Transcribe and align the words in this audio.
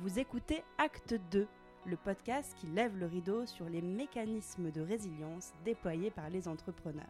Vous 0.00 0.20
écoutez 0.20 0.62
Acte 0.78 1.16
2, 1.32 1.48
le 1.84 1.96
podcast 1.96 2.56
qui 2.60 2.68
lève 2.68 2.96
le 2.96 3.06
rideau 3.06 3.46
sur 3.46 3.68
les 3.68 3.82
mécanismes 3.82 4.70
de 4.70 4.80
résilience 4.80 5.52
déployés 5.64 6.12
par 6.12 6.30
les 6.30 6.46
entrepreneurs. 6.46 7.04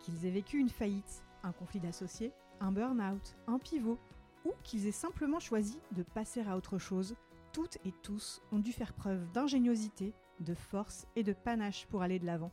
Qu'ils 0.00 0.26
aient 0.26 0.30
vécu 0.30 0.58
une 0.58 0.68
faillite, 0.68 1.24
un 1.42 1.52
conflit 1.52 1.80
d'associés, 1.80 2.32
un 2.60 2.70
burn-out, 2.70 3.34
un 3.46 3.58
pivot, 3.58 3.98
ou 4.44 4.52
qu'ils 4.62 4.86
aient 4.86 4.92
simplement 4.92 5.40
choisi 5.40 5.80
de 5.92 6.02
passer 6.02 6.42
à 6.42 6.58
autre 6.58 6.76
chose, 6.76 7.16
toutes 7.54 7.78
et 7.86 7.92
tous 8.02 8.42
ont 8.52 8.58
dû 8.58 8.74
faire 8.74 8.92
preuve 8.92 9.26
d'ingéniosité, 9.32 10.12
de 10.40 10.54
force 10.54 11.06
et 11.16 11.22
de 11.22 11.32
panache 11.32 11.86
pour 11.86 12.02
aller 12.02 12.18
de 12.18 12.26
l'avant. 12.26 12.52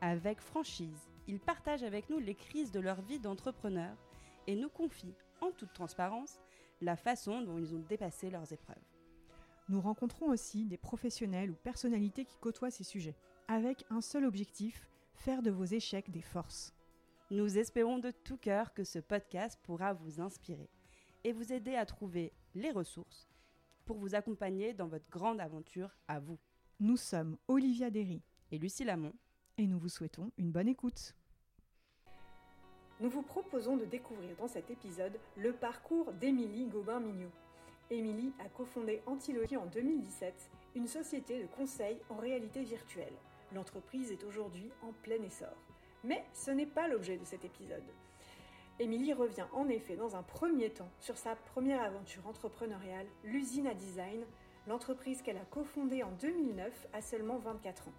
Avec 0.00 0.40
franchise, 0.40 1.10
ils 1.26 1.40
partagent 1.40 1.82
avec 1.82 2.08
nous 2.08 2.20
les 2.20 2.36
crises 2.36 2.70
de 2.70 2.78
leur 2.78 3.02
vie 3.02 3.18
d'entrepreneur 3.18 3.96
et 4.46 4.54
nous 4.54 4.70
confient, 4.70 5.16
en 5.40 5.50
toute 5.50 5.72
transparence, 5.72 6.38
la 6.80 6.96
façon 6.96 7.42
dont 7.42 7.58
ils 7.58 7.74
ont 7.74 7.84
dépassé 7.88 8.30
leurs 8.30 8.52
épreuves. 8.52 8.76
Nous 9.68 9.80
rencontrons 9.80 10.26
aussi 10.26 10.64
des 10.64 10.76
professionnels 10.76 11.50
ou 11.50 11.54
personnalités 11.54 12.24
qui 12.24 12.38
côtoient 12.38 12.70
ces 12.70 12.84
sujets, 12.84 13.16
avec 13.48 13.84
un 13.90 14.00
seul 14.00 14.24
objectif, 14.24 14.88
faire 15.14 15.42
de 15.42 15.50
vos 15.50 15.64
échecs 15.64 16.10
des 16.10 16.22
forces. 16.22 16.74
Nous 17.30 17.58
espérons 17.58 17.98
de 17.98 18.10
tout 18.10 18.36
cœur 18.36 18.74
que 18.74 18.82
ce 18.82 18.98
podcast 18.98 19.60
pourra 19.62 19.92
vous 19.92 20.20
inspirer 20.20 20.68
et 21.22 21.32
vous 21.32 21.52
aider 21.52 21.76
à 21.76 21.86
trouver 21.86 22.32
les 22.54 22.72
ressources 22.72 23.28
pour 23.84 23.98
vous 23.98 24.14
accompagner 24.14 24.72
dans 24.72 24.88
votre 24.88 25.08
grande 25.10 25.40
aventure 25.40 25.96
à 26.08 26.18
vous. 26.18 26.38
Nous 26.80 26.96
sommes 26.96 27.36
Olivia 27.46 27.90
Derry 27.90 28.22
Et 28.50 28.58
Lucie 28.58 28.84
Lamont, 28.84 29.14
et 29.58 29.66
nous 29.66 29.78
vous 29.78 29.88
souhaitons 29.88 30.32
une 30.38 30.50
bonne 30.50 30.68
écoute. 30.68 31.14
Nous 33.00 33.08
vous 33.08 33.22
proposons 33.22 33.78
de 33.78 33.86
découvrir 33.86 34.36
dans 34.36 34.46
cet 34.46 34.70
épisode 34.70 35.18
le 35.38 35.54
parcours 35.54 36.12
d'Émilie 36.12 36.66
Gobin-Mignot. 36.66 37.30
Émilie 37.88 38.34
a 38.44 38.48
cofondé 38.50 39.00
Antilogie 39.06 39.56
en 39.56 39.64
2017, 39.64 40.50
une 40.74 40.86
société 40.86 41.40
de 41.40 41.46
conseil 41.46 41.98
en 42.10 42.16
réalité 42.16 42.62
virtuelle. 42.62 43.14
L'entreprise 43.54 44.12
est 44.12 44.22
aujourd'hui 44.24 44.70
en 44.82 44.92
plein 45.02 45.22
essor. 45.22 45.56
Mais 46.04 46.22
ce 46.34 46.50
n'est 46.50 46.66
pas 46.66 46.88
l'objet 46.88 47.16
de 47.16 47.24
cet 47.24 47.46
épisode. 47.46 47.88
Émilie 48.78 49.14
revient 49.14 49.46
en 49.54 49.66
effet 49.70 49.96
dans 49.96 50.14
un 50.14 50.22
premier 50.22 50.68
temps 50.68 50.90
sur 51.00 51.16
sa 51.16 51.36
première 51.36 51.82
aventure 51.82 52.26
entrepreneuriale, 52.26 53.06
l'usine 53.24 53.66
à 53.66 53.72
design, 53.72 54.26
l'entreprise 54.66 55.22
qu'elle 55.22 55.38
a 55.38 55.46
cofondée 55.46 56.02
en 56.02 56.12
2009 56.20 56.88
à 56.92 57.00
seulement 57.00 57.38
24 57.38 57.88
ans. 57.88 57.94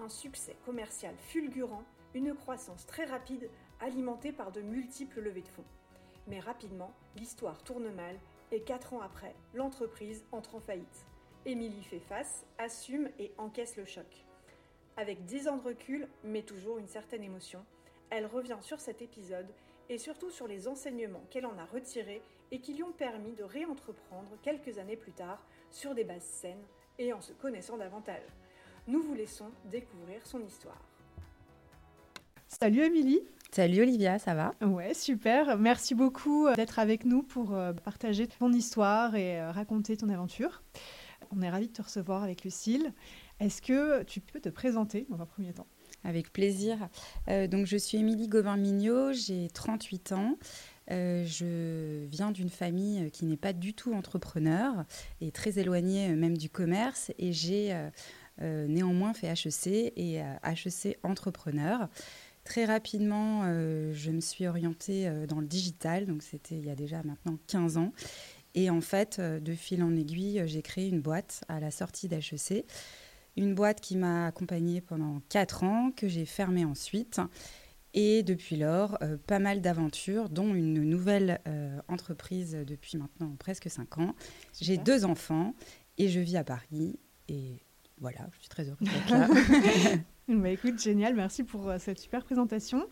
Un 0.00 0.10
succès 0.10 0.54
commercial 0.66 1.14
fulgurant, 1.16 1.84
une 2.14 2.34
croissance 2.34 2.84
très 2.84 3.06
rapide 3.06 3.48
alimentée 3.80 4.32
par 4.32 4.52
de 4.52 4.60
multiples 4.60 5.20
levées 5.20 5.42
de 5.42 5.48
fonds. 5.48 5.64
Mais 6.26 6.40
rapidement, 6.40 6.92
l'histoire 7.16 7.62
tourne 7.62 7.90
mal 7.92 8.18
et 8.52 8.62
4 8.62 8.94
ans 8.94 9.00
après, 9.00 9.34
l'entreprise 9.54 10.24
entre 10.32 10.56
en 10.56 10.60
faillite. 10.60 11.06
Émilie 11.46 11.84
fait 11.84 12.00
face, 12.00 12.44
assume 12.58 13.08
et 13.18 13.32
encaisse 13.38 13.76
le 13.76 13.84
choc. 13.84 14.24
Avec 14.96 15.24
10 15.24 15.48
ans 15.48 15.56
de 15.56 15.62
recul, 15.62 16.08
mais 16.24 16.42
toujours 16.42 16.78
une 16.78 16.88
certaine 16.88 17.22
émotion, 17.22 17.64
elle 18.10 18.26
revient 18.26 18.58
sur 18.60 18.80
cet 18.80 19.00
épisode 19.02 19.48
et 19.88 19.98
surtout 19.98 20.30
sur 20.30 20.46
les 20.46 20.68
enseignements 20.68 21.24
qu'elle 21.30 21.46
en 21.46 21.56
a 21.58 21.64
retirés 21.64 22.22
et 22.50 22.60
qui 22.60 22.74
lui 22.74 22.82
ont 22.82 22.92
permis 22.92 23.32
de 23.32 23.44
réentreprendre 23.44 24.36
quelques 24.42 24.78
années 24.78 24.96
plus 24.96 25.12
tard 25.12 25.44
sur 25.70 25.94
des 25.94 26.04
bases 26.04 26.22
saines 26.22 26.64
et 26.98 27.12
en 27.12 27.20
se 27.20 27.32
connaissant 27.32 27.76
davantage. 27.76 28.26
Nous 28.86 29.02
vous 29.02 29.14
laissons 29.14 29.50
découvrir 29.66 30.26
son 30.26 30.44
histoire. 30.44 30.82
Salut 32.48 32.82
Émilie 32.82 33.22
Salut 33.50 33.80
Olivia, 33.80 34.18
ça 34.18 34.34
va? 34.34 34.52
Ouais, 34.60 34.92
super. 34.92 35.56
Merci 35.56 35.94
beaucoup 35.94 36.46
euh, 36.46 36.54
d'être 36.54 36.78
avec 36.78 37.06
nous 37.06 37.22
pour 37.22 37.54
euh, 37.54 37.72
partager 37.72 38.26
ton 38.26 38.52
histoire 38.52 39.16
et 39.16 39.40
euh, 39.40 39.50
raconter 39.50 39.96
ton 39.96 40.10
aventure. 40.10 40.62
On 41.34 41.40
est 41.40 41.48
ravis 41.48 41.68
de 41.68 41.72
te 41.72 41.80
recevoir 41.80 42.22
avec 42.22 42.44
Lucille. 42.44 42.92
Est-ce 43.40 43.62
que 43.62 44.02
tu 44.02 44.20
peux 44.20 44.38
te 44.38 44.50
présenter 44.50 45.06
dans 45.08 45.20
un 45.20 45.26
premier 45.26 45.52
temps? 45.54 45.66
Avec 46.04 46.32
plaisir. 46.32 46.88
donc, 47.50 47.66
je 47.66 47.76
suis 47.76 47.98
Émilie 47.98 48.28
Gauvin-Mignot, 48.28 49.12
j'ai 49.12 49.48
38 49.48 50.12
ans. 50.12 50.38
je 50.88 52.04
viens 52.06 52.30
d'une 52.30 52.50
famille 52.50 53.10
qui 53.10 53.26
n'est 53.26 53.36
pas 53.36 53.52
du 53.52 53.74
tout 53.74 53.92
entrepreneur 53.92 54.84
et 55.20 55.32
très 55.32 55.58
éloignée 55.58 56.14
même 56.14 56.36
du 56.36 56.48
commerce. 56.48 57.10
Et 57.18 57.32
j'ai 57.32 57.76
néanmoins 58.40 59.12
fait 59.12 59.26
HEC 59.26 59.92
et 59.96 60.22
HEC 60.44 60.98
entrepreneur. 61.02 61.88
Très 62.48 62.64
rapidement, 62.64 63.42
euh, 63.44 63.92
je 63.92 64.10
me 64.10 64.22
suis 64.22 64.46
orientée 64.46 65.06
euh, 65.06 65.26
dans 65.26 65.38
le 65.38 65.46
digital, 65.46 66.06
donc 66.06 66.22
c'était 66.22 66.54
il 66.54 66.64
y 66.64 66.70
a 66.70 66.74
déjà 66.74 67.02
maintenant 67.02 67.36
15 67.46 67.76
ans. 67.76 67.92
Et 68.54 68.70
en 68.70 68.80
fait, 68.80 69.18
euh, 69.18 69.38
de 69.38 69.52
fil 69.52 69.82
en 69.82 69.94
aiguille, 69.94 70.42
j'ai 70.46 70.62
créé 70.62 70.88
une 70.88 71.02
boîte 71.02 71.44
à 71.48 71.60
la 71.60 71.70
sortie 71.70 72.08
d'HEC. 72.08 72.64
Une 73.36 73.54
boîte 73.54 73.82
qui 73.82 73.98
m'a 73.98 74.28
accompagnée 74.28 74.80
pendant 74.80 75.20
4 75.28 75.62
ans, 75.62 75.90
que 75.94 76.08
j'ai 76.08 76.24
fermée 76.24 76.64
ensuite. 76.64 77.20
Et 77.92 78.22
depuis 78.22 78.56
lors, 78.56 78.98
pas 79.26 79.40
mal 79.40 79.60
d'aventures, 79.60 80.30
dont 80.30 80.54
une 80.54 80.82
nouvelle 80.84 81.40
entreprise 81.88 82.56
depuis 82.66 82.96
maintenant 82.96 83.34
presque 83.38 83.68
5 83.68 83.98
ans. 83.98 84.14
J'ai 84.58 84.78
deux 84.78 85.04
enfants 85.04 85.54
et 85.98 86.08
je 86.08 86.20
vis 86.20 86.38
à 86.38 86.44
Paris. 86.44 86.98
Et 87.28 87.60
voilà, 88.00 88.26
je 88.32 88.38
suis 88.38 88.48
très 88.48 88.68
heureuse 88.68 88.88
d'être 88.88 89.10
là. 89.10 89.28
Bah, 90.42 90.50
écoute, 90.50 90.78
génial, 90.78 91.14
merci 91.14 91.42
pour 91.42 91.68
euh, 91.70 91.76
cette 91.78 91.98
super 91.98 92.22
présentation. 92.22 92.86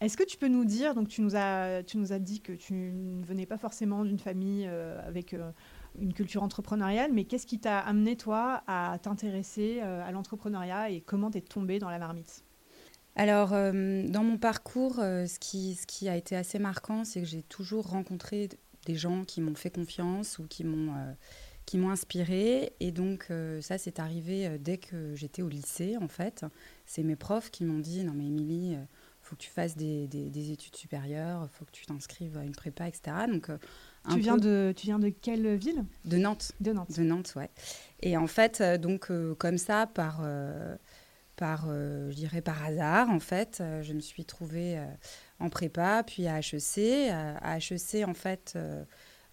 Est-ce 0.00 0.16
que 0.16 0.24
tu 0.24 0.36
peux 0.36 0.48
nous 0.48 0.64
dire, 0.64 0.94
donc 0.96 1.06
tu 1.06 1.22
nous 1.22 1.36
as, 1.36 1.84
tu 1.84 1.98
nous 1.98 2.12
as 2.12 2.18
dit 2.18 2.40
que 2.40 2.52
tu 2.52 2.74
ne 2.74 3.24
venais 3.24 3.46
pas 3.46 3.58
forcément 3.58 4.04
d'une 4.04 4.18
famille 4.18 4.66
euh, 4.66 5.00
avec 5.06 5.32
euh, 5.32 5.52
une 6.00 6.12
culture 6.12 6.42
entrepreneuriale, 6.42 7.12
mais 7.12 7.24
qu'est-ce 7.24 7.46
qui 7.46 7.60
t'a 7.60 7.78
amené 7.78 8.16
toi 8.16 8.64
à 8.66 8.98
t'intéresser 9.00 9.80
à 9.80 10.10
l'entrepreneuriat 10.12 10.90
et 10.90 11.00
comment 11.00 11.30
t'es 11.30 11.40
tombée 11.40 11.78
dans 11.78 11.90
la 11.90 11.98
marmite? 11.98 12.44
Alors, 13.16 13.50
dans 13.50 14.22
mon 14.22 14.38
parcours, 14.38 14.94
ce, 14.94 15.38
qui, 15.40 15.74
ce 15.74 15.86
qui 15.88 16.08
a 16.08 16.16
été 16.16 16.36
assez 16.36 16.60
marquant, 16.60 17.04
c'est 17.04 17.20
que 17.20 17.26
j'ai 17.26 17.42
toujours 17.42 17.88
rencontré 17.88 18.48
des 18.86 18.94
gens 18.94 19.24
qui 19.24 19.40
m'ont 19.40 19.56
fait 19.56 19.70
confiance 19.70 20.38
ou 20.38 20.46
qui 20.46 20.62
m'ont 20.62 20.94
qui 21.66 21.76
m'ont 21.76 21.90
inspirée. 21.90 22.72
Et 22.78 22.92
donc, 22.92 23.32
ça, 23.60 23.78
c'est 23.78 23.98
arrivé 23.98 24.58
dès 24.60 24.78
que 24.78 25.16
j'étais 25.16 25.42
au 25.42 25.48
lycée, 25.48 25.96
en 26.00 26.08
fait. 26.08 26.44
C'est 26.90 27.04
mes 27.04 27.14
profs 27.14 27.52
qui 27.52 27.64
m'ont 27.64 27.78
dit 27.78 28.02
Non, 28.02 28.14
mais 28.16 28.26
Émilie, 28.26 28.72
il 28.72 28.74
euh, 28.74 28.84
faut 29.22 29.36
que 29.36 29.42
tu 29.42 29.50
fasses 29.50 29.76
des, 29.76 30.08
des, 30.08 30.50
études 30.50 30.74
supérieures, 30.74 31.48
il 31.48 31.56
faut 31.56 31.64
que 31.64 31.70
tu 31.70 31.86
t'inscrives 31.86 32.36
à 32.36 32.42
une 32.42 32.50
prépa, 32.50 32.88
etc. 32.88 33.16
Donc, 33.30 33.48
tu, 34.10 34.18
viens 34.18 34.36
de, 34.36 34.74
tu 34.76 34.86
viens 34.86 34.98
de 34.98 35.08
quelle 35.08 35.54
ville? 35.54 35.84
De 36.04 36.16
Nantes. 36.16 36.50
De 36.58 36.72
Nantes. 36.72 36.90
De 36.90 37.04
Nantes, 37.04 37.34
ouais. 37.36 37.48
Et 38.00 38.16
en 38.16 38.26
fait, 38.26 38.60
donc, 38.80 39.08
comme 39.38 39.56
ça, 39.56 39.86
par. 39.86 40.26
par, 41.36 41.66
je 41.68 42.12
dirais 42.12 42.40
par 42.40 42.60
hasard, 42.64 43.08
en 43.08 43.20
fait, 43.20 43.62
je 43.82 43.92
me 43.92 44.00
suis 44.00 44.24
trouvée 44.24 44.82
en 45.38 45.48
prépa, 45.48 46.02
puis 46.04 46.26
à 46.26 46.40
HEC. 46.40 47.08
À, 47.12 47.58
HEC, 47.58 48.04
en 48.04 48.14
fait, 48.14 48.58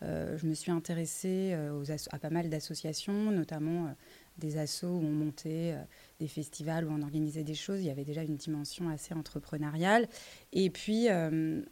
euh, 0.03 0.37
je 0.37 0.45
me 0.45 0.53
suis 0.53 0.71
intéressée 0.71 1.51
euh, 1.53 1.83
à 2.11 2.19
pas 2.19 2.29
mal 2.29 2.49
d'associations, 2.49 3.31
notamment 3.31 3.85
euh, 3.85 3.89
des 4.37 4.57
assos 4.57 4.87
où 4.87 5.03
on 5.03 5.11
montait 5.11 5.75
des 6.19 6.27
festivals, 6.27 6.85
où 6.85 6.91
on 6.91 7.01
organisait 7.01 7.43
des 7.43 7.53
choses. 7.53 7.81
Il 7.81 7.87
y 7.87 7.89
avait 7.89 8.05
déjà 8.05 8.23
une 8.23 8.35
dimension 8.37 8.89
assez 8.89 9.13
entrepreneuriale. 9.13 10.07
Et 10.51 10.69
puis, 10.69 11.07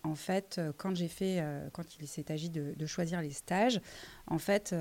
en 0.04 0.16
fait, 0.16 0.62
quand 0.78 0.96
j'ai 0.96 1.08
fait, 1.08 1.44
quand 1.74 1.84
il 2.00 2.08
s'est 2.08 2.32
agi 2.32 2.50
de, 2.50 2.74
de, 2.76 2.86
choisir 2.86 3.22
les 3.22 3.32
stages, 3.32 3.82
en 4.28 4.38
fait, 4.38 4.76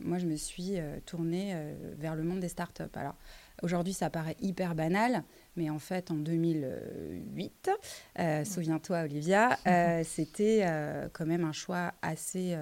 moi, 0.00 0.18
je 0.18 0.26
me 0.26 0.36
suis 0.36 0.76
tournée 1.04 1.54
vers 1.98 2.16
le 2.16 2.22
monde 2.22 2.40
des 2.40 2.48
startups. 2.48 2.82
Alors, 2.94 3.16
Aujourd'hui, 3.62 3.92
ça 3.92 4.08
paraît 4.08 4.36
hyper 4.40 4.74
banal, 4.74 5.22
mais 5.56 5.68
en 5.68 5.78
fait, 5.78 6.10
en 6.10 6.14
2008, 6.14 7.70
euh, 8.18 8.44
souviens-toi, 8.44 9.02
Olivia, 9.02 9.58
euh, 9.66 10.02
c'était 10.04 10.62
euh, 10.64 11.08
quand 11.12 11.26
même 11.26 11.44
un 11.44 11.52
choix 11.52 11.92
assez 12.00 12.56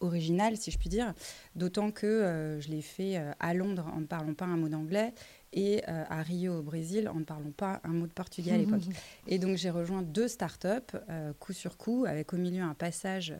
original, 0.00 0.56
si 0.56 0.70
je 0.70 0.78
puis 0.78 0.88
dire. 0.88 1.12
D'autant 1.56 1.90
que 1.90 2.58
je 2.60 2.68
l'ai 2.68 2.82
fait 2.82 3.20
à 3.40 3.52
Londres 3.52 3.90
en 3.92 4.00
ne 4.00 4.06
parlant 4.06 4.34
pas 4.34 4.44
un 4.44 4.56
mot 4.56 4.68
d'anglais 4.68 5.12
et 5.52 5.84
à 5.84 6.22
Rio, 6.22 6.58
au 6.58 6.62
Brésil, 6.62 7.08
en 7.08 7.20
ne 7.20 7.24
parlant 7.24 7.52
pas 7.52 7.80
un 7.84 7.88
mot 7.88 8.06
de 8.06 8.12
portugais 8.12 8.52
à 8.52 8.58
l'époque. 8.58 8.82
et 9.26 9.38
donc, 9.38 9.56
j'ai 9.56 9.70
rejoint 9.70 10.02
deux 10.02 10.28
startups, 10.28 10.96
coup 11.38 11.52
sur 11.52 11.76
coup, 11.76 12.04
avec 12.06 12.32
au 12.32 12.36
milieu 12.36 12.62
un 12.62 12.74
passage 12.74 13.34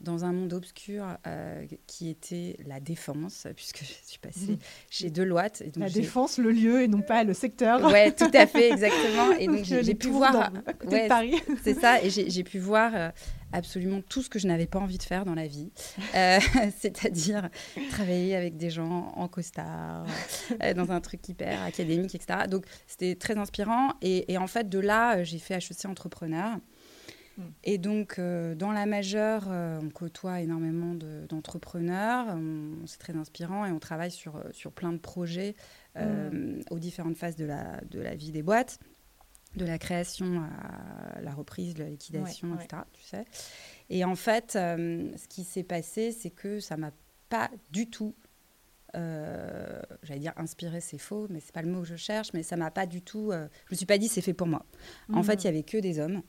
dans 0.00 0.24
un 0.24 0.32
monde 0.32 0.52
obscur 0.52 1.06
euh, 1.26 1.66
qui 1.86 2.08
était 2.08 2.56
la 2.66 2.80
défense, 2.80 3.46
puisque 3.56 3.80
je 3.80 3.92
suis 4.06 4.18
passée 4.18 4.52
mmh. 4.52 4.58
chez 4.90 5.10
Deloitte. 5.10 5.62
Et 5.62 5.70
donc 5.70 5.84
la 5.84 5.90
défense, 5.90 6.38
le 6.38 6.50
lieu 6.50 6.82
et 6.82 6.88
non 6.88 7.02
pas 7.02 7.24
le 7.24 7.34
secteur. 7.34 7.80
Oui, 7.84 8.12
tout 8.14 8.30
à 8.34 8.46
fait, 8.46 8.70
exactement. 8.72 9.32
Et 9.38 9.46
donc, 9.46 9.64
j'ai 9.64 9.94
pu 9.94 10.08
voir. 10.08 10.52
Ouais, 10.86 11.08
Paris. 11.08 11.34
C'est 11.62 11.74
ça, 11.74 12.02
et 12.02 12.10
j'ai 12.10 12.44
pu 12.44 12.58
voir 12.58 12.92
euh, 12.94 13.10
absolument 13.52 14.00
tout 14.08 14.22
ce 14.22 14.28
que 14.28 14.38
je 14.38 14.46
n'avais 14.46 14.66
pas 14.66 14.78
envie 14.78 14.98
de 14.98 15.02
faire 15.02 15.24
dans 15.24 15.34
la 15.34 15.46
vie, 15.46 15.70
euh, 16.14 16.38
c'est-à-dire 16.78 17.48
travailler 17.90 18.36
avec 18.36 18.56
des 18.56 18.70
gens 18.70 19.12
en 19.16 19.28
costard, 19.28 20.04
dans 20.76 20.90
un 20.90 21.00
truc 21.00 21.26
hyper 21.28 21.62
académique, 21.62 22.14
etc. 22.14 22.40
Donc, 22.48 22.66
c'était 22.86 23.14
très 23.14 23.38
inspirant. 23.38 23.92
Et, 24.02 24.32
et, 24.32 24.38
en 24.38 24.46
fait, 24.46 24.68
de 24.68 24.78
là, 24.78 25.22
j'ai 25.24 25.38
fait 25.38 25.54
HEC 25.54 25.86
entrepreneur. 25.86 26.58
Mm. 27.36 27.42
Et 27.64 27.78
donc, 27.78 28.18
euh, 28.18 28.54
dans 28.54 28.72
la 28.72 28.86
majeure, 28.86 29.44
euh, 29.48 29.80
on 29.82 29.90
côtoie 29.90 30.40
énormément 30.40 30.94
d'entrepreneurs, 31.28 32.36
c'est 32.86 32.98
très 32.98 33.16
inspirant 33.16 33.66
et 33.66 33.72
on 33.72 33.78
travaille 33.78 34.10
sur, 34.10 34.42
sur 34.52 34.72
plein 34.72 34.92
de 34.92 34.98
projets 34.98 35.54
mm. 35.96 36.60
aux 36.70 36.78
différentes 36.78 37.16
phases 37.16 37.36
de 37.36 37.44
la, 37.44 37.80
de 37.90 38.00
la 38.00 38.14
vie 38.14 38.32
des 38.32 38.42
boîtes, 38.42 38.78
de 39.56 39.64
la 39.64 39.78
création 39.78 40.42
à 40.42 41.20
la 41.20 41.32
reprise, 41.32 41.78
la 41.78 41.88
liquidation, 41.88 42.54
etc. 42.54 42.82
Tu 42.92 43.02
sais. 43.02 43.24
Et 43.90 44.04
en 44.04 44.16
fait, 44.16 44.52
ce 44.52 45.28
qui 45.28 45.44
s'est 45.44 45.62
passé, 45.62 46.12
c'est 46.12 46.30
que 46.30 46.60
ça 46.60 46.76
m'a 46.76 46.92
pas 47.28 47.50
du 47.70 47.88
tout 47.88 48.14
euh, 48.96 49.80
j'allais 50.02 50.20
dire 50.20 50.32
inspiré, 50.36 50.80
c'est 50.80 50.98
faux, 50.98 51.26
mais 51.28 51.40
c'est 51.40 51.52
pas 51.52 51.62
le 51.62 51.68
mot 51.68 51.80
que 51.80 51.88
je 51.88 51.96
cherche, 51.96 52.32
mais 52.32 52.42
ça 52.42 52.56
m'a 52.56 52.70
pas 52.70 52.86
du 52.86 53.02
tout. 53.02 53.32
Euh, 53.32 53.48
je 53.66 53.74
me 53.74 53.76
suis 53.76 53.86
pas 53.86 53.98
dit 53.98 54.08
c'est 54.08 54.20
fait 54.20 54.34
pour 54.34 54.46
moi. 54.46 54.64
En 55.12 55.22
fait, 55.22 55.42
il 55.42 55.46
y 55.46 55.48
avait 55.48 55.62
que 55.62 55.78
des 55.78 55.98
hommes. 55.98 56.22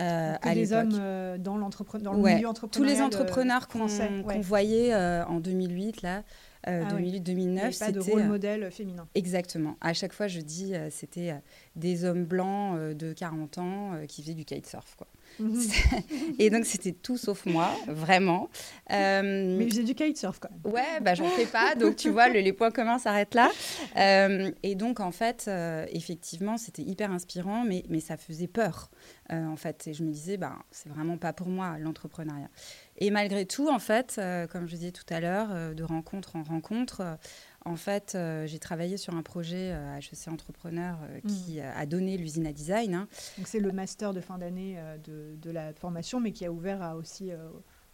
Euh, 0.00 0.36
que 0.38 0.54
des 0.54 0.72
hommes 0.72 0.90
euh, 0.98 1.38
dans, 1.38 1.56
dans 1.56 2.12
le 2.12 2.22
milieu 2.22 2.48
entrepreneur. 2.48 2.70
Tous 2.70 2.82
les 2.82 3.00
entrepreneurs 3.00 3.68
qu'on 3.68 4.40
voyait 4.40 4.94
en 4.94 5.40
2008, 5.40 6.02
là, 6.02 6.22
2008-2009. 6.66 7.60
Ah 7.80 7.86
pas 7.86 7.92
de 7.92 8.00
rôle 8.00 8.24
modèle 8.24 8.70
féminin. 8.70 9.06
Exactement. 9.14 9.76
À 9.80 9.92
chaque 9.92 10.12
fois, 10.12 10.28
je 10.28 10.40
dis, 10.40 10.74
c'était 10.90 11.34
des 11.76 12.04
hommes 12.04 12.24
blancs 12.24 12.78
de 12.94 13.12
40 13.12 13.58
ans 13.58 13.90
qui 14.08 14.22
faisaient 14.22 14.34
du 14.34 14.44
kitesurf. 14.44 14.96
Quoi. 14.96 15.06
Mhm. 15.38 15.60
et 16.38 16.50
donc, 16.50 16.64
c'était 16.64 16.92
tout 16.92 17.16
sauf 17.16 17.46
moi, 17.46 17.70
vraiment. 17.86 18.48
Euh, 18.92 19.56
mais 19.58 19.68
j'ai 19.70 19.82
du 19.82 19.94
kitesurf 19.94 20.38
quand 20.38 20.50
même. 20.50 20.72
Ouais, 20.72 21.00
bah, 21.00 21.14
j'en 21.14 21.28
fais 21.28 21.46
pas. 21.46 21.74
Donc, 21.74 21.96
tu 21.96 22.10
vois, 22.10 22.28
les 22.28 22.52
points 22.52 22.70
communs 22.70 22.98
s'arrêtent 22.98 23.34
là. 23.34 23.50
Euh, 23.96 24.50
et 24.62 24.74
donc, 24.74 25.00
en 25.00 25.10
fait, 25.10 25.46
euh, 25.48 25.86
effectivement, 25.90 26.56
c'était 26.56 26.82
hyper 26.82 27.10
inspirant, 27.10 27.64
mais, 27.64 27.84
mais 27.88 28.00
ça 28.00 28.16
faisait 28.16 28.48
peur, 28.48 28.90
en 29.30 29.56
fait. 29.56 29.86
Et 29.86 29.94
je 29.94 30.02
me 30.02 30.10
disais, 30.10 30.36
bah, 30.36 30.56
c'est 30.70 30.88
vraiment 30.88 31.16
pas 31.16 31.32
pour 31.32 31.48
moi, 31.48 31.76
l'entrepreneuriat. 31.78 32.50
Et 32.98 33.10
malgré 33.10 33.44
tout, 33.44 33.68
en 33.68 33.80
fait, 33.80 34.20
comme 34.52 34.68
je 34.68 34.76
disais 34.76 34.92
tout 34.92 35.06
à 35.10 35.20
l'heure, 35.20 35.74
de 35.74 35.82
rencontre 35.82 36.36
en 36.36 36.42
rencontre, 36.44 37.18
en 37.66 37.76
fait, 37.76 38.14
euh, 38.14 38.46
j'ai 38.46 38.58
travaillé 38.58 38.96
sur 38.96 39.14
un 39.14 39.22
projet 39.22 39.72
à 39.72 39.94
euh, 39.94 39.98
HEC 39.98 40.28
Entrepreneur 40.28 40.98
euh, 41.02 41.20
qui 41.26 41.58
mm. 41.58 41.64
a 41.76 41.86
donné 41.86 42.16
l'usine 42.18 42.46
à 42.46 42.52
design. 42.52 42.94
Hein. 42.94 43.08
Donc 43.38 43.48
c'est 43.48 43.60
le 43.60 43.72
master 43.72 44.12
de 44.12 44.20
fin 44.20 44.38
d'année 44.38 44.78
de, 45.04 45.34
de, 45.36 45.50
la 45.50 45.72
formation, 45.72 46.20
mais 46.20 46.32
qui 46.32 46.44
a 46.44 46.52
ouvert 46.52 46.82
à 46.82 46.96
aussi 46.96 47.30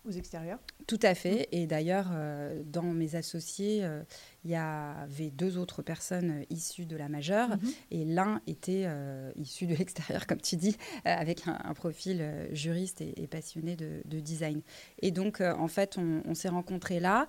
aux 0.06 0.10
extérieurs. 0.10 0.58
Tout 0.86 0.98
à 1.02 1.14
fait. 1.14 1.48
Et 1.52 1.66
d'ailleurs, 1.66 2.08
euh, 2.12 2.62
dans 2.64 2.82
mes 2.82 3.16
associés, 3.16 3.84
euh, 3.84 4.02
il 4.44 4.50
y 4.50 4.56
avait 4.56 5.30
deux 5.30 5.58
autres 5.58 5.82
personnes 5.82 6.30
euh, 6.30 6.44
issues 6.50 6.86
de 6.86 6.96
la 6.96 7.08
majeure. 7.08 7.48
Mhm. 7.48 7.58
Et 7.90 8.04
l'un 8.04 8.40
était 8.46 8.86
issu 9.36 9.66
de 9.66 9.74
l'extérieur, 9.76 10.26
comme 10.26 10.40
tu 10.40 10.56
dis, 10.56 10.76
avec 11.04 11.46
un, 11.46 11.74
profil 11.74 12.48
juriste 12.52 13.00
et, 13.00 13.26
passionné 13.26 13.76
de, 13.76 14.20
design. 14.20 14.60
Et 15.00 15.10
donc, 15.10 15.40
en 15.40 15.68
fait, 15.68 15.98
on, 15.98 16.34
s'est 16.34 16.48
rencontrés 16.48 17.00
là, 17.00 17.28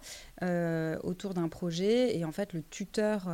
autour 1.03 1.33
d'un 1.33 1.47
projet. 1.47 2.17
Et 2.17 2.25
en 2.25 2.31
fait, 2.31 2.53
le 2.53 2.63
tuteur, 2.63 3.29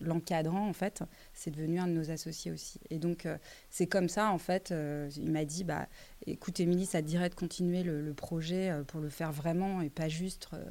l'encadrant, 0.00 0.68
en 0.68 0.72
fait, 0.72 1.02
c'est 1.32 1.50
devenu 1.50 1.78
un 1.78 1.86
de 1.86 1.92
nos 1.92 2.10
associés 2.10 2.50
aussi. 2.50 2.80
Et 2.90 2.98
donc, 2.98 3.26
c'est 3.70 3.86
comme 3.86 4.08
ça, 4.08 4.30
en 4.30 4.38
fait, 4.38 4.72
il 5.16 5.30
m'a 5.30 5.44
dit, 5.44 5.64
bah, 5.64 5.88
écoute, 6.26 6.60
Émilie, 6.60 6.86
ça 6.86 7.02
te 7.02 7.06
dirait 7.06 7.28
de 7.28 7.34
continuer 7.34 7.82
le 7.82 8.14
projet 8.14 8.70
euh, 8.70 8.84
pour 8.84 9.00
le 9.00 9.08
faire 9.08 9.32
vraiment 9.32 9.80
et 9.80 9.90
pas 9.90 10.08
juste 10.08 10.48
euh, 10.52 10.64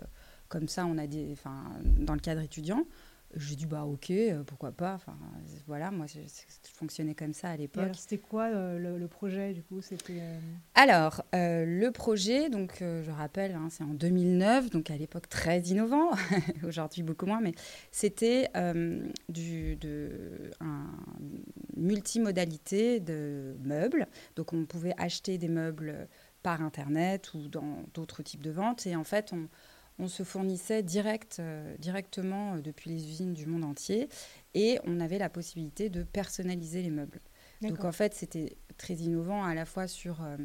comme 0.49 0.67
ça, 0.67 0.85
on 0.85 0.97
a 0.97 1.07
des, 1.07 1.31
enfin, 1.31 1.63
dans 1.99 2.13
le 2.13 2.19
cadre 2.19 2.41
étudiant. 2.41 2.85
J'ai 3.35 3.57
dit 3.57 3.65
bah 3.65 3.83
ok, 3.83 4.09
euh, 4.09 4.43
pourquoi 4.43 4.71
pas. 4.71 4.93
Enfin 4.93 5.17
voilà, 5.67 5.91
moi 5.91 6.05
je, 6.07 6.19
fonctionnais 6.73 7.13
comme 7.13 7.33
ça 7.33 7.49
à 7.49 7.57
l'époque. 7.57 7.89
C'était 7.93 8.17
quoi 8.17 8.49
le, 8.49 9.07
projet 9.07 9.53
du 9.53 9.61
coup 9.63 9.81
C'était. 9.81 10.21
Alors 10.75 11.25
le 11.33 11.89
projet, 11.89 12.49
donc 12.49 12.77
je 12.79 13.11
rappelle, 13.11 13.53
hein, 13.53 13.67
c'est 13.69 13.83
en 13.83 13.93
2009, 13.93 14.69
donc 14.69 14.89
à 14.91 14.95
l'époque 14.95 15.27
très 15.27 15.59
innovant, 15.59 16.11
aujourd'hui 16.65 17.03
beaucoup 17.03 17.25
moins, 17.25 17.41
mais 17.41 17.51
c'était 17.91 18.49
du 19.27 19.75
de 19.75 20.09
un 20.61 20.87
multimodalité 21.75 23.01
de 23.01 23.57
meubles. 23.61 24.07
Donc 24.37 24.53
on 24.53 24.65
pouvait 24.65 24.93
acheter 24.97 25.37
des 25.37 25.49
meubles 25.49 26.07
par 26.43 26.61
Internet 26.61 27.33
ou 27.33 27.47
dans 27.47 27.83
d'autres 27.93 28.23
types 28.23 28.41
de 28.41 28.51
ventes. 28.51 28.87
Et 28.87 28.95
en 28.95 29.03
fait, 29.03 29.33
on, 29.33 29.47
se 30.05 30.23
fournissait 30.23 30.83
direct, 30.83 31.37
euh, 31.39 31.75
directement 31.79 32.53
euh, 32.53 32.61
depuis 32.61 32.91
les 32.91 33.09
usines 33.09 33.33
du 33.33 33.47
monde 33.47 33.63
entier 33.63 34.09
et 34.53 34.79
on 34.83 34.99
avait 34.99 35.17
la 35.17 35.29
possibilité 35.29 35.89
de 35.89 36.03
personnaliser 36.03 36.83
les 36.83 36.91
meubles. 36.91 37.19
Donc 37.61 37.83
en 37.83 37.91
fait, 37.91 38.13
c'était 38.13 38.55
très 38.77 38.93
innovant 38.93 39.43
à 39.43 39.55
la 39.55 39.65
fois 39.65 39.87
sur 39.87 40.23
euh, 40.23 40.37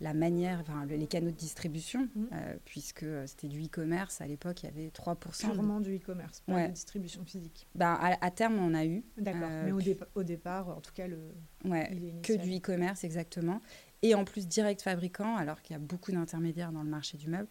la 0.00 0.14
manière, 0.14 0.58
enfin, 0.60 0.84
les 0.86 1.06
canaux 1.06 1.30
de 1.30 1.36
distribution, 1.36 2.08
mmh. 2.16 2.26
puisque 2.64 3.06
c'était 3.26 3.46
du 3.46 3.62
e-commerce. 3.62 4.20
À 4.20 4.26
l'époque, 4.26 4.64
il 4.64 4.66
y 4.66 4.68
avait 4.68 4.88
3%. 4.88 5.52
Purement 5.52 5.80
du 5.80 5.94
e-commerce, 5.94 6.40
pas 6.40 6.66
de 6.66 6.72
distribution 6.72 7.24
physique. 7.24 7.68
Ben, 7.76 7.96
à, 8.20 8.30
terme, 8.32 8.58
on 8.58 8.74
a 8.74 8.84
eu. 8.84 9.04
D'accord, 9.16 9.48
mais 9.64 9.70
au, 9.70 9.80
au, 10.16 10.22
départ, 10.24 10.68
en 10.68 10.80
tout 10.80 10.92
cas, 10.92 11.06
le. 11.06 11.18
Ouais, 11.64 12.18
que 12.22 12.32
du 12.32 12.56
e-commerce, 12.56 13.04
exactement 13.04 13.62
et 14.02 14.14
en 14.14 14.24
plus 14.24 14.46
direct 14.46 14.82
fabricant, 14.82 15.36
alors 15.36 15.62
qu'il 15.62 15.74
y 15.74 15.76
a 15.76 15.80
beaucoup 15.80 16.12
d'intermédiaires 16.12 16.72
dans 16.72 16.82
le 16.82 16.90
marché 16.90 17.16
du 17.16 17.28
meuble, 17.28 17.48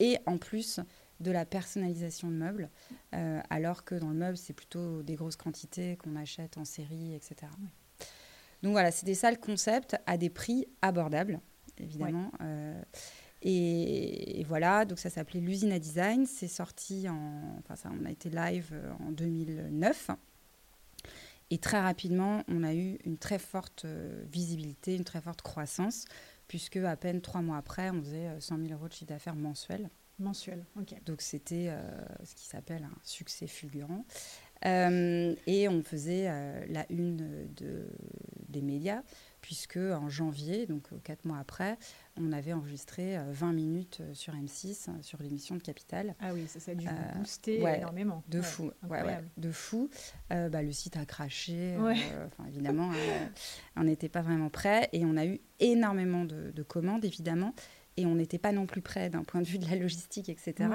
et 0.00 0.18
en 0.26 0.38
plus 0.38 0.80
de 1.20 1.30
la 1.30 1.44
personnalisation 1.44 2.28
de 2.28 2.34
meubles, 2.34 2.70
euh, 3.14 3.40
alors 3.50 3.84
que 3.84 3.94
dans 3.94 4.08
le 4.08 4.16
meuble, 4.16 4.36
c'est 4.36 4.52
plutôt 4.52 5.02
des 5.02 5.14
grosses 5.14 5.36
quantités 5.36 5.96
qu'on 5.96 6.16
achète 6.16 6.58
en 6.58 6.64
série, 6.64 7.14
etc. 7.14 7.50
Donc 8.62 8.72
voilà, 8.72 8.90
c'était 8.90 9.14
ça 9.14 9.30
le 9.30 9.36
concept, 9.36 9.96
à 10.06 10.16
des 10.16 10.30
prix 10.30 10.66
abordables, 10.82 11.40
évidemment. 11.78 12.30
Euh, 12.42 12.80
et, 13.42 14.44
voilà, 14.46 14.84
donc 14.84 14.98
ça 14.98 15.08
s'appelait 15.10 15.40
l'usine 15.40 15.72
à 15.72 15.78
design. 15.78 16.26
C'est 16.26 16.48
sorti 16.48 17.08
en. 17.08 17.58
Enfin, 17.58 17.76
ça, 17.76 17.90
on 17.98 18.04
a 18.04 18.10
été 18.10 18.28
live 18.28 18.70
euh, 18.72 18.92
en 19.06 19.12
2009. 19.12 20.10
Et 21.50 21.58
très 21.58 21.80
rapidement, 21.80 22.42
on 22.48 22.64
a 22.64 22.74
eu 22.74 22.98
une 23.04 23.18
très 23.18 23.38
forte 23.38 23.86
visibilité, 24.32 24.96
une 24.96 25.04
très 25.04 25.20
forte 25.20 25.42
croissance, 25.42 26.06
puisque 26.48 26.76
à 26.76 26.96
peine 26.96 27.20
trois 27.20 27.42
mois 27.42 27.56
après, 27.56 27.90
on 27.90 28.02
faisait 28.02 28.40
100 28.40 28.54
euh, 28.54 28.66
000 28.66 28.78
euros 28.78 28.88
de 28.88 28.92
chiffre 28.92 29.06
d'affaires 29.06 29.36
mensuel. 29.36 29.90
Mensuel, 30.18 30.64
ok. 30.78 30.94
Donc 31.04 31.20
c'était 31.20 31.66
euh, 31.68 31.82
ce 32.24 32.34
qui 32.34 32.46
s'appelle 32.46 32.84
un 32.84 32.98
succès 33.02 33.46
fulgurant. 33.46 34.04
et 34.64 35.68
on 35.68 35.82
faisait 35.82 36.66
la 36.68 36.86
une 36.90 37.52
de, 37.54 37.86
des 38.48 38.62
médias 38.62 39.02
puisque 39.46 39.76
en 39.76 40.08
janvier, 40.08 40.66
donc 40.66 40.88
euh, 40.92 40.96
quatre 41.04 41.24
mois 41.24 41.38
après, 41.38 41.78
on 42.18 42.32
avait 42.32 42.52
enregistré 42.52 43.18
20 43.30 43.48
euh, 43.48 43.52
minutes 43.52 43.98
euh, 44.00 44.14
sur 44.14 44.34
M6 44.34 45.02
sur 45.02 45.22
l'émission 45.22 45.56
de 45.56 45.62
Capital. 45.62 46.14
Ah 46.20 46.32
oui, 46.32 46.46
ça, 46.46 46.60
ça 46.60 46.72
a 46.72 46.74
dû 46.74 46.86
booster 47.16 47.60
énormément. 47.60 48.22
De 48.28 48.40
fou, 48.40 48.70
de 49.36 49.50
fou. 49.50 49.88
Bah, 50.30 50.62
le 50.62 50.72
site 50.72 50.96
a 50.96 51.04
craché, 51.04 51.76
évidemment, 52.48 52.90
on 53.76 53.84
n'était 53.84 54.08
pas 54.08 54.22
vraiment 54.22 54.50
prêt 54.50 54.88
et 54.92 55.04
on 55.04 55.16
a 55.16 55.26
eu 55.26 55.40
énormément 55.60 56.24
de, 56.24 56.50
de 56.50 56.62
commandes, 56.62 57.04
évidemment 57.04 57.54
et 57.96 58.06
on 58.06 58.14
n'était 58.14 58.38
pas 58.38 58.52
non 58.52 58.66
plus 58.66 58.82
prêt 58.82 59.10
d'un 59.10 59.24
point 59.24 59.40
de 59.40 59.46
vue 59.46 59.58
de 59.58 59.68
la 59.68 59.76
logistique, 59.76 60.28
etc. 60.28 60.68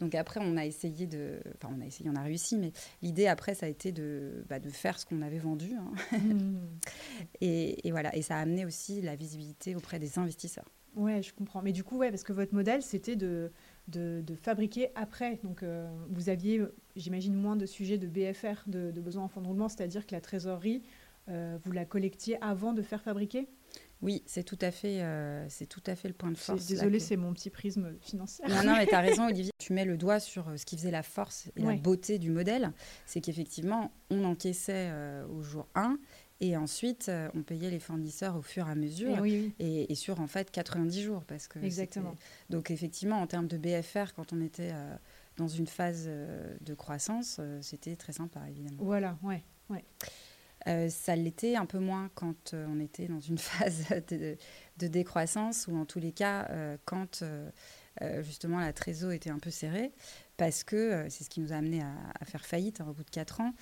Donc 0.00 0.14
après, 0.14 0.40
on 0.42 0.56
a 0.56 0.66
essayé 0.66 1.06
de, 1.06 1.40
enfin 1.56 1.74
on 1.76 1.80
a 1.80 1.86
essayé, 1.86 2.10
on 2.10 2.16
a 2.16 2.22
réussi, 2.22 2.58
mais 2.58 2.72
l'idée 3.02 3.26
après, 3.26 3.54
ça 3.54 3.66
a 3.66 3.68
été 3.68 3.92
de, 3.92 4.44
bah, 4.48 4.58
de 4.58 4.68
faire 4.68 4.98
ce 4.98 5.06
qu'on 5.06 5.22
avait 5.22 5.38
vendu, 5.38 5.74
hein. 5.74 6.18
mmh. 6.18 6.58
et, 7.40 7.90
voilà, 7.90 8.14
et 8.14 8.22
ça 8.22 8.36
a 8.36 8.40
amené 8.40 8.66
aussi 8.66 9.00
la 9.00 9.16
visibilité 9.16 9.74
auprès 9.74 9.98
des 9.98 10.18
investisseurs. 10.18 10.68
Ouais, 10.98 11.22
je 11.22 11.32
comprends. 11.32 11.62
Mais 11.62 11.72
du 11.72 11.84
coup, 11.84 11.96
ouais, 11.96 12.10
parce 12.10 12.24
que 12.24 12.32
votre 12.32 12.52
modèle, 12.52 12.82
c'était 12.82 13.14
de, 13.14 13.52
de, 13.86 14.34
fabriquer 14.34 14.90
après. 14.96 15.38
Donc, 15.44 15.62
euh, 15.62 15.88
vous 16.10 16.28
aviez, 16.28 16.60
j'imagine, 16.96 17.34
moins 17.34 17.54
de 17.54 17.66
sujets 17.66 17.98
de 17.98 18.08
BFR, 18.08 18.64
de, 18.66 18.90
de 18.90 19.00
besoin 19.00 19.22
en 19.22 19.28
fonds 19.28 19.40
de 19.40 19.46
roulement, 19.46 19.68
c'est-à-dire 19.68 20.06
que 20.06 20.14
la 20.14 20.20
trésorerie, 20.20 20.82
euh, 21.28 21.56
vous 21.64 21.72
la 21.72 21.84
collectiez 21.84 22.42
avant 22.42 22.72
de 22.72 22.82
faire 22.82 23.00
fabriquer? 23.00 23.48
Oui, 24.00 24.22
c'est 24.26 24.44
tout 24.44 24.58
à 24.60 24.70
fait, 24.70 25.02
euh, 25.02 25.44
c'est 25.48 25.66
tout 25.66 25.82
à 25.86 25.94
fait 25.94 26.08
le 26.08 26.14
point 26.14 26.30
de 26.30 26.36
force. 26.36 26.66
Désolée, 26.66 27.00
c'est 27.00 27.16
mon 27.16 27.32
petit 27.32 27.50
prisme 27.50 27.94
financier. 28.00 28.44
Non, 28.48 28.62
non, 28.64 28.76
mais 28.76 28.86
tu 28.86 28.94
as 28.94 29.00
raison, 29.00 29.26
Olivier. 29.28 29.52
Tu 29.58 29.72
mets 29.72 29.84
le 29.84 29.96
doigt 29.96 30.20
sur 30.20 30.46
ce 30.56 30.64
qui 30.64 30.76
faisait 30.76 30.90
la 30.90 31.02
force 31.02 31.48
et 31.56 31.62
la 31.62 31.74
beauté 31.74 32.18
du 32.18 32.30
modèle. 32.30 32.72
C'est 33.06 33.20
qu'effectivement, 33.20 33.92
on 34.10 34.24
encaissait 34.24 34.88
euh, 34.90 35.26
au 35.26 35.42
jour 35.42 35.68
1 35.74 35.98
et 36.40 36.56
ensuite, 36.56 37.10
on 37.34 37.42
payait 37.42 37.70
les 37.70 37.80
fournisseurs 37.80 38.36
au 38.36 38.42
fur 38.42 38.68
et 38.68 38.70
à 38.70 38.74
mesure 38.74 39.24
et, 39.58 39.94
sur 39.94 40.20
en 40.20 40.26
fait 40.26 40.50
90 40.50 41.02
jours. 41.02 41.24
Parce 41.24 41.48
que 41.48 41.58
Exactement. 41.58 42.14
Donc 42.48 42.70
effectivement, 42.70 43.20
en 43.20 43.26
termes 43.26 43.48
de 43.48 43.58
BFR, 43.58 44.14
quand 44.14 44.32
on 44.32 44.40
était 44.40 44.72
dans 45.36 45.48
une 45.48 45.66
phase 45.66 46.08
de 46.08 46.74
croissance, 46.74 47.40
c'était 47.60 47.96
très 47.96 48.12
sympa, 48.12 48.40
évidemment. 48.48 48.78
Voilà, 48.78 49.18
ouais. 49.22 49.42
ouais. 49.70 49.84
Euh, 50.66 50.88
ça 50.88 51.14
l'était 51.14 51.54
un 51.56 51.66
peu 51.66 51.78
moins 51.78 52.10
quand 52.14 52.52
euh, 52.52 52.66
on 52.68 52.80
était 52.80 53.06
dans 53.06 53.20
une 53.20 53.38
phase 53.38 53.86
de, 54.08 54.36
décroissance 54.86 55.66
ou 55.68 55.76
en 55.76 55.84
tous 55.84 56.00
les 56.00 56.12
cas 56.12 56.48
euh, 56.50 56.76
quand 56.84 57.24
justement 58.20 58.60
la 58.60 58.72
trésor 58.72 59.10
était 59.10 59.30
un 59.30 59.40
peu 59.40 59.50
serrée 59.50 59.92
parce 60.38 60.64
que 60.64 61.06
c'est 61.10 61.24
ce 61.24 61.28
qui 61.28 61.40
nous 61.40 61.52
a 61.52 61.56
amené 61.56 61.82
à, 61.82 62.24
faire 62.24 62.46
faillite 62.46 62.80
hein, 62.80 62.86
au 62.88 62.94
bout 62.94 63.04
de 63.04 63.10
quatre 63.10 63.42
ans, 63.42 63.52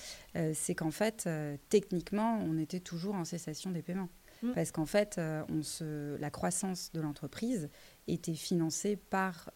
c'est 0.55 0.77
qu'en 0.77 0.93
fait 0.93 1.29
techniquement 1.69 2.39
on 2.45 2.57
était 2.59 2.81
toujours 2.81 3.17
en 3.17 3.25
cessation 3.25 3.71
des 3.71 3.83
paiements. 3.83 4.11
Mm. 4.43 4.53
Parce 4.53 4.71
qu'en 4.71 4.87
fait, 4.87 5.19
on 5.49 5.63
se, 5.63 6.17
la 6.17 6.31
croissance 6.31 6.93
de 6.93 7.01
l'entreprise 7.01 7.71
était 8.07 8.35
financée 8.35 8.97
par 8.97 9.51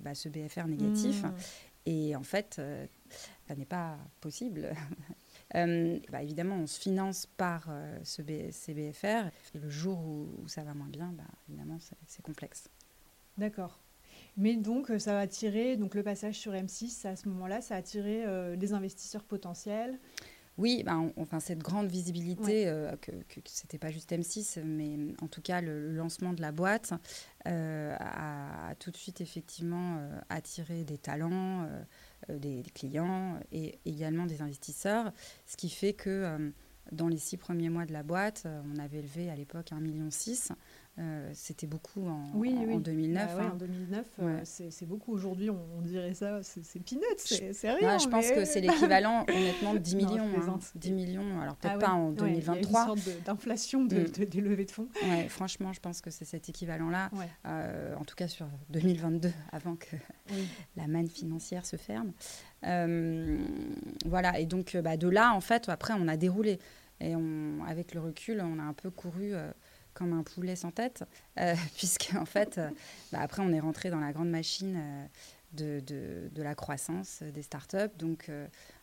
bah, 0.00 0.14
ce 0.14 0.28
BFR 0.28 0.66
négatif. 0.66 1.22
Mm. 1.24 1.34
Et 1.86 2.14
en 2.14 2.22
fait, 2.22 2.60
ça 3.50 3.56
n'est 3.56 3.66
pas 3.66 3.98
possible. 4.20 4.72
Euh, 5.56 5.98
bah, 6.12 6.22
évidemment, 6.22 6.54
on 6.54 6.68
se 6.68 6.78
finance 6.78 7.26
par 7.26 7.66
euh, 7.70 7.98
ce 8.04 8.22
ces 8.52 8.72
BFR. 8.72 9.32
Et 9.52 9.58
le 9.58 9.68
jour 9.68 9.98
où, 9.98 10.46
ça 10.46 10.62
va 10.62 10.74
moins 10.74 10.86
bien, 10.86 11.12
bah, 11.12 11.24
évidemment, 11.48 11.78
c'est 12.06 12.22
complexe. 12.22 12.68
D'accord. 13.36 13.80
Mais 14.36 14.56
donc, 14.56 14.90
euh, 14.90 14.98
ça 14.98 15.12
va 15.12 15.20
attirer, 15.20 15.76
donc 15.76 15.94
le 15.94 16.02
passage 16.02 16.36
sur 16.36 16.52
M6, 16.52 17.06
à 17.06 17.16
ce 17.16 17.28
moment-là, 17.28 17.60
ça 17.60 17.74
a 17.74 17.78
attiré 17.78 18.24
des 18.56 18.72
investisseurs 18.72 19.24
potentiels 19.24 19.98
oui, 20.58 20.82
bah, 20.84 20.98
enfin, 21.16 21.40
cette 21.40 21.60
grande 21.60 21.86
visibilité, 21.86 22.64
que, 23.00 23.12
que, 23.12 23.40
c'était 23.46 23.78
pas 23.78 23.90
juste 23.90 24.12
M6, 24.12 24.62
mais 24.62 24.98
en 25.22 25.26
tout 25.26 25.40
cas, 25.40 25.62
le, 25.62 25.90
lancement 25.94 26.34
de 26.34 26.42
la 26.42 26.52
boîte 26.52 26.92
a, 27.46 28.74
tout 28.78 28.90
de 28.90 28.96
suite 28.96 29.22
effectivement 29.22 30.02
attiré 30.28 30.84
des 30.84 30.98
talents, 30.98 31.66
euh, 32.28 32.38
des, 32.38 32.62
clients 32.74 33.38
et 33.52 33.78
également 33.84 34.26
des 34.26 34.42
investisseurs, 34.42 35.12
ce 35.46 35.56
qui 35.56 35.68
fait 35.68 35.92
que 35.92 36.10
euh, 36.10 36.50
dans 36.92 37.08
les 37.08 37.18
six 37.18 37.36
premiers 37.36 37.68
mois 37.68 37.86
de 37.86 37.92
la 37.92 38.02
boîte, 38.02 38.42
euh, 38.46 38.60
on 38.74 38.78
avait 38.78 38.98
élevé 38.98 39.30
à 39.30 39.36
l'époque 39.36 39.70
1,6 39.70 39.80
million. 39.80 40.08
C'était 41.32 41.66
beaucoup 41.66 42.06
en, 42.06 42.30
oui, 42.34 42.54
en, 42.54 42.78
2009. 42.78 43.36
Bah 43.36 43.50
En 43.54 43.56
2009, 43.56 44.06
hein. 44.20 44.40
c'est 44.44 44.86
beaucoup. 44.86 45.12
Aujourd'hui, 45.12 45.48
on, 45.48 45.80
dirait 45.80 46.12
ça, 46.12 46.42
c'est 46.42 46.80
peanuts, 46.80 47.02
c'est 47.16 47.72
rien. 47.72 47.96
je 47.96 48.06
pense 48.06 48.30
que 48.30 48.44
c'est 48.44 48.60
l'équivalent, 48.60 49.24
honnêtement, 49.28 49.72
de 49.72 49.78
10 49.78 49.96
millions. 49.96 50.28
10 50.74 50.90
hein. 50.90 50.92
millions, 50.92 51.40
alors 51.40 51.56
peut-être 51.56 51.76
ah 51.76 51.86
pas 51.86 51.92
en 51.92 52.10
2023. 52.10 52.54
il 52.54 52.62
y 52.62 52.76
a 52.76 52.92
une 52.92 52.98
sorte 52.98 53.24
d'inflation 53.24 53.84
de, 53.84 54.00
mm. 54.00 54.24
des 54.26 54.40
levées 54.42 54.66
de 54.66 54.70
fonds. 54.70 54.88
Franchement, 55.28 55.72
je 55.72 55.80
pense 55.80 56.02
que 56.02 56.10
c'est 56.10 56.26
cet 56.26 56.50
équivalent-là, 56.50 57.10
en 57.44 58.04
tout 58.04 58.16
cas 58.16 58.28
sur 58.28 58.46
2022, 58.70 59.32
avant 59.52 59.76
que 59.76 59.96
la 60.76 60.86
manne 60.86 61.08
financière 61.08 61.64
se 61.64 61.76
ferme. 61.76 62.12
Euh, 62.66 63.38
voilà, 64.04 64.38
et 64.38 64.46
donc 64.46 64.76
bah, 64.76 64.96
de 64.96 65.08
là, 65.08 65.32
en 65.34 65.40
fait, 65.40 65.68
après, 65.68 65.94
on 65.96 66.08
a 66.08 66.16
déroulé. 66.16 66.58
Et 67.00 67.16
on, 67.16 67.64
avec 67.66 67.94
le 67.94 68.00
recul, 68.00 68.42
on 68.42 68.58
a 68.58 68.62
un 68.62 68.74
peu 68.74 68.90
couru 68.90 69.32
euh, 69.32 69.50
comme 70.00 70.12
un 70.12 70.22
poulet 70.22 70.56
sans 70.56 70.70
tête, 70.70 71.04
euh, 71.38 71.54
puisque 71.76 72.12
en 72.16 72.24
fait, 72.24 72.60
bah, 73.12 73.20
après, 73.20 73.42
on 73.42 73.52
est 73.52 73.60
rentré 73.60 73.90
dans 73.90 74.00
la 74.00 74.12
grande 74.12 74.30
machine 74.30 75.08
de, 75.52 75.80
de, 75.80 76.42
la 76.42 76.54
croissance 76.54 77.22
des 77.22 77.42
startups. 77.42 77.96
Donc 77.98 78.30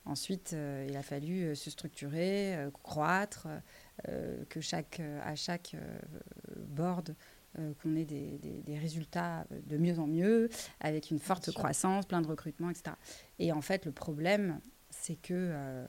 ensuite, 0.06 0.56
il 0.88 0.96
a 0.96 1.02
fallu 1.02 1.56
se 1.56 1.70
structurer, 1.70 2.58
croître, 2.84 3.48
que 4.50 4.62
chaque, 4.62 5.02
à 5.24 5.36
chaque 5.36 5.76
board, 6.56 7.16
euh, 7.60 7.74
qu'on 7.82 7.96
ait 7.96 8.06
des, 8.06 8.38
des, 8.38 8.78
résultats 8.78 9.48
de 9.50 9.78
mieux 9.78 9.98
en 9.98 10.06
mieux, 10.06 10.50
avec 10.80 11.10
une 11.10 11.18
forte 11.18 11.52
croissance, 11.52 12.06
plein 12.06 12.22
de 12.22 12.28
recrutements, 12.28 12.70
etc. 12.70 12.96
Et 13.40 13.52
en 13.52 13.62
fait, 13.62 13.86
le 13.86 13.92
problème, 13.92 14.60
c'est 14.92 15.16
que 15.16 15.34
euh, 15.34 15.88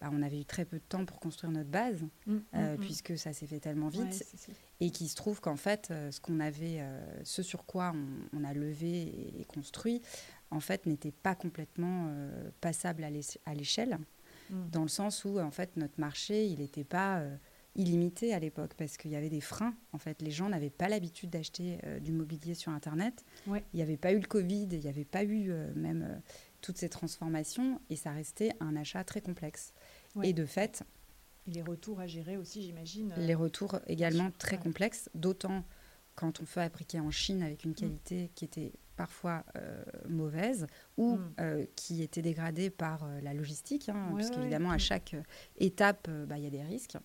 bah, 0.00 0.08
on 0.12 0.22
avait 0.22 0.40
eu 0.40 0.44
très 0.44 0.64
peu 0.64 0.78
de 0.78 0.84
temps 0.88 1.04
pour 1.04 1.20
construire 1.20 1.52
notre 1.52 1.70
base, 1.70 2.02
mmh, 2.02 2.34
mmh, 2.34 2.42
euh, 2.54 2.76
mmh. 2.76 2.80
puisque 2.80 3.18
ça 3.18 3.32
s'est 3.32 3.46
fait 3.46 3.60
tellement 3.60 3.88
vite, 3.88 4.24
et 4.80 4.90
qu'il 4.90 5.08
se 5.08 5.14
trouve 5.14 5.40
qu'en 5.40 5.56
fait, 5.56 5.92
ce 6.10 6.20
qu'on 6.20 6.40
avait, 6.40 6.82
ce 7.24 7.42
sur 7.42 7.66
quoi 7.66 7.92
on, 8.32 8.44
a 8.44 8.54
levé 8.54 9.34
et, 9.38 9.44
construit, 9.44 10.00
en 10.50 10.60
fait, 10.60 10.86
n'était 10.86 11.12
pas 11.12 11.34
complètement 11.34 12.10
passable 12.60 13.04
à 13.04 13.54
l'échelle, 13.54 13.98
dans 14.72 14.82
le 14.82 14.88
sens 14.88 15.24
où 15.24 15.38
en 15.38 15.50
fait 15.50 15.76
notre 15.76 16.00
marché, 16.00 16.46
il 16.46 16.58
n'était 16.60 16.84
pas 16.84 17.22
illimité 17.76 18.34
à 18.34 18.38
l'époque 18.38 18.72
parce 18.76 18.96
qu'il 18.96 19.10
y 19.10 19.16
avait 19.16 19.28
des 19.28 19.40
freins. 19.40 19.74
En 19.92 19.98
fait, 19.98 20.22
les 20.22 20.30
gens 20.30 20.48
n'avaient 20.48 20.70
pas 20.70 20.88
l'habitude 20.88 21.30
d'acheter 21.30 21.78
euh, 21.84 22.00
du 22.00 22.12
mobilier 22.12 22.54
sur 22.54 22.72
Internet. 22.72 23.24
Il 23.46 23.62
n'y 23.74 23.82
avait 23.82 23.96
pas 23.96 24.12
eu 24.12 24.18
le 24.18 24.26
Covid, 24.26 24.68
il 24.70 24.80
n'y 24.80 24.88
avait 24.88 25.04
pas 25.04 25.22
eu 25.22 25.50
euh, 25.50 25.72
même 25.74 26.02
euh, 26.02 26.18
toutes 26.60 26.78
ces 26.78 26.88
transformations 26.88 27.80
et 27.88 27.96
ça 27.96 28.10
restait 28.10 28.52
un 28.60 28.76
achat 28.76 29.04
très 29.04 29.20
complexe. 29.20 29.72
Et 30.22 30.32
de 30.32 30.44
fait... 30.44 30.82
les 31.46 31.62
retours 31.62 32.00
à 32.00 32.06
gérer 32.06 32.36
aussi, 32.36 32.62
j'imagine. 32.62 33.12
Les 33.16 33.34
retours 33.34 33.78
également 33.86 34.30
très 34.38 34.58
complexes, 34.58 35.08
d'autant 35.14 35.64
quand 36.14 36.40
on 36.40 36.44
fait 36.44 36.62
appliquer 36.62 37.00
en 37.00 37.10
Chine 37.10 37.42
avec 37.42 37.64
une 37.64 37.70
mm. 37.70 37.74
qualité 37.74 38.30
qui 38.34 38.44
était 38.44 38.72
parfois 38.96 39.44
euh, 39.56 39.82
mauvaise 40.08 40.66
ou 40.98 41.16
mm. 41.16 41.32
euh, 41.40 41.66
qui 41.76 42.02
était 42.02 42.20
dégradée 42.20 42.68
par 42.68 43.04
euh, 43.04 43.20
la 43.22 43.32
logistique, 43.32 43.88
hein, 43.88 44.12
parce 44.14 44.30
qu'évidemment, 44.30 44.70
à 44.70 44.78
chaque 44.78 45.16
étape, 45.56 46.10
bah, 46.26 46.36
il 46.36 46.44
y 46.44 46.46
a 46.46 46.50
des 46.50 46.62
risques. 46.62 46.98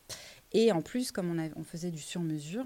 Et 0.51 0.73
en 0.73 0.81
plus, 0.81 1.13
comme 1.13 1.31
on, 1.31 1.51
on 1.55 1.63
faisait 1.63 1.91
du 1.91 2.01
sur-mesure, 2.01 2.65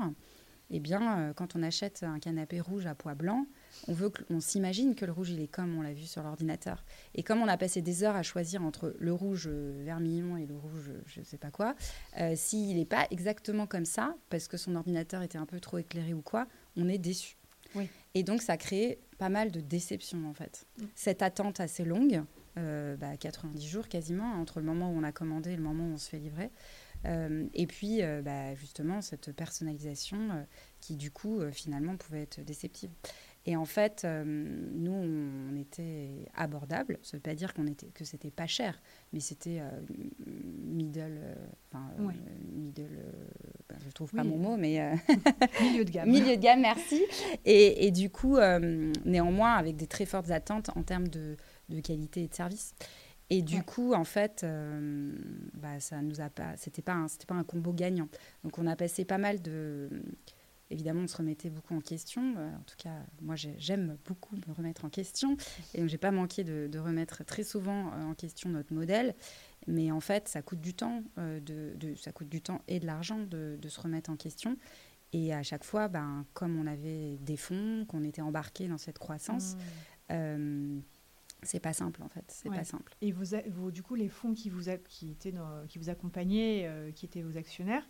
eh 0.72 0.80
bien, 0.80 1.34
quand 1.36 1.56
on 1.56 1.62
achète 1.62 2.04
un 2.04 2.20
canapé 2.20 2.60
rouge 2.60 2.88
à 2.88 2.96
poids 2.96 3.16
blanc, 3.16 3.46
on, 3.88 3.94
veut 3.94 4.12
on 4.30 4.40
s'imagine 4.40 4.96
que 4.96 5.06
le 5.06 5.12
rouge, 5.12 5.32
il 5.32 5.42
est 5.42 5.48
comme 5.48 5.78
on 5.78 5.82
l'a 5.82 5.94
vu 5.94 6.06
sur 6.06 6.24
l'ordinateur. 6.24 6.84
Et 7.16 7.24
comme 7.24 7.42
on 7.42 7.48
a 7.48 7.58
passé 7.58 7.82
des 7.82 8.04
heures 8.04 8.16
à 8.16 8.24
choisir 8.24 8.64
entre 8.64 8.96
le 9.00 9.14
rouge 9.14 9.48
vermillon 9.48 10.38
et 10.38 10.46
le 10.46 10.56
rouge 10.56 10.92
je 11.06 11.20
ne 11.20 11.26
sais 11.26 11.38
pas 11.38 11.52
quoi, 11.52 11.76
s'il 12.36 12.78
n'est 12.78 12.86
pas 12.86 13.08
exactement 13.12 13.68
comme 13.68 13.86
ça, 13.86 14.16
parce 14.30 14.48
que 14.48 14.58
son 14.58 14.76
ordinateur 14.76 15.22
était 15.22 15.38
un 15.38 15.46
peu 15.46 15.60
trop 15.60 15.78
éclairé 15.78 16.14
ou 16.14 16.22
quoi, 16.22 16.48
on 16.76 16.88
est 16.90 16.98
déçu. 16.98 17.36
Et 18.16 18.24
donc, 18.24 18.42
ça 18.42 18.58
crée 18.58 19.00
pas 19.18 19.30
mal 19.30 19.52
de 19.52 19.62
déceptions, 19.62 20.28
en 20.28 20.34
fait. 20.34 20.66
Mm. 20.78 20.84
Cette 20.96 21.22
attente 21.22 21.60
assez 21.60 21.86
longue, 21.86 22.24
euh, 22.58 22.98
90 23.20 23.54
bah, 23.54 23.70
jours 23.70 23.88
quasiment, 23.88 24.34
entre 24.34 24.60
le 24.60 24.66
moment 24.66 24.90
où 24.92 24.98
on 24.98 25.04
a 25.04 25.12
commandé 25.12 25.52
et 25.52 25.56
le 25.56 25.62
moment 25.62 25.86
où 25.86 25.94
on 25.94 25.98
se 25.98 26.10
fait 26.10 26.20
livrer. 26.20 26.50
Euh, 27.06 27.46
et 27.54 27.68
puis, 27.68 28.02
euh, 28.02 28.22
bah, 28.22 28.56
justement, 28.56 29.02
cette 29.02 29.32
personnalisation 29.32 30.18
euh, 30.18 30.44
qui, 30.82 30.96
du 30.96 31.12
coup, 31.12 31.42
finalement, 31.52 31.96
pouvait 31.96 32.24
être 32.24 32.42
déceptive. 32.42 32.90
Et 33.46 33.56
en 33.56 33.66
fait, 33.66 34.06
nous, 34.06 34.92
on 34.92 35.56
était 35.56 36.28
abordable. 36.36 37.00
Ça 37.02 37.16
ne 37.16 37.20
veut 37.20 37.22
pas 37.22 37.36
dire 37.36 37.54
qu'on 37.54 37.68
était, 37.68 37.88
que 37.88 38.04
c'était 38.04 38.32
pas 38.32 38.48
cher, 38.48 38.80
mais 39.12 39.20
c'était 39.20 39.62
middle, 40.28 41.20
enfin, 41.72 41.90
middle, 42.54 43.06
bah, 43.68 43.76
je 43.84 43.90
trouve 43.92 44.12
pas 44.12 44.24
mon 44.24 44.38
mot, 44.38 44.58
mais 44.58 44.94
milieu 45.62 45.86
de 45.86 45.90
gamme. 45.90 46.10
milieu 46.10 46.36
de 46.36 46.42
gamme, 46.42 46.62
merci. 46.62 47.02
Et, 47.46 47.88
et 47.88 47.92
du 47.92 48.10
coup, 48.10 48.38
néanmoins, 49.06 49.54
avec 49.54 49.78
des 49.78 49.88
très 49.88 50.06
fortes 50.06 50.32
attentes 50.32 50.70
en 50.76 50.84
termes 50.84 51.08
de, 51.08 51.38
de 51.70 51.80
qualité 51.80 52.24
et 52.24 52.28
de 52.28 52.36
service. 52.36 52.76
Et 53.30 53.42
du 53.42 53.62
coup, 53.62 53.94
en 53.94 54.04
fait, 54.04 54.44
euh, 54.44 55.12
bah, 55.54 55.80
ça 55.80 56.02
nous 56.02 56.20
a 56.20 56.30
pas, 56.30 56.58
c'était 56.58 56.82
pas, 56.82 57.06
c'était 57.08 57.28
pas 57.28 57.36
un 57.36 57.44
combo 57.44 57.72
gagnant. 57.74 58.10
Donc, 58.44 58.58
on 58.58 58.66
a 58.66 58.76
passé 58.76 59.06
pas 59.06 59.20
mal 59.20 59.42
de, 59.42 59.90
évidemment, 60.70 61.02
on 61.02 61.08
se 61.08 61.18
remettait 61.18 61.50
beaucoup 61.50 61.76
en 61.76 61.82
question. 61.82 62.36
Euh, 62.38 62.56
en 62.56 62.64
tout 62.64 62.76
cas, 62.78 62.96
moi, 63.22 63.36
j'aime 63.36 63.98
beaucoup 64.06 64.36
me 64.36 64.54
remettre 64.54 64.86
en 64.86 64.90
question, 64.90 65.38
et 65.74 65.80
donc 65.80 65.90
j'ai 65.90 65.98
pas 65.98 66.12
manqué 66.12 66.44
de, 66.44 66.80
remettre 66.80 67.24
très 67.26 67.44
souvent 67.44 67.92
euh, 67.92 68.04
en 68.04 68.14
question 68.14 68.50
notre 68.50 68.74
modèle. 68.74 69.16
Mais 69.68 69.92
en 69.92 70.00
fait, 70.00 70.28
ça 70.28 70.42
coûte 70.42 70.62
du 70.62 70.74
temps, 70.74 71.04
de, 71.18 71.76
ça 71.96 72.12
coûte 72.12 72.30
du 72.30 72.42
temps 72.42 72.62
et 72.68 72.80
de 72.80 72.86
l'argent 72.86 73.20
de, 73.20 73.58
se 73.68 73.80
remettre 73.80 74.10
en 74.10 74.16
question. 74.16 74.58
Et 75.12 75.34
à 75.34 75.44
chaque 75.44 75.64
fois, 75.64 75.88
ben, 75.88 76.26
comme 76.34 76.58
on 76.58 76.66
avait 76.66 77.18
des 77.18 77.38
fonds, 77.38 77.86
qu'on 77.88 78.04
était 78.04 78.22
embarqué 78.22 78.68
dans 78.68 78.78
cette 78.78 79.00
croissance. 79.00 79.56
Mmh 80.10 80.80
c'est 81.44 81.60
pas 81.60 81.74
simple 81.74 82.04
en 82.04 82.10
fait, 82.10 82.26
c'est 82.28 82.50
pas 82.50 82.64
simple. 82.64 82.94
Et 83.02 83.12
vous, 83.12 83.36
vous, 83.52 83.72
du 83.72 83.82
coup, 83.82 83.96
les 83.96 84.10
fonds 84.10 84.34
qui 84.34 84.50
vous, 84.50 84.64
qui 84.88 85.12
étaient 85.12 85.34
qui 85.68 85.80
vous 85.80 85.90
accompagnaient, 85.90 86.66
euh, 86.68 86.92
qui 86.92 87.06
étaient 87.06 87.22
vos 87.22 87.38
actionnaires, 87.38 87.88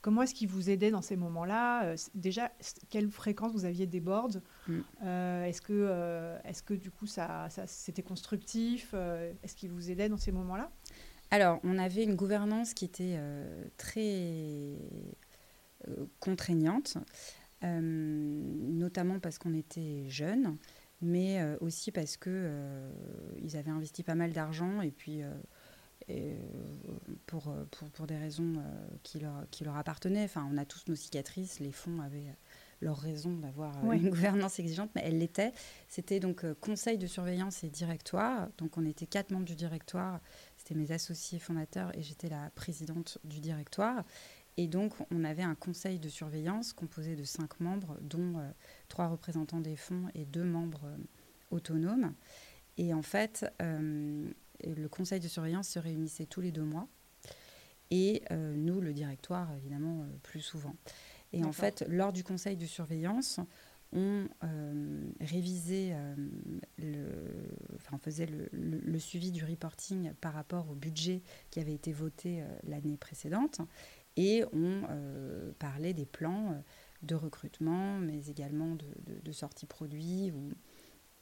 comment 0.00 0.22
est-ce 0.22 0.34
qu'ils 0.34 0.48
vous 0.48 0.70
aidaient 0.70 0.90
dans 0.90 1.02
ces 1.02 1.16
moments-là 1.16 1.84
euh, 1.84 1.96
Déjà, 2.14 2.50
quelle 2.88 3.10
fréquence 3.10 3.52
vous 3.52 3.64
aviez 3.64 3.86
des 3.86 4.00
boards 4.00 4.38
mm. 4.68 4.78
euh, 5.04 5.44
Est-ce 5.44 5.62
que, 5.62 6.38
est-ce 6.44 6.62
que 6.62 6.74
du 6.74 6.90
coup, 6.90 7.06
ça, 7.06 7.48
ça 7.50 7.66
c'était 7.66 8.02
constructif 8.02 8.94
Est-ce 9.42 9.54
qu'ils 9.54 9.70
vous 9.70 9.90
aidaient 9.90 10.08
dans 10.08 10.18
ces 10.18 10.32
moments-là? 10.32 10.70
Alors, 11.30 11.60
on 11.62 11.78
avait 11.78 12.02
une 12.04 12.16
gouvernance 12.16 12.74
qui 12.74 12.84
était 12.84 13.18
très 13.76 14.76
contraignante, 16.18 16.98
notamment 17.62 19.20
parce 19.20 19.38
qu'on 19.38 19.54
était 19.54 20.04
jeunes 20.08 20.56
mais 21.02 21.40
euh, 21.40 21.56
aussi 21.60 21.92
parce 21.92 22.16
que 22.16 22.30
euh, 22.30 22.90
ils 23.42 23.56
avaient 23.56 23.70
investi 23.70 24.02
pas 24.02 24.14
mal 24.14 24.32
d'argent 24.32 24.80
et 24.82 24.90
puis 24.90 25.22
euh, 26.10 26.36
pour, 27.26 27.54
pour, 27.70 27.90
pour, 27.90 28.06
des 28.06 28.16
raisons 28.16 28.54
qui, 29.02 29.20
leur, 29.20 29.44
qui 29.50 29.64
leur 29.64 29.76
appartenaient. 29.76 30.24
Enfin, 30.24 30.48
on 30.52 30.56
a 30.56 30.64
tous 30.64 30.84
nos 30.88 30.96
cicatrices, 30.96 31.60
les 31.60 31.72
fonds 31.72 32.00
avaient 32.00 32.34
leur 32.80 32.96
raison 32.96 33.32
d'avoir 33.36 33.92
une 33.92 34.08
gouvernance 34.10 34.58
exigeante, 34.58 34.90
mais 34.94 35.02
elle 35.04 35.18
l'était. 35.18 35.52
C'était 35.88 36.18
donc 36.18 36.50
conseil 36.60 36.96
de 36.96 37.06
surveillance 37.06 37.62
et 37.62 37.68
directoire. 37.68 38.48
Donc 38.58 38.78
on 38.78 38.86
était 38.86 39.06
quatre 39.06 39.30
membres 39.30 39.44
du 39.44 39.54
directoire. 39.54 40.20
C'était 40.56 40.74
mes 40.74 40.92
associés 40.92 41.38
fondateurs 41.38 41.96
et 41.96 42.02
j'étais 42.02 42.28
la 42.28 42.50
présidente 42.54 43.18
du 43.24 43.40
directoire. 43.40 44.04
Et 44.56 44.66
donc, 44.66 44.92
on 45.10 45.24
avait 45.24 45.42
un 45.42 45.54
conseil 45.54 45.98
de 45.98 46.10
surveillance 46.10 46.74
composé 46.74 47.16
de 47.16 47.24
cinq 47.24 47.60
membres, 47.60 47.96
dont 48.02 48.38
euh, 48.38 48.50
trois 48.88 49.08
représentants 49.08 49.60
des 49.60 49.74
fonds 49.74 50.08
et 50.14 50.26
deux 50.26 50.44
membres 50.44 50.84
euh, 50.84 50.96
autonomes. 51.50 52.12
Et 52.76 52.92
en 52.92 53.00
fait, 53.00 53.46
euh, 53.62 54.30
le 54.64 54.88
conseil 54.88 55.20
de 55.20 55.28
surveillance 55.28 55.68
se 55.68 55.78
réunissait 55.78 56.26
tous 56.26 56.40
les 56.40 56.52
deux 56.52 56.64
mois. 56.64 56.88
et 57.90 58.22
nous, 58.30 58.80
le 58.80 58.92
directoire, 58.92 59.52
évidemment, 59.56 60.06
plus 60.22 60.40
souvent. 60.40 60.76
Et 61.32 61.44
en 61.44 61.52
fait, 61.52 61.84
lors 61.88 62.12
du 62.12 62.22
conseil 62.24 62.56
de 62.56 62.66
surveillance, 62.66 63.40
on 63.92 64.28
révisait, 65.20 65.96
le, 66.78 67.06
enfin, 67.74 67.96
on 67.96 67.98
faisait 67.98 68.26
le, 68.26 68.48
le, 68.52 68.98
suivi 69.00 69.32
du 69.32 69.44
reporting 69.44 70.12
par 70.20 70.34
rapport 70.34 70.70
au 70.70 70.74
budget 70.74 71.22
qui 71.50 71.58
avait 71.58 71.74
été 71.74 71.92
voté 71.92 72.44
l'année 72.62 72.96
précédente 72.96 73.60
et 74.16 74.44
on 74.52 74.82
parlait 75.58 75.94
des 75.94 76.06
plans 76.06 76.62
de 77.02 77.14
recrutement, 77.14 77.98
mais 77.98 78.26
également 78.28 78.74
de, 78.74 78.86
de, 79.22 79.32
sortie 79.32 79.66
produit 79.66 80.32
ou, 80.32 80.50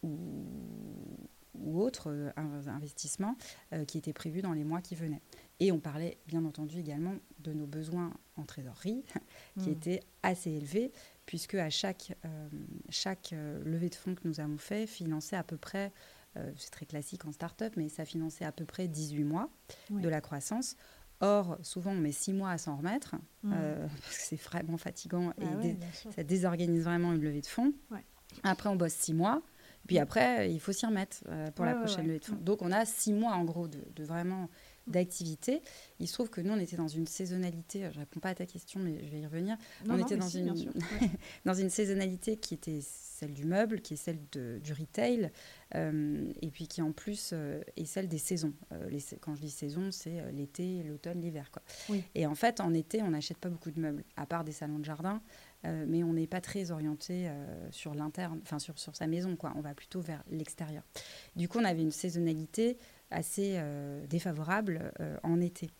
ou, 0.02 0.45
autres 1.66 2.10
euh, 2.10 2.30
investissements 2.66 3.36
euh, 3.72 3.84
qui 3.84 3.98
étaient 3.98 4.12
prévus 4.12 4.42
dans 4.42 4.52
les 4.52 4.64
mois 4.64 4.80
qui 4.80 4.94
venaient. 4.94 5.22
Et 5.60 5.72
on 5.72 5.80
parlait 5.80 6.18
bien 6.26 6.44
entendu 6.44 6.78
également 6.78 7.14
de 7.40 7.52
nos 7.52 7.66
besoins 7.66 8.12
en 8.36 8.44
trésorerie, 8.44 9.04
qui 9.58 9.70
hmm. 9.70 9.72
étaient 9.72 10.00
assez 10.22 10.50
élevés, 10.50 10.92
puisque 11.26 11.54
à 11.54 11.70
chaque, 11.70 12.16
euh, 12.24 12.48
chaque 12.88 13.34
levée 13.64 13.88
de 13.88 13.94
fonds 13.94 14.14
que 14.14 14.26
nous 14.26 14.40
avons 14.40 14.58
fait 14.58 14.86
finançait 14.86 15.36
à 15.36 15.44
peu 15.44 15.56
près, 15.56 15.92
c'est 16.56 16.70
très 16.70 16.86
classique 16.86 17.24
en 17.24 17.32
start-up, 17.32 17.72
mais 17.76 17.88
ça 17.88 18.04
finançait 18.04 18.44
à 18.44 18.52
peu 18.52 18.64
près 18.64 18.86
18 18.86 19.24
mois 19.24 19.50
de 19.90 20.08
la 20.08 20.20
croissance. 20.20 20.76
Or, 21.20 21.58
souvent, 21.62 21.90
on 21.90 21.96
met 21.96 22.12
six 22.12 22.32
mois 22.32 22.50
à 22.50 22.58
s'en 22.58 22.76
remettre, 22.76 23.16
mmh. 23.42 23.52
euh, 23.52 23.86
parce 24.02 24.18
que 24.18 24.22
c'est 24.22 24.40
vraiment 24.40 24.76
fatigant 24.76 25.32
et 25.38 25.76
ah 25.80 26.10
ça 26.14 26.22
désorganise 26.22 26.84
vraiment 26.84 27.12
une 27.12 27.22
levée 27.22 27.40
de 27.40 27.46
fonds. 27.46 27.72
Après, 28.44 28.68
on 28.68 28.76
bosse 28.76 28.92
six 28.92 29.14
mois, 29.14 29.42
puis 29.88 29.99
après, 29.99 30.52
il 30.52 30.61
faut 30.61 30.73
s'y 30.73 30.85
remettre 30.85 31.25
euh, 31.28 31.50
pour 31.50 31.64
la 31.64 31.75
prochaine 31.75 32.07
levée 32.07 32.18
de 32.18 32.25
fonds. 32.26 32.37
Donc, 32.37 32.61
on 32.61 32.71
a 32.71 32.85
six 32.85 33.14
mois, 33.14 33.33
en 33.33 33.45
gros, 33.45 33.68
de, 33.68 33.78
de 33.97 34.04
vraiment 34.04 34.49
d'activité. 34.88 35.62
Il 36.00 36.09
se 36.09 36.14
trouve 36.14 36.30
que 36.30 36.40
nous, 36.40 36.52
on 36.52 36.59
était 36.59 36.76
dans 36.76 36.88
une 36.88 37.07
saisonnalité, 37.07 37.88
je 37.90 37.95
ne 37.95 38.00
réponds 38.00 38.21
pas 38.21 38.30
à 38.30 38.35
ta 38.35 38.47
question, 38.47 38.80
mais 38.80 38.99
je 39.04 39.11
vais 39.11 39.21
y 39.21 39.26
revenir. 39.26 39.57
on 39.88 39.99
était 39.99 40.16
dans, 40.16 40.28
une, 40.28 40.54
dans 41.45 41.54
une 41.54 41.71
saisonnalité 41.71 42.37
qui 42.37 42.54
était 42.54 42.80
celle 42.83 43.35
du 43.35 43.45
meuble, 43.45 43.80
qui 43.80 43.95
est 43.95 43.99
celle 43.99 44.18
de, 44.33 44.61
du 44.62 44.73
retail, 44.73 45.30
euh, 45.75 46.33
et 46.40 46.50
puis 46.50 46.68
qui 46.68 46.83
en 46.83 46.92
plus 46.92 47.30
euh, 47.33 47.61
est 47.76 47.85
celle 47.85 48.09
des 48.09 48.18
saisons. 48.18 48.54
Euh, 48.73 48.88
les, 48.88 49.02
quand 49.21 49.35
je 49.35 49.40
dis 49.40 49.50
saison, 49.50 49.90
c'est 49.90 50.33
l'été, 50.33 50.83
l'automne, 50.85 51.21
l'hiver. 51.21 51.50
Et 52.14 52.26
en 52.26 52.35
fait, 52.35 52.61
en 52.61 52.73
été, 52.75 53.02
on 53.02 53.11
n'achète 53.11 53.38
pas 53.38 53.49
beaucoup 53.49 53.71
de 53.71 53.80
meubles, 53.80 54.04
à 54.16 54.26
part 54.26 54.45
des 54.45 54.52
salons 54.52 54.78
de 54.78 54.85
jardin. 54.85 55.21
Mais 55.64 56.02
on 56.02 56.12
n'est 56.12 56.26
pas 56.26 56.40
très 56.40 56.70
orienté 56.70 57.28
sur 57.70 57.94
l'interne, 57.94 58.40
enfin 58.42 58.58
sur, 58.58 58.78
sur 58.78 58.94
sa 58.94 59.06
maison, 59.06 59.36
quoi. 59.36 59.52
On 59.56 59.60
va 59.60 59.74
plutôt 59.74 60.00
vers 60.00 60.22
l'extérieur. 60.30 60.82
Du 61.36 61.48
coup, 61.48 61.58
on 61.58 61.64
avait 61.64 61.82
une 61.82 61.90
saisonnalité 61.90 62.78
assez 63.10 63.54
euh, 63.56 64.06
défavorable 64.06 64.92
euh, 65.00 65.16
en 65.22 65.40
été. 65.40 65.70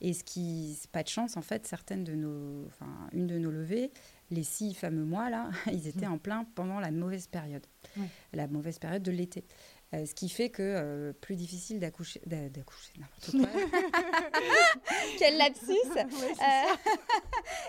Et 0.00 0.14
ce 0.14 0.24
qui, 0.24 0.78
pas 0.92 1.02
de 1.02 1.08
chance, 1.08 1.36
en 1.36 1.42
fait, 1.42 1.66
certaines 1.66 2.04
de 2.04 2.14
nos, 2.14 2.64
enfin, 2.68 2.88
une 3.12 3.26
de 3.26 3.36
nos 3.36 3.50
levées, 3.50 3.92
les 4.30 4.44
six 4.44 4.72
fameux 4.72 5.04
mois 5.04 5.28
là, 5.28 5.50
ils 5.70 5.88
étaient 5.88 6.06
mm. 6.06 6.12
en 6.12 6.18
plein 6.18 6.44
pendant 6.54 6.80
la 6.80 6.90
mauvaise 6.90 7.26
période, 7.26 7.66
la 8.32 8.48
mauvaise 8.48 8.78
période 8.78 9.02
de 9.02 9.12
l'été. 9.12 9.44
Euh, 9.94 10.06
ce 10.06 10.14
qui 10.14 10.30
fait 10.30 10.48
que 10.48 10.62
euh, 10.62 11.12
plus 11.12 11.36
difficile 11.36 11.78
d'accoucher, 11.78 12.22
d'accoucher 12.24 12.92
n'importe 12.98 13.30
quoi. 13.32 13.60
Quel 15.18 15.36
lapsus 15.36 15.72
euh, 15.98 16.02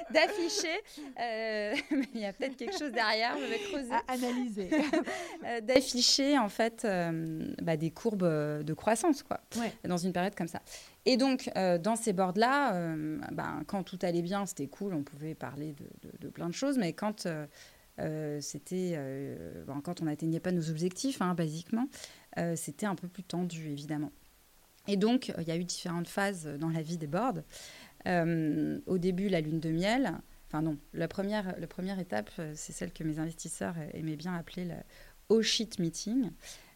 D'afficher, 0.13 0.79
mais 1.17 2.07
il 2.15 2.21
y 2.21 2.25
a 2.25 2.31
peut-être 2.31 2.55
quelque 2.55 2.77
chose 2.77 2.93
derrière, 2.93 3.37
je 3.37 3.45
vais 3.45 3.59
creuser. 3.59 3.93
À 3.93 4.13
analyser. 4.13 4.69
D'afficher 5.63 6.37
en 6.37 6.47
fait 6.47 6.87
bah, 7.61 7.75
des 7.75 7.91
courbes 7.91 8.23
de 8.63 8.73
croissance 8.73 9.23
quoi, 9.23 9.41
dans 9.83 9.97
une 9.97 10.13
période 10.13 10.35
comme 10.35 10.47
ça. 10.47 10.61
Et 11.05 11.17
donc, 11.17 11.51
dans 11.55 11.97
ces 11.97 12.13
boards-là, 12.13 12.95
ben, 13.31 13.63
quand 13.67 13.83
tout 13.83 13.99
allait 14.01 14.21
bien, 14.21 14.45
c'était 14.45 14.67
cool, 14.67 14.93
on 14.93 15.03
pouvait 15.03 15.35
parler 15.35 15.73
de, 15.73 16.07
de, 16.07 16.17
de 16.19 16.29
plein 16.29 16.47
de 16.47 16.53
choses, 16.53 16.77
mais 16.77 16.93
quand 16.93 17.25
euh, 17.25 17.45
c'était 17.97 18.93
euh, 18.95 19.63
quand 19.83 20.01
on 20.01 20.05
n'atteignait 20.05 20.39
pas 20.39 20.51
nos 20.51 20.69
objectifs, 20.69 21.21
hein, 21.21 21.33
basiquement, 21.33 21.87
euh, 22.37 22.55
c'était 22.55 22.85
un 22.85 22.95
peu 22.95 23.07
plus 23.07 23.23
tendu, 23.23 23.69
évidemment. 23.69 24.11
Et 24.87 24.97
donc, 24.97 25.31
il 25.37 25.47
y 25.47 25.51
a 25.51 25.55
eu 25.55 25.63
différentes 25.63 26.07
phases 26.07 26.45
dans 26.59 26.69
la 26.69 26.81
vie 26.81 26.97
des 26.97 27.07
boards. 27.07 27.43
au 28.05 28.97
début, 28.97 29.29
la 29.29 29.41
lune 29.41 29.59
de 29.59 29.69
miel. 29.69 30.11
Enfin 30.47 30.61
non, 30.61 30.77
la 30.93 31.07
première, 31.07 31.57
la 31.57 31.67
première 31.67 31.99
étape, 31.99 32.29
c'est 32.53 32.73
celle 32.73 32.91
que 32.91 33.03
mes 33.03 33.17
investisseurs 33.17 33.75
aimaient 33.93 34.17
bien 34.17 34.35
appeler 34.35 34.65
le 34.65 34.75
«oh 35.29 35.41
shit 35.41 35.79
meeting». 35.79 36.31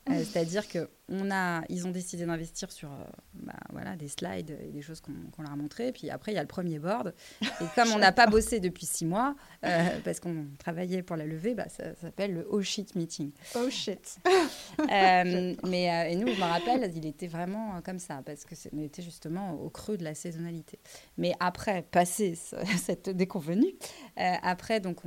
Euh, 0.10 0.24
c'est-à-dire 0.24 0.68
qu'ils 0.68 0.88
a, 1.32 1.62
ils 1.70 1.88
ont 1.88 1.92
décidé 1.92 2.26
d'investir 2.26 2.72
sur 2.72 2.92
euh, 2.92 3.04
bah, 3.34 3.54
voilà, 3.72 3.96
des 3.96 4.08
slides 4.08 4.58
et 4.62 4.72
des 4.72 4.82
choses 4.82 5.02
qu'on 5.02 5.42
leur 5.42 5.52
a 5.52 5.56
montrées. 5.56 5.92
Puis 5.92 6.10
après, 6.10 6.32
il 6.32 6.36
y 6.36 6.38
a 6.38 6.42
le 6.42 6.48
premier 6.48 6.80
board. 6.80 7.14
Et 7.42 7.46
comme 7.76 7.92
on 7.92 7.98
n'a 7.98 8.12
pas 8.12 8.28
bossé 8.28 8.60
depuis 8.60 8.86
six 8.86 9.06
mois, 9.06 9.36
euh, 9.66 10.00
parce 10.04 10.20
qu'on 10.20 10.48
travaillait 10.58 11.04
pour 11.04 11.16
la 11.16 11.26
levée, 11.26 11.56
bah, 11.56 11.68
ça, 11.70 11.96
s'appelle 11.96 12.34
le 12.34 12.48
Oh 12.50 12.62
shit 12.62 12.96
meeting. 12.96 13.32
Oh 13.56 13.70
shit. 13.70 14.18
mais 14.80 16.12
et 16.12 16.16
nous, 16.16 16.28
je 16.28 16.40
me 16.40 16.46
rappelle, 16.46 16.92
il 16.96 17.06
était 17.06 17.28
vraiment 17.28 17.82
comme 17.82 18.00
ça, 18.00 18.22
parce 18.26 18.46
que 18.46 18.56
on 18.74 18.80
était 18.80 19.02
justement 19.02 19.54
au 19.54 19.70
creux 19.70 19.98
de 19.98 20.04
la 20.04 20.16
saisonnalité. 20.16 20.80
Mais 21.18 21.34
après, 21.40 21.82
passé 21.82 22.38
cette 22.78 23.10
déconvenue, 23.10 23.74
après, 24.16 24.80
donc, 24.80 25.02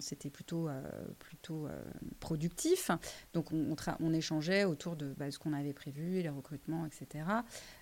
c'était 0.00 0.30
plutôt, 0.30 0.68
plutôt 1.46 1.68
productif. 2.20 2.90
Donc, 3.32 3.52
on, 3.52 3.72
on, 3.72 3.76
on 4.00 4.12
échangeait 4.12 4.64
autour 4.64 4.96
de 4.96 5.14
bah, 5.16 5.30
ce 5.30 5.38
qu'on 5.38 5.52
avait 5.52 5.72
prévu, 5.72 6.22
les 6.22 6.28
recrutements, 6.28 6.86
etc. 6.86 7.24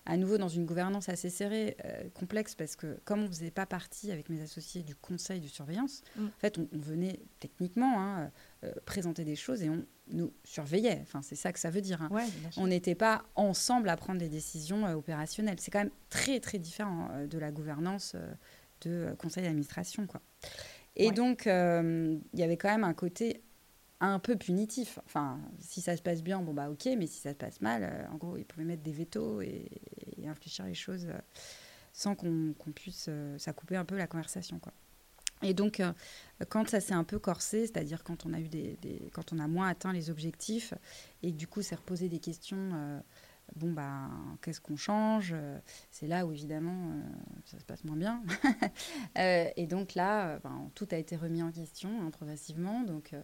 À 0.06 0.16
nouveau, 0.16 0.38
dans 0.38 0.48
une 0.48 0.66
gouvernance 0.66 1.08
assez 1.08 1.30
serrée, 1.30 1.76
euh, 1.84 2.08
complexe, 2.14 2.54
parce 2.54 2.76
que 2.76 2.98
comme 3.04 3.20
on 3.20 3.24
ne 3.24 3.28
faisait 3.28 3.50
pas 3.50 3.66
partie 3.66 4.10
avec 4.12 4.28
mes 4.28 4.40
associés 4.42 4.82
du 4.82 4.94
conseil 4.94 5.40
de 5.40 5.48
surveillance, 5.48 6.02
mm. 6.16 6.26
en 6.26 6.40
fait, 6.40 6.58
on, 6.58 6.68
venait 6.72 7.20
techniquement 7.40 8.00
hein, 8.00 8.30
euh, 8.64 8.72
présenter 8.84 9.24
des 9.24 9.36
choses 9.36 9.62
et 9.62 9.70
on 9.70 9.84
nous 10.08 10.32
surveillait. 10.44 11.00
Enfin, 11.02 11.22
c'est 11.22 11.36
ça 11.36 11.52
que 11.52 11.58
ça 11.58 11.70
veut 11.70 11.80
dire. 11.80 12.02
Hein. 12.02 12.10
on 12.56 12.66
n'était 12.66 12.94
pas 12.94 13.24
ensemble 13.36 13.88
à 13.88 13.96
prendre 13.96 14.18
des 14.18 14.28
décisions 14.28 14.86
euh, 14.86 14.94
opérationnelles. 14.94 15.56
C'est 15.58 15.70
quand 15.70 15.80
même 15.80 15.90
très, 16.10 16.40
très 16.40 16.58
différent 16.58 17.08
de 17.28 17.38
la 17.38 17.50
gouvernance 17.50 18.16
de 18.82 19.14
conseil 19.18 19.44
d'administration. 19.44 20.06
Quoi. 20.06 20.20
Et 20.96 21.10
donc, 21.10 21.46
il 21.46 22.20
y 22.34 22.42
avait 22.42 22.56
quand 22.56 22.68
même 22.68 22.84
un 22.84 22.94
côté 22.94 23.42
un 24.00 24.18
peu 24.18 24.36
punitif. 24.36 24.98
Enfin, 25.04 25.40
si 25.58 25.80
ça 25.80 25.96
se 25.96 26.02
passe 26.02 26.22
bien, 26.22 26.40
bon 26.40 26.52
bah 26.52 26.70
ok, 26.70 26.88
mais 26.98 27.06
si 27.06 27.20
ça 27.20 27.30
se 27.30 27.36
passe 27.36 27.60
mal, 27.60 27.82
euh, 27.84 28.12
en 28.12 28.16
gros, 28.16 28.36
ils 28.36 28.44
pouvaient 28.44 28.64
mettre 28.64 28.82
des 28.82 28.92
vétos 28.92 29.40
et, 29.40 29.70
infléchir 30.26 30.64
les 30.64 30.74
choses 30.74 31.04
euh, 31.04 31.18
sans 31.92 32.14
qu'on 32.14 32.54
puisse, 32.74 33.06
euh, 33.08 33.36
ça 33.36 33.52
couper 33.52 33.76
un 33.76 33.84
peu 33.84 33.96
la 33.96 34.06
conversation, 34.06 34.58
quoi. 34.58 34.72
Et 35.42 35.52
donc, 35.52 35.82
quand 36.48 36.66
ça 36.70 36.80
s'est 36.80 36.94
un 36.94 37.04
peu 37.04 37.18
corsé, 37.18 37.66
c'est-à-dire 37.66 38.02
quand 38.02 38.24
on 38.24 38.32
a 38.32 38.40
eu 38.40 38.48
des, 38.48 38.78
quand 39.12 39.34
on 39.34 39.38
a 39.38 39.46
moins 39.46 39.68
atteint 39.68 39.92
les 39.92 40.08
objectifs, 40.08 40.72
et 41.22 41.32
du 41.32 41.46
coup, 41.46 41.60
c'est 41.60 41.74
reposé 41.74 42.08
des 42.08 42.20
questions. 42.20 43.02
bon 43.56 43.72
bah, 43.72 44.08
qu'est-ce 44.40 44.62
qu'on 44.62 44.76
change 44.76 45.34
C'est 45.90 46.06
là 46.06 46.24
où 46.24 46.32
évidemment 46.32 46.94
ça 47.44 47.58
se 47.58 47.64
passe 47.64 47.84
moins 47.84 47.96
bien. 47.96 48.22
et 49.16 49.66
donc 49.66 49.94
là, 49.94 50.38
ben, 50.38 50.70
tout 50.74 50.88
a 50.92 50.96
été 50.96 51.14
remis 51.14 51.42
en 51.42 51.52
question 51.52 51.90
hein, 52.00 52.10
progressivement. 52.10 52.82
Donc 52.82 53.14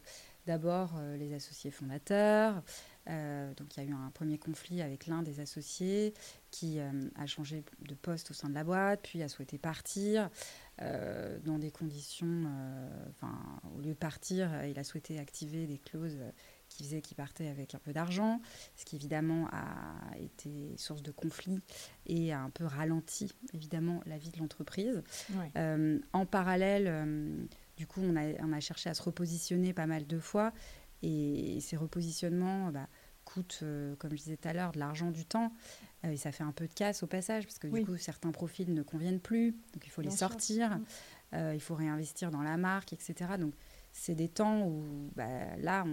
D'abord, 0.46 0.94
euh, 0.96 1.16
les 1.16 1.35
associés 1.35 1.70
fondateurs. 1.70 2.62
Euh, 3.09 3.53
donc, 3.55 3.76
il 3.76 3.85
y 3.85 3.87
a 3.87 3.90
eu 3.90 3.92
un 3.92 4.11
premier 4.11 4.38
conflit 4.38 4.83
avec 4.83 5.07
l'un 5.07 5.22
des 5.22 5.40
associés 5.40 6.14
qui 6.50 6.81
euh, 6.81 6.90
a 7.16 7.26
changé 7.26 7.64
de 7.81 7.94
poste 7.94 8.31
au 8.31 8.35
sein 8.35 8.48
de 8.48 8.55
la 8.55 8.64
boîte, 8.64 9.00
puis 9.03 9.22
a 9.22 9.29
souhaité 9.29 9.59
partir 9.59 10.31
dans 11.44 11.59
des 11.59 11.70
conditions. 11.70 12.50
Enfin, 13.11 13.38
au 13.76 13.83
lieu 13.83 13.90
de 13.90 13.98
partir, 13.98 14.64
il 14.64 14.79
a 14.79 14.83
souhaité 14.83 15.18
activer 15.18 15.66
des 15.66 15.76
clauses 15.76 16.16
qui 16.70 16.85
faisaient 16.85 17.03
qu'il 17.03 17.18
partait 17.18 17.48
avec 17.48 17.74
un 17.74 17.79
peu 17.79 17.92
d'argent, 17.92 18.40
ce 18.76 18.87
qui 18.87 18.96
évidemment 18.96 19.46
a 19.53 20.16
été 20.18 20.74
source 20.79 21.03
de 21.03 21.11
conflit 21.11 21.61
et 22.07 22.33
a 22.33 22.40
un 22.40 22.48
peu 22.48 22.64
ralenti 22.64 23.31
évidemment 23.53 24.00
la 24.07 24.16
vie 24.16 24.31
de 24.31 24.38
l'entreprise. 24.38 25.03
en 25.55 26.24
parallèle, 26.24 27.46
du 27.81 27.87
coup, 27.87 28.03
on 28.03 28.14
a, 28.53 28.61
cherché 28.61 28.90
à 28.90 28.95
se 28.95 29.01
repositionner 29.03 29.73
pas 29.73 29.87
mal 29.87 30.07
de 30.07 30.19
fois. 30.19 30.53
Et 31.03 31.61
ces 31.62 31.77
repositionnements 31.77 32.71
bah, 32.71 32.88
coûtent, 33.25 33.61
euh, 33.62 33.97
comme 33.97 34.11
je 34.11 34.16
disais 34.16 34.37
tout 34.37 34.49
à 34.49 34.53
l'heure, 34.53 34.73
de 34.73 34.79
l'argent, 34.79 35.11
du 35.11 35.25
temps. 35.25 35.51
Euh, 36.05 36.11
et 36.11 36.19
ça 36.19 36.31
fait 36.31 36.45
un 36.45 36.53
peu 36.53 36.66
de 36.69 36.75
casse 36.75 37.03
au 37.03 37.07
passage, 37.07 37.47
parce 37.47 37.59
que 37.59 37.69
du 37.69 37.87
coup, 37.87 37.97
certains 37.97 38.33
profils 38.33 38.71
ne 38.71 38.83
conviennent 38.83 39.19
plus. 39.19 39.53
Donc, 39.73 39.87
il 39.87 39.88
faut 39.88 40.03
les 40.03 40.11
sortir. 40.11 40.77
Mm. 40.77 40.85
Euh, 41.33 41.55
il 41.55 41.61
faut 41.62 41.75
réinvestir 41.75 42.31
dans 42.31 42.43
la 42.43 42.59
marque, 42.59 42.93
etc. 42.93 43.14
Donc, 43.38 43.55
c'est 43.93 44.14
des 44.14 44.29
temps 44.29 44.66
où, 44.66 45.11
bah, 45.16 45.57
là, 45.57 45.87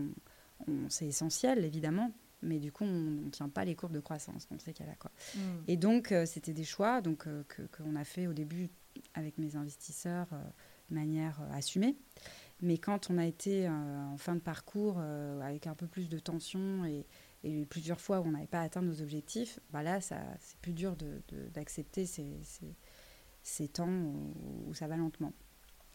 c'est 0.89 1.07
essentiel, 1.07 1.63
évidemment. 1.63 2.11
Mais 2.41 2.59
du 2.59 2.73
coup, 2.73 2.83
on 2.83 3.21
ne 3.23 3.29
tient 3.29 3.47
pas 3.47 3.63
les 3.63 3.75
courbes 3.75 3.93
de 3.93 4.01
croissance 4.01 4.45
On 4.51 4.59
sait 4.59 4.73
qu'elle 4.73 4.89
a 4.89 4.95
quoi. 4.95 5.11
Mm. 5.35 5.39
Et 5.69 5.77
donc, 5.77 6.13
c'était 6.25 6.53
des 6.53 6.65
choix 6.65 6.99
donc, 6.99 7.25
qu'on 7.71 7.95
a 7.95 8.03
fait 8.03 8.27
au 8.27 8.33
début 8.33 8.67
avec 9.13 9.37
mes 9.37 9.55
investisseurs 9.55 10.27
manière 10.89 11.39
euh, 11.41 11.57
assumée. 11.57 11.95
Mais 12.61 12.77
quand 12.77 13.09
on 13.09 13.17
a 13.17 13.25
été 13.25 13.67
euh, 13.67 13.71
en 13.71 14.17
fin 14.17 14.35
de 14.35 14.39
parcours 14.39 14.97
euh, 14.99 15.39
avec 15.41 15.67
un 15.67 15.75
peu 15.75 15.87
plus 15.87 16.09
de 16.09 16.19
tension 16.19 16.85
et, 16.85 17.05
plusieurs 17.69 18.01
fois 18.01 18.19
où 18.19 18.23
on 18.25 18.31
n'avait 18.31 18.45
pas 18.45 18.59
atteint 18.59 18.81
nos 18.81 19.01
objectifs, 19.01 19.61
bah 19.71 19.81
là, 19.81 20.01
c'est 20.01 20.17
plus 20.61 20.73
dur 20.73 20.97
d'accepter 21.53 22.05
ces, 22.05 22.41
s'étend 23.41 23.87
ou, 23.87 24.73
ça 24.73 24.87
va 24.87 24.97
lentement. 24.97 25.31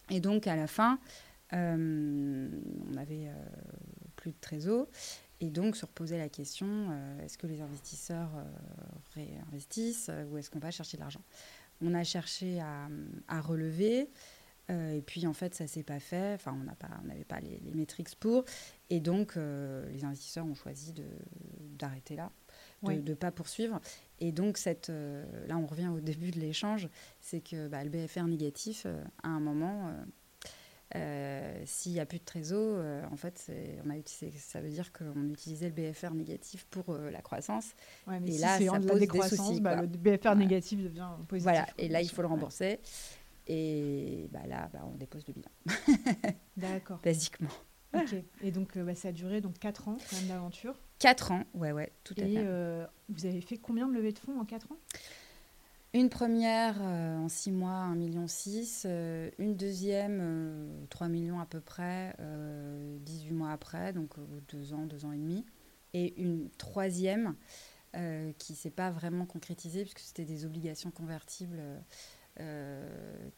Et 0.09 0.21
donc, 0.21 0.47
à 0.47 0.57
la 0.57 0.67
fin, 0.67 0.99
on 1.51 2.97
avait 2.97 3.29
plus 4.17 4.31
de 4.31 4.37
trésor. 4.41 4.87
Et 5.41 5.51
donc, 5.51 5.77
se 5.77 5.85
reposer 5.85 6.17
la 6.17 6.31
question, 6.31 6.97
est-ce 7.23 7.37
que 7.37 7.47
les 7.47 7.61
investisseurs 7.61 8.31
réinvestissent 9.15 10.11
ou 10.31 10.39
est-ce 10.39 10.49
qu'on 10.49 10.61
va 10.61 10.71
chercher 10.71 10.97
de 10.97 11.03
l'argent? 11.03 11.23
On 11.83 11.93
a 11.93 12.05
cherché 12.05 12.61
à 12.63 13.41
relever. 13.43 14.09
Euh, 14.73 14.97
et 14.97 15.03
puis 15.03 15.27
en 15.27 15.33
fait, 15.33 15.55
ça 15.55 15.67
s'est 15.67 15.83
pas 15.83 16.01
fait. 16.01 16.35
Enfin, 16.35 16.57
on 16.59 16.65
n'avait 16.65 17.25
pas, 17.25 17.37
pas 17.37 17.41
les, 17.41 17.61
les 17.65 17.75
métriques 17.75 18.15
pour. 18.17 18.45
Et 18.91 19.01
donc, 19.01 19.37
euh, 19.37 19.89
les 19.91 20.05
investisseurs 20.05 20.47
ont 20.47 20.55
choisi 20.55 20.95
d'arrêter 21.79 22.17
là, 22.17 22.31
de 22.83 22.93
ne 22.93 23.15
pas 23.15 23.31
poursuivre. 23.31 23.81
Et 24.21 24.33
donc, 24.33 24.59
cette, 24.59 24.91
euh, 24.91 25.25
là, 25.47 25.57
on 25.59 25.67
revient 25.67 25.89
au 25.89 26.01
début 26.01 26.31
de 26.31 26.41
l'échange, 26.41 26.89
c'est 27.21 27.41
que 27.41 27.69
bah, 27.69 27.85
le 27.85 27.91
BFR 27.91 28.25
négatif, 28.25 28.87
à 29.23 29.29
un 29.29 29.41
moment, 29.41 29.93
s'il 31.65 31.93
n'y 31.93 32.01
a 32.01 32.07
plus 32.07 32.19
de 32.19 32.25
trésor, 32.25 32.85
en 33.11 33.17
fait, 33.17 33.51
on 33.85 33.91
a 33.91 33.97
utilisé, 33.97 34.39
ça 34.39 34.61
veut 34.61 34.69
dire 34.69 34.93
qu'on 34.93 35.31
utilisait 35.31 35.71
le 35.71 35.75
BFR 35.75 36.13
négatif 36.13 36.67
pour 36.67 36.95
la 36.95 37.23
croissance. 37.23 37.73
et 38.27 38.39
là, 38.39 38.59
ça 38.59 38.81
pose 38.81 39.01
des 39.01 39.23
soucis. 39.23 39.61
Bah, 39.61 39.81
le 39.81 39.87
BFR 39.87 40.35
négatif 40.37 40.83
devient 40.83 41.09
positif. 41.29 41.45
Voilà, 41.45 41.67
et 41.79 41.89
là, 41.89 42.03
il 42.03 42.11
faut 42.11 42.23
le 42.23 42.29
rembourser. 42.29 42.79
Et 43.47 44.29
bah 44.31 44.47
là, 44.47 44.71
bah, 44.73 44.81
on 44.85 44.97
dépose 44.97 45.25
le 45.27 45.35
bilan. 45.35 45.51
D'accord. 46.57 47.01
Basiquement. 47.03 47.51
Ok. 47.95 48.15
Et 48.43 48.51
donc, 48.51 48.77
euh, 48.77 48.85
bah, 48.85 48.95
ça 48.95 49.09
a 49.09 49.13
duré 49.13 49.41
donc 49.41 49.59
4 49.59 49.89
ans 49.89 49.99
quand 50.11 50.17
même 50.17 50.29
d'aventure 50.29 50.75
4 50.99 51.33
ans, 51.33 51.45
ouais, 51.55 51.73
ouais, 51.73 51.93
tout 52.05 52.15
à 52.17 52.23
fait. 52.23 52.33
Et 52.33 52.39
euh, 52.39 52.87
vous 53.09 53.27
avez 53.27 53.41
fait 53.41 53.59
combien 53.59 53.89
de 53.89 53.93
levées 53.93 54.13
de 54.13 54.19
fonds 54.19 54.39
en 54.41 54.45
4 54.45 54.71
ans? 54.71 54.77
Une 55.95 56.09
première 56.09 56.77
euh, 56.81 57.19
en 57.19 57.29
6 57.29 57.51
mois, 57.51 57.89
1,6 57.93 57.97
million. 57.97 58.27
une 59.39 59.57
deuxième, 59.57 60.87
3 60.89 61.09
millions 61.09 61.41
à 61.41 61.47
peu 61.47 61.61
près, 61.61 62.17
18 63.01 63.33
mois 63.33 63.51
après, 63.51 63.93
donc 63.93 64.15
2 64.49 64.73
ans, 64.73 64.87
2 64.87 65.05
ans 65.05 65.13
et 65.13 65.19
demi. 65.19 65.45
Et 65.93 66.23
une 66.23 66.49
troisième 66.51 67.35
qui 68.39 68.53
ne 68.53 68.57
s'est 68.57 68.71
pas 68.71 68.91
vraiment 68.91 69.27
concrétisée 69.27 69.83
puisque 69.83 69.99
c'était 69.99 70.25
des 70.25 70.47
obligations 70.47 70.91
convertibles 70.91 71.59
euh, 71.61 71.79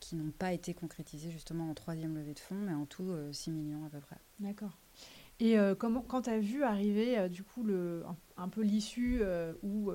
qui 0.01 0.17
n'ont 0.17 0.31
pas 0.31 0.53
été 0.53 0.75
concrétisés 0.75 1.31
justement 1.31 1.71
en 1.71 1.75
troisième 1.75 2.17
levée 2.17 2.35
de 2.35 2.39
fonds, 2.39 2.55
mais 2.55 2.75
en 2.75 2.87
tout 2.87 3.13
6 3.33 3.51
euh, 3.51 3.53
millions 3.53 3.85
à 3.85 3.91
peu 3.91 4.01
près. 4.01 4.17
D'accord. 4.41 4.79
Et 5.41 5.59
euh, 5.59 5.75
comment, 5.75 6.01
quand 6.01 6.23
tu 6.23 6.31
as 6.31 6.39
vu 6.39 6.63
arriver 6.63 7.29
du 7.29 7.43
coup 7.43 7.65
le, 7.65 8.05
un, 8.37 8.49
peu 8.49 8.63
l'issue 8.63 9.23
où 9.63 9.93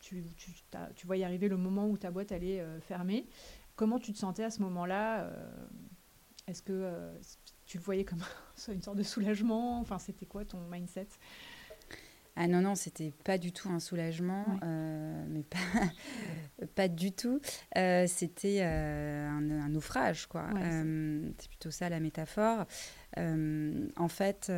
tu, 0.00 0.22
tu, 0.36 0.50
tu 0.94 1.06
voyais 1.06 1.24
arriver 1.24 1.48
le 1.48 1.56
moment 1.56 1.88
où 1.88 1.96
ta 1.96 2.10
boîte 2.10 2.32
allait 2.32 2.62
fermer, 2.80 3.26
comment 3.74 3.98
tu 3.98 4.12
te 4.12 4.18
sentais 4.18 4.44
à 4.44 4.50
ce 4.50 4.60
moment-là 4.62 5.30
Est-ce 6.46 6.62
que 6.62 7.10
tu 7.64 7.78
le 7.78 7.82
voyais 7.82 8.04
comme 8.04 8.22
une 8.68 8.82
sorte 8.82 8.98
de 8.98 9.02
soulagement? 9.02 9.80
Enfin, 9.80 9.98
c'était 9.98 10.26
quoi 10.26 10.44
ton 10.44 10.60
mindset? 10.70 11.08
Ah 12.38 12.48
non, 12.48 12.60
non, 12.60 12.74
c'était 12.74 13.12
pas 13.24 13.38
du 13.38 13.50
tout 13.50 13.70
un 13.70 13.80
soulagement, 13.80 14.44
euh, 14.62 15.24
mais 15.28 15.42
pas, 15.42 16.66
pas 16.74 16.86
du 16.86 17.10
tout. 17.12 17.40
Euh, 17.78 18.06
c'était 18.06 18.58
euh, 18.60 19.26
un, 19.26 19.68
naufrage, 19.70 20.26
quoi. 20.26 20.46
c'est 20.52 21.48
plutôt 21.48 21.70
ça 21.70 21.88
la 21.88 21.98
métaphore. 21.98 22.66
en 23.16 24.08
fait, 24.08 24.52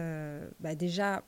bah 0.58 0.74
déjà, 0.74 1.22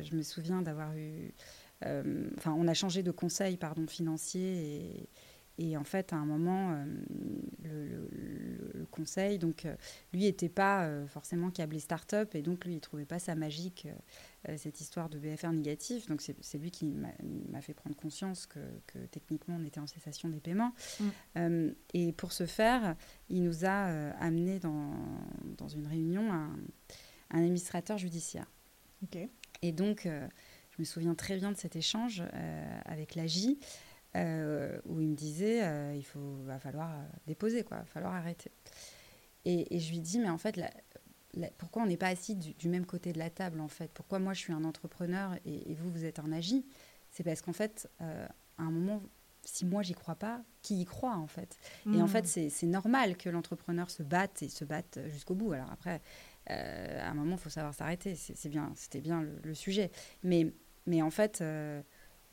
je 0.00 0.14
me 0.14 0.22
souviens 0.22 0.62
d'avoir 0.62 0.96
eu... 0.96 1.34
Enfin, 1.82 2.54
on 2.56 2.68
a 2.68 2.74
changé 2.74 3.02
de 3.02 3.10
conseil, 3.10 3.56
pardon, 3.56 3.86
financier 3.86 4.76
et 4.76 5.08
et 5.58 5.76
en 5.76 5.84
fait, 5.84 6.14
à 6.14 6.16
un 6.16 6.24
moment, 6.24 6.74
le, 7.62 8.86
conseil, 8.90 9.38
donc, 9.38 9.66
lui 10.14 10.22
n'était 10.22 10.48
pas 10.48 10.88
forcément 11.06 11.50
câblé 11.50 11.80
start-up 11.80 12.34
et 12.34 12.40
donc 12.40 12.64
lui, 12.64 12.72
il 12.72 12.76
ne 12.76 12.80
trouvait 12.80 13.04
pas 13.04 13.18
ça 13.18 13.34
magique, 13.34 13.86
cette 14.56 14.80
histoire 14.80 15.08
de 15.08 15.18
BFR 15.18 15.52
négatif. 15.52 16.06
Donc, 16.06 16.22
c'est 16.22 16.58
lui 16.58 16.70
qui 16.70 16.86
m'a 16.86 17.60
fait 17.60 17.74
prendre 17.74 17.96
conscience 17.96 18.46
que, 18.46 18.98
techniquement, 19.10 19.56
on 19.60 19.64
était 19.64 19.80
en 19.80 19.86
cessation 19.86 20.28
des 20.28 20.40
paiements. 20.40 20.72
Mm. 21.36 21.68
et 21.94 22.12
pour 22.12 22.32
ce 22.32 22.46
faire, 22.46 22.96
il 23.28 23.42
nous 23.42 23.64
a 23.64 23.86
amené 24.18 24.58
dans, 24.58 24.94
dans, 25.58 25.68
une 25.68 25.86
réunion 25.86 26.32
un, 26.32 26.56
un 27.30 27.38
administrateur 27.38 27.98
judiciaire. 27.98 28.50
Et 29.62 29.72
donc, 29.72 30.04
je 30.04 30.76
me 30.78 30.84
souviens 30.84 31.14
très 31.14 31.36
bien 31.36 31.52
de 31.52 31.56
cet 31.56 31.76
échange 31.76 32.22
avec. 32.86 33.16
Euh, 34.16 34.80
où 34.86 35.00
il 35.00 35.06
me 35.06 35.14
disait 35.14 35.62
euh, 35.62 35.94
il 35.94 36.04
faut, 36.04 36.42
va 36.42 36.58
falloir 36.58 36.90
euh, 36.90 37.02
déposer, 37.28 37.62
quoi, 37.62 37.78
va 37.78 37.84
falloir 37.84 38.12
arrêter. 38.12 38.50
Et, 39.44 39.78
je 39.78 39.90
lui 39.90 40.00
dis 40.00 40.18
mais 40.18 40.28
en 40.28 40.36
fait, 40.36 40.60
pourquoi 41.58 41.82
on 41.82 41.86
n'est 41.86 41.96
pas 41.96 42.08
assis 42.08 42.34
du, 42.34 42.68
même 42.68 42.86
côté 42.86 43.12
de 43.12 43.18
la 43.18 43.30
table 43.30 43.60
en 43.60 43.68
fait? 43.68 43.90
Pourquoi 43.92 44.18
moi 44.18 44.32
je 44.32 44.40
suis 44.40 44.52
un 44.52 44.64
entrepreneur 44.64 45.34
et, 45.44 45.74
vous 45.74 45.90
vous 45.90 46.04
êtes 46.04 46.18
un 46.18 46.32
agi? 46.32 46.64
C'est 47.10 47.24
parce 47.24 47.42
qu'en 47.42 47.52
fait, 47.52 47.88
à 48.00 48.28
un 48.58 48.70
moment, 48.70 49.02
si 49.42 49.64
moi 49.64 49.82
j'y 49.82 49.94
crois 49.94 50.14
pas, 50.14 50.42
qui 50.62 50.80
y 50.80 50.84
croit 50.84 51.16
en 51.16 51.26
fait? 51.26 51.58
Et 51.92 52.02
en 52.02 52.06
fait, 52.06 52.24
mmh. 52.24 52.50
c'est 52.50 52.66
normal 52.66 53.16
que 53.16 53.28
l'entrepreneur 53.28 53.90
se 53.90 54.02
batte 54.02 54.42
et 54.42 54.48
se 54.48 54.64
batte 54.64 54.98
jusqu'au 55.08 55.34
bout. 55.34 55.52
Alors 55.52 55.70
après, 55.72 56.00
à 56.46 57.10
un 57.10 57.14
moment, 57.14 57.36
il 57.36 57.40
faut 57.40 57.50
savoir 57.50 57.74
s'arrêter. 57.74 58.14
C'est 58.14 58.48
bien, 58.48 58.72
c'était 58.74 59.00
bien 59.00 59.22
le, 59.22 59.38
le, 59.42 59.54
sujet. 59.54 59.90
Mais, 60.22 60.52
mais 60.86 61.02
en 61.02 61.10
fait 61.10 61.42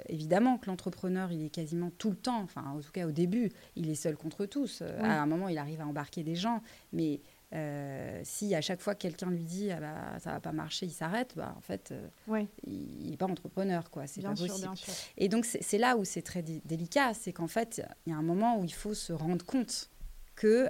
évidemment 0.07 0.57
que 0.57 0.67
l'entrepreneur, 0.67 1.31
il 1.31 1.45
est 1.45 1.49
quasiment 1.49 1.89
tout 1.97 2.10
le 2.10 2.15
temps, 2.15 2.41
enfin 2.41 2.63
en 2.75 2.79
tout 2.79 2.91
cas 2.91 3.07
au 3.07 3.12
début, 3.12 3.51
il 3.75 3.89
est 3.89 3.95
seul 3.95 4.15
contre 4.15 4.45
tous. 4.45 4.81
Euh, 4.81 4.99
à 5.01 5.21
un 5.21 5.25
moment, 5.25 5.47
il 5.47 5.57
arrive 5.57 5.81
à 5.81 5.88
embarquer 5.88 6.23
des 6.23 6.36
gens, 6.36 6.62
mais 6.93 7.21
euh, 7.53 8.21
si 8.23 8.53
à 8.55 8.62
chaque 8.62 8.81
fois 8.81 8.95
quelqu'un 8.95 9.29
lui 9.29 9.43
dit 9.43 9.71
ah 9.71 9.79
bah, 9.79 10.19
ça 10.19 10.31
va 10.31 10.39
pas 10.39 10.51
marcher, 10.51 10.86
il 10.86 10.91
s'arrête, 10.91 11.33
bah, 11.36 11.53
en 11.57 11.62
fait, 11.62 11.91
euh, 11.91 12.43
il 12.65 13.10
n'est 13.10 13.17
pas 13.17 13.27
entrepreneur, 13.27 13.89
quoi. 13.89 14.07
C'est 14.07 14.21
pas 14.21 14.33
possible. 14.33 14.69
Et 15.17 15.29
donc 15.29 15.45
c'est 15.45 15.77
là 15.77 15.97
où 15.97 16.05
c'est 16.05 16.21
très 16.21 16.41
délicat, 16.41 17.13
c'est 17.13 17.33
qu'en 17.33 17.47
fait, 17.47 17.81
il 18.05 18.12
y 18.12 18.13
a 18.13 18.17
un 18.17 18.23
moment 18.23 18.60
où 18.60 18.63
il 18.63 18.73
faut 18.73 18.93
se 18.93 19.13
rendre 19.13 19.45
compte 19.45 19.89
que 20.36 20.69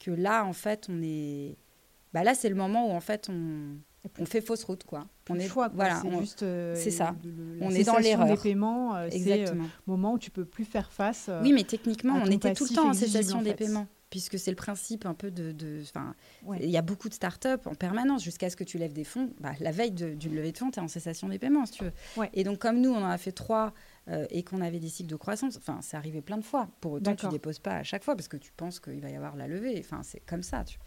que 0.00 0.10
là, 0.10 0.44
en 0.44 0.52
fait, 0.52 0.88
on 0.90 1.00
est, 1.02 1.56
bah, 2.12 2.24
là, 2.24 2.34
c'est 2.34 2.48
le 2.48 2.54
moment 2.54 2.88
où 2.88 2.92
en 2.92 3.00
fait 3.00 3.28
on 3.30 3.78
on 4.18 4.26
fait 4.26 4.40
fausse 4.40 4.64
route 4.64 4.84
quoi. 4.84 5.06
On 5.30 5.38
est 5.38 5.48
quoi, 5.48 5.70
voilà, 5.72 6.00
c'est 6.02 6.18
juste 6.20 6.42
euh, 6.42 6.74
c'est 6.76 6.90
ça. 6.90 7.16
on 7.60 7.70
est 7.70 7.84
dans 7.84 7.96
l'erreur. 7.96 8.26
des 8.26 8.36
paiements, 8.36 8.94
euh, 8.96 9.08
c'est 9.10 9.48
euh, 9.48 9.54
moment 9.86 10.14
où 10.14 10.18
tu 10.18 10.30
peux 10.30 10.44
plus 10.44 10.64
faire 10.64 10.92
face. 10.92 11.30
oui, 11.42 11.52
mais 11.52 11.64
techniquement, 11.64 12.20
on 12.22 12.30
était 12.30 12.52
tout 12.52 12.66
le 12.68 12.74
temps 12.74 12.88
en 12.88 12.92
cessation 12.92 13.42
des 13.42 13.54
paiements 13.54 13.86
puisque 14.14 14.38
c'est 14.38 14.52
le 14.52 14.56
principe 14.56 15.06
un 15.06 15.14
peu 15.14 15.32
de, 15.32 15.82
enfin, 15.82 16.14
il 16.60 16.70
y 16.70 16.76
a 16.76 16.82
beaucoup 16.82 17.08
de 17.08 17.14
startups 17.14 17.66
en 17.66 17.74
permanence 17.74 18.22
jusqu'à 18.22 18.48
ce 18.48 18.54
que 18.54 18.62
tu 18.62 18.78
lèves 18.78 18.92
des 18.92 19.02
fonds. 19.02 19.34
Bah, 19.40 19.54
la 19.58 19.72
veille 19.72 19.90
d'une 19.90 20.36
levée 20.36 20.52
de 20.52 20.58
fonds, 20.58 20.70
tu 20.70 20.78
es 20.78 20.82
en 20.82 20.86
cessation 20.86 21.28
des 21.28 21.40
paiements, 21.40 21.66
si 21.66 21.72
tu 21.72 21.84
veux. 21.84 21.92
Et 22.32 22.44
donc 22.44 22.60
comme 22.60 22.80
nous, 22.80 22.90
on 22.90 22.98
en 22.98 23.10
a 23.10 23.18
fait 23.18 23.32
trois 23.32 23.74
et 24.30 24.44
qu'on 24.44 24.60
avait 24.60 24.78
des 24.78 24.88
cycles 24.88 25.10
de 25.10 25.16
croissance, 25.16 25.56
enfin, 25.56 25.80
c'est 25.82 25.96
arrivé 25.96 26.22
plein 26.22 26.36
de 26.36 26.44
fois. 26.44 26.68
Pour 26.80 26.92
autant, 26.92 27.16
tu 27.16 27.26
déposes 27.26 27.58
pas 27.58 27.78
à 27.78 27.82
chaque 27.82 28.04
fois 28.04 28.14
parce 28.14 28.28
que 28.28 28.36
tu 28.36 28.52
penses 28.52 28.78
qu'il 28.78 29.00
va 29.00 29.10
y 29.10 29.16
avoir 29.16 29.34
la 29.34 29.48
levée. 29.48 29.80
Enfin, 29.80 30.04
c'est 30.04 30.20
comme 30.20 30.44
ça. 30.44 30.62
Tu... 30.62 30.78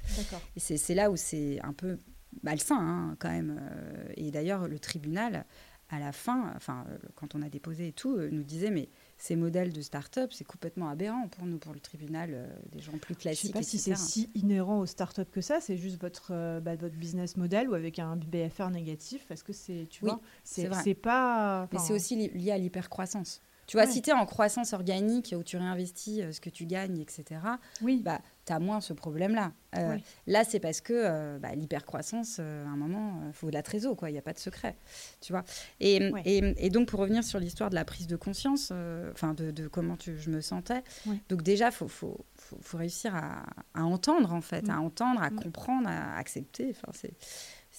Et 0.56 0.60
c'est 0.60 0.96
là 0.96 1.12
où 1.12 1.18
c'est 1.18 1.60
un 1.64 1.74
peu 1.74 2.00
malsain 2.44 2.80
hein, 2.80 3.16
quand 3.20 3.30
même. 3.30 3.60
Euh, 3.60 4.14
et 4.16 4.32
d'ailleurs, 4.32 4.68
le 4.68 4.80
tribunal, 4.80 5.46
à 5.90 6.00
la 6.00 6.12
fin, 6.12 6.52
enfin, 6.56 6.86
euh, 6.90 6.98
quand 7.16 7.36
on 7.36 7.42
a 7.42 7.50
déposé 7.50 7.90
et 7.90 7.94
tout, 7.94 8.16
euh, 8.16 8.30
nous 8.32 8.44
disait 8.44 8.72
mais 8.72 8.90
ces 9.18 9.36
modèles 9.36 9.74
de 9.74 9.82
start-up, 9.82 10.32
c'est 10.34 10.44
complètement 10.44 10.90
aberrant 10.90 11.28
pour 11.28 11.46
nous, 11.46 11.58
pour 11.58 11.74
le 11.74 11.80
tribunal, 11.80 12.50
des 12.72 12.82
gens 12.82 12.98
plus 12.98 13.16
classiques. 13.16 13.54
Je 13.54 13.58
ne 13.58 13.64
sais 13.64 13.70
pas 13.70 13.70
si 13.70 13.78
c'est 13.80 13.98
si 13.98 14.30
inhérent 14.36 14.80
aux 14.80 14.86
start-up 14.86 15.30
que 15.32 15.42
ça, 15.42 15.60
c'est 15.60 15.78
juste 15.78 16.00
votre, 16.00 16.60
bah, 16.60 16.76
votre 16.76 16.96
business 16.96 17.36
model 17.36 17.70
ou 17.70 17.74
avec 17.74 18.00
un 18.00 18.16
BFR 18.16 18.70
négatif. 18.70 19.30
Est-ce 19.32 19.44
que 19.44 19.54
c'est, 19.54 19.88
tu 19.90 20.06
vois, 20.06 20.20
c'est 20.44 20.94
pas. 20.96 21.68
Mais 21.72 21.80
c'est 21.80 21.94
aussi 21.94 22.16
lié 22.30 22.52
à 22.52 22.58
l'hypercroissance. 22.58 23.42
Tu 23.68 23.76
vois, 23.76 23.86
si 23.86 24.02
tu 24.02 24.12
es 24.12 24.14
en 24.14 24.26
croissance 24.26 24.72
organique 24.74 25.36
où 25.38 25.44
tu 25.44 25.58
réinvestis 25.58 26.22
ce 26.32 26.40
que 26.40 26.50
tu 26.50 26.66
gagnes, 26.66 27.00
etc., 27.00 27.42
oui. 27.82 28.02
bah, 28.04 28.22
tu 28.48 28.54
as 28.54 28.60
moins 28.60 28.82
ce 28.82 28.94
problème-là. 28.94 29.52
Euh, 29.76 29.98
là, 30.26 30.44
c'est 30.44 30.60
parce 30.60 30.82
que 30.82 30.94
euh, 30.94 31.38
bah, 31.38 31.54
l'hypercroissance, 31.54 32.38
euh, 32.40 32.66
à 32.66 32.70
un 32.70 32.78
moment, 32.78 33.22
il 33.28 33.34
faut 33.34 33.50
de 33.50 33.54
la 33.54 33.62
trésor, 33.62 33.96
quoi. 33.96 34.10
Il 34.10 34.14
n'y 34.14 34.20
a 34.20 34.24
pas 34.24 34.34
de 34.34 34.40
secret, 34.40 34.76
tu 35.22 35.34
vois. 35.34 35.44
Et, 35.80 36.00
et, 36.26 36.70
donc, 36.70 36.88
pour 36.88 37.00
revenir 37.00 37.24
sur 37.24 37.40
l'histoire 37.40 37.70
de 37.70 37.76
la 37.76 37.86
prise 37.86 38.08
de 38.08 38.16
conscience, 38.16 38.72
enfin, 39.12 39.34
de, 39.34 39.68
comment 39.68 39.98
je 40.00 40.30
me 40.30 40.42
sentais, 40.42 40.84
donc 41.30 41.44
déjà, 41.44 41.68
il 41.68 41.74
faut, 41.74 41.88
faut, 41.88 42.26
faut, 42.38 42.78
réussir 42.78 43.16
à, 43.16 43.46
à, 43.74 43.84
entendre, 43.84 44.34
en 44.34 44.42
fait, 44.42 44.68
à 44.70 44.80
entendre, 44.80 45.22
à 45.22 45.30
comprendre, 45.30 45.88
à 45.88 46.18
accepter. 46.18 46.70
Enfin, 46.72 46.92
c'est 46.94 47.14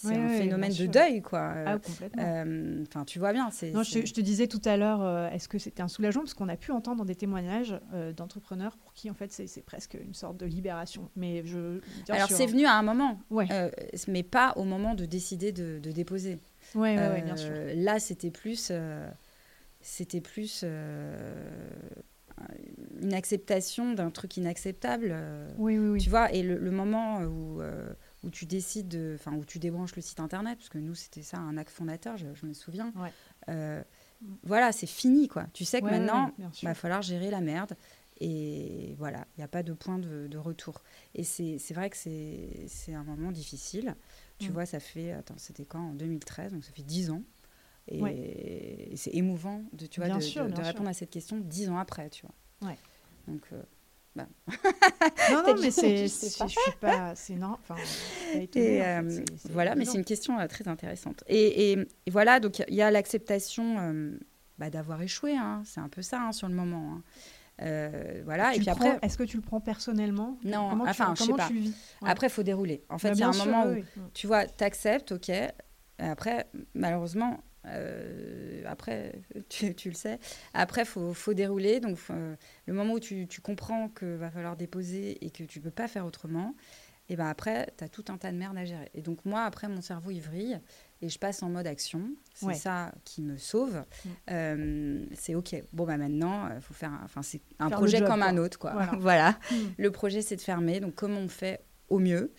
c'est 0.01 0.15
un 0.15 0.29
phénomène 0.29 0.73
de 0.73 0.87
deuil, 0.87 1.23
quoi. 1.23 1.53
Ah, 1.67 1.79
complètement. 1.79 2.23
Euh, 2.23 2.85
enfin, 2.89 3.05
tu 3.05 3.19
vois 3.19 3.33
bien. 3.33 3.51
Non, 3.75 3.83
je, 3.83 4.07
je, 4.07 4.13
te 4.15 4.21
disais 4.21 4.47
tout 4.47 4.61
à 4.65 4.77
l'heure, 4.77 5.03
euh, 5.03 5.29
est-ce 5.31 5.49
que 5.49 5.59
c'était 5.59 5.83
un 5.83 5.89
soulagement? 5.89 6.23
Parce 6.23 6.35
qu'on 6.35 6.49
a 6.49 6.57
pu 6.57 6.71
entendre 6.71 7.05
des 7.05 7.17
témoignages 7.17 7.75
euh, 7.93 8.13
d'entrepreneurs 8.13 8.77
pour 8.77 8.93
qui, 8.93 9.11
en 9.11 9.15
fait, 9.15 9.33
c'est 9.33 9.65
presque 9.65 9.99
une 10.01 10.15
sorte 10.15 10.37
de 10.37 10.47
libération. 10.47 11.11
Mais 11.17 11.43
je. 11.45 11.81
Alors, 12.09 12.31
c'est 12.31 12.47
venu 12.47 12.65
à 12.67 12.75
un 12.75 12.83
moment, 12.83 13.21
ouais. 13.31 13.47
mais 14.07 14.23
pas 14.23 14.53
au 14.57 14.65
moment 14.65 14.95
de 14.95 15.05
décider 15.05 15.53
de, 15.53 15.79
de 15.79 15.91
déposer. 15.91 16.39
Oui, 16.75 16.97
ouais, 16.97 17.23
bien 17.23 17.37
sûr. 17.37 17.53
Là, 17.75 17.99
c'était 17.99 18.31
plus. 18.31 18.71
c'était 19.81 20.21
plus 20.21 20.65
une 23.01 23.15
acceptation 23.15 23.95
d'un 23.95 24.11
truc 24.11 24.37
inacceptable. 24.37 25.11
euh, 25.13 25.49
Oui, 25.59 25.79
oui, 25.79 25.89
oui. 25.89 26.01
Tu 26.01 26.11
vois, 26.11 26.33
et 26.33 26.43
le, 26.43 26.57
le 26.59 26.71
moment 26.71 27.21
où, 27.21 27.61
euh, 27.61 27.89
où 28.25 28.31
tu 28.31 28.47
décides, 28.47 28.89
de- 28.89 29.13
enfin, 29.19 29.33
où 29.35 29.45
tu 29.45 29.59
débranches 29.59 29.95
le 29.97 30.03
site 30.03 30.21
internet, 30.21 30.59
parce 30.59 30.69
que 30.69 30.79
nous, 30.79 30.95
c'était 30.95 31.23
ça, 31.23 31.39
un 31.39 31.57
acte 31.57 31.71
fondateur, 31.71 32.17
je, 32.17 32.27
je 32.35 32.47
me 32.47 32.53
souviens. 32.53 32.93
Ouais. 32.97 33.13
Euh, 33.49 33.83
voilà, 34.43 34.73
c'est 34.73 34.87
fini, 34.89 35.29
quoi. 35.29 35.47
Tu 35.53 35.65
sais 35.65 35.81
que 35.81 35.87
Ouais, 35.87 35.93
maintenant, 35.99 36.33
ouais, 36.39 36.47
il 36.63 36.65
va 36.67 36.75
falloir 36.75 37.03
gérer 37.03 37.31
la 37.31 37.41
merde. 37.41 37.77
Et 38.21 38.97
voilà, 38.99 39.25
il 39.37 39.41
n'y 39.41 39.45
a 39.45 39.49
pas 39.49 39.63
de 39.63 39.73
point 39.73 39.99
de, 39.99 40.27
de 40.27 40.39
retour. 40.39 40.83
Et 41.15 41.23
c'est 41.23 41.57
vrai 41.73 41.89
que 41.89 41.97
c'est 41.97 42.93
un 42.95 43.05
moment 43.05 43.31
difficile. 43.31 43.95
Tu 44.41 44.51
Mm. 44.51 44.53
vois, 44.53 44.67
ça 44.67 44.81
fait, 44.81 45.13
attends, 45.13 45.35
c'était 45.37 45.65
quand? 45.65 45.91
En 45.91 45.95
2013, 45.95 46.53
donc 46.53 46.65
ça 46.65 46.73
fait 46.73 46.83
10 46.83 47.11
ans. 47.11 47.23
Et, 47.87 48.93
c'est 48.97 49.15
émouvant 49.15 49.63
de, 49.73 49.87
tu 49.87 50.01
vois, 50.01 50.09
Bien 50.09 50.19
de, 50.19 50.23
sûr, 50.23 50.43
de- 50.43 50.49
bien 50.49 50.59
de 50.59 50.63
sûr. 50.63 50.73
répondre 50.73 50.89
à 50.89 50.95
cette 50.95 51.11
question 51.11 51.39
10 51.39 51.69
ans 51.71 51.79
après, 51.79 52.11
tu 52.11 52.27
vois. 52.27 52.69
Ouais. 52.71 52.79
Donc, 53.29 53.43
euh, 53.53 53.63
Non, 55.31 55.43
non, 55.47 55.55
mais 55.61 55.71
c'est, 55.71 55.97
Je 56.05 56.07
sais 56.09 56.29
c'est- 56.29 56.39
pas. 56.81 57.15
suis 57.15 57.33
c'est 57.33 57.35
non, 57.39 57.57
enfin, 57.63 57.75
en 57.75 57.79
fait, 58.33 59.25
voilà, 59.51 59.75
mais 59.75 59.85
c'est 59.85 59.99
une 59.99 60.05
question 60.05 60.39
euh, 60.39 60.47
très 60.47 60.67
intéressante. 60.69 61.23
Et, 61.27 61.73
et- 61.73 61.79
et 62.07 62.11
voilà, 62.11 62.41
donc 62.41 62.63
il 62.69 62.75
y 62.75 62.83
a 62.83 62.91
l'acceptation 62.91 63.77
euh, 63.79 64.19
bah, 64.59 64.71
d'avoir 64.71 65.01
échoué, 65.03 65.37
hein. 65.37 65.63
c'est 65.65 65.81
un 65.81 65.89
peu 65.89 66.03
ça 66.03 66.21
hein, 66.21 66.33
sur 66.33 66.49
le 66.49 66.55
moment. 66.55 66.95
hein. 66.97 67.03
Euh, 67.61 68.23
voilà, 68.25 68.51
Tu 68.53 68.59
et 68.59 68.61
puis 68.61 68.71
après, 68.71 68.99
est-ce 69.03 69.19
que 69.19 69.25
tu 69.25 69.37
le 69.37 69.43
prends 69.43 69.61
personnellement? 69.61 70.39
Non, 70.45 70.71
comment 70.71 70.85
tu, 70.85 70.91
enfin, 70.91 71.15
je 71.19 71.25
sais 71.25 71.33
pas. 71.33 71.49
tu 71.49 71.55
le 71.55 71.61
vis? 71.61 71.75
Ouais. 72.03 72.09
après, 72.11 72.29
il 72.29 72.31
faut 72.31 72.45
dérouler. 72.45 72.85
En 72.89 72.99
fait, 72.99 73.09
Bah, 73.09 73.15
il 73.17 73.21
y 73.21 73.23
a 73.25 73.29
un 73.29 73.33
sûr, 73.33 73.47
moment 73.47 73.65
oui, 73.67 73.85
où 73.97 74.01
tu 74.15 74.29
vois, 74.29 74.47
t'acceptes, 74.47 75.11
ok. 75.13 75.29
Et 75.31 75.51
après, 75.99 76.47
malheureusement, 76.75 77.41
euh, 77.71 78.63
après, 78.67 79.13
tu, 79.49 79.75
tu 79.75 79.89
le 79.91 79.95
sais, 79.95 80.19
après, 80.55 80.83
il 80.83 80.87
faut, 80.87 81.15
faut 81.15 81.35
dérouler. 81.35 81.81
Donc, 81.81 81.99
euh, 82.11 82.35
le 82.67 82.73
moment 82.75 82.95
où 82.95 83.01
tu, 83.01 83.27
tu 83.29 83.41
comprends 83.41 83.89
qu'il 83.89 84.09
va 84.17 84.31
falloir 84.31 84.57
déposer 84.57 85.25
et 85.25 85.31
que 85.31 85.45
tu 85.45 85.61
peux 85.61 85.71
pas 85.71 85.89
faire 85.89 86.07
autrement, 86.07 86.55
et 87.11 87.17
ben 87.17 87.27
après, 87.27 87.73
tu 87.79 87.85
as 87.85 87.89
tout 87.89 88.05
un 88.09 88.19
tas 88.19 88.31
de 88.31 88.37
merde 88.37 88.59
à 88.59 88.67
gérer. 88.67 88.91
Et 88.93 89.01
donc, 89.01 89.25
moi, 89.25 89.45
après, 89.45 89.67
mon 89.67 89.81
cerveau, 89.81 90.11
il 90.11 90.21
vrille 90.21 90.61
et 91.01 91.09
je 91.09 91.19
passe 91.19 91.43
en 91.43 91.49
mode 91.49 91.67
action. 91.67 92.03
C'est 92.35 92.45
Ouais. 92.47 92.55
ça 92.55 92.93
qui 93.05 93.23
me 93.23 93.39
sauve. 93.39 93.83
Mm. 94.05 94.09
Euh, 94.31 95.05
c'est 95.15 95.35
ok. 95.35 95.57
Bon, 95.73 95.87
bah 95.87 95.97
maintenant, 95.97 96.51
il 96.55 96.61
faut 96.61 96.75
faire. 96.75 96.93
un- 96.93 97.01
Enfin, 97.05 97.23
c'est 97.23 97.41
un 97.61 97.69
Faire 97.71 97.79
projet 97.79 97.99
job, 97.99 98.09
comme 98.09 98.21
quoi. 98.21 98.29
un 98.29 98.37
autre, 98.37 98.59
quoi. 98.59 98.73
Voilà. 98.73 98.93
voilà. 99.01 99.31
Mm. 99.51 99.55
Le 99.79 99.91
projet, 99.91 100.21
c'est 100.21 100.37
de 100.37 100.43
fermer. 100.43 100.81
Donc, 100.81 100.95
comment 100.97 101.21
on 101.21 101.29
fait 101.29 101.61
au 101.89 101.99
mieux, 101.99 102.31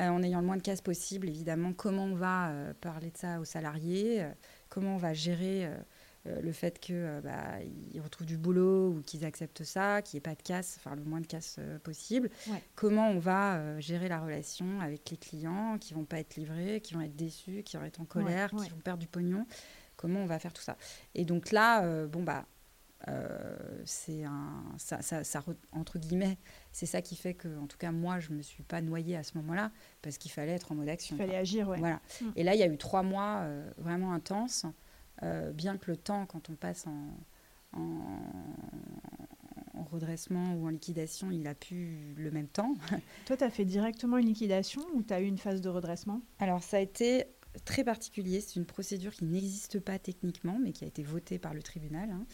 euh, 0.00 0.08
en 0.08 0.20
ayant 0.24 0.40
le 0.40 0.46
moins 0.46 0.56
de 0.56 0.62
cases 0.62 0.80
possible, 0.80 1.28
évidemment. 1.28 1.72
Comment 1.72 2.06
on 2.06 2.16
va 2.16 2.48
euh, 2.50 2.74
parler 2.80 3.12
de 3.12 3.16
ça 3.16 3.38
aux 3.38 3.44
salariés? 3.44 4.22
euh, 4.24 4.30
Comment 4.68 4.94
on 4.94 4.98
va 4.98 5.14
gérer 5.14 5.66
euh, 5.66 5.76
euh, 6.26 6.40
le 6.40 6.52
fait 6.52 6.78
qu'ils 6.78 7.20
bah, 7.22 7.58
ils 7.92 8.00
retrouvent 8.00 8.26
du 8.26 8.36
boulot 8.36 8.90
ou 8.90 9.02
qu'ils 9.02 9.24
acceptent 9.24 9.64
ça, 9.64 10.02
qu'il 10.02 10.16
n'y 10.16 10.18
ait 10.18 10.28
pas 10.28 10.34
de 10.34 10.42
casse, 10.42 10.78
enfin 10.78 10.96
le 10.96 11.04
moins 11.04 11.20
de 11.20 11.26
casse 11.26 11.56
euh, 11.58 11.78
possible 11.78 12.30
Ouais. 12.48 12.62
Comment 12.74 13.10
on 13.10 13.18
va 13.18 13.56
euh, 13.56 13.80
gérer 13.80 14.08
la 14.08 14.20
relation 14.20 14.80
avec 14.80 15.10
les 15.10 15.16
clients 15.16 15.78
qui 15.78 15.94
vont 15.94 16.04
pas 16.04 16.18
être 16.18 16.36
livrés, 16.36 16.80
qui 16.80 16.94
vont 16.94 17.00
être 17.00 17.16
déçus, 17.16 17.62
qui 17.62 17.76
vont 17.76 17.84
être 17.84 18.00
en 18.00 18.04
colère, 18.04 18.52
ouais. 18.54 18.64
qui 18.64 18.70
vont 18.70 18.78
perdre 18.78 19.00
du 19.00 19.06
pognon? 19.06 19.46
Comment 19.96 20.20
on 20.20 20.26
va 20.26 20.38
faire 20.38 20.52
tout 20.52 20.62
ça? 20.62 20.76
Et 21.14 21.24
donc 21.24 21.52
là, 21.52 21.84
euh, 21.84 22.06
bon 22.06 22.22
bah 22.22 22.40
euh, 22.40 22.55
c'est 23.84 24.24
un 24.24 24.64
ça, 24.78 25.02
ça, 25.02 25.22
ça 25.22 25.40
re- 25.40 25.54
entre 25.72 25.98
guillemets 25.98 26.38
c'est 26.72 26.86
ça 26.86 27.02
qui 27.02 27.14
fait 27.14 27.34
que 27.34 27.58
en 27.58 27.66
tout 27.66 27.76
cas 27.78 27.92
moi 27.92 28.20
je 28.20 28.32
me 28.32 28.42
suis 28.42 28.62
pas 28.62 28.80
noyée 28.80 29.16
à 29.16 29.22
ce 29.22 29.36
moment-là 29.38 29.70
parce 30.02 30.18
qu'il 30.18 30.30
fallait 30.30 30.52
être 30.52 30.72
en 30.72 30.76
mode 30.76 30.88
action 30.88 31.14
Il 31.14 31.18
quoi. 31.18 31.26
fallait 31.26 31.38
agir, 31.38 31.68
ouais. 31.68 31.78
voilà 31.78 32.00
Mm. 32.20 32.24
et 32.36 32.42
là 32.42 32.54
il 32.54 32.60
y 32.60 32.62
a 32.62 32.66
eu 32.68 32.76
trois 32.78 33.02
mois 33.02 33.40
euh, 33.42 33.70
vraiment 33.78 34.12
intenses 34.12 34.64
euh, 35.22 35.52
bien 35.52 35.76
que 35.78 35.90
le 35.90 35.96
temps 35.96 36.26
quand 36.26 36.50
on 36.50 36.54
passe 36.56 36.86
en, 36.86 37.78
en, 37.78 38.20
en 39.74 39.84
redressement 39.84 40.54
ou 40.54 40.66
en 40.66 40.70
liquidation 40.70 41.30
il 41.30 41.46
a 41.46 41.54
pu 41.54 42.14
le 42.16 42.30
même 42.30 42.48
temps 42.48 42.74
Toi, 43.26 43.36
tu 43.36 43.44
as 43.44 43.50
fait 43.50 43.64
directement 43.64 44.18
une 44.18 44.26
liquidation 44.26 44.82
ou 44.94 45.02
tu 45.02 45.12
as 45.12 45.20
eu 45.20 45.26
une 45.26 45.38
phase 45.38 45.60
de 45.60 45.68
redressement? 45.68 46.20
Alors 46.38 46.62
ça 46.62 46.78
a 46.78 46.80
été 46.80 47.26
très 47.64 47.84
particulier 47.84 48.40
c'est 48.42 48.56
une 48.56 48.66
procédure 48.66 49.12
qui 49.12 49.24
n'existe 49.24 49.80
pas 49.80 49.98
techniquement 49.98 50.58
mais 50.62 50.72
qui 50.72 50.84
a 50.84 50.86
été 50.86 51.02
votée 51.02 51.38
par 51.38 51.54
le 51.54 51.62
tribunal 51.62 52.10
hein. 52.10 52.26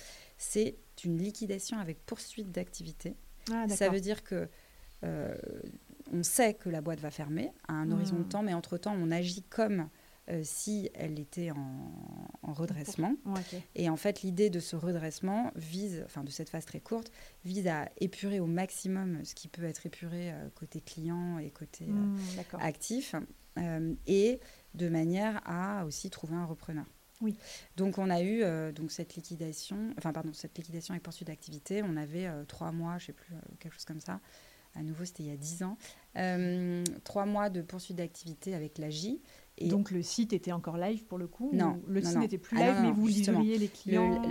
C'est 0.43 0.77
une 1.05 1.19
liquidation 1.19 1.79
avec 1.79 2.05
poursuite 2.05 2.51
d'activité 2.51 3.15
Ah, 3.53 3.69
Ça 3.69 3.89
veut 3.89 4.01
dire 4.01 4.23
que 4.25 4.49
euh, 5.05 5.37
on 6.13 6.23
sait 6.23 6.55
que 6.55 6.69
la 6.69 6.81
boîte 6.81 7.01
va 7.01 7.11
fermer 7.11 7.51
à 7.69 7.73
un 7.75 7.91
horizon 7.91 8.19
de 8.19 8.25
Hmm. 8.25 8.29
temps, 8.29 8.43
mais 8.43 8.55
entre-temps, 8.55 8.95
on 8.97 9.11
agit 9.11 9.43
comme 9.43 9.89
euh, 10.31 10.43
si 10.45 10.91
elle 10.95 11.19
était 11.19 11.51
en, 11.51 11.93
en 12.43 12.53
redressement. 12.53 13.15
Et 13.75 13.89
en 13.91 13.97
fait, 13.97 14.23
l'idée 14.23 14.51
de 14.51 14.61
ce 14.61 14.77
redressement 14.77 15.51
vise, 15.57 16.03
enfin 16.07 16.23
de 16.25 16.31
cette 16.31 16.49
phase 16.51 16.65
très 16.65 16.81
courte, 16.81 17.11
vise 17.45 17.67
à 17.67 17.89
épurer 18.01 18.39
au 18.41 18.47
maximum 18.47 19.25
ce 19.25 19.35
qui 19.35 19.49
peut 19.49 19.65
être 19.65 19.87
épuré 19.87 20.33
euh, 20.33 20.49
côté 20.55 20.81
client 20.81 21.39
et 21.39 21.51
côté 21.51 21.87
Hmm, 21.87 22.17
actif, 22.61 23.15
et 24.07 24.41
de 24.75 24.89
manière 24.89 25.41
à 25.45 25.85
aussi 25.85 26.09
trouver 26.11 26.35
un 26.37 26.47
repreneur. 26.47 26.87
Oui. 27.23 27.37
Donc 27.77 27.97
on 27.99 28.11
a 28.11 28.21
eu 28.21 28.43
euh, 28.43 28.73
donc 28.73 28.91
cette 28.91 29.15
liquidation, 29.15 29.95
enfin 29.97 30.13
pardon 30.13 30.33
cette 30.35 30.57
liquidation 30.59 30.93
avec 30.93 31.03
poursuite 31.03 31.29
d'activité. 31.29 31.83
On 31.83 31.97
avait 31.97 32.27
euh, 32.27 32.45
trois 32.45 32.73
mois, 32.73 32.99
je 32.99 33.07
sais 33.07 33.13
plus 33.15 33.35
euh, 33.35 33.39
quelque 33.61 33.73
chose 33.73 33.85
comme 33.87 34.01
ça. 34.01 34.21
À 34.75 34.83
nouveau 34.83 35.05
c'était 35.05 35.23
il 35.23 35.29
y 35.29 35.33
a 35.33 35.37
dix 35.37 35.63
ans. 35.63 35.77
Trois 37.05 37.27
mois 37.27 37.51
de 37.51 37.63
poursuite 37.63 37.97
d'activité 37.99 38.55
avec 38.55 38.79
la 38.79 38.91
J. 38.91 39.21
Et 39.59 39.69
Donc 39.69 39.91
le 39.91 40.03
site 40.03 40.33
était 40.33 40.51
encore 40.53 40.79
live 40.79 41.05
pour 41.05 41.19
le 41.19 41.27
coup 41.29 41.51
Non, 41.53 41.79
ou 41.87 41.91
Le 41.91 42.01
non, 42.01 42.09
site 42.09 42.19
n'était 42.21 42.39
plus 42.39 42.57
Ah, 42.59 42.65
live, 42.69 42.75
non, 42.77 42.83
non, 42.83 42.89
mais 42.89 42.95
vous 42.95 43.07
livriez 43.07 43.59
les 43.59 43.67
le- 43.67 43.71
clients. 43.71 44.23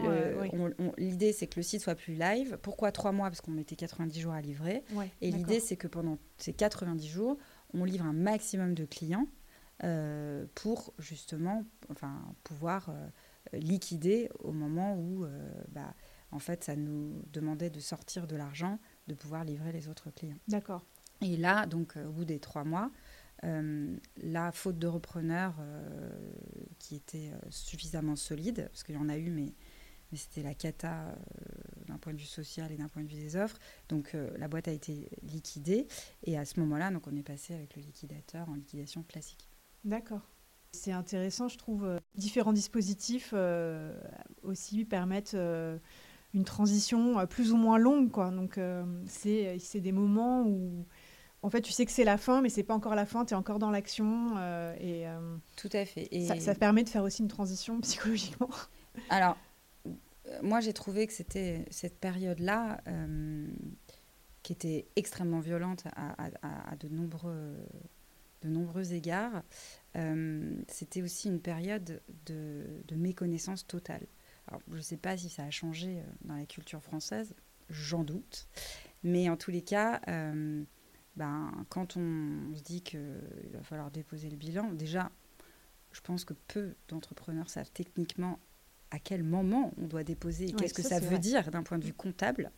oui. 0.41 0.73
l'idée 0.97 1.31
c'est 1.31 1.45
que 1.45 1.57
le 1.57 1.63
site 1.63 1.81
soit 1.81 1.93
plus 1.93 2.15
live. 2.15 2.57
Pourquoi 2.63 2.91
trois 2.91 3.11
mois? 3.11 3.29
Parce 3.29 3.39
qu'on 3.39 3.51
mettait 3.51 3.75
90 3.75 4.19
jours 4.19 4.33
à 4.33 4.41
livrer. 4.41 4.83
Ouais, 4.93 5.11
Et 5.21 5.29
l'idée, 5.29 5.59
c'est 5.59 5.77
que 5.77 5.87
pendant 5.87 6.17
ces 6.37 6.53
90 6.53 7.07
jours, 7.07 7.37
on 7.75 7.85
livre 7.85 8.03
un 8.05 8.13
maximum 8.13 8.73
de 8.73 8.83
clients 8.85 9.27
euh, 9.83 10.45
pour 10.55 10.93
justement 10.99 11.65
enfin, 11.89 12.21
pouvoir 12.43 12.89
euh, 12.89 13.09
liquider 13.53 14.29
au 14.39 14.51
moment 14.51 14.95
où, 14.95 15.25
euh, 15.25 15.51
bah, 15.69 15.93
en 16.31 16.39
fait, 16.39 16.63
ça 16.63 16.75
nous 16.75 17.23
demandait 17.33 17.69
de 17.69 17.79
sortir 17.79 18.27
de 18.27 18.35
l'argent, 18.35 18.79
de 19.07 19.13
pouvoir 19.13 19.43
livrer 19.43 19.71
les 19.71 19.87
autres 19.87 20.11
clients. 20.11 20.39
D'accord. 20.47 20.85
Et 21.21 21.37
là, 21.37 21.65
donc, 21.65 21.95
au 21.97 22.11
bout 22.11 22.25
des 22.25 22.39
trois 22.39 22.63
mois, 22.63 22.91
la 23.43 24.51
faute 24.51 24.77
de 24.77 24.85
repreneur 24.87 25.55
qui 26.77 26.95
était 26.95 27.31
suffisamment 27.49 28.15
solide, 28.15 28.67
parce 28.71 28.83
qu'il 28.83 28.95
y 28.95 28.97
en 28.99 29.09
a 29.09 29.17
eu, 29.17 29.29
mais, 29.29 29.53
mais 30.11 30.17
c'était 30.17 30.43
la 30.43 30.53
cata 30.53 31.07
euh, 31.07 31.15
d'un 31.87 31.97
point 31.97 32.13
de 32.13 32.17
vue 32.17 32.25
social 32.25 32.71
et 32.71 32.77
d'un 32.77 32.89
point 32.89 33.03
de 33.03 33.07
vue 33.07 33.15
des 33.15 33.35
offres. 33.35 33.57
Donc 33.89 34.13
euh, 34.13 34.29
la 34.37 34.47
boîte 34.47 34.67
a 34.67 34.71
été 34.71 35.09
liquidée 35.23 35.87
et 36.23 36.37
à 36.37 36.45
ce 36.45 36.59
moment-là, 36.59 36.91
donc 36.91 37.07
on 37.07 37.15
est 37.15 37.23
passé 37.23 37.53
avec 37.53 37.75
le 37.75 37.81
liquidateur 37.81 38.49
en 38.49 38.55
liquidation 38.55 39.03
classique. 39.03 39.47
D'accord. 39.83 40.21
C'est 40.73 40.91
intéressant, 40.91 41.47
je 41.47 41.57
trouve. 41.57 41.83
euh, 41.85 41.99
Différents 42.15 42.53
dispositifs 42.53 43.31
euh, 43.33 43.93
aussi 44.43 44.85
permettent 44.85 45.33
euh, 45.33 45.77
une 46.33 46.45
transition 46.45 47.25
plus 47.27 47.51
ou 47.51 47.57
moins 47.57 47.77
longue, 47.77 48.09
quoi. 48.11 48.31
Donc 48.31 48.57
euh, 48.57 48.83
c'est 49.07 49.57
c'est 49.59 49.81
des 49.81 49.91
moments 49.91 50.43
où, 50.43 50.85
en 51.41 51.49
fait, 51.49 51.61
tu 51.61 51.71
sais 51.71 51.85
que 51.85 51.91
c'est 51.91 52.03
la 52.05 52.17
fin, 52.17 52.41
mais 52.41 52.49
c'est 52.49 52.63
pas 52.63 52.73
encore 52.75 52.95
la 52.95 53.05
fin. 53.05 53.25
Tu 53.25 53.33
es 53.33 53.37
encore 53.37 53.59
dans 53.59 53.71
l'action 53.71 54.35
euh, 54.37 54.73
et, 54.79 55.07
euh, 55.07 55.35
Tout 55.57 55.69
à 55.73 55.83
fait. 55.85 56.07
Et 56.11 56.25
ça, 56.25 56.39
ça 56.39 56.55
permet 56.55 56.83
de 56.83 56.89
faire 56.89 57.03
aussi 57.03 57.21
une 57.21 57.27
transition 57.27 57.79
psychologiquement. 57.81 58.49
Alors, 59.09 59.35
moi, 60.41 60.61
j'ai 60.61 60.71
trouvé 60.73 61.05
que 61.07 61.13
c'était 61.13 61.65
cette 61.69 61.99
période-là 61.99 62.79
euh, 62.87 63.47
qui 64.43 64.53
était 64.53 64.87
extrêmement 64.95 65.39
violente 65.39 65.83
à, 65.95 66.11
à- 66.27 66.29
à- 66.43 66.71
à 66.71 66.75
de, 66.77 66.87
nombreux, 66.87 67.57
de 68.41 68.49
nombreux 68.49 68.93
égards. 68.93 69.43
Euh, 69.95 70.53
c'était 70.67 71.01
aussi 71.01 71.27
une 71.27 71.41
période 71.41 72.01
de, 72.25 72.65
de 72.87 72.95
méconnaissance 72.95 73.65
totale. 73.67 74.05
Alors, 74.47 74.61
je 74.71 74.77
ne 74.77 74.81
sais 74.81 74.97
pas 74.97 75.17
si 75.17 75.29
ça 75.29 75.43
a 75.43 75.49
changé 75.51 75.99
euh, 75.99 76.03
dans 76.25 76.35
la 76.35 76.45
culture 76.45 76.81
française, 76.81 77.33
j'en 77.69 78.03
doute. 78.03 78.47
Mais 79.03 79.29
en 79.29 79.37
tous 79.37 79.51
les 79.51 79.61
cas, 79.61 80.01
euh, 80.07 80.63
ben, 81.15 81.51
quand 81.69 81.97
on 81.97 82.53
se 82.55 82.61
dit 82.63 82.81
qu'il 82.81 82.99
va 83.53 83.63
falloir 83.63 83.91
déposer 83.91 84.29
le 84.29 84.37
bilan, 84.37 84.71
déjà, 84.73 85.11
je 85.91 86.01
pense 86.01 86.23
que 86.25 86.33
peu 86.47 86.75
d'entrepreneurs 86.87 87.49
savent 87.49 87.71
techniquement 87.71 88.39
à 88.91 88.99
quel 88.99 89.23
moment 89.23 89.73
on 89.77 89.87
doit 89.87 90.03
déposer 90.03 90.45
et 90.49 90.53
Ouais, 90.53 90.59
qu'est-ce 90.61 90.73
que 90.73 90.81
ça, 90.81 90.99
veut 90.99 91.07
vrai. 91.07 91.19
dire 91.19 91.49
d'un 91.51 91.63
point 91.63 91.77
de 91.79 91.85
vue 91.85 91.93
comptable, 91.93 92.51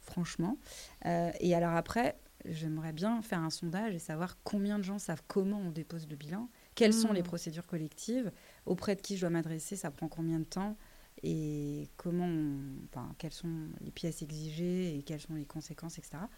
franchement. 0.00 0.58
Euh, 1.06 1.30
et 1.40 1.54
alors 1.54 1.72
après, 1.74 2.18
j'aimerais 2.44 2.92
bien 2.92 3.20
faire 3.22 3.40
un 3.40 3.50
sondage 3.50 3.94
et 3.94 3.98
savoir 3.98 4.38
combien 4.44 4.78
de 4.78 4.84
gens 4.84 4.98
savent 4.98 5.22
comment 5.26 5.58
on 5.58 5.70
dépose 5.70 6.08
le 6.08 6.16
bilan, 6.16 6.48
quelles 6.74 6.92
sont 6.94 7.12
les 7.12 7.22
procédures 7.22 7.66
collectives, 7.66 8.30
auprès 8.66 8.94
de 8.96 9.00
qui 9.00 9.16
je 9.16 9.22
dois 9.22 9.30
m'adresser, 9.30 9.76
ça 9.76 9.90
prend 9.90 10.08
combien 10.08 10.38
de 10.38 10.44
temps 10.44 10.76
et 11.22 11.88
comment, 11.96 12.26
on- 12.26 12.84
enfin, 12.84 13.14
quelles 13.18 13.32
sont 13.32 13.68
les 13.80 13.90
pièces 13.90 14.22
exigées 14.22 14.96
et 14.96 15.02
quelles 15.02 15.20
sont 15.20 15.34
les 15.34 15.46
conséquences, 15.46 15.98
etc. 15.98 16.28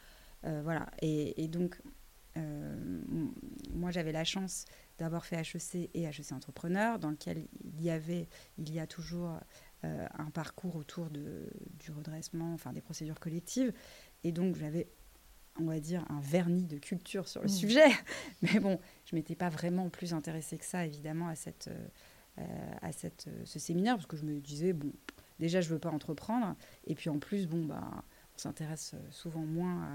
Euh, 0.45 0.63
voilà. 0.63 0.87
Et, 1.03 1.43
et 1.45 1.49
donc, 1.49 1.83
euh, 2.39 3.01
moi, 3.73 3.91
j'avais 3.91 4.13
la 4.13 4.25
chance 4.25 4.65
d'avoir 4.99 5.27
fait 5.27 5.37
HEC 5.37 5.91
et 5.95 6.05
HEC 6.05 6.33
Entrepreneur, 6.33 6.99
dans 6.99 7.11
lequel 7.11 7.47
il 7.65 7.83
y 7.83 7.91
avait, 7.91 8.29
il 8.57 8.73
y 8.73 8.81
a 8.81 8.87
toujours 8.87 9.39
un 9.83 10.31
parcours 10.31 10.77
autour 10.77 11.09
de, 11.09 11.51
du 11.79 11.91
redressement, 11.91 12.53
enfin 12.53 12.73
des 12.75 12.83
procédures 12.83 13.19
collectives. 13.19 13.73
Et 14.25 14.33
donc, 14.33 14.57
j'avais 14.57 14.89
on 15.61 15.67
va 15.67 15.81
dire, 15.81 16.05
un 16.11 16.21
vernis 16.21 16.65
de 16.65 16.79
culture 16.79 17.29
sur 17.29 17.41
le 17.41 17.47
mmh. 17.47 17.51
sujet. 17.51 17.89
Mais 18.43 18.61
bon, 18.61 18.79
je 19.07 19.15
m'étais 19.15 19.35
pas 19.35 19.49
vraiment 19.49 19.89
plus 19.89 20.15
intéressée 20.15 20.59
que 20.59 20.65
ça, 20.65 20.85
évidemment, 20.85 21.29
à, 21.29 21.35
cette, 21.35 21.71
euh, 22.39 22.73
à 22.83 22.93
cette, 22.93 23.29
ce 23.45 23.59
séminaire, 23.59 23.97
parce 23.97 24.07
que 24.07 24.17
je 24.17 24.25
me 24.25 24.41
disais, 24.41 24.73
bon, 24.73 24.93
déjà, 25.39 25.61
je 25.61 25.69
veux 25.69 25.79
pas 25.79 25.91
entreprendre. 25.91 26.57
Et 26.87 26.95
puis 26.95 27.11
en 27.11 27.19
plus, 27.19 27.47
bon, 27.47 27.65
bah, 27.65 28.05
on 28.35 28.39
s'intéresse 28.39 28.95
souvent 29.11 29.41
moins 29.41 29.89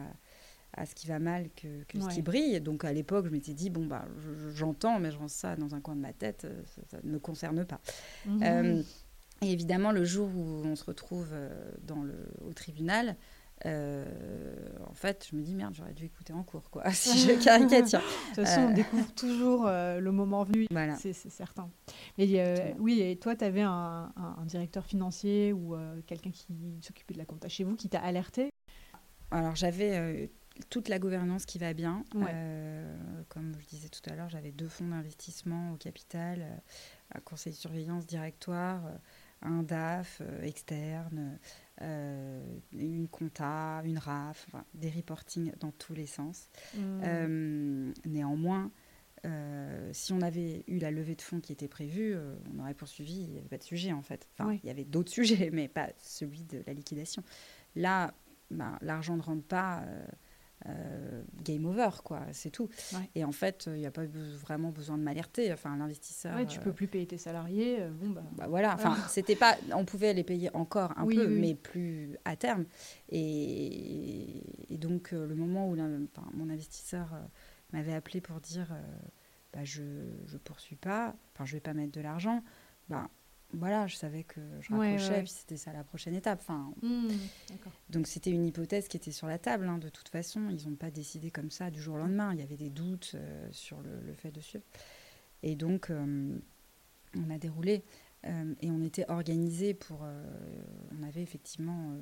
à, 0.74 0.86
ce 0.86 0.94
qui 0.94 1.08
va 1.08 1.20
mal 1.20 1.50
que, 1.56 1.68
ce 2.00 2.14
qui 2.14 2.22
brille. 2.22 2.60
Donc 2.62 2.84
à 2.84 2.92
l'époque, 2.92 3.26
je 3.26 3.32
m'étais 3.32 3.54
dit, 3.54 3.70
bon, 3.70 3.86
bah, 3.86 4.06
j'entends, 4.54 5.00
mais 5.00 5.12
je 5.12 5.18
rends 5.18 5.28
ça 5.28 5.56
dans 5.56 5.74
un 5.74 5.82
coin 5.82 5.96
de 5.96 6.02
ma 6.02 6.14
tête, 6.14 6.46
euh, 6.46 6.62
ça, 6.90 6.98
ne 7.04 7.12
me 7.12 7.20
concerne 7.20 7.66
pas. 7.66 7.80
Mmh. 8.26 8.44
Euh, 8.44 8.84
et 9.42 9.52
évidemment, 9.52 9.92
le 9.92 10.06
jour 10.06 10.30
où 10.36 10.66
on 10.66 10.76
se 10.76 10.84
retrouve 10.86 11.34
dans 11.84 12.04
le, 12.04 12.16
au 12.48 12.54
tribunal, 12.54 13.18
euh, 13.66 14.06
en 14.88 14.94
fait, 14.94 15.28
je 15.32 15.36
me 15.36 15.42
dis 15.42 15.56
merde, 15.56 15.74
j'aurais 15.74 15.94
dû 15.94 16.06
écouter 16.06 16.34
en 16.34 16.44
cours, 16.44 16.70
quoi, 16.70 16.84
si 16.92 17.18
je 17.20 17.32
caricature. 17.44 18.00
de 18.00 18.36
toute 18.36 18.46
façon, 18.46 18.62
on 18.62 18.72
euh, 18.72 18.74
découvre 18.74 19.14
toujours 19.14 19.66
euh, 19.66 20.00
le 20.00 20.12
moment 20.12 20.44
venu, 20.44 20.68
voilà. 20.72 20.96
c'est 20.96 21.14
certain. 21.14 21.70
Mais 22.18 22.74
oui, 22.80 23.02
et 23.02 23.16
toi, 23.18 23.36
tu 23.36 23.46
avais 23.46 23.62
un, 23.62 24.12
directeur 24.46 24.86
financier 24.86 25.54
ou 25.54 25.76
quelqu'un 26.06 26.32
qui 26.32 26.46
s'occupait 26.82 27.14
de 27.14 27.20
la 27.20 27.26
compta 27.26 27.48
chez 27.48 27.64
vous 27.64 27.76
qui 27.76 27.90
t'a 27.90 28.00
alerté? 28.00 28.50
Alors, 29.32 29.56
j'avais 29.56 30.30
toute 30.70 30.88
la 30.88 31.00
gouvernance 31.00 31.46
qui 31.46 31.58
va 31.58 31.74
bien. 31.74 32.04
comme 33.30 33.54
je 33.60 33.66
disais 33.68 33.90
tout 33.90 34.08
à 34.10 34.16
l'heure, 34.16 34.30
j'avais 34.30 34.52
deux 34.52 34.70
fonds 34.70 34.88
d'investissement 34.88 35.72
au 35.72 35.78
capital, 35.78 36.62
un 37.14 37.20
conseil 37.22 37.54
de 37.54 37.58
surveillance 37.58 38.06
directoire, 38.06 38.82
un 39.46 39.64
DAF 39.64 40.22
externe. 40.42 41.40
Euh, 41.82 42.42
une 42.72 43.10
compta, 43.10 43.82
une 43.84 43.98
RAF, 43.98 44.48
des 44.74 44.90
reportings 44.90 45.52
dans 45.60 45.72
tous 45.72 45.94
les 45.94 46.06
sens. 46.06 46.50
Mmh. 46.74 46.80
Euh, 47.04 47.94
néanmoins, 48.06 48.72
euh, 49.26 49.90
si 49.92 50.14
on 50.14 50.22
avait 50.22 50.64
eu 50.68 50.80
la 50.80 50.92
levée 50.92 51.16
de 51.16 51.22
fonds 51.22 51.42
qui 51.42 51.52
était 51.52 51.68
prévue, 51.68 52.16
on 52.54 52.60
aurait 52.60 52.74
poursuivi, 52.74 53.24
il 53.24 53.30
n'y 53.30 53.40
avait 53.40 53.50
pas 53.50 53.58
de 53.58 53.64
sujet 53.64 53.92
en 53.92 54.02
fait. 54.02 54.26
Enfin, 54.34 54.54
il 54.64 54.68
y 54.68 54.70
avait 54.70 54.86
d'autres 54.86 55.12
sujets, 55.12 55.50
mais 55.52 55.68
pas 55.68 55.90
celui 55.98 56.44
de 56.44 56.64
la 56.66 56.74
liquidation. 56.74 57.24
Là, 57.76 58.14
ben, 58.52 58.78
l'argent 58.82 59.18
ne 59.18 59.22
rentre 59.22 59.44
pas 59.44 59.82
euh, 59.82 60.06
game 61.44 61.66
over, 61.66 61.90
quoi, 62.04 62.22
c'est 62.32 62.50
tout. 62.50 62.70
Et 63.14 63.24
en 63.24 63.32
fait, 63.32 63.66
il 63.68 63.80
n'y 63.80 63.86
a 63.86 63.92
pas 63.92 64.06
vraiment 64.06 64.70
besoin 64.70 64.98
de 64.98 65.04
m'alerter. 65.04 65.52
Enfin, 65.54 65.76
l'investisseur. 65.78 66.36
Ouais, 66.36 66.46
tu 66.46 66.60
peux 66.60 66.70
euh, 66.70 66.74
plus 66.74 66.88
payer 66.88 67.06
tes 67.06 67.18
salariés. 67.18 67.82
Euh, 67.82 67.92
bon, 67.92 68.10
bah... 68.10 68.24
bah 68.36 68.48
voilà. 68.48 68.74
Enfin, 68.74 68.96
c'était 69.10 69.36
pas. 69.36 69.56
On 69.74 69.86
pouvait 69.86 70.14
les 70.14 70.24
payer 70.24 70.50
encore 70.56 70.94
un 70.98 71.06
peu, 71.06 71.28
mais 71.28 71.56
plus 71.56 72.18
à 72.26 72.36
terme. 72.36 72.66
Et, 73.10 74.44
donc, 74.72 75.12
le 75.12 75.36
moment 75.36 75.70
où 75.70 75.76
mon 75.76 76.50
investisseur 76.50 77.10
m'avait 77.74 77.94
appelé 77.94 78.22
pour 78.22 78.40
dire, 78.40 78.68
bah, 79.54 79.64
je 79.64 79.84
ne 79.84 80.38
poursuis 80.44 80.76
pas. 80.76 81.16
Enfin, 81.34 81.46
je 81.46 81.54
vais 81.54 81.62
pas 81.62 81.74
mettre 81.74 81.92
de 81.92 82.02
l'argent. 82.02 82.44
Bah, 82.90 83.10
voilà, 83.58 83.88
je 83.88 83.96
savais 83.96 84.24
que 84.24 84.42
je 84.62 84.74
rapprochais, 84.74 85.22
puis 85.22 85.32
c'était 85.32 85.58
ça 85.58 85.74
la 85.74 85.84
prochaine 85.84 86.16
étape. 86.16 86.40
Enfin, 86.42 86.74
mmh, 86.82 87.08
donc 87.90 88.08
c'était 88.08 88.32
une 88.32 88.46
hypothèse 88.46 88.88
qui 88.88 88.98
était 88.98 89.12
sur 89.12 89.28
la 89.28 89.38
table, 89.38 89.68
hein, 89.68 89.78
de 89.78 89.90
toute 89.90 90.10
façon. 90.10 90.50
Ils 90.50 90.70
n'ont 90.70 90.76
pas 90.76 90.92
décidé 90.92 91.32
comme 91.32 91.52
ça 91.52 91.72
du 91.72 91.82
jour 91.82 91.96
au 91.96 91.98
lendemain. 91.98 92.34
Il 92.34 92.40
y 92.40 92.44
avait 92.44 92.58
des 92.58 92.70
doutes 92.70 93.14
euh, 93.16 93.48
sur 93.52 93.82
le, 93.82 94.14
fait 94.14 94.32
de 94.32 94.42
suivre. 94.42 94.64
Et 95.44 95.56
donc, 95.56 95.90
euh, 95.90 96.38
on 97.16 97.30
a 97.30 97.38
déroulé. 97.38 97.84
Euh, 98.26 98.56
et 98.62 98.72
on 98.72 98.82
était 98.82 99.10
organisé 99.10 99.74
pour. 99.74 100.06
on 100.98 101.04
avait 101.04 101.22
effectivement, 101.22 101.96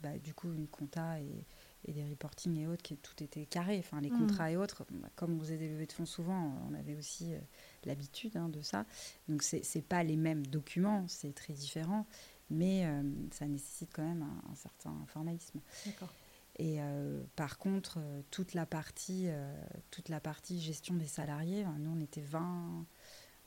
bah, 0.00 0.18
du 0.18 0.34
coup, 0.34 0.52
une 0.52 0.68
compta 0.68 1.20
et, 1.20 1.46
et 1.86 1.92
des 1.92 2.04
reportings 2.04 2.56
et 2.58 2.66
autres, 2.66 2.82
qui 2.82 2.96
tout 2.96 3.22
était 3.22 3.46
carré, 3.46 3.78
enfin 3.78 4.00
les 4.00 4.10
mmh. 4.10 4.18
contrats 4.18 4.50
et 4.50 4.56
autres. 4.56 4.84
Comme 5.16 5.36
on 5.36 5.40
faisait 5.40 5.56
des 5.56 5.68
levées 5.68 5.86
de 5.86 5.92
fonds 5.92 6.06
souvent, 6.06 6.52
on 6.68 6.74
avait 6.74 6.94
aussi 6.94 7.34
euh, 7.34 7.38
l'habitude 7.84 8.36
hein, 8.36 8.48
de 8.48 8.60
ça. 8.60 8.84
Donc 9.28 9.42
c'est 9.42 9.62
n'est 9.74 9.82
pas 9.82 10.02
les 10.02 10.16
mêmes 10.16 10.46
documents, 10.46 11.06
c'est 11.08 11.34
très 11.34 11.54
différent, 11.54 12.06
mais 12.50 12.84
euh, 12.84 13.02
ça 13.32 13.46
nécessite 13.46 13.90
quand 13.92 14.04
même 14.04 14.22
un, 14.22 14.54
certain 14.54 14.94
formalisme. 15.06 15.60
Et 16.56 16.76
euh, 16.80 17.22
par 17.36 17.56
contre, 17.56 17.98
toute 18.30 18.52
la 18.52 18.66
partie, 18.66 19.28
toute 19.90 20.10
la 20.10 20.20
partie 20.20 20.60
gestion 20.60 20.94
des 20.94 21.06
salariés, 21.06 21.64
nous 21.78 21.92
on 21.96 22.00
était 22.00 22.20
20, 22.20 22.84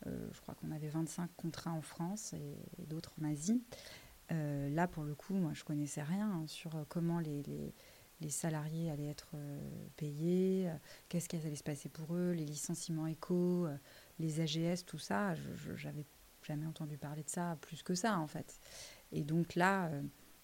je 0.06 0.42
crois 0.42 0.56
qu'on 0.56 0.72
avait 0.72 0.90
25 0.90 1.30
contrats 1.38 1.72
en 1.72 1.82
France 1.82 2.34
et, 2.34 2.86
d'autres 2.88 3.14
en 3.22 3.26
Asie. 3.26 3.62
là, 4.32 4.88
pour 4.88 5.04
le 5.04 5.14
coup, 5.14 5.36
moi, 5.36 5.52
je 5.54 5.64
connaissais 5.64 6.02
rien 6.02 6.44
sur 6.48 6.72
comment 6.90 7.20
les, 7.20 7.44
les 7.44 7.76
salariés 8.30 8.90
allaient 8.92 9.10
être 9.10 9.32
euh, 9.36 9.60
payés, 9.98 10.70
euh, 10.70 10.74
qu'est-ce 11.10 11.30
qui 11.30 11.36
allait 11.36 11.56
se 11.56 11.64
passer 11.64 11.90
pour 11.90 12.16
eux, 12.16 12.32
les 12.32 12.46
licenciements 12.46 13.08
éco, 13.08 13.66
euh, 13.66 13.76
les 14.20 14.40
AGS, 14.40 14.86
tout 14.86 15.00
ça. 15.00 15.36
Je 15.36 15.86
n'avais 15.86 16.06
jamais 16.44 16.66
entendu 16.66 16.98
parler 16.98 17.24
de 17.24 17.30
ça 17.30 17.58
plus 17.62 17.84
que 17.84 17.96
ça, 17.96 18.18
en 18.20 18.28
fait. 18.28 18.60
Et 19.12 19.24
donc 19.24 19.56
là, 19.56 19.92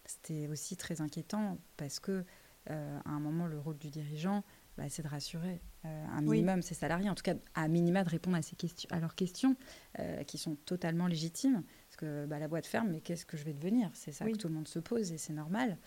c'était 0.05 0.47
aussi 0.47 0.77
très 0.77 1.01
inquiétant 1.01 1.57
parce 1.77 1.99
que 1.99 2.23
à 2.67 3.09
un 3.09 3.19
moment, 3.19 3.47
le 3.47 3.57
rôle 3.57 3.79
du 3.79 3.89
dirigeant, 3.89 4.43
bah, 4.77 4.83
c'est 4.89 5.01
de 5.01 5.07
rassurer 5.07 5.59
un 5.83 6.21
minimum 6.21 6.61
ses 6.61 6.75
salariés, 6.75 7.09
en 7.09 7.15
tout 7.15 7.23
cas 7.23 7.33
à 7.55 7.67
minima 7.67 8.03
de 8.03 8.09
répondre 8.09 8.37
à, 8.37 8.43
ces 8.43 8.55
questions, 8.55 8.87
à 8.91 8.99
leurs 8.99 9.15
questions 9.15 9.55
qui 10.27 10.37
sont 10.37 10.55
totalement 10.55 11.07
légitimes. 11.07 11.63
Parce 11.87 11.97
que 11.97 12.27
bah, 12.27 12.37
la 12.37 12.47
boîte 12.47 12.67
ferme, 12.67 12.89
mais 12.91 13.01
qu'est-ce 13.01 13.25
que 13.25 13.37
je 13.37 13.43
vais 13.43 13.53
devenir? 13.53 13.89
C'est 13.93 14.11
ça 14.11 14.29
que 14.29 14.37
tout 14.37 14.47
le 14.47 14.53
monde 14.53 14.67
se 14.67 14.77
pose 14.77 15.11
et 15.11 15.17
c'est 15.17 15.33
normal. 15.33 15.79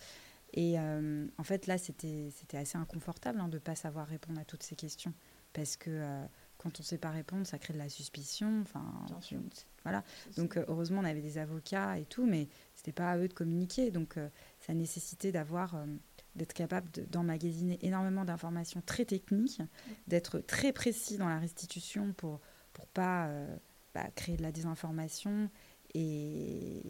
Et 0.55 0.79
euh, 0.79 1.27
en 1.38 1.45
fait, 1.45 1.67
là, 1.67 1.79
c'était 1.79 2.31
assez 2.55 2.77
inconfortable 2.77 3.41
hein, 3.41 3.49
de 3.49 3.55
ne 3.55 3.61
pas 3.61 3.75
savoir 3.75 4.07
répondre 4.07 4.41
à 4.41 4.45
toutes 4.45 4.62
ces 4.62 4.77
questions. 4.77 5.15
Parce 5.53 5.77
que 5.77 5.91
euh, 5.91 6.25
quand 6.59 6.79
on 6.79 6.83
ne 6.83 6.87
sait 6.87 6.99
pas 6.99 7.11
répondre, 7.11 7.47
ça 7.47 7.59
crée 7.59 7.73
de 7.73 7.79
la 7.79 7.88
suspicion. 7.88 8.61
Enfin, 8.62 8.85
voilà. 9.83 10.05
Donc, 10.37 10.57
euh, 10.57 10.65
heureusement, 10.69 11.01
on 11.01 11.05
avait 11.05 11.23
des 11.23 11.38
avocats 11.38 11.99
et 11.99 12.05
tout, 12.05 12.27
mais 12.27 12.49
ce 12.75 12.81
n'était 12.81 12.93
pas 12.93 13.12
à 13.12 13.19
eux 13.19 13.29
de 13.29 13.35
communiquer. 13.35 13.91
Donc, 13.91 14.17
ça 14.61 14.75
nécessitait 14.75 15.33
d'avoir 15.33 15.77
d'être 16.35 16.55
capable 16.55 16.88
d'emmagasiner 17.11 17.79
énormément 17.83 18.25
d'informations 18.25 18.83
très 18.85 19.05
techniques, 19.05 19.61
d'être 20.07 20.38
très 20.38 20.73
précis 20.73 21.19
dans 21.19 21.29
la 21.29 21.38
restitution 21.38 22.12
pour 22.15 22.41
pour 22.73 22.87
pas 22.87 23.29
bah, 23.95 24.09
créer 24.15 24.38
de 24.38 24.43
la 24.43 24.53
désinformation 24.53 25.51
et, 25.94 26.83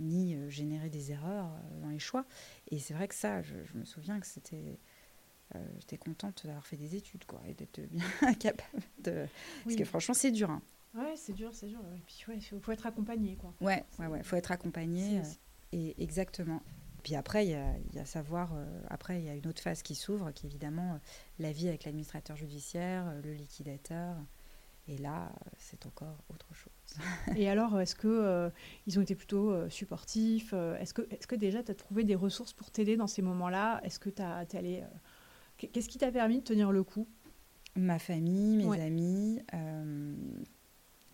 ni 0.00 0.34
euh, 0.34 0.48
générer 0.48 0.90
des 0.90 1.12
erreurs 1.12 1.46
euh, 1.46 1.80
dans 1.80 1.88
les 1.88 1.98
choix. 1.98 2.24
Et 2.70 2.78
c'est 2.78 2.94
vrai 2.94 3.08
que 3.08 3.14
ça, 3.14 3.42
je, 3.42 3.54
me 3.74 3.84
souviens 3.84 4.20
que 4.20 4.26
c'était 4.26 4.78
euh, 5.54 5.66
j'étais 5.78 5.96
contente 5.96 6.44
d'avoir 6.46 6.66
fait 6.66 6.76
des 6.76 6.94
études 6.94 7.24
quoi 7.24 7.40
et 7.46 7.54
d'être 7.54 7.80
bien 7.80 8.34
capable 8.38 8.82
de 9.02 9.26
parce 9.64 9.76
que 9.76 9.84
franchement 9.84 10.12
c'est 10.12 10.30
dur 10.30 10.50
hein. 10.50 10.60
ouais 10.94 11.14
c'est 11.16 11.32
dur 11.32 11.54
c'est 11.54 11.68
dur 11.68 11.80
et 11.96 12.02
puis 12.06 12.22
ouais 12.28 12.38
faut, 12.38 12.60
faut 12.60 12.72
être 12.72 12.84
accompagné 12.84 13.34
quoi 13.36 13.54
ouais 13.62 13.82
ouais 13.98 14.08
ouais 14.08 14.22
faut 14.22 14.36
être 14.36 14.52
accompagné 14.52 15.22
et 15.72 16.02
exactement 16.02 16.60
puis 17.02 17.14
après 17.14 17.46
il 17.46 17.52
y 17.52 17.54
a, 17.54 17.78
y 17.94 17.98
a, 17.98 18.04
savoir 18.04 18.54
après 18.90 19.20
il 19.20 19.24
y 19.24 19.30
a 19.30 19.34
une 19.34 19.46
autre 19.46 19.62
phase 19.62 19.82
qui 19.82 19.94
s'ouvre 19.94 20.32
qui 20.32 20.44
est 20.44 20.50
évidemment 20.50 21.00
la 21.38 21.50
vie 21.50 21.68
avec 21.68 21.84
l'administrateur 21.84 22.36
judiciaire 22.36 23.10
le 23.24 23.32
liquidateur 23.32 24.18
et 24.88 24.96
là, 24.96 25.30
c'est 25.58 25.84
encore 25.86 26.24
autre 26.30 26.52
chose. 26.54 26.72
et 27.36 27.48
alors, 27.48 27.80
est-ce 27.80 27.94
que 27.94 28.08
euh, 28.08 28.50
ils 28.86 28.98
ont 28.98 29.02
été 29.02 29.14
plutôt 29.14 29.50
euh, 29.50 29.68
supportifs 29.68 30.52
Est-ce 30.52 30.94
que, 30.94 31.02
est 31.10 31.26
que 31.26 31.36
déjà 31.36 31.62
tu 31.62 31.70
as 31.70 31.74
trouvé 31.74 32.04
des 32.04 32.14
ressources 32.14 32.52
pour 32.52 32.70
t'aider 32.70 32.96
dans 32.96 33.06
ces 33.06 33.22
moments-là? 33.22 33.80
Est-ce 33.84 33.98
que 33.98 34.10
tu 34.10 34.22
allé. 34.22 34.82
Euh, 34.82 35.66
qu'est-ce 35.72 35.88
qui 35.88 35.98
t'a 35.98 36.10
permis 36.10 36.38
de 36.38 36.44
tenir 36.44 36.72
le 36.72 36.82
coup? 36.82 37.06
Ma 37.76 37.98
famille, 37.98 38.66
mes 38.66 38.80
amis, 38.80 39.40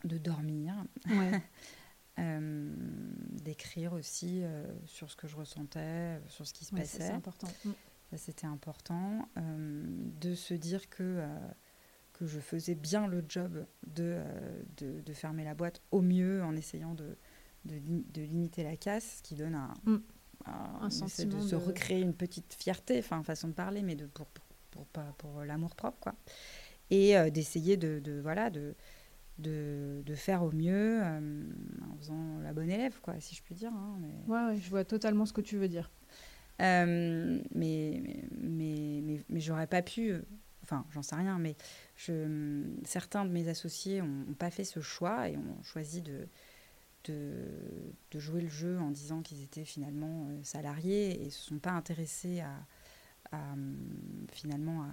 de 0.04 0.18
dormir. 0.18 0.74
d'écrire 2.16 3.92
aussi 3.92 4.42
sur 4.86 5.10
ce 5.10 5.16
que 5.16 5.26
je 5.26 5.36
ressentais, 5.36 6.20
sur 6.28 6.46
ce 6.46 6.54
qui 6.54 6.64
se 6.64 6.74
passait. 6.74 7.02
C'est 7.02 7.10
important. 7.10 7.48
Mm. 7.64 7.72
Ça, 8.10 8.16
c'était 8.18 8.46
important. 8.46 9.28
de 9.36 10.34
se 10.34 10.54
dire 10.54 10.88
que 10.88 11.26
que 12.14 12.26
je 12.26 12.40
faisais 12.40 12.74
bien 12.74 13.06
le 13.06 13.22
job 13.28 13.66
de, 13.86 14.14
euh, 14.16 14.62
de, 14.78 15.00
de, 15.00 15.12
fermer 15.12 15.44
la 15.44 15.54
boîte 15.54 15.82
au 15.90 16.00
mieux 16.00 16.42
en 16.42 16.56
essayant 16.56 16.94
de, 16.94 17.16
de, 17.66 17.78
de 17.78 18.22
limiter 18.22 18.62
la 18.62 18.76
casse, 18.76 19.16
ce 19.18 19.22
qui 19.22 19.34
donne 19.34 19.56
un, 19.56 19.74
mm. 19.84 19.96
un, 20.80 20.90
sentiment 20.90 21.42
de, 21.42 21.46
se 21.46 21.56
recréer 21.56 22.00
une 22.00 22.14
petite 22.14 22.54
fierté, 22.54 22.98
enfin 22.98 23.22
façon 23.22 23.48
de 23.48 23.52
parler, 23.52 23.82
mais 23.82 23.96
de, 23.96 24.06
pour, 24.06 24.26
pour, 24.26 24.86
pour, 24.86 25.04
pour 25.18 25.44
l'amour 25.44 25.74
propre, 25.74 25.98
quoi. 26.00 26.14
Et 26.90 27.16
euh, 27.16 27.30
d'essayer 27.30 27.76
de, 27.76 28.20
voilà, 28.22 28.48
de, 28.50 28.74
de, 29.38 30.02
de, 30.06 30.14
faire 30.14 30.44
au 30.44 30.52
mieux 30.52 31.00
euh, 31.02 31.42
en 31.90 31.96
faisant 31.96 32.38
la 32.42 32.52
bonne 32.52 32.70
élève, 32.70 33.00
quoi, 33.02 33.18
si 33.18 33.34
je 33.34 33.42
puis 33.42 33.56
dire. 33.56 33.72
Hein, 33.72 33.98
mais... 34.00 34.32
Ouais, 34.32 34.46
ouais, 34.46 34.56
je 34.56 34.70
vois 34.70 34.84
totalement 34.84 35.26
ce 35.26 35.32
que 35.32 35.40
tu 35.40 35.56
veux 35.56 35.68
dire. 35.68 35.90
mais, 36.60 37.42
mais, 37.54 38.02
mais, 38.40 39.00
mais, 39.02 39.20
mais 39.28 39.40
j'aurais 39.40 39.66
pas 39.66 39.82
pu 39.82 40.22
enfin 40.64 40.84
j'en 40.92 41.02
sais 41.02 41.14
rien, 41.14 41.38
mais 41.38 41.56
je, 41.96 42.64
certains 42.84 43.24
de 43.24 43.30
mes 43.30 43.48
associés 43.48 44.02
n'ont 44.02 44.34
pas 44.34 44.50
fait 44.50 44.64
ce 44.64 44.80
choix 44.80 45.28
et 45.28 45.36
ont 45.36 45.62
choisi 45.62 46.02
de, 46.02 46.26
de, 47.04 48.18
jouer 48.18 48.40
le 48.40 48.48
jeu 48.48 48.78
en 48.78 48.90
disant 48.90 49.22
qu'ils 49.22 49.42
étaient 49.42 49.64
finalement 49.64 50.28
salariés 50.42 51.22
et 51.22 51.26
ne 51.26 51.30
se 51.30 51.42
sont 51.42 51.58
pas 51.58 51.72
intéressés 51.72 52.40
à, 52.40 52.54
finalement 54.32 54.86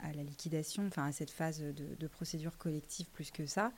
à, 0.00 0.12
la 0.12 0.22
liquidation, 0.22 0.86
enfin 0.86 1.06
à 1.06 1.12
cette 1.12 1.30
phase 1.30 1.60
de, 1.60 1.94
de 1.94 2.06
procédure 2.06 2.58
collective 2.58 3.08
plus 3.10 3.30
que 3.30 3.46
ça 3.46 3.72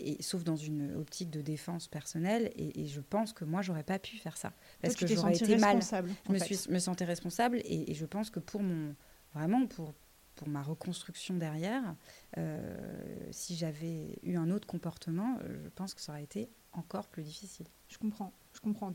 et, 0.00 0.22
sauf 0.22 0.44
dans 0.44 0.56
une 0.56 0.94
optique 0.96 1.30
de 1.30 1.40
défense 1.40 1.88
personnelle. 1.88 2.52
Et, 2.56 2.86
je 2.86 3.00
pense 3.00 3.32
que 3.32 3.44
moi, 3.44 3.62
j'aurais 3.62 3.82
pas 3.82 3.98
pu 3.98 4.16
faire 4.16 4.36
ça. 4.36 4.52
Parce 4.82 4.94
que 4.94 5.06
j'aurais 5.06 5.34
été 5.36 5.56
mal. 5.56 5.80
Je 5.82 6.32
me, 6.32 6.38
suis, 6.38 6.58
me 6.70 6.78
sentais 6.78 7.04
responsable 7.04 7.60
et, 7.64 7.94
je 7.94 8.06
pense 8.06 8.30
que 8.30 8.40
pour 8.40 8.62
mon. 8.62 8.94
Vraiment, 9.32 9.64
pour, 9.68 9.94
pour 10.40 10.48
ma 10.48 10.62
reconstruction 10.62 11.36
derrière, 11.36 11.94
euh, 12.38 13.28
si 13.30 13.56
j'avais 13.56 14.18
eu 14.22 14.36
un 14.36 14.50
autre 14.50 14.66
comportement, 14.66 15.36
je 15.46 15.68
pense 15.68 15.92
que 15.92 16.00
ça 16.00 16.12
aurait 16.12 16.24
été 16.24 16.48
encore 16.72 17.08
plus 17.08 17.22
difficile. 17.22 17.66
Je 17.88 17.98
comprends. 17.98 18.32
Je 18.54 18.60
comprends. 18.60 18.90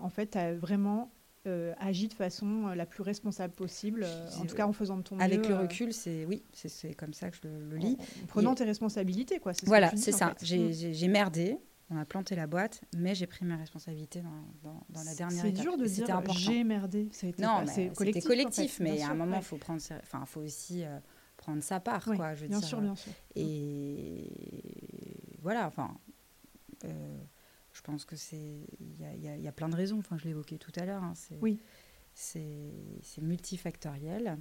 en 0.00 0.10
fait, 0.10 0.30
tu 0.32 0.38
as 0.38 0.54
vraiment 0.54 1.10
euh, 1.46 1.72
agit 1.80 2.06
de 2.08 2.12
façon 2.12 2.66
euh, 2.66 2.74
la 2.74 2.84
plus 2.84 3.02
responsable 3.02 3.54
possible, 3.54 4.02
euh, 4.04 4.28
en 4.38 4.44
tout 4.44 4.54
cas 4.54 4.66
en 4.66 4.74
faisant 4.74 4.98
de 4.98 5.02
ton 5.02 5.16
mieux. 5.16 5.22
Avec 5.22 5.48
le 5.48 5.56
recul, 5.56 5.94
c'est 5.94 6.26
oui, 6.26 6.42
c'est 6.52 6.92
comme 6.92 7.14
ça 7.14 7.30
que 7.30 7.36
je 7.42 7.48
le, 7.48 7.78
lis. 7.78 7.96
En, 8.22 8.26
prenant 8.26 8.54
tes 8.54 8.64
responsabilités, 8.64 9.38
quoi. 9.38 9.52
Voilà, 9.64 9.90
c'est 9.96 10.12
ça. 10.12 10.34
Mm. 10.42 10.70
J'ai 10.70 11.08
merdé, 11.08 11.56
on 11.90 11.96
a 11.96 12.04
planté 12.04 12.36
la 12.36 12.46
boîte, 12.46 12.82
mais 12.96 13.14
j'ai 13.14 13.26
pris 13.26 13.44
mes 13.44 13.56
responsabilités 13.56 14.22
dans, 14.22 14.80
dans, 14.88 15.02
la 15.02 15.14
dernière 15.14 15.44
étape. 15.44 15.56
C'est 15.56 15.62
dur 15.62 15.76
de 15.76 15.84
dire 15.86 16.22
j'ai 16.36 16.64
merdé. 16.64 17.10
non, 17.38 17.64
c'est 17.66 17.92
collectif, 17.94 18.24
collectif 18.24 18.80
mais 18.80 19.02
à 19.02 19.10
un 19.10 19.14
moment, 19.14 19.38
il 19.38 19.42
faut 19.42 19.56
prendre, 19.56 19.82
enfin, 20.02 20.24
faut 20.24 20.40
aussi 20.40 20.84
prendre 21.36 21.62
sa 21.62 21.80
part, 21.80 22.04
quoi. 22.04 22.34
Je 22.34 22.42
veux 22.42 22.48
bien 22.48 22.60
dire. 22.60 22.68
sûr, 22.68 22.80
bien 22.80 22.94
sûr. 22.94 23.12
Et 23.34 24.32
voilà, 25.42 25.66
enfin 25.66 25.96
je 27.72 27.82
pense 27.82 28.04
que 28.04 28.16
c'est 28.16 28.66
il 28.80 29.00
y, 29.00 29.42
y, 29.42 29.48
a 29.48 29.52
plein 29.52 29.68
de 29.68 29.76
raisons. 29.76 29.98
Enfin, 29.98 30.18
je 30.18 30.24
l'évoquais 30.24 30.58
tout 30.58 30.72
à 30.76 30.84
l'heure. 30.84 31.02
Hein, 31.02 31.14
oui. 31.40 31.60
C'est 32.14 33.22
multifactoriel. 33.22 34.38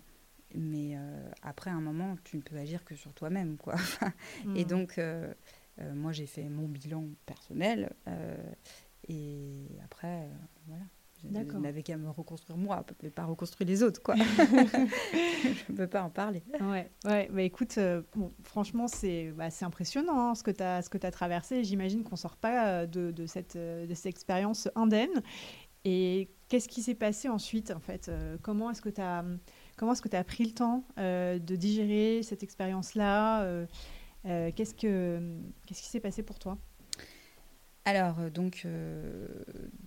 Mais 0.55 0.95
euh, 0.95 1.29
après, 1.43 1.69
à 1.69 1.75
un 1.75 1.81
moment, 1.81 2.15
tu 2.23 2.37
ne 2.37 2.41
peux 2.41 2.57
agir 2.57 2.83
que 2.83 2.95
sur 2.95 3.13
toi-même, 3.13 3.57
quoi. 3.57 3.75
Et 4.55 4.65
mm. 4.65 4.67
donc, 4.67 4.97
euh, 4.97 5.27
euh, 5.27 5.33
moi, 5.95 6.11
j'ai 6.11 6.25
fait 6.25 6.49
mon 6.49 6.67
bilan 6.67 7.05
personnel. 7.25 7.93
et 9.07 9.67
après, 9.83 10.29
voilà. 10.67 10.85
Je 11.23 11.57
n'avais 11.57 11.83
qu'à 11.83 11.97
me 11.97 12.09
reconstruire 12.09 12.57
moi, 12.57 12.85
mais 13.03 13.09
pas 13.09 13.25
reconstruire 13.25 13.67
les 13.67 13.83
autres, 13.83 14.01
quoi. 14.01 14.15
je 15.13 15.71
ne 15.71 15.75
peux 15.75 15.87
pas 15.87 16.01
en 16.03 16.09
parler. 16.09 16.43
Ouais, 16.61 16.89
ouais 17.05 17.29
bah 17.31 17.41
écoute, 17.41 17.77
euh, 17.77 18.01
bon, 18.15 18.31
franchement, 18.43 18.87
c'est 18.87 19.31
bah, 19.31 19.49
impressionnant 19.61 20.29
hein, 20.29 20.35
ce 20.35 20.43
que 20.43 20.51
tu 20.51 20.63
as, 20.63 20.77
as, 20.77 21.11
traversé. 21.11 21.63
J'imagine 21.63 22.03
qu'on 22.03 22.15
ne 22.15 22.19
sort 22.19 22.37
pas 22.37 22.67
euh, 22.67 22.85
de, 22.85 23.11
de, 23.11 23.25
cette, 23.25 23.57
euh, 23.57 23.85
de 23.85 23.93
cette 23.93 24.07
expérience 24.07 24.69
indemne. 24.75 25.21
Et 25.83 26.29
qu'est-ce 26.47 26.69
qui 26.69 26.81
s'est 26.81 26.95
passé 26.95 27.27
ensuite, 27.27 27.71
en 27.71 27.79
fait 27.79 28.11
Comment 28.41 28.71
est-ce 28.71 28.81
que 28.81 28.89
tu 28.89 29.01
as, 29.01 29.23
comment 29.77 29.93
que 29.93 30.15
as 30.15 30.23
pris 30.25 30.43
le 30.43 30.51
temps 30.51 30.83
de 30.97 31.55
digérer 31.55 32.21
cette 32.21 32.43
expérience-là 32.43 33.65
Qu'est-ce 34.23 34.73
Qu'est-ce 34.73 35.81
qui 35.81 35.87
s'est 35.87 35.99
passé 35.99 36.23
pour 36.23 36.39
toi? 36.39 36.57
Alors, 37.89 38.19
euh, 38.19 38.29
donc, 38.29 38.63
euh, 38.65 39.27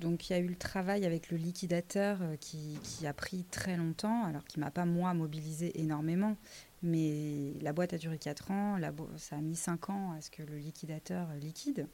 donc 0.00 0.28
il 0.28 0.32
y 0.32 0.36
a 0.36 0.40
eu 0.40 0.48
le 0.48 0.56
travail 0.56 1.04
avec 1.04 1.30
le 1.30 1.36
liquidateur 1.36 2.18
euh, 2.22 2.36
qui, 2.36 3.06
a 3.06 3.12
pris 3.12 3.44
très 3.44 3.76
longtemps, 3.76 4.24
alors 4.24 4.44
qui 4.44 4.58
m'a 4.58 4.72
pas, 4.72 4.84
moi, 4.84 5.14
mobilisé 5.14 5.80
énormément, 5.80 6.36
mais 6.82 7.52
la 7.60 7.72
boîte 7.72 7.92
a 7.92 7.98
duré 7.98 8.18
4 8.18 8.50
ans, 8.50 8.76
la 8.76 8.92
ça 9.18 9.36
a 9.36 9.40
mis 9.40 9.54
5 9.54 9.90
ans 9.90 10.12
à 10.18 10.20
ce 10.20 10.30
que 10.30 10.42
le 10.42 10.56
liquidateur 10.56 11.28
liquide. 11.40 11.86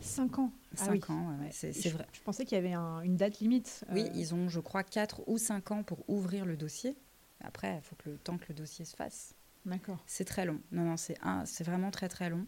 5 0.00 0.40
ans? 0.40 0.50
5 0.74 1.04
ah 1.08 1.12
ans, 1.12 1.38
c'est 1.52 1.88
vrai. 1.90 2.06
Je 2.12 2.20
pensais 2.22 2.44
qu'il 2.44 2.56
y 2.56 2.58
avait 2.58 2.74
une 3.04 3.16
date 3.16 3.38
limite. 3.38 3.84
Oui, 3.92 4.08
ils 4.16 4.34
ont, 4.34 4.48
je 4.48 4.58
crois, 4.58 4.82
4 4.82 5.22
ou 5.28 5.38
5 5.38 5.70
ans 5.70 5.82
pour 5.84 5.98
ouvrir 6.08 6.46
le 6.46 6.56
dossier. 6.56 6.96
Après, 7.44 7.76
il 7.76 7.82
faut 7.82 7.94
que 7.94 8.10
le 8.10 8.18
temps 8.18 8.38
que 8.38 8.46
le 8.48 8.54
dossier 8.54 8.84
se 8.84 8.96
fasse. 8.96 9.33
D'accord. 9.64 10.02
C'est 10.06 10.24
très 10.24 10.44
long. 10.44 10.60
Non, 10.72 10.84
non, 10.84 10.96
c'est 10.96 11.64
vraiment 11.64 11.90
très, 11.90 12.08
très 12.08 12.28
long. 12.28 12.46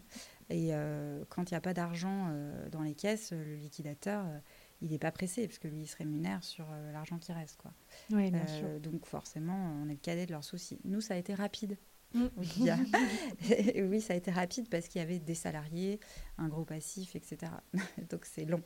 Et 0.49 0.69
euh, 0.71 1.23
quand 1.29 1.49
il 1.49 1.53
n'y 1.53 1.57
a 1.57 1.61
pas 1.61 1.73
d'argent 1.73 2.27
euh, 2.29 2.69
dans 2.69 2.81
les 2.81 2.93
caisses, 2.93 3.31
le 3.31 3.55
liquidateur, 3.55 4.25
euh, 4.25 4.39
il 4.81 4.91
n'est 4.91 4.99
pas 4.99 5.11
pressé, 5.11 5.47
parce 5.47 5.59
que 5.59 5.67
lui, 5.67 5.81
il 5.81 5.87
se 5.87 5.97
rémunère 5.97 6.43
sur 6.43 6.67
l'argent 6.93 7.17
qui 7.17 7.33
reste. 7.33 7.57
Quoi. 7.57 7.73
Oui, 8.11 8.31
bien 8.31 8.45
sûr. 8.47 8.79
Donc 8.79 9.05
forcément, 9.05 9.75
on 9.81 9.89
est 9.89 9.93
le 9.93 9.99
cadet 9.99 10.25
de 10.25 10.31
leurs 10.31 10.43
soucis. 10.43 10.79
Nous, 10.85 11.01
ça 11.01 11.15
a 11.15 11.17
été 11.17 11.33
rapide. 11.33 11.77
Mm. 12.13 12.27
oui, 13.89 13.99
ça 13.99 14.13
a 14.13 14.15
été 14.15 14.31
rapide 14.31 14.69
parce 14.69 14.87
qu'il 14.87 14.99
y 14.99 15.03
avait 15.03 15.19
des 15.19 15.35
salariés, 15.35 15.99
un 16.37 16.47
gros 16.47 16.63
passif, 16.63 17.15
etc. 17.15 17.51
Donc 18.09 18.25
c'est 18.25 18.45
long. 18.45 18.61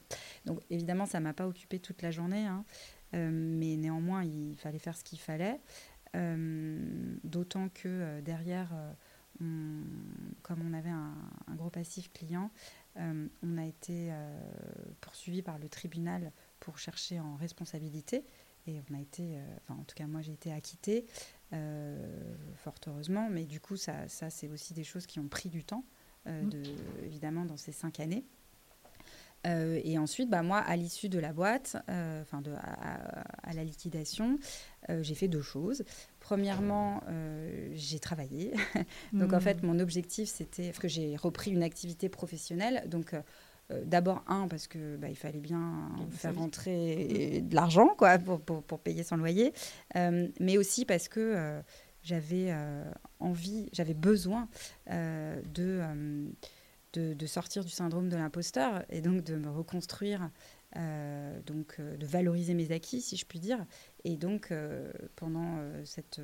Donc 0.45 0.59
évidemment, 0.69 1.05
ça 1.05 1.19
ne 1.19 1.23
m'a 1.23 1.33
pas 1.33 1.47
occupé 1.47 1.79
toute 1.79 2.01
la 2.01 2.11
journée, 2.11 2.45
hein. 2.45 2.65
mais 3.13 3.77
néanmoins, 3.77 4.23
il 4.23 4.55
fallait 4.57 4.79
faire 4.79 4.97
ce 4.97 5.03
qu'il 5.03 5.19
fallait. 5.19 5.59
D'autant 6.14 7.70
que 7.70 8.20
derrière 8.22 8.74
comme 10.43 10.62
on 10.68 10.74
avait 10.74 10.89
un, 10.89 11.16
gros 11.55 11.70
passif 11.70 12.12
client, 12.14 12.51
euh, 12.97 13.28
on 13.43 13.57
a 13.57 13.66
été 13.66 14.09
euh, 14.12 14.39
poursuivi 14.99 15.41
par 15.41 15.57
le 15.57 15.70
tribunal 15.70 16.32
pour 16.59 16.78
chercher 16.78 17.20
en 17.20 17.36
responsabilité. 17.36 18.26
Et 18.68 18.80
on 18.89 18.95
a 18.95 18.99
été, 18.99 19.38
euh, 19.38 19.57
enfin 19.57 19.80
en 19.80 19.84
tout 19.84 19.95
cas 19.95 20.05
moi 20.05 20.22
j'ai 20.22 20.34
été 20.34 20.51
acquittée, 20.51 21.05
fort 22.55 22.76
heureusement, 22.88 23.30
mais 23.30 23.45
du 23.45 23.59
coup 23.59 23.76
ça, 23.76 24.07
ça 24.07 24.30
c'est 24.30 24.47
aussi 24.47 24.74
des 24.74 24.84
choses 24.84 25.05
qui 25.05 25.20
ont 25.20 25.28
pris 25.28 25.49
du 25.49 25.64
temps, 25.64 25.84
mmh. 26.26 26.49
de, 26.49 26.64
évidemment 27.03 27.45
dans 27.45 27.57
ces 27.57 27.72
cinq 27.72 27.99
années. 27.99 28.24
Et 29.45 29.97
ensuite, 29.97 30.29
bah, 30.29 30.43
moi, 30.43 30.59
à 30.59 30.75
l'issue 30.75 31.09
de 31.09 31.19
la 31.19 31.33
boîte, 31.33 31.77
enfin 31.87 32.41
à, 32.55 33.49
à, 33.49 33.53
la 33.53 33.63
liquidation, 33.63 34.37
j'ai 35.01 35.15
fait 35.15 35.27
deux 35.27 35.41
choses. 35.41 35.83
Premièrement, 36.21 37.01
euh, 37.09 37.67
j'ai 37.73 37.99
travaillé. 37.99 38.53
donc, 39.11 39.33
en 39.33 39.37
hmm. 39.37 39.41
fait, 39.41 39.63
mon 39.63 39.79
objectif, 39.79 40.29
c'était. 40.29 40.71
Que 40.71 40.87
j'ai 40.87 41.15
repris 41.15 41.51
une 41.51 41.63
activité 41.63 42.09
professionnelle. 42.09 42.83
Donc, 42.87 43.13
euh, 43.13 43.21
euh, 43.71 43.83
d'abord, 43.85 44.23
un, 44.27 44.47
parce 44.47 44.67
que 44.67 44.97
bah, 44.97 45.09
il 45.09 45.17
fallait 45.17 45.39
bien 45.39 45.89
faire 46.11 46.35
rentrer 46.35 47.41
de 47.41 47.53
l'argent 47.55 47.89
quoi, 47.97 48.17
pour, 48.19 48.39
pour, 48.39 48.63
pour, 48.63 48.79
payer 48.79 49.03
son 49.03 49.17
loyer. 49.17 49.51
mais 50.39 50.57
aussi 50.57 50.85
parce 50.85 51.07
que 51.07 51.61
j'avais 52.03 52.53
envie, 53.19 53.69
j'avais 53.73 53.93
besoin 53.93 54.47
de, 54.87 55.81
de, 56.93 57.25
sortir 57.25 57.63
du 57.63 57.71
syndrome 57.71 58.09
de 58.09 58.17
l'imposteur 58.17 58.83
et 58.89 59.01
donc 59.01 59.23
de 59.23 59.35
me 59.35 59.49
reconstruire 59.49 60.29
euh, 60.77 61.41
donc 61.45 61.75
euh, 61.79 61.97
de 61.97 62.05
valoriser 62.05 62.53
mes 62.53 62.71
acquis, 62.71 63.01
si 63.01 63.17
je 63.17 63.25
puis 63.25 63.39
dire. 63.39 63.65
Et 64.03 64.15
donc, 64.15 64.51
euh, 64.51 64.91
pendant, 65.15 65.59
cette, 65.83 66.21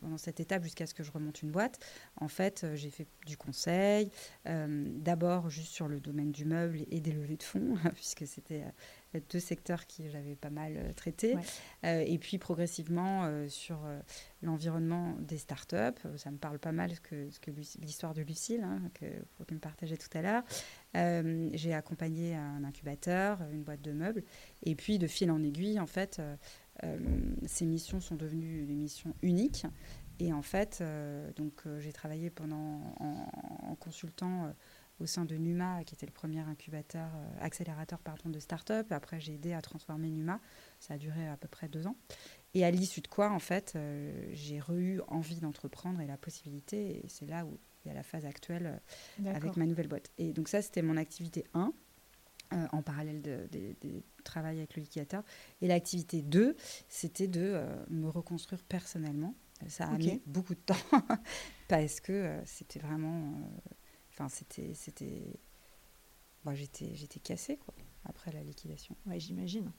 pendant 0.00 0.18
cette 0.18 0.40
étape, 0.40 0.62
jusqu'à 0.62 0.86
ce 0.86 0.94
que 0.94 1.02
je 1.02 1.10
remonte 1.10 1.42
une 1.42 1.50
boîte, 1.50 1.78
en 2.16 2.28
fait, 2.28 2.66
j'ai 2.74 2.90
fait 2.90 3.06
du 3.26 3.36
conseil, 3.36 4.10
d'abord 4.44 5.50
juste 5.50 5.72
sur 5.72 5.88
le 5.88 6.00
domaine 6.00 6.32
du 6.32 6.44
meuble 6.44 6.80
et 6.90 7.00
des 7.00 7.12
levées 7.12 7.36
de 7.36 7.42
fonds, 7.42 7.76
puisque 7.94 8.26
c'était 8.26 8.64
deux 9.30 9.40
secteurs 9.40 9.86
qui 9.86 10.08
j'avais 10.10 10.36
pas 10.36 10.50
mal 10.50 10.92
traités. 10.96 11.36
et 11.82 12.18
puis, 12.18 12.38
progressivement, 12.38 13.48
sur 13.48 13.80
l'environnement 14.42 15.14
des 15.20 15.38
startups, 15.38 16.00
ça 16.16 16.30
me 16.30 16.38
parle 16.38 16.58
pas 16.58 16.72
mal 16.72 16.94
ce 16.94 17.00
que, 17.00 17.30
ce 17.30 17.40
que 17.40 17.50
l'histoire 17.50 18.14
de 18.14 18.22
Lucille, 18.22 18.62
hein, 18.62 18.80
que, 18.94 19.06
me 19.52 19.58
partageait 19.58 19.96
tout 19.96 20.16
à 20.16 20.22
l'heure. 20.22 20.42
Euh, 20.96 21.48
j'ai 21.52 21.74
accompagné 21.74 22.34
un 22.34 22.64
incubateur, 22.64 23.38
une 23.52 23.62
boîte 23.62 23.82
de 23.82 23.92
meubles. 23.92 24.22
Et 24.62 24.74
puis, 24.74 24.98
de 24.98 25.06
fil 25.06 25.30
en 25.30 25.42
aiguille, 25.42 25.80
en 25.80 25.86
fait, 25.86 26.18
euh, 26.18 26.22
euh, 26.32 26.36
ces 27.46 27.66
missions 27.66 28.00
sont 28.00 28.16
devenues 28.16 28.64
des 28.64 28.74
missions 28.74 29.14
uniques. 29.22 29.66
Et 30.18 30.32
en 30.32 30.42
fait, 30.42 30.82
donc 31.36 31.64
j'ai 31.78 31.92
travaillé 31.92 32.30
pendant 32.30 32.80
en, 32.98 33.74
consultant 33.76 34.54
au 35.00 35.06
sein 35.06 35.24
de 35.24 35.34
Numa, 35.36 35.82
qui 35.84 35.94
était 35.94 36.06
le 36.06 36.12
premier 36.12 36.40
incubateur, 36.40 37.10
accélérateur 37.40 37.98
pardon, 37.98 38.30
de 38.30 38.38
start-up. 38.38 38.90
Après, 38.92 39.20
j'ai 39.20 39.34
aidé 39.34 39.52
à 39.52 39.60
transformer 39.62 40.10
Numa. 40.10 40.40
Ça 40.80 40.94
a 40.94 40.98
duré 40.98 41.28
à 41.28 41.36
peu 41.36 41.48
près 41.48 41.68
deux 41.68 41.86
ans. 41.86 41.96
Et 42.54 42.64
à 42.64 42.70
l'issue 42.70 43.00
de 43.00 43.08
quoi, 43.08 43.30
en 43.30 43.38
fait, 43.38 43.76
j'ai 44.32 44.60
eu 44.70 45.00
envie 45.08 45.40
d'entreprendre 45.40 46.00
et 46.00 46.06
la 46.06 46.16
possibilité. 46.16 47.04
Et 47.04 47.08
c'est 47.08 47.26
là 47.26 47.44
où 47.44 47.58
il 47.84 47.88
y 47.88 47.90
a 47.90 47.94
la 47.94 48.02
phase 48.02 48.24
actuelle 48.24 48.80
euh, 49.20 49.34
avec 49.34 49.56
ma 49.56 49.66
nouvelle 49.66 49.88
boîte. 49.88 50.10
Et 50.18 50.32
donc 50.32 50.48
ça, 50.48 50.62
c'était 50.62 50.82
mon 50.82 50.96
activité 50.96 51.44
1. 51.54 51.72
Euh, 52.52 52.66
en 52.72 52.82
parallèle 52.82 53.22
des 53.22 53.76
de, 53.80 54.02
travail 54.24 54.58
avec 54.58 54.76
le 54.76 54.82
liquidateur. 54.82 55.24
Et 55.60 55.68
l'activité 55.68 56.22
2, 56.22 56.56
c'était 56.88 57.28
de 57.28 57.40
euh, 57.42 57.84
me 57.90 58.08
reconstruire 58.08 58.62
personnellement. 58.62 59.34
Ça 59.68 59.86
a 59.86 59.96
mis 59.96 60.20
beaucoup 60.26 60.54
de 60.54 60.60
temps 60.60 60.74
parce 61.68 62.00
que 62.00 62.40
c'était 62.44 62.80
vraiment. 62.80 63.32
Enfin, 64.10 64.28
c'était. 64.28 64.74
c'était 64.74 65.38
j'étais, 66.52 66.94
j'étais 66.94 67.20
cassée 67.20 67.58
quoi, 67.58 67.74
après 68.04 68.32
la 68.32 68.42
liquidation. 68.42 68.96
Oui, 69.06 69.20
j'imagine. 69.20 69.70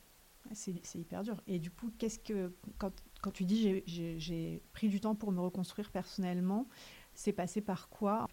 C'est, 0.53 0.73
hyper 0.95 1.23
dur. 1.23 1.41
Et 1.47 1.59
du 1.59 1.69
coup, 1.71 1.91
qu'est-ce 1.97 2.19
que. 2.19 2.53
Quand, 2.77 2.93
quand 3.21 3.31
tu 3.31 3.43
dis 3.45 3.83
j'ai, 3.85 4.19
j'ai 4.19 4.61
pris 4.71 4.89
du 4.89 4.99
temps 4.99 5.15
pour 5.15 5.31
me 5.31 5.41
reconstruire 5.41 5.91
personnellement, 5.91 6.67
c'est 7.13 7.33
passé 7.33 7.61
par 7.61 7.89
quoi? 7.89 8.27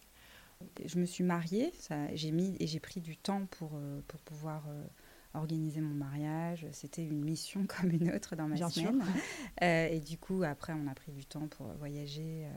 Je 0.85 0.99
me 0.99 1.05
suis 1.05 1.23
mariée, 1.23 1.71
j'ai 2.13 2.31
mis 2.31 2.55
et 2.59 2.67
j'ai 2.67 2.79
pris 2.79 3.01
du 3.01 3.17
temps 3.17 3.45
pour, 3.45 3.79
pour 4.07 4.19
pouvoir 4.21 4.63
organiser 5.33 5.81
mon 5.81 5.93
mariage. 5.93 6.67
C'était 6.71 7.03
une 7.03 7.23
mission 7.23 7.65
comme 7.79 7.91
une 7.91 8.11
autre 8.11 8.35
dans 8.35 8.47
ma 8.47 8.55
Bien 8.55 8.69
semaine. 8.69 9.03
et 9.61 9.99
du 9.99 10.17
coup, 10.17 10.43
après, 10.43 10.73
on 10.73 10.87
a 10.87 10.93
pris 10.93 11.11
du 11.11 11.25
temps 11.25 11.47
pour 11.47 11.67
voyager. 11.73 12.47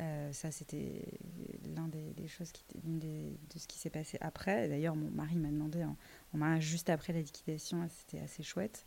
Euh, 0.00 0.32
ça, 0.32 0.50
c'était 0.50 1.02
l'un 1.74 1.88
des, 1.88 2.28
choses 2.28 2.52
qui, 2.52 2.64
de 2.74 3.58
ce 3.58 3.66
qui 3.66 3.78
s'est 3.78 3.90
passé 3.90 4.18
après. 4.20 4.68
D'ailleurs, 4.68 4.96
mon 4.96 5.10
mari 5.10 5.36
m'a 5.36 5.48
demandé 5.48 5.84
en, 5.84 5.96
mariage 6.32 6.64
juste 6.64 6.90
après 6.90 7.12
la 7.12 7.20
liquidation, 7.20 7.86
c'était 7.88 8.22
assez 8.22 8.42
chouette. 8.42 8.84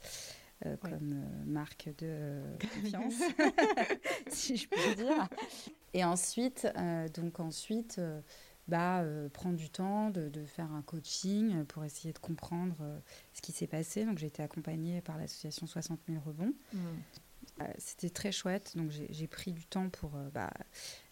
Euh, 0.66 0.78
comme 0.78 1.12
euh, 1.12 1.46
marque 1.46 1.90
de 1.98 2.42
confiance, 2.74 3.16
si 4.30 4.56
je 4.56 4.70
peux 4.70 4.96
dire. 4.96 5.28
Et 5.94 6.04
ensuite, 6.04 6.68
donc 7.14 7.40
ensuite, 7.40 8.02
bah, 8.68 9.04
prendre 9.34 9.58
du 9.58 9.70
temps 9.70 10.10
de, 10.10 10.46
faire 10.46 10.72
un 10.72 10.82
coaching 10.82 11.66
pour 11.66 11.86
essayer 11.86 12.14
de 12.14 12.20
comprendre 12.20 12.76
ce 13.34 13.42
qui 13.42 13.52
s'est 13.52 13.68
passé. 13.68 14.06
Donc 14.06 14.18
j'ai 14.18 14.28
été 14.28 14.42
accompagnée 14.42 15.02
par 15.02 15.18
l'association 15.18 15.68
60 15.68 16.00
000 16.08 16.20
rebonds. 16.26 16.54
Mmh. 16.74 16.80
C'était 17.78 18.10
très 18.10 18.32
chouette, 18.32 18.76
donc 18.76 18.90
j'ai 18.90 19.28
pris 19.28 19.52
du 19.52 19.66
temps 19.66 19.90
pour 19.90 20.12
bah, 20.34 20.50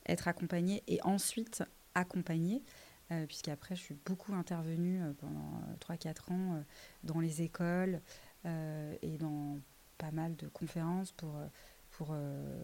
être 0.07 0.27
accompagnée 0.27 0.83
et 0.87 0.99
ensuite 1.03 1.63
accompagnée, 1.95 2.63
euh, 3.11 3.25
puisqu'après 3.25 3.75
je 3.75 3.81
suis 3.81 3.97
beaucoup 4.05 4.33
intervenue 4.33 5.01
euh, 5.01 5.13
pendant 5.13 5.61
3-4 5.79 6.07
euh, 6.07 6.33
ans 6.33 6.63
dans 7.03 7.19
les 7.19 7.41
écoles 7.41 8.01
et 9.03 9.19
dans 9.19 9.59
pas 9.99 10.09
mal 10.09 10.35
de 10.35 10.47
conférences 10.47 11.11
pour, 11.11 11.35
pour, 12.01 12.15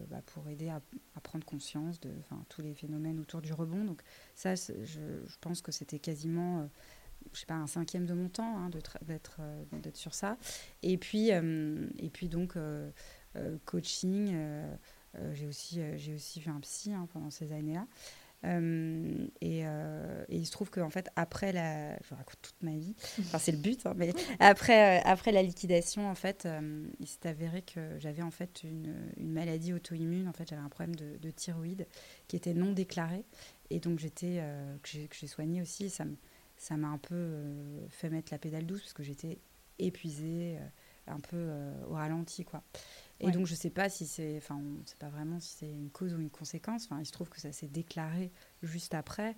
bah, 0.08 0.22
pour 0.26 0.48
aider 0.48 0.68
à, 0.68 0.80
prendre 1.22 1.44
conscience 1.44 2.00
de 2.00 2.10
tous 2.48 2.62
les 2.62 2.74
phénomènes 2.74 3.20
autour 3.20 3.40
du 3.40 3.52
rebond. 3.52 3.84
Donc 3.84 4.02
ça, 4.34 4.54
je, 4.54 5.00
pense 5.40 5.62
que 5.62 5.70
c'était 5.70 5.98
quasiment 5.98 6.68
je 7.32 7.40
sais 7.40 7.46
pas, 7.46 7.54
un 7.54 7.66
cinquième 7.66 8.06
de 8.06 8.14
mon 8.14 8.28
temps 8.28 8.58
hein, 8.58 8.70
d'être 8.70 8.98
d'être 9.72 9.96
sur 9.96 10.14
ça. 10.14 10.38
Et 10.82 10.96
puis, 10.96 11.28
et 11.28 12.10
puis 12.12 12.28
donc, 12.28 12.56
coaching, 13.64 14.34
euh, 15.16 15.34
j'ai 15.34 15.46
aussi, 15.46 15.80
euh, 15.80 15.96
j'ai 15.96 16.14
aussi 16.14 16.40
vu 16.40 16.50
un 16.50 16.60
psy 16.60 16.92
hein, 16.92 17.08
pendant 17.12 17.30
ces 17.30 17.52
années-là. 17.52 17.86
Euh, 18.44 19.26
et, 19.40 19.64
il 20.28 20.46
se 20.46 20.52
trouve 20.52 20.70
qu'en 20.70 20.90
fait, 20.90 21.10
après 21.16 21.52
la. 21.52 21.96
Je 22.02 22.14
raconte 22.14 22.38
toute 22.40 22.62
ma 22.62 22.76
vie, 22.76 22.94
enfin, 23.20 23.38
c'est 23.38 23.52
le 23.52 23.58
but, 23.58 23.84
hein, 23.86 23.94
mais 23.96 24.12
après, 24.38 25.02
après 25.02 25.32
la 25.32 25.42
liquidation, 25.42 26.08
en 26.08 26.14
fait, 26.14 26.46
il 27.00 27.06
s'est 27.06 27.28
avéré 27.28 27.62
que 27.62 27.98
j'avais 27.98 28.22
en 28.22 28.30
fait 28.30 28.62
une, 28.62 28.94
une 29.16 29.32
maladie 29.32 29.72
auto-immune. 29.72 30.28
En 30.28 30.32
fait, 30.32 30.48
j'avais 30.48 30.62
un 30.62 30.68
problème 30.68 30.94
de, 30.94 31.16
de, 31.16 31.30
thyroïde 31.30 31.86
qui 32.28 32.36
était 32.36 32.54
non 32.54 32.72
déclaré. 32.72 33.24
Et 33.70 33.80
donc, 33.80 33.98
j'étais, 33.98 34.42
que 34.82 34.88
j'ai 35.12 35.26
soigné 35.26 35.60
aussi. 35.62 35.90
ça, 35.90 36.04
ça 36.56 36.76
m'a 36.76 36.88
un 36.88 36.98
peu 36.98 37.36
fait 37.90 38.10
mettre 38.10 38.32
la 38.32 38.38
pédale 38.38 38.66
douce 38.66 38.80
parce 38.80 38.92
que 38.92 39.02
j'étais 39.02 39.38
épuisée, 39.78 40.58
un 41.06 41.20
peu 41.20 41.50
au 41.88 41.94
ralenti, 41.94 42.44
quoi. 42.44 42.62
Et 43.20 43.30
donc, 43.30 43.46
je 43.46 43.52
ne 43.52 43.56
sais 43.56 43.70
pas 43.70 43.88
si 43.88 44.06
c'est, 44.06 44.36
enfin, 44.36 44.56
on 44.56 44.80
ne 44.80 44.86
sait 44.86 44.96
pas 44.98 45.08
vraiment 45.08 45.40
si 45.40 45.54
c'est 45.58 45.70
une 45.70 45.90
cause 45.90 46.14
ou 46.14 46.20
une 46.20 46.30
conséquence. 46.30 46.84
Enfin, 46.84 47.00
il 47.00 47.06
se 47.06 47.12
trouve 47.12 47.28
que 47.28 47.40
ça 47.40 47.50
s'est 47.52 47.66
déclaré 47.66 48.30
juste 48.62 48.94
après. 48.94 49.36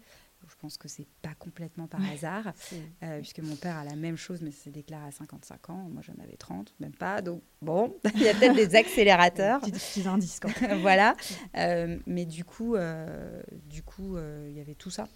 Je 0.49 0.55
pense 0.59 0.79
que 0.79 0.89
c'est 0.89 1.07
pas 1.21 1.35
complètement 1.39 1.87
par 1.87 2.01
hasard, 2.11 2.53
euh, 3.03 3.21
puisque 3.21 3.41
mon 3.41 3.57
père 3.57 3.77
a 3.77 3.85
la 3.85 3.95
même 3.95 4.17
chose, 4.17 4.41
mais 4.41 4.51
s'est 4.51 4.71
déclaré 4.71 5.09
à 5.09 5.11
55 5.11 5.71
ans. 5.71 5.89
Moi, 5.91 6.03
j'en 6.03 6.23
avais 6.23 6.37
30, 6.37 6.75
même 6.81 6.95
pas. 6.95 7.23
Donc, 7.23 7.43
bon, 7.63 7.95
il 8.15 8.23
y 8.23 8.29
a 8.29 8.35
peut-être 8.35 8.57
des 8.57 8.75
accélérateurs. 8.75 9.61
Des 9.65 9.73
petits 9.73 10.07
indices, 10.07 10.41
quand 10.41 10.51
voilà. 10.81 11.15
Euh, 11.57 11.99
mais 12.07 12.25
du 12.25 12.45
coup, 12.45 12.75
euh, 12.75 13.43
du 13.67 13.83
coup, 13.83 14.19
il 14.19 14.53
y 14.53 14.61
avait 14.61 14.75
tout 14.75 14.91
ça. 14.91 15.09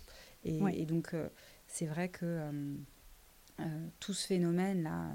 Et, 0.44 0.60
et 0.74 0.84
donc, 0.84 1.14
c'est 1.66 1.86
vrai 1.86 2.08
que 2.08 2.40
tout 3.98 4.12
ce 4.12 4.26
phénomène-là 4.26 5.10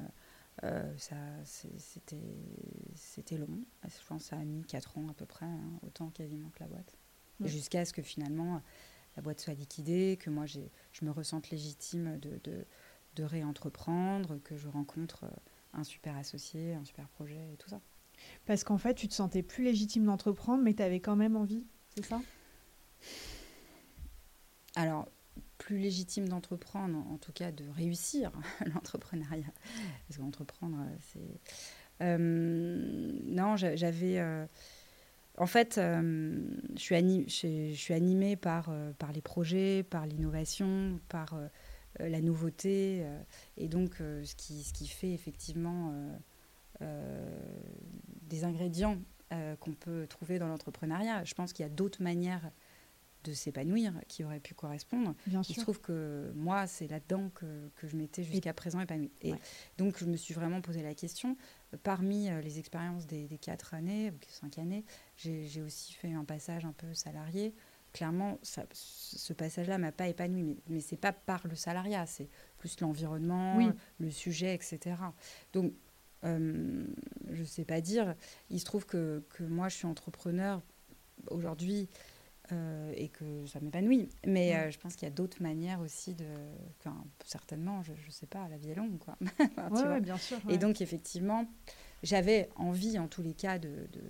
euh, 0.64 0.97
ça, 0.97 1.16
c'était 1.43 3.38
long. 3.38 3.64
Je 3.84 4.07
pense 4.07 4.24
que 4.24 4.30
ça 4.30 4.38
a 4.38 4.43
mis 4.43 4.64
4 4.64 4.97
ans 4.97 5.07
à 5.10 5.14
peu 5.14 5.26
près, 5.26 5.45
hein, 5.45 5.80
autant 5.86 6.10
quasiment 6.10 6.49
que 6.49 6.60
la 6.60 6.68
boîte. 6.68 6.97
Jusqu'à 7.45 7.86
ce 7.86 7.93
que 7.93 8.01
finalement 8.01 8.62
la 9.16 9.22
boîte 9.22 9.39
soit 9.39 9.53
liquidée, 9.53 10.18
que 10.20 10.30
moi 10.30 10.45
je 10.45 10.60
me 11.01 11.12
ressente 11.12 11.49
légitime 11.49 12.18
de, 12.20 12.39
de, 12.43 12.66
de, 13.16 13.24
réentreprendre, 13.24 14.41
que 14.43 14.57
je 14.57 14.68
rencontre 14.68 15.24
euh, 15.24 15.30
un 15.74 15.84
super 15.84 16.18
associé, 16.18 16.74
un 16.74 16.84
super 16.84 17.07
projet 17.10 17.53
et 17.53 17.57
tout 17.57 17.70
ça. 17.70 17.82
Parce 18.45 18.64
qu'en 18.66 18.78
fait, 18.78 18.95
tu 18.95 19.07
te 19.07 19.14
sentais 19.14 19.43
plus 19.43 19.64
légitime 19.64 20.05
d'entreprendre, 20.05 20.64
mais 20.64 20.74
tu 20.74 20.84
avais 20.84 20.99
quand 20.99 21.16
même 21.16 21.38
envie, 21.38 21.64
c'est 21.95 22.05
ça? 22.05 22.22
Alors, 24.76 25.07
plus 25.70 25.78
légitime 25.78 26.28
d'entreprendre, 26.28 26.98
en 27.12 27.18
tout 27.20 27.32
cas 27.32 27.52
de 27.52 27.64
réussir 27.70 28.32
l'entrepreneuriat. 28.74 29.54
Parce 30.08 30.18
qu'entreprendre, 30.18 30.80
c'est... 31.00 31.40
Euh, 32.02 32.18
non, 33.26 33.56
j'avais... 33.56 34.18
Euh, 34.18 34.48
en 35.38 35.46
fait, 35.46 35.78
euh, 35.78 36.42
je, 36.76 37.74
suis 37.76 37.94
animée 37.94 38.36
par, 38.36 38.72
les 39.14 39.22
projets, 39.22 39.84
par 39.84 40.08
l'innovation, 40.08 41.00
par 41.08 41.40
la 42.00 42.20
nouveauté. 42.20 43.06
et 43.56 43.68
donc, 43.68 43.98
ce 43.98 44.34
qui 44.74 44.88
fait 44.88 45.14
effectivement 45.14 45.94
des 46.82 48.44
ingrédients 48.44 48.98
qu'on 49.60 49.74
peut 49.74 50.08
trouver 50.08 50.40
dans 50.40 50.48
l'entrepreneuriat. 50.48 51.24
Je 51.26 51.36
pense 51.36 51.54
qu'il 51.54 51.62
y 51.62 51.68
a 51.68 51.72
d'autres 51.72 52.02
manières 52.02 52.52
de 53.24 53.34
s'épanouir 53.34 53.94
qui 54.08 54.24
aurait 54.24 54.40
pu 54.40 54.54
correspondre. 54.54 55.14
Bien 55.28 55.42
Il 55.48 55.56
se 55.56 55.62
trouve 55.62 55.82
que 55.82 56.32
moi, 56.36 56.68
c'est 56.68 56.88
là-dedans 56.88 57.30
que, 57.36 57.70
que, 57.76 57.88
je 57.88 57.96
m'étais 57.96 58.24
jusqu'à 58.24 58.54
présent 58.54 58.80
épanouie. 58.80 59.12
Et 59.22 59.34
donc, 59.78 59.98
je 59.98 60.06
me 60.06 60.16
suis 60.16 60.34
vraiment 60.34 60.62
posé 60.62 60.82
la 60.82 60.94
question. 60.94 61.36
Parmi 61.84 62.30
euh, 62.30 62.42
les 62.42 62.60
expériences 62.60 63.06
des, 63.06 63.28
quatre 63.42 63.74
années, 63.74 64.12
ou 64.12 64.16
cinq 64.28 64.58
années, 64.58 64.86
j'ai 65.18 65.62
aussi 65.62 65.94
fait 65.94 66.14
un 66.14 66.24
passage 66.24 66.66
un 66.66 66.74
peu 66.74 66.94
salarié. 66.94 67.54
Clairement, 67.92 68.38
ça, 68.44 68.66
ce 68.72 69.34
passage-là 69.34 69.78
m'a 69.80 69.92
pas 69.92 70.08
épanoui, 70.08 70.44
mais, 70.44 70.58
mais 70.68 70.80
c'est 70.80 70.98
pas 70.98 71.12
par 71.12 71.48
le 71.48 71.56
salariat, 71.56 72.06
c'est 72.06 72.30
plus 72.58 72.80
l'environnement, 72.82 73.58
le 74.00 74.12
sujet, 74.12 74.54
etc. 74.54 74.96
Donc, 75.54 75.74
euh, 76.24 76.86
je 77.32 77.44
sais 77.44 77.66
pas 77.66 77.82
dire. 77.82 78.16
Il 78.50 78.60
se 78.60 78.66
trouve 78.66 78.86
que, 78.86 79.24
que 79.30 79.44
moi, 79.44 79.70
je 79.70 79.76
suis 79.78 79.88
entrepreneur 79.88 80.62
aujourd'hui 81.32 81.90
euh, 82.52 82.91
et 82.95 83.10
que 83.10 83.45
ça 83.45 83.60
m'épanouit. 83.60 84.10
Mais 84.26 84.56
euh, 84.56 84.72
je 84.72 84.80
pense 84.80 84.95
qu'il 84.95 85.08
y 85.08 85.12
a 85.12 85.14
d'autres 85.14 85.41
manières 85.41 85.80
aussi 85.82 86.14
de. 86.14 86.26
certainement, 87.26 87.84
je 87.84 87.91
ne 87.91 88.12
sais 88.12 88.28
pas, 88.28 88.47
la 88.47 88.58
vie 88.58 88.70
est 88.70 88.76
longue, 88.76 88.97
quoi. 88.97 89.18
ouais, 89.72 90.02
bien 90.02 90.18
sûr. 90.18 90.38
Et 90.50 90.58
donc, 90.58 90.82
effectivement, 90.82 91.45
j'avais 92.04 92.50
envie, 92.56 92.97
en 93.00 93.08
tous 93.08 93.22
les 93.22 93.34
cas, 93.34 93.60
de. 93.60 93.70
de... 93.70 94.02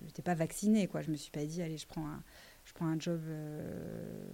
Je 0.00 0.06
n'étais 0.06 0.22
pas 0.22 0.34
vaccinée, 0.34 0.86
quoi. 0.86 1.02
Je 1.02 1.10
me 1.10 1.16
suis 1.16 1.30
pas 1.30 1.44
dit, 1.44 1.62
allez, 1.62 1.78
je 1.78 1.86
prends 1.86 2.06
un, 2.06 2.22
je 2.64 2.72
prends 2.72 2.86
un 2.86 2.98
job. 2.98 3.20
Euh, 3.26 4.26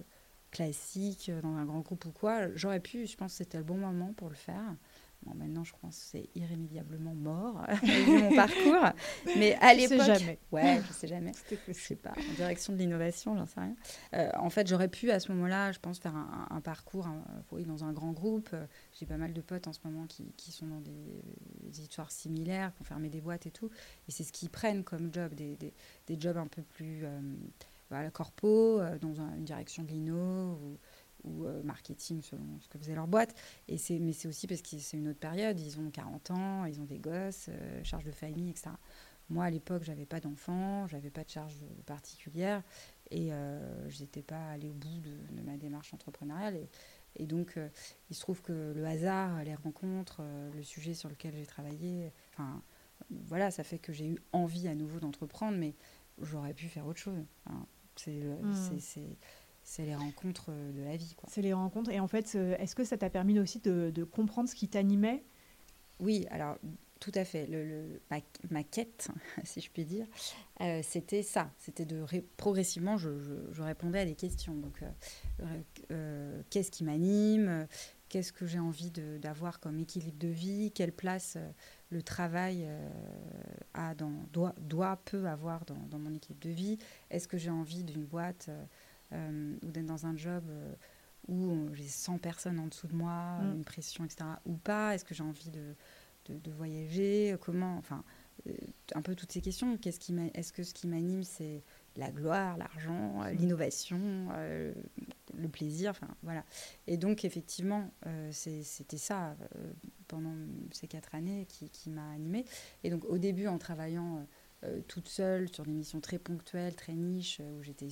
classique 0.51 1.31
dans 1.41 1.55
un 1.55 1.63
grand 1.63 1.79
groupe 1.79 2.05
ou 2.05 2.11
quoi, 2.11 2.53
j'aurais 2.55 2.81
pu, 2.81 3.07
je 3.07 3.15
pense 3.15 3.31
que 3.31 3.37
c'était 3.37 3.57
le 3.57 3.63
bon 3.63 3.77
moment 3.77 4.11
pour 4.11 4.27
le 4.27 4.35
faire. 4.35 4.75
Bon, 5.23 5.35
maintenant, 5.35 5.63
je 5.63 5.73
pense 5.79 5.97
que 5.97 6.03
c'est 6.03 6.29
irrémédiablement 6.35 7.13
mort, 7.13 7.63
vu 7.83 8.21
mon 8.21 8.35
parcours. 8.35 8.91
Mais 9.37 9.55
à 9.61 9.73
l'époque. 9.73 10.01
sais 10.01 10.19
jamais. 10.19 10.39
Ouais, 10.51 10.81
je 10.87 10.93
sais 10.93 11.07
jamais. 11.07 11.31
je 11.67 11.73
sais 11.73 11.95
pas. 11.95 12.11
En 12.11 12.33
direction 12.35 12.73
de 12.73 12.79
l'innovation, 12.79 13.37
j'en 13.37 13.45
sais 13.45 13.59
rien. 13.59 13.75
Euh, 14.13 14.29
en 14.37 14.49
fait, 14.49 14.67
j'aurais 14.67 14.87
pu, 14.87 15.11
à 15.11 15.19
ce 15.19 15.31
moment-là, 15.31 15.71
je 15.71 15.79
pense, 15.79 15.99
faire 15.99 16.15
un, 16.15 16.61
parcours 16.61 17.07
oui, 17.51 17.65
dans 17.65 17.83
un 17.83 17.93
grand 17.93 18.11
groupe. 18.11 18.49
J'ai 18.99 19.05
pas 19.05 19.17
mal 19.17 19.33
de 19.33 19.41
potes 19.41 19.67
en 19.67 19.73
ce 19.73 19.79
moment 19.83 20.05
qui, 20.07 20.31
qui 20.37 20.51
sont 20.51 20.67
dans 20.67 20.81
des, 20.81 21.81
histoires 21.81 22.11
similaires, 22.11 22.73
qui 22.75 22.81
ont 22.81 22.85
fermé 22.85 23.09
des 23.09 23.21
boîtes 23.21 23.45
et 23.45 23.51
tout. 23.51 23.69
Et 24.07 24.11
c'est 24.11 24.23
ce 24.23 24.31
qu'ils 24.31 24.49
prennent 24.49 24.83
comme 24.83 25.13
job, 25.13 25.33
des, 25.33 25.55
des, 25.55 25.73
des 26.07 26.19
jobs 26.19 26.37
un 26.37 26.47
peu 26.47 26.61
plus. 26.63 27.01
Euh, 27.03 27.19
corpo, 28.13 28.79
euh, 28.79 28.97
dans 28.99 29.15
une 29.15 29.43
direction 29.43 29.83
de 29.83 29.89
l'INO 29.89 30.53
ou 30.53 30.77
ou 31.23 31.45
euh, 31.45 31.61
marketing 31.63 32.21
selon 32.21 32.59
ce 32.59 32.67
que 32.67 32.77
faisait 32.77 32.95
leur 32.95 33.07
boîte. 33.07 33.35
Et 33.67 33.77
c'est, 33.77 33.99
mais 33.99 34.13
c'est 34.13 34.27
aussi 34.27 34.47
parce 34.47 34.61
que 34.61 34.77
c'est 34.77 34.97
une 34.97 35.07
autre 35.07 35.19
période. 35.19 35.59
Ils 35.59 35.79
ont 35.79 35.89
40 35.89 36.31
ans, 36.31 36.65
ils 36.65 36.79
ont 36.79 36.85
des 36.85 36.99
gosses, 36.99 37.47
euh, 37.49 37.83
charge 37.83 38.03
de 38.03 38.11
famille, 38.11 38.49
etc. 38.49 38.71
Moi, 39.29 39.45
à 39.45 39.49
l'époque, 39.49 39.83
j'avais 39.83 40.05
pas 40.05 40.19
d'enfants, 40.19 40.87
j'avais 40.87 41.09
pas 41.09 41.23
de 41.23 41.29
charge 41.29 41.55
particulière 41.85 42.63
et 43.11 43.31
euh, 43.31 43.89
je 43.89 44.01
n'étais 44.01 44.21
pas 44.21 44.49
allée 44.49 44.69
au 44.69 44.73
bout 44.73 44.99
de, 44.99 45.41
ma 45.43 45.57
démarche 45.57 45.93
entrepreneuriale. 45.93 46.55
Et, 46.55 46.69
et 47.15 47.25
donc, 47.25 47.57
il 48.09 48.15
se 48.15 48.21
trouve 48.21 48.41
que 48.41 48.73
le 48.73 48.85
hasard, 48.85 49.43
les 49.43 49.55
rencontres, 49.55 50.21
le 50.53 50.63
sujet 50.63 50.93
sur 50.93 51.09
lequel 51.09 51.33
j'ai 51.35 51.45
travaillé, 51.45 52.11
enfin, 52.33 52.61
voilà, 53.27 53.51
ça 53.51 53.63
fait 53.63 53.79
que 53.79 53.91
j'ai 53.91 54.07
eu 54.07 54.17
envie 54.31 54.67
à 54.67 54.75
nouveau 54.75 54.99
d'entreprendre, 54.99 55.57
mais 55.57 55.75
j'aurais 56.21 56.53
pu 56.53 56.67
faire 56.67 56.85
autre 56.85 56.99
chose. 56.99 57.25
c'est, 57.95 58.11
mmh. 58.11 58.53
c'est 58.53 58.79
c'est 58.79 59.17
les 59.79 59.95
rencontres 59.95 60.47
euh, 60.49 60.71
de 60.71 60.83
la 60.83 60.95
vie. 60.97 61.15
C'est 61.27 61.41
les 61.41 61.53
rencontres. 61.53 61.91
Et 61.91 61.99
en 61.99 62.07
fait, 62.07 62.33
euh, 62.35 62.55
est-ce 62.57 62.75
que 62.75 62.83
ça 62.83 62.97
t'a 62.97 63.09
permis 63.09 63.39
aussi 63.39 63.59
de, 63.59 64.03
comprendre 64.03 64.49
ce 64.49 64.55
qui 64.55 64.67
t'animait? 64.67 65.23
Oui, 65.99 66.25
alors 66.29 66.57
tout 67.01 67.11
à 67.15 67.25
fait. 67.25 67.47
Le, 67.47 67.99
ma, 68.49 68.63
quête, 68.63 69.09
si 69.43 69.59
je 69.59 69.69
puis 69.69 69.83
dire, 69.83 70.05
euh, 70.61 70.81
c'était 70.83 71.23
ça. 71.23 71.51
C'était 71.57 71.83
de 71.83 72.05
progressivement, 72.37 72.97
je, 72.97 73.09
répondais 73.59 73.99
à 73.99 74.05
des 74.05 74.15
questions. 74.15 74.53
Donc, 74.53 74.83
euh, 74.83 75.45
euh, 75.91 76.41
qu'est-ce 76.49 76.71
qui 76.71 76.85
m'anime? 76.85 77.67
Qu'est-ce 78.07 78.31
que 78.31 78.45
j'ai 78.45 78.59
envie 78.59 78.91
d'avoir 78.91 79.59
comme 79.59 79.79
équilibre 79.79 80.19
de 80.19 80.27
vie? 80.27 80.71
Quelle 80.73 80.91
place 80.91 81.37
le 81.89 82.03
travail 82.03 82.67
a 83.73 83.95
dans, 83.95 84.11
doit, 84.33 84.53
doit, 84.59 84.97
peut 85.05 85.27
avoir 85.27 85.65
dans, 85.65 85.87
dans 85.89 85.97
mon 85.97 86.13
équilibre 86.13 86.41
de 86.41 86.49
vie? 86.49 86.77
Est-ce 87.09 87.27
que 87.27 87.37
j'ai 87.37 87.49
envie 87.49 87.83
d'une 87.85 88.03
boîte 88.03 88.49
ou 89.11 89.71
d'être 89.71 89.85
dans 89.85 90.05
un 90.05 90.15
job 90.15 90.43
où 91.27 91.69
j'ai 91.73 91.87
100 91.87 92.17
personnes 92.17 92.59
en 92.59 92.67
dessous 92.67 92.87
de 92.87 92.95
moi, 92.95 93.39
mm. 93.41 93.55
une 93.55 93.65
pression, 93.65 94.05
etc. 94.05 94.25
Ou 94.45 94.55
pas 94.55 94.95
Est-ce 94.95 95.05
que 95.05 95.13
j'ai 95.13 95.23
envie 95.23 95.49
de 95.49 95.75
de, 96.29 96.51
voyager, 96.51 97.35
comment, 97.41 97.77
enfin, 97.77 98.03
euh, 98.47 98.53
un 98.95 99.01
peu 99.01 99.15
toutes 99.15 99.31
ces 99.31 99.41
questions. 99.41 99.77
Qu'est-ce 99.77 99.99
qui 99.99 100.15
est-ce 100.33 100.53
que 100.53 100.63
ce 100.63 100.73
qui 100.73 100.87
m'anime, 100.87 101.23
c'est 101.23 101.63
la 101.97 102.11
gloire, 102.11 102.57
l'argent, 102.57 103.21
euh, 103.23 103.31
l'innovation, 103.31 104.29
euh, 104.33 104.73
le 105.33 105.47
plaisir, 105.49 105.91
enfin 105.91 106.07
voilà. 106.23 106.43
Et 106.87 106.97
donc 106.97 107.25
effectivement, 107.25 107.91
c'était 108.31 108.97
ça 108.97 109.35
pendant 110.07 110.35
ces 110.71 110.87
quatre 110.87 111.15
années 111.15 111.45
qui, 111.47 111.69
qui 111.69 111.89
m'a 111.89 112.09
animée. 112.11 112.45
Et 112.83 112.89
donc 112.89 113.05
au 113.05 113.17
début, 113.17 113.47
en 113.47 113.57
travaillant 113.57 114.25
toute 114.87 115.07
seule 115.07 115.51
sur 115.51 115.65
des 115.65 115.71
missions 115.71 116.01
très 116.01 116.19
ponctuelles, 116.19 116.75
très 116.75 116.93
niches, 116.93 117.41
où 117.57 117.63
j'étais, 117.63 117.89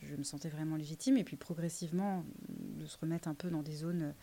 je 0.00 0.14
me 0.16 0.22
sentais 0.22 0.50
vraiment 0.50 0.76
légitime. 0.76 1.16
Et 1.16 1.24
puis 1.24 1.36
progressivement, 1.36 2.24
de 2.48 2.86
se 2.86 2.98
remettre 2.98 3.28
un 3.28 3.34
peu 3.34 3.50
dans 3.50 3.62
des 3.62 3.76
zones 3.76 4.14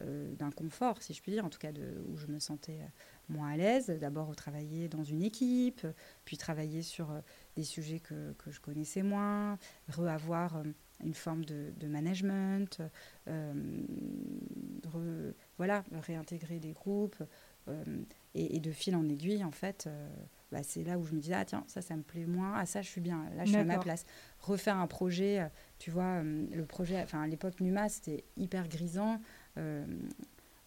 euh, 0.00 0.34
d'un 0.36 0.50
confort, 0.50 1.02
si 1.02 1.12
je 1.12 1.20
puis 1.20 1.32
dire, 1.32 1.44
en 1.44 1.50
tout 1.50 1.58
cas 1.58 1.70
où 2.08 2.16
je 2.16 2.26
me 2.26 2.38
sentais 2.38 2.80
euh, 2.80 2.86
moins 3.28 3.50
à 3.50 3.56
l'aise. 3.58 3.88
D'abord 4.00 4.34
travailler 4.34 4.88
dans 4.88 5.04
une 5.04 5.22
équipe, 5.22 5.86
puis 6.24 6.38
travailler 6.38 6.80
sur 6.80 7.10
euh, 7.10 7.20
des 7.56 7.64
sujets 7.64 8.00
que, 8.00 8.32
que 8.38 8.50
je 8.50 8.58
connaissais 8.58 9.02
moins, 9.02 9.58
reavoir 9.88 10.62
une 11.04 11.12
forme 11.12 11.44
de, 11.44 11.74
de 11.76 11.88
management, 11.88 12.80
voilà, 15.58 15.84
réintégrer 15.92 16.58
des 16.58 16.72
groupes. 16.72 17.22
Et, 18.34 18.60
de 18.60 18.72
fil 18.72 18.96
en 18.96 19.06
aiguille, 19.08 19.44
en 19.44 19.50
fait, 19.50 19.88
bah, 20.52 20.62
c'est 20.62 20.84
là 20.84 20.98
où 20.98 21.04
je 21.04 21.14
me 21.14 21.20
disais, 21.20 21.34
ah 21.34 21.44
tiens, 21.44 21.64
ça, 21.66 21.82
ça 21.82 21.96
me 21.96 22.02
plaît 22.02 22.26
moins, 22.26 22.52
ah 22.56 22.66
ça, 22.66 22.82
je 22.82 22.88
suis 22.88 23.00
bien, 23.00 23.24
là, 23.36 23.44
je 23.44 23.50
suis 23.50 23.58
à 23.58 23.64
ma 23.64 23.78
place. 23.78 24.04
Refaire 24.38 24.76
un 24.76 24.86
projet, 24.86 25.50
tu 25.78 25.90
vois, 25.90 26.22
le 26.22 26.64
projet, 26.64 27.00
enfin, 27.02 27.22
à 27.22 27.26
l'époque, 27.26 27.60
Numa, 27.60 27.88
c'était 27.88 28.24
hyper 28.36 28.68
grisant. 28.68 29.20
Euh, 29.58 29.84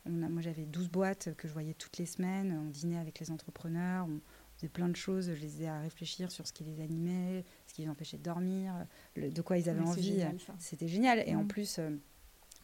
on 0.06 0.22
a, 0.22 0.30
moi, 0.30 0.42
j'avais 0.42 0.66
12 0.66 0.90
boîtes 0.90 1.30
que 1.36 1.48
je 1.48 1.54
voyais 1.54 1.74
toutes 1.74 1.98
les 1.98 2.06
semaines. 2.06 2.60
On 2.68 2.70
dînait 2.70 3.00
avec 3.00 3.20
les 3.20 3.32
entrepreneurs. 3.32 4.06
On 4.08 4.20
faisait 4.56 4.70
plein 4.70 4.88
de 4.88 4.96
choses. 4.96 5.32
Je 5.34 5.42
les 5.42 5.58
aidais 5.58 5.68
à 5.68 5.80
réfléchir 5.80 6.32
sur 6.32 6.46
ce 6.48 6.54
qui 6.54 6.64
les 6.64 6.82
animait, 6.82 7.44
ce 7.68 7.74
qui 7.74 7.82
les 7.82 7.90
empêchait 7.90 8.18
de 8.18 8.24
dormir, 8.24 8.74
de 9.16 9.42
quoi 9.42 9.58
ils 9.58 9.70
avaient 9.70 9.82
envie. 9.82 10.24
C'était 10.60 10.88
génial. 10.88 11.24
Et 11.26 11.36
en 11.36 11.44
mm. 11.44 11.48
plus, 11.48 11.80
euh, 11.80 11.90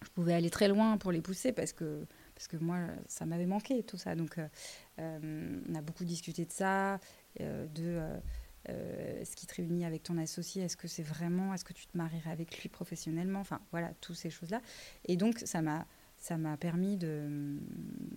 je 0.04 0.10
pouvais 0.10 0.34
aller 0.34 0.50
très 0.50 0.68
loin 0.68 0.98
pour 0.98 1.12
les 1.12 1.22
pousser 1.22 1.52
parce 1.52 1.74
que, 1.74 2.06
parce 2.42 2.48
que 2.48 2.58
moi, 2.58 2.80
ça 3.08 3.26
m'avait 3.26 3.46
manqué, 3.46 3.84
tout 3.84 3.98
ça. 3.98 4.16
Donc, 4.16 4.40
euh, 4.40 5.62
on 5.68 5.76
a 5.76 5.82
beaucoup 5.82 6.06
discuté 6.06 6.46
de 6.46 6.52
ça, 6.52 7.00
de... 7.40 8.02
ce 8.68 9.36
qui 9.36 9.46
te 9.46 9.56
réunit 9.56 9.86
avec 9.86 10.04
ton 10.04 10.18
associé, 10.18 10.64
est-ce 10.64 10.78
que 10.78 10.88
c'est 10.88 11.04
vraiment, 11.04 11.54
est-ce 11.54 11.66
que 11.66 11.74
tu 11.74 11.86
te 11.86 11.98
marierais 11.98 12.32
avec 12.32 12.62
lui 12.62 12.70
professionnellement? 12.70 13.40
Enfin, 13.40 13.60
voilà, 13.72 13.94
toutes 14.02 14.16
ces 14.16 14.30
choses-là. 14.30 14.62
Et 15.06 15.18
donc, 15.18 15.40
ça 15.46 15.62
m'a 15.62 15.86
ça 16.22 16.38
m'a 16.38 16.56
permis 16.56 16.98
de, 16.98 17.58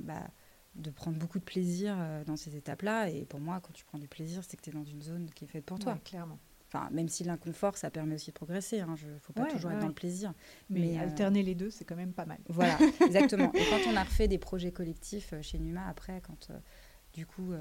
bah, 0.00 0.28
de 0.74 0.90
prendre 0.90 1.18
beaucoup 1.18 1.38
de 1.38 1.44
plaisir 1.44 1.96
euh, 1.98 2.22
dans 2.24 2.36
ces 2.36 2.54
étapes-là. 2.54 3.08
Et 3.08 3.24
pour 3.24 3.40
moi, 3.40 3.60
quand 3.60 3.72
tu 3.72 3.84
prends 3.84 3.98
du 3.98 4.08
plaisir, 4.08 4.42
c'est 4.46 4.56
que 4.58 4.62
tu 4.62 4.70
es 4.70 4.72
dans 4.72 4.84
une 4.84 5.02
zone 5.02 5.30
qui 5.34 5.44
est 5.44 5.48
faite 5.48 5.64
pour 5.64 5.78
toi. 5.78 5.98
clairement. 6.04 6.38
Enfin, 6.74 6.88
même 6.90 7.08
si 7.08 7.22
l'inconfort, 7.22 7.76
ça 7.76 7.90
permet 7.90 8.16
aussi 8.16 8.30
de 8.30 8.34
progresser. 8.34 8.78
Il 8.78 8.80
hein. 8.80 8.96
ne 9.06 9.18
faut 9.20 9.32
pas 9.32 9.44
toujours 9.46 9.70
être 9.70 9.78
dans 9.78 9.86
le 9.86 9.94
plaisir. 9.94 10.32
Mais, 10.70 10.98
euh, 10.98 11.02
alterner 11.02 11.42
les 11.42 11.54
deux, 11.54 11.70
c'est 11.70 11.84
quand 11.84 11.94
même 11.94 12.12
pas 12.12 12.26
mal. 12.26 12.38
Voilà, 12.48 12.76
exactement. 13.06 13.52
Et 13.52 13.64
quand 13.70 13.90
on 13.90 13.96
a 13.96 14.02
refait 14.02 14.26
des 14.26 14.38
projets 14.38 14.72
collectifs 14.72 15.32
euh, 15.32 15.42
chez 15.42 15.58
Numa, 15.58 15.86
après, 15.88 16.20
quand 16.20 16.50
du 17.12 17.26
coup 17.26 17.52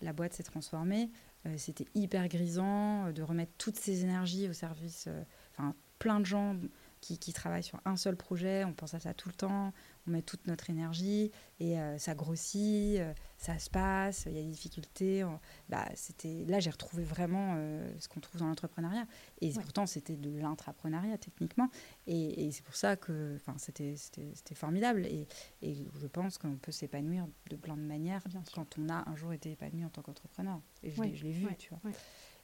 la 0.00 0.12
boîte 0.12 0.34
s'est 0.34 0.44
transformée, 0.44 1.10
c'était 1.56 1.86
hyper 1.94 2.28
grisant 2.28 3.10
de 3.10 3.22
remettre 3.22 3.52
toutes 3.58 3.76
ces 3.76 4.04
énergies 4.04 4.48
au 4.48 4.52
service. 4.52 5.08
Enfin, 5.52 5.74
plein 5.98 6.20
de 6.20 6.26
gens 6.26 6.56
qui, 7.00 7.18
qui, 7.18 7.32
travaillent 7.32 7.62
sur 7.62 7.80
un 7.84 7.96
seul 7.96 8.16
projet, 8.16 8.64
on 8.64 8.72
pense 8.72 8.94
à 8.94 9.00
ça 9.00 9.14
tout 9.14 9.28
le 9.28 9.34
temps, 9.34 9.72
on 10.06 10.10
met 10.10 10.22
toute 10.22 10.46
notre 10.46 10.70
énergie 10.70 11.30
et 11.60 11.78
euh, 11.78 11.98
ça 11.98 12.14
grossit, 12.14 12.98
euh, 12.98 13.12
ça 13.36 13.58
se 13.58 13.70
passe, 13.70 14.24
il 14.26 14.36
y 14.36 14.38
a 14.38 14.42
des 14.42 14.48
difficultés. 14.48 15.24
bah, 15.68 15.86
c'était 15.94 16.44
là 16.46 16.60
j'ai 16.60 16.70
retrouvé 16.70 17.04
vraiment 17.04 17.54
euh, 17.56 17.90
ce 17.98 18.08
qu'on 18.08 18.20
trouve 18.20 18.40
dans 18.40 18.48
l'entrepreneuriat. 18.48 19.06
Et 19.40 19.52
pourtant 19.52 19.86
c'était 19.86 20.16
de 20.16 20.38
l'intrapreneuriat 20.38 21.18
techniquement. 21.18 21.70
Et, 22.06 22.50
c'est 22.52 22.64
pour 22.64 22.76
ça 22.76 22.96
que 22.96 23.38
c'était 23.58 23.96
c'était 23.96 24.54
formidable. 24.54 25.06
Et, 25.06 25.26
et, 25.62 25.74
je 25.74 26.06
pense 26.06 26.38
qu'on 26.38 26.56
peut 26.56 26.72
s'épanouir 26.72 27.26
de 27.50 27.56
plein 27.56 27.76
de 27.76 27.82
manières 27.82 28.22
quand 28.54 28.78
on 28.78 28.88
a 28.88 29.08
un 29.08 29.16
jour 29.16 29.32
été 29.32 29.52
épanoui 29.52 29.84
en 29.84 29.90
tant 29.90 30.02
qu'entrepreneur. 30.02 30.60
Et 30.82 30.90
je 30.90 31.02
l'ai 31.24 31.32
vu 31.32 31.46
tu 31.56 31.70
vois. 31.70 31.92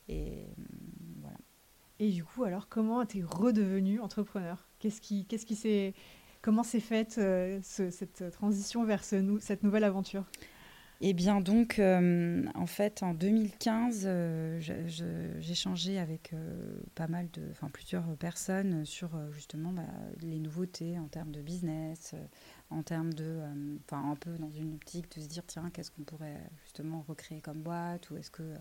Et 0.09 0.47
voilà 1.21 1.39
et 2.05 2.11
du 2.11 2.23
coup, 2.23 2.45
alors, 2.45 2.69
comment 2.69 3.07
tu 3.07 3.25
redevenu 3.25 3.99
entrepreneur? 3.99 4.69
Qu'est-ce 4.79 5.01
qui, 5.01 5.25
qu'est-ce 5.25 5.47
qui 5.47 5.57
s'est, 5.57 5.95
comment 6.43 6.63
s'est 6.63 6.81
faite 6.81 7.17
euh, 7.17 7.59
cette 7.63 8.31
transition 8.31 8.85
vers 8.85 9.03
ce, 9.03 9.39
cette 9.41 9.63
nouvelle 9.63 9.85
aventure? 9.85 10.25
Eh 11.01 11.15
bien, 11.15 11.41
donc, 11.41 11.79
euh, 11.79 12.45
en 12.55 12.67
fait, 12.67 13.03
en 13.03 13.15
2015, 13.15 14.03
euh, 14.05 14.61
j'ai 14.61 15.55
changé 15.55 15.99
avec 15.99 16.35
pas 16.95 17.09
mal 17.09 17.31
de, 17.33 17.43
enfin, 17.53 17.71
plusieurs 17.73 18.05
personnes 18.17 18.85
sur 18.85 19.11
justement 19.33 19.73
bah, 19.73 19.83
les 20.21 20.39
nouveautés 20.39 20.99
en 20.99 21.09
termes 21.09 21.33
de 21.33 21.41
business, 21.41 22.15
en 22.69 22.83
termes 22.83 23.15
de, 23.15 23.41
enfin, 23.87 24.11
un 24.11 24.17
peu 24.17 24.37
dans 24.37 24.51
une 24.51 24.75
optique 24.75 25.11
de 25.17 25.23
se 25.23 25.29
dire, 25.29 25.43
tiens, 25.47 25.71
qu'est-ce 25.73 25.91
qu'on 25.91 26.05
pourrait 26.05 26.51
justement 26.65 27.03
recréer 27.09 27.41
comme 27.41 27.63
boîte, 27.63 28.11
ou 28.11 28.19
est-ce 28.19 28.31
que 28.31 28.55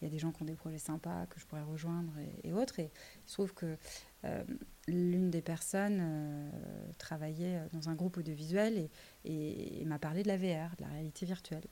il 0.00 0.04
y 0.04 0.06
a 0.08 0.10
des 0.10 0.18
gens 0.18 0.32
qui 0.32 0.42
ont 0.42 0.46
des 0.46 0.54
projets 0.54 0.78
sympas 0.78 1.26
que 1.26 1.40
je 1.40 1.46
pourrais 1.46 1.62
rejoindre 1.62 2.12
et, 2.44 2.52
autres. 2.52 2.78
Et 2.78 2.90
il 3.24 3.28
se 3.28 3.34
trouve 3.34 3.54
que 3.54 3.76
euh, 4.24 4.44
l'une 4.86 5.30
des 5.30 5.42
personnes 5.42 5.98
euh, 6.00 6.50
travaillait 6.98 7.60
dans 7.72 7.88
un 7.88 7.94
groupe 7.94 8.16
audiovisuel 8.16 8.88
et, 9.24 9.84
m'a 9.84 9.98
parlé 9.98 10.22
de 10.22 10.28
la 10.28 10.36
VR, 10.36 10.76
de 10.76 10.82
la 10.82 10.88
réalité 10.88 11.26
virtuelle. 11.26 11.66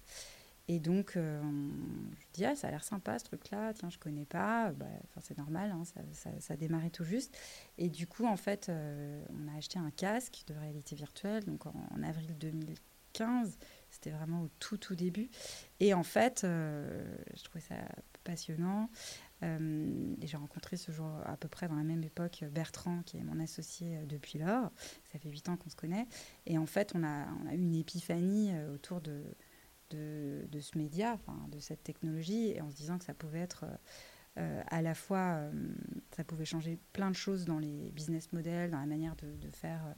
Et 0.68 0.81
donc, 0.81 1.16
euh, 1.16 1.41
je 2.18 2.27
dis, 2.33 2.45
ah, 2.45 2.57
ça 2.57 2.66
a 2.66 2.70
l'air 2.72 2.83
sympa 2.83 3.16
ce 3.20 3.24
truc-là, 3.24 3.72
tiens, 3.72 3.89
je 3.89 3.99
connais 3.99 4.24
pas. 4.24 4.72
Bah, 4.72 4.87
c'est 5.20 5.39
normal, 5.39 5.70
hein, 5.70 5.85
ça, 5.85 6.01
ça, 6.12 6.31
ça, 6.41 6.57
démarrait 6.57 6.91
tout 6.91 7.05
juste. 7.05 7.37
Et 7.79 7.89
du 7.89 8.09
coup, 8.09 8.27
en 8.27 8.37
fait, 8.37 8.68
on 8.68 9.49
a 9.49 9.57
acheté 9.57 9.79
un 9.79 9.93
casque 9.93 10.43
de 10.49 10.55
réalité 10.55 10.97
virtuelle, 10.97 11.45
donc 11.45 11.66
en, 11.66 11.74
en 11.95 12.03
avril 12.03 12.37
2015. 12.39 13.59
C'était 13.91 14.11
vraiment 14.11 14.43
au 14.43 14.49
tout, 14.59 14.77
tout 14.77 14.97
début. 14.97 15.31
Et 15.79 15.95
en 15.95 16.03
fait, 16.03 16.41
je 16.43 17.45
trouvais 17.45 17.61
ça 17.61 17.77
passionnant. 18.27 18.91
Euh, 19.43 20.14
et 20.20 20.27
j'ai 20.27 20.37
rencontré 20.37 20.77
ce 20.77 20.93
jour 20.93 21.11
à 21.24 21.37
peu 21.37 21.49
près 21.49 21.68
dans 21.68 21.74
la 21.77 21.85
même 21.85 22.03
époque 22.03 22.43
Bertrand, 22.51 23.03
qui 23.05 23.18
est 23.18 23.22
mon 23.22 23.39
associé 23.41 23.99
euh, 23.99 24.07
depuis 24.07 24.39
lors. 24.39 24.70
Ça 25.12 25.18
fait 25.18 25.29
huit 25.29 25.49
ans 25.49 25.57
qu'on 25.57 25.70
se 25.70 25.77
connaît. 25.77 26.07
Et 26.47 26.59
en 26.59 26.66
fait, 26.66 26.93
on 26.95 27.05
a, 27.05 27.27
eu 27.53 27.61
une 27.61 27.74
épiphanie 27.74 28.51
euh, 28.53 28.74
autour 28.74 29.01
de, 29.01 29.22
ce 29.91 30.79
média, 30.79 31.18
de 31.49 31.59
cette 31.59 31.85
technologie, 31.85 32.51
et 32.51 32.61
en 32.61 32.70
se 32.70 32.77
disant 32.77 32.99
que 32.99 33.05
ça 33.05 33.14
pouvait 33.14 33.41
être 33.41 33.64
à 34.37 34.83
la 34.83 34.95
fois, 34.95 35.41
ça 36.14 36.22
pouvait 36.22 36.45
changer 36.45 36.79
plein 36.93 37.11
de 37.11 37.16
choses 37.16 37.47
dans 37.47 37.59
les 37.59 37.91
business 37.93 38.35
models, 38.35 38.70
dans 38.70 38.81
la 38.81 38.85
manière 38.85 39.16
de 39.16 39.49
faire 39.51 39.95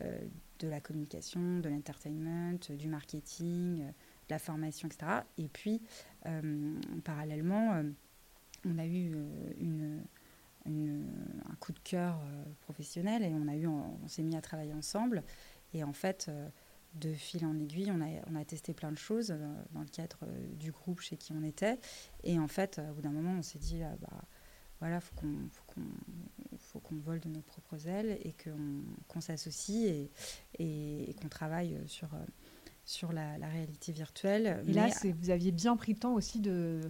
de 0.00 0.68
la 0.68 0.80
communication, 0.80 1.58
de 1.58 1.68
l'entertainment, 1.68 2.58
du 2.70 2.88
marketing 2.88 3.92
la 4.32 4.38
formation, 4.38 4.88
etc. 4.88 5.20
Et 5.38 5.48
puis, 5.48 5.82
euh, 6.26 6.80
parallèlement, 7.04 7.74
euh, 7.74 7.82
on 8.64 8.78
a 8.78 8.86
eu 8.86 9.12
euh, 9.14 9.52
une, 9.60 10.02
un 10.66 11.54
coup 11.56 11.72
de 11.72 11.80
cœur 11.80 12.20
professionnel 12.60 13.22
et 13.22 13.32
on, 13.34 13.48
a 13.48 13.56
eu, 13.56 13.66
on, 13.66 14.08
s'est 14.08 14.22
mis 14.22 14.36
à 14.36 14.40
travailler 14.40 14.72
ensemble. 14.72 15.22
Et 15.74 15.84
en 15.84 15.92
fait, 15.92 16.30
de 16.94 17.12
fil 17.12 17.44
en 17.44 17.58
aiguille, 17.58 17.90
on 17.90 18.00
a, 18.00 18.06
on 18.30 18.36
a 18.36 18.44
testé 18.44 18.72
plein 18.72 18.92
de 18.92 18.98
choses 18.98 19.34
dans 19.72 19.80
le 19.80 19.88
cadre 19.88 20.20
du 20.52 20.70
groupe 20.70 21.00
chez 21.00 21.16
qui 21.16 21.32
on 21.32 21.42
était. 21.42 21.78
Et 22.22 22.38
en 22.38 22.46
fait, 22.46 22.80
au 22.90 22.94
bout 22.94 23.02
d'un 23.02 23.10
moment, 23.10 23.32
on 23.38 23.42
s'est 23.42 23.58
dit, 23.58 23.82
ah, 23.82 23.96
bah, 24.00 24.22
voilà, 24.78 25.00
faut 25.00 25.14
qu'on, 25.16 25.48
faut 26.58 26.78
qu'on, 26.80 26.96
vole 26.96 27.18
de 27.18 27.28
nos 27.28 27.42
propres 27.42 27.88
ailes 27.88 28.18
et 28.22 28.32
qu'on, 28.32 29.20
s'associe 29.20 29.86
et, 29.86 30.10
et, 30.60 31.14
qu'on 31.14 31.28
travaille 31.28 31.76
sur, 31.86 32.08
sur 32.84 33.12
la, 33.12 33.36
réalité 33.40 33.92
virtuelle. 33.92 34.62
Et 34.66 34.72
là, 34.72 34.88
vous 35.20 35.30
aviez 35.30 35.52
bien 35.52 35.76
pris 35.76 35.92
le 35.92 35.98
temps 35.98 36.14
aussi 36.14 36.40
de, 36.40 36.80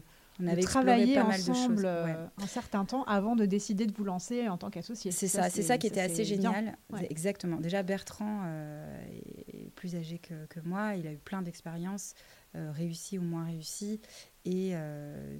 on 0.40 0.46
avait 0.46 0.62
travaillé 0.62 1.20
ensemble 1.20 1.84
euh, 1.84 2.26
un 2.38 2.46
certain 2.46 2.84
temps 2.84 3.04
avant 3.04 3.36
de 3.36 3.44
décider 3.44 3.86
de 3.86 3.92
vous 3.92 4.04
lancer 4.04 4.48
en 4.48 4.56
tant 4.56 4.70
qu'associé. 4.70 5.10
C'est 5.10 5.28
ça, 5.28 5.50
c'est 5.50 5.62
ça, 5.62 5.78
qui 5.78 5.86
était 5.86 6.00
assez 6.00 6.24
génial. 6.24 6.76
Exactement. 7.10 7.60
Déjà, 7.60 7.82
Bertrand 7.82 8.42
euh, 8.44 9.06
est 9.48 9.70
plus 9.74 9.94
âgé 9.94 10.18
que, 10.18 10.46
que, 10.46 10.60
moi. 10.60 10.96
Il 10.96 11.06
a 11.06 11.12
eu 11.12 11.18
plein 11.18 11.42
d'expériences, 11.42 12.14
réussies 12.54 13.18
ou 13.18 13.22
moins 13.22 13.44
réussies. 13.44 14.00
Et 14.44 14.74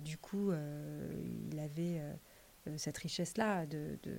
du 0.05 0.19
coup, 0.19 0.53
il 1.51 1.59
avait 1.59 2.03
cette 2.77 2.99
richesse-là 2.99 3.67
de, 3.67 3.99
de, 4.03 4.15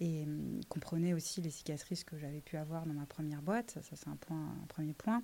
et 0.00 0.24
hum, 0.24 0.60
comprenait 0.68 1.14
aussi 1.14 1.40
les 1.40 1.50
cicatrices 1.50 2.04
que 2.04 2.16
j'avais 2.18 2.40
pu 2.40 2.56
avoir 2.56 2.86
dans 2.86 2.94
ma 2.94 3.06
première 3.06 3.42
boîte. 3.42 3.78
Ça, 3.82 3.96
c'est 3.96 4.08
un, 4.08 4.16
point, 4.16 4.54
un 4.62 4.66
premier 4.66 4.94
point. 4.94 5.22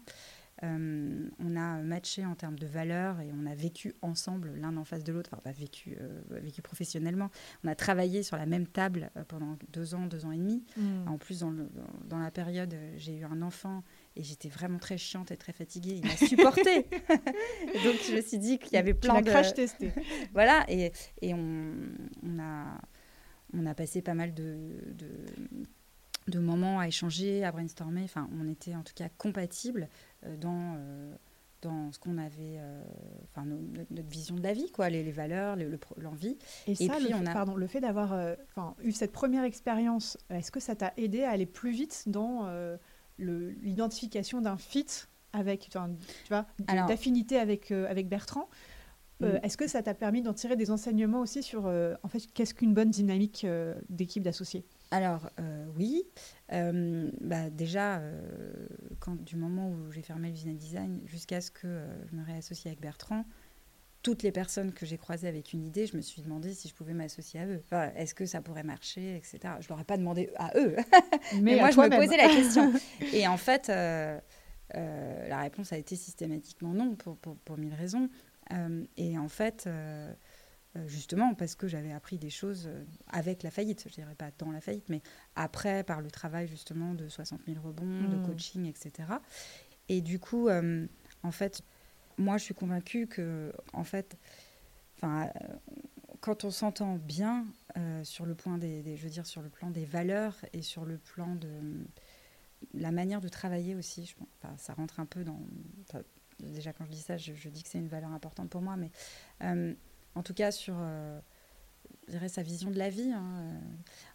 Euh, 0.65 1.29
on 1.41 1.57
a 1.57 1.79
matché 1.79 2.25
en 2.25 2.35
termes 2.35 2.59
de 2.59 2.67
valeurs 2.67 3.21
et 3.21 3.31
on 3.33 3.47
a 3.47 3.55
vécu 3.55 3.95
ensemble 4.01 4.53
l'un 4.55 4.77
en 4.77 4.85
face 4.85 5.03
de 5.03 5.13
l'autre, 5.13 5.31
enfin 5.33 5.43
pas 5.43 5.51
vécu, 5.51 5.97
euh, 6.01 6.21
vécu 6.31 6.63
professionnellement. 6.63 7.31
On 7.65 7.69
a 7.69 7.75
travaillé 7.75 8.23
sur 8.23 8.37
la 8.37 8.47
même 8.47 8.67
table 8.67 9.11
euh, 9.17 9.25
pendant 9.27 9.57
deux 9.73 9.95
ans, 9.95 10.07
deux 10.07 10.25
ans 10.25 10.31
et 10.31 10.37
demi. 10.37 10.63
Mmh. 10.77 11.09
En 11.09 11.19
plus, 11.19 11.41
dans, 11.41 11.53
dans, 12.05 12.19
la 12.19 12.31
période, 12.31 12.75
j'ai 12.97 13.17
eu 13.17 13.25
un 13.25 13.43
enfant 13.43 13.83
et 14.15 14.23
j'étais 14.23 14.49
vraiment 14.49 14.79
très 14.79 14.99
chiante 14.99 15.33
et 15.33 15.37
très 15.37 15.53
fatiguée. 15.53 16.01
Il 16.03 16.07
m'a 16.07 16.17
supporté. 16.17 16.87
Donc 17.85 17.97
je 18.07 18.17
me 18.17 18.21
suis 18.21 18.39
dit 18.39 18.59
qu'il 18.59 18.75
y 18.75 18.77
avait 18.77 18.95
plein 18.95 19.17
tu 19.17 19.25
de... 19.25 19.31
crash 19.31 19.55
testé. 19.55 19.93
voilà, 20.33 20.65
et, 20.69 20.93
et 21.23 21.35
on, 21.35 21.73
on, 22.23 22.39
a, 22.39 22.81
on 23.55 23.67
a 23.67 23.75
passé 23.75 24.03
pas 24.03 24.15
mal 24.15 24.35
de, 24.35 24.57
de 24.95 25.09
de 26.29 26.39
moments 26.39 26.79
à 26.79 26.89
échanger, 26.89 27.45
à 27.45 27.53
brainstormer. 27.53 28.03
Enfin, 28.05 28.29
on 28.39 28.49
était 28.49 28.75
en 28.75 28.83
tout 28.83 28.95
cas 28.95 29.09
compatibles 29.19 29.89
euh, 30.25 30.37
dans, 30.37 30.75
euh, 30.77 31.15
dans 31.63 31.93
ce 31.93 31.99
qu'on 31.99 32.19
avait, 32.19 32.59
euh, 32.59 32.83
enfin, 33.31 33.47
notre 33.47 34.09
vision 34.09 34.37
de 34.37 34.43
la 34.43 34.53
vie, 34.53 34.71
quoi, 34.71 34.89
les, 34.89 35.11
valeurs, 35.11 35.57
l'envie. 35.97 36.39
Et, 36.67 36.75
ça, 36.75 36.97
puis, 36.97 37.09
le, 37.09 37.15
a... 37.29 37.33
pardon, 37.33 37.55
le 37.55 37.67
fait 37.67 37.81
d'avoir 37.81 38.37
eu 38.83 38.93
cette 38.93 39.13
première 39.13 39.45
expérience, 39.45 40.19
est-ce 40.31 40.51
que 40.51 40.61
ça 40.61 40.75
t'a 40.75 40.93
aidé 40.97 41.23
à 41.25 41.31
aller 41.31 41.47
plus 41.47 41.73
vite 41.73 42.05
dans 42.07 42.49
l'identification 43.19 44.41
d'un 44.41 44.57
fit 44.57 44.87
avec, 45.33 45.71
tu 45.71 45.79
vois, 46.29 46.47
d'affinité 46.87 47.39
avec, 47.39 47.71
avec 47.71 48.09
Bertrand? 48.09 48.49
Mm. 49.27 49.41
Est-ce 49.43 49.57
que 49.57 49.67
ça 49.67 49.83
t'a 49.83 49.95
permis 49.95 50.23
d'en 50.23 50.35
tirer 50.35 50.57
des 50.57 50.71
enseignements 50.71 51.21
aussi 51.21 51.43
sur, 51.43 51.67
en 51.67 52.09
fait, 52.09 52.21
qu'est-ce 52.35 52.55
qu'une 52.55 52.75
bonne 52.75 52.91
dynamique 52.91 53.47
d'équipe 53.89 54.23
d'associés? 54.23 54.65
Alors, 54.93 55.31
euh, 55.41 55.65
oui. 55.75 56.05
Euh, 56.53 57.11
bah, 57.23 57.49
déjà, 57.49 57.97
euh, 57.97 58.21
quand, 59.01 59.17
du 59.17 59.37
moment 59.37 59.71
où 59.71 59.91
j'ai 59.91 60.03
fermé 60.03 60.29
le 60.29 60.35
business 60.35 60.59
design 60.59 61.01
jusqu'à 61.07 61.41
ce 61.41 61.51
que 61.51 61.83
je 62.11 62.15
me 62.15 62.23
réassocie 62.23 62.67
avec 62.67 62.81
Bertrand, 62.81 63.25
toutes 64.03 64.23
les 64.23 64.33
personnes 64.33 64.73
que 64.73 64.85
j'ai 64.85 64.99
croisées 64.99 65.29
avec 65.29 65.55
une 65.55 65.65
idée, 65.65 65.87
je 65.87 65.97
me 65.97 66.03
suis 66.03 66.21
demandé 66.21 66.53
si 66.53 66.69
je 66.69 66.75
pouvais 66.75 66.93
m'associer 66.93 67.41
à 67.41 67.47
eux. 67.47 67.63
Est-ce 67.97 68.15
que 68.15 68.27
ça 68.27 68.43
pourrait 68.43 68.65
marcher, 68.65 69.17
etc. 69.17 69.39
Je 69.61 69.65
ne 69.65 69.69
leur 69.71 69.81
ai 69.81 69.85
pas 69.85 69.97
demandé 69.97 70.31
à 70.37 70.53
eux. 70.59 70.77
Mais, 71.41 71.57
moi, 71.57 71.71
je 71.71 71.81
me 71.81 71.89
posais 71.89 72.19
la 72.19 72.29
question. 72.29 72.71
Et 73.15 73.27
en 73.27 73.39
fait, 73.39 73.69
la 73.69 74.21
réponse 75.41 75.73
a 75.73 75.79
été 75.79 75.97
systématiquement 75.97 76.75
non, 76.75 76.97
pour, 76.97 77.17
pour, 77.17 77.37
pour 77.37 77.57
mille 77.57 77.75
raisons. 77.75 78.11
Et 78.97 79.19
en 79.19 79.29
fait 79.29 79.69
euh, 80.75 80.89
justement 80.89 81.35
parce 81.35 81.55
que 81.55 81.69
j'avais 81.69 81.93
appris 81.93 82.17
des 82.17 82.31
choses 82.31 82.67
euh, 82.67 82.83
avec 83.09 83.43
la 83.43 83.51
faillite, 83.51 83.85
je 83.87 83.93
dirais 83.93 84.15
pas 84.15 84.31
dans 84.39 84.51
la 84.51 84.63
faillite, 84.63 84.89
mais 84.89 85.03
après 85.37 85.85
par 85.85 86.01
le 86.01 86.11
travail 86.11 86.49
justement 86.49 86.95
de 86.95 87.09
60 87.09 87.43
000 87.47 87.61
rebonds, 87.63 88.09
de 88.09 88.17
mmh. 88.17 88.27
coaching, 88.27 88.65
etc. 88.65 89.11
Et 89.91 90.01
du 90.01 90.19
coup, 90.19 90.49
euh, 90.49 90.87
en 91.23 91.31
fait, 91.31 91.63
moi 92.17 92.39
je 92.39 92.45
suis 92.45 92.55
convaincue 92.55 93.07
que, 93.07 93.53
en 93.75 93.85
fait, 93.85 94.17
enfin, 94.97 95.31
quand 96.21 96.45
on 96.45 96.51
s'entend 96.51 96.97
bien 96.97 97.45
sur 98.03 98.25
le 98.25 98.35
point 98.35 98.57
des, 98.57 98.97
je 98.97 99.03
veux 99.03 99.11
dire, 99.11 99.27
sur 99.27 99.43
le 99.43 99.51
plan 99.51 99.71
des 99.71 99.85
valeurs 99.85 100.37
et 100.55 100.63
sur 100.63 100.87
le 100.87 100.97
plan 100.97 101.35
de 101.35 101.51
la 102.73 102.93
manière 102.93 103.21
de 103.21 103.29
travailler 103.29 103.75
aussi, 103.75 104.07
je, 104.07 104.15
enfin, 104.39 104.55
ça 104.57 104.73
rentre 104.73 105.01
un 105.01 105.07
peu 105.07 105.23
dans. 105.23 105.41
Déjà 106.43 106.73
quand 106.73 106.85
je 106.85 106.91
dis 106.91 107.01
ça, 107.01 107.17
je, 107.17 107.49
dis 107.49 107.63
que 107.63 107.69
c'est 107.69 107.79
une 107.79 107.89
valeur 107.89 108.11
importante 108.11 108.51
pour 108.51 108.63
moi, 108.63 108.77
mais 108.77 108.91
en 110.15 110.23
tout 110.23 110.35
cas 110.35 110.51
sur 110.51 110.75
euh, 110.79 112.29
sa 112.29 112.43
vision 112.43 112.71
de 112.71 112.79
la 112.79 112.91
vie. 112.91 113.13
Hein, 113.13 113.35
euh. 113.39 113.59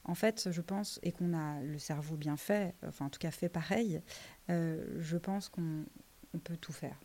En 0.04 0.16
fait, 0.16 0.50
je 0.52 0.62
pense, 0.62 1.00
et 1.04 1.12
qu'on 1.12 1.34
a 1.34 1.62
le 1.62 1.80
cerveau 1.80 2.16
bien 2.16 2.38
fait, 2.38 2.76
enfin 2.86 3.06
en 3.06 3.10
tout 3.10 3.20
cas 3.20 3.32
fait 3.32 3.50
pareil, 3.50 4.02
euh, 4.50 4.86
je 5.00 5.18
pense 5.18 5.50
qu'on 5.50 5.86
peut 6.44 6.58
tout 6.58 6.74
faire. 6.74 7.00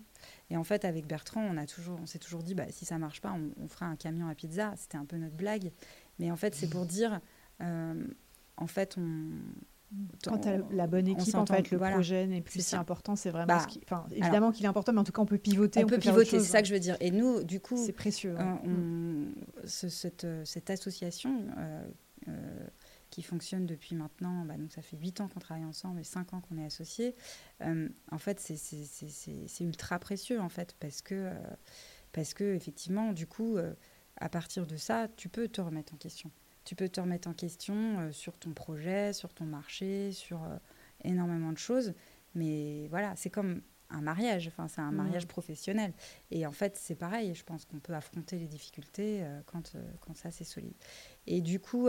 Et 0.51 0.57
en 0.57 0.65
fait, 0.65 0.85
avec 0.85 1.07
Bertrand, 1.07 1.43
on, 1.43 1.57
a 1.57 1.67
toujours, 1.67 1.99
on 2.01 2.07
s'est 2.07 2.19
toujours 2.19 2.43
dit, 2.43 2.55
bah, 2.55 2.67
si 2.71 2.85
ça 2.85 2.99
marche 2.99 3.21
pas, 3.21 3.35
on, 3.61 3.69
fera 3.69 3.87
un 3.87 3.97
camion 3.97 4.29
à 4.29 4.35
pizza. 4.35 4.73
C'était 4.77 4.99
un 4.99 5.05
peu 5.05 5.17
notre 5.17 5.35
blague. 5.35 5.73
Mais 6.19 6.31
en 6.31 6.37
fait, 6.37 6.55
c'est 6.55 6.69
pour 6.69 6.87
dire, 6.87 7.21
en 7.59 8.67
fait, 8.69 8.97
on, 8.99 9.31
quand 10.25 10.39
tu 10.39 10.49
as 10.49 10.59
la 10.71 10.87
bonne 10.87 11.09
équipe, 11.09 11.35
en 11.35 11.47
fait, 11.47 11.71
le 11.71 11.79
projet 11.79 12.27
n'est 12.27 12.41
plus 12.41 12.65
si 12.65 12.77
important. 12.77 13.17
C'est 13.17 13.31
vraiment 13.31 13.47
bah, 13.47 13.67
enfin, 13.85 14.07
évidemment 14.13 14.53
qu'il 14.53 14.65
est 14.65 14.69
important, 14.69 14.93
mais 14.93 15.01
en 15.01 15.05
tout 15.05 15.13
cas, 15.13 15.23
on 15.23 15.27
peut 15.27 15.39
pivoter. 15.39 15.85
On, 15.85 15.87
peut, 15.87 15.99
pivoter, 15.99 16.39
c'est 16.39 16.41
ça 16.41 16.63
que 16.63 16.69
je 16.69 16.75
veux 16.75 16.81
dire. 16.81 16.97
Et 17.01 17.11
nous, 17.11 17.43
du 17.43 17.61
coup, 17.61 17.77
c'est 17.77 17.93
précieux. 17.93 18.35
Euh, 18.39 18.69
mm. 18.69 19.35
cette, 19.65 20.25
euh, 20.25 20.45
cette, 20.45 20.71
association 20.71 21.47
euh, 22.29 22.67
qui 23.11 23.23
fonctionne 23.23 23.67
depuis 23.67 23.95
maintenant, 23.95 24.45
bah, 24.45 24.57
donc 24.57 24.73
ça 24.73 24.83
fait 24.83 24.97
8 24.97 25.21
ans 25.21 25.29
qu'on 25.29 25.41
travaille 25.41 25.65
ensemble 25.65 26.01
et 26.01 26.05
5 26.05 26.33
ans 26.35 26.41
qu'on 26.41 26.59
est 26.59 26.67
associés. 26.67 27.15
en 27.61 28.19
fait, 28.19 28.41
c'est 28.41 29.65
ultra 29.65 29.99
précieux, 29.99 30.41
en 30.41 30.49
fait, 30.49 30.77
parce 30.79 31.03
que, 31.03 31.31
parce 32.13 32.35
que 32.35 32.55
effectivement, 32.55 33.13
du 33.13 33.27
coup, 33.27 33.59
à 34.17 34.29
partir 34.29 34.67
de 34.67 34.77
ça, 34.77 35.09
tu 35.17 35.29
peux 35.29 35.49
te 35.49 35.61
remettre 35.61 35.95
en 35.95 35.97
question 35.99 36.31
tu 36.65 36.75
peux 36.75 36.89
te 36.89 37.01
remettre 37.01 37.29
en 37.29 37.33
question 37.33 37.99
euh, 37.99 38.13
sur 38.13 38.39
ton 38.39 38.53
projet, 38.53 39.13
sur 39.13 39.33
ton 39.33 39.45
marché, 39.45 40.13
sur 40.13 40.43
euh, 40.45 40.57
énormément 41.05 41.53
de 41.53 41.59
choses. 41.59 41.95
Mais 42.35 42.87
voilà, 42.89 43.15
c'est 43.17 43.31
comme 43.31 43.63
un 43.91 44.01
mariage, 44.01 44.49
enfin, 44.49 44.69
c'est 44.69 44.81
un 44.81 44.91
mmh. 44.91 44.97
mariage 44.97 45.27
professionnel. 45.27 45.93
Et 46.31 46.47
en 46.47 46.53
fait, 46.53 46.77
c'est 46.77 46.95
pareil, 46.95 47.35
je 47.35 47.45
pense 47.45 47.65
qu'on 47.65 47.79
peut 47.79 47.95
affronter 47.95 48.39
les 48.39 48.47
difficultés 48.47 49.23
euh, 49.23 49.41
quand, 49.47 49.77
quand 50.01 50.17
ça, 50.17 50.31
c'est 50.31 50.45
solide. 50.45 50.75
Et 51.27 51.41
du 51.41 51.61
coup, 51.61 51.89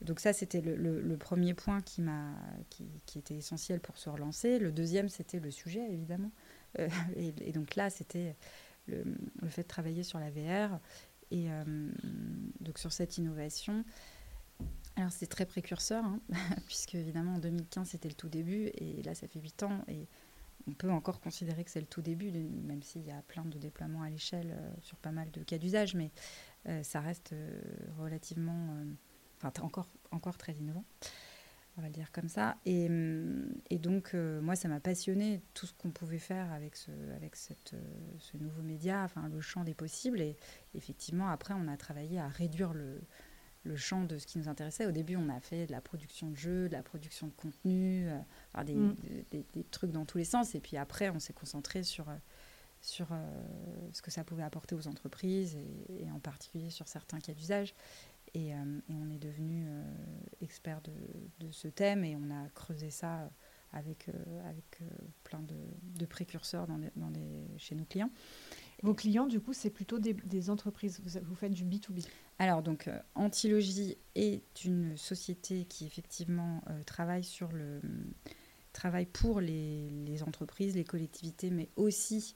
donc 0.00 0.18
ça, 0.18 0.32
c'était 0.32 0.60
le, 0.60 0.74
le, 1.00 1.16
premier 1.16 1.54
point 1.54 1.80
qui, 1.80 2.02
m'a, 2.02 2.32
qui, 2.70 2.88
qui, 3.06 3.18
était 3.20 3.36
essentiel 3.36 3.78
pour 3.78 3.96
se 3.96 4.10
relancer. 4.10 4.58
Le 4.58 4.72
deuxième, 4.72 5.08
c'était 5.08 5.38
le 5.38 5.50
sujet, 5.52 5.86
évidemment. 5.90 6.32
Et, 7.16 7.34
et, 7.42 7.52
donc 7.52 7.76
là, 7.76 7.90
c'était 7.90 8.34
le, 8.86 9.04
le, 9.42 9.48
fait 9.48 9.62
de 9.62 9.68
travailler 9.68 10.02
sur 10.02 10.18
la 10.18 10.30
VR 10.30 10.80
et 11.32 11.50
euh, 11.50 11.64
donc 12.60 12.78
sur 12.78 12.92
cette 12.92 13.16
innovation, 13.16 13.84
alors 14.96 15.10
c'est 15.10 15.26
très 15.26 15.46
précurseur, 15.46 16.04
hein, 16.04 16.20
puisque 16.66 16.94
évidemment 16.94 17.34
en 17.34 17.38
2015 17.38 17.88
c'était 17.88 18.10
le 18.10 18.14
tout 18.14 18.28
début, 18.28 18.70
et 18.74 19.02
là 19.02 19.14
ça 19.14 19.26
fait 19.26 19.40
8 19.40 19.62
ans, 19.62 19.82
et 19.88 20.06
on 20.68 20.72
peut 20.72 20.90
encore 20.90 21.20
considérer 21.20 21.64
que 21.64 21.70
c'est 21.70 21.80
le 21.80 21.86
tout 21.86 22.02
début, 22.02 22.30
même 22.30 22.82
s'il 22.82 23.02
y 23.02 23.10
a 23.10 23.22
plein 23.22 23.46
de 23.46 23.58
déploiements 23.58 24.02
à 24.02 24.10
l'échelle 24.10 24.54
euh, 24.56 24.70
sur 24.82 24.98
pas 24.98 25.10
mal 25.10 25.30
de 25.30 25.42
cas 25.42 25.56
d'usage, 25.56 25.94
mais 25.94 26.10
euh, 26.68 26.82
ça 26.82 27.00
reste 27.00 27.34
relativement, 27.98 28.76
enfin 29.42 29.62
encore, 29.62 29.88
encore 30.10 30.36
très 30.36 30.52
innovant 30.52 30.84
on 31.76 31.80
va 31.80 31.88
le 31.88 31.92
dire 31.94 32.12
comme 32.12 32.28
ça. 32.28 32.56
Et, 32.66 32.88
et 33.70 33.78
donc, 33.78 34.10
euh, 34.14 34.40
moi, 34.42 34.56
ça 34.56 34.68
m'a 34.68 34.80
passionné 34.80 35.40
tout 35.54 35.66
ce 35.66 35.72
qu'on 35.72 35.90
pouvait 35.90 36.18
faire 36.18 36.52
avec, 36.52 36.76
ce, 36.76 36.90
avec 37.16 37.34
cette, 37.34 37.72
euh, 37.74 37.80
ce 38.18 38.36
nouveau 38.36 38.62
média, 38.62 39.02
enfin, 39.04 39.28
le 39.28 39.40
champ 39.40 39.64
des 39.64 39.74
possibles. 39.74 40.20
Et 40.20 40.36
effectivement, 40.74 41.28
après, 41.28 41.54
on 41.54 41.68
a 41.68 41.76
travaillé 41.76 42.18
à 42.18 42.28
réduire 42.28 42.74
le, 42.74 43.00
le 43.64 43.76
champ 43.76 44.04
de 44.04 44.18
ce 44.18 44.26
qui 44.26 44.38
nous 44.38 44.48
intéressait. 44.48 44.84
Au 44.86 44.92
début, 44.92 45.16
on 45.16 45.30
a 45.30 45.40
fait 45.40 45.66
de 45.66 45.72
la 45.72 45.80
production 45.80 46.30
de 46.30 46.36
jeux, 46.36 46.68
de 46.68 46.74
la 46.74 46.82
production 46.82 47.28
de 47.28 47.32
contenu, 47.32 48.06
euh, 48.08 48.64
des, 48.64 48.74
mm. 48.74 48.96
des, 49.30 49.46
des, 49.54 49.64
trucs 49.64 49.92
dans 49.92 50.04
tous 50.04 50.18
les 50.18 50.24
sens. 50.24 50.54
Et 50.54 50.60
puis 50.60 50.76
après, 50.76 51.08
on 51.08 51.18
s'est 51.18 51.32
concentré 51.32 51.84
sur, 51.84 52.04
sur 52.82 53.08
ce 53.92 54.02
que 54.02 54.10
ça 54.10 54.24
pouvait 54.24 54.42
apporter 54.42 54.74
aux 54.74 54.88
entreprises 54.88 55.56
et, 55.56 56.04
et 56.04 56.10
en 56.10 56.20
particulier 56.20 56.68
sur 56.68 56.86
certains 56.86 57.18
cas 57.18 57.32
d'usage. 57.32 57.74
Et, 58.34 58.54
euh, 58.54 58.56
et, 58.88 58.94
on 58.94 59.10
est 59.10 59.18
devenu 59.18 59.66
euh, 59.66 59.82
expert 60.40 60.80
de, 60.82 60.92
de, 61.44 61.50
ce 61.50 61.68
thème 61.68 62.04
et 62.04 62.16
on 62.16 62.30
a 62.30 62.48
creusé 62.54 62.90
ça 62.90 63.30
avec, 63.72 64.08
euh, 64.08 64.48
avec 64.48 64.80
plein 65.24 65.40
de, 65.40 65.54
de 65.98 66.06
précurseurs 66.06 66.66
dans 66.66 66.78
dans 66.96 67.12
chez 67.58 67.74
nos 67.74 67.84
clients. 67.84 68.10
Vos 68.82 68.94
clients, 68.94 69.26
du 69.26 69.40
coup, 69.40 69.52
c'est 69.52 69.70
plutôt 69.70 69.98
des, 69.98 70.14
des, 70.14 70.50
entreprises. 70.50 71.00
Vous, 71.00 71.20
vous, 71.24 71.34
faites 71.34 71.52
du 71.52 71.64
B2B. 71.64 72.04
Alors, 72.38 72.62
donc, 72.62 72.90
Antilogie 73.14 73.96
est 74.16 74.64
une 74.64 74.96
société 74.96 75.66
qui, 75.66 75.86
effectivement, 75.86 76.62
travaille, 76.84 77.22
sur 77.22 77.52
le, 77.52 77.80
travaille 78.72 79.06
pour 79.06 79.40
les, 79.40 79.88
les, 79.88 80.22
entreprises, 80.24 80.74
les 80.74 80.82
collectivités, 80.82 81.50
mais 81.50 81.68
aussi 81.76 82.34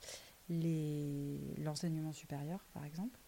l'enseignement 0.49 2.13
supérieur, 2.13 2.65
par 2.73 2.85
exemple. 2.85 3.19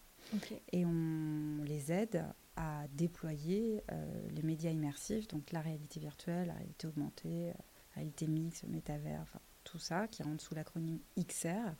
Et 0.72 0.84
on 0.86 1.62
les 1.64 1.92
aide 1.92 2.24
à 2.60 2.86
déployer 2.92 3.82
euh, 3.90 4.28
les 4.32 4.42
médias 4.42 4.70
immersifs, 4.70 5.26
donc 5.28 5.50
la 5.50 5.62
réalité 5.62 5.98
virtuelle, 5.98 6.48
la 6.48 6.54
réalité 6.54 6.86
augmentée, 6.86 7.46
la 7.46 7.50
euh, 7.52 7.94
réalité 7.94 8.26
mixte, 8.26 8.64
métavers, 8.64 9.20
enfin 9.22 9.40
tout 9.64 9.78
ça 9.78 10.06
qui 10.08 10.22
rentre 10.22 10.44
sous 10.44 10.54
l'acronyme 10.54 10.98
XR. 11.18 11.72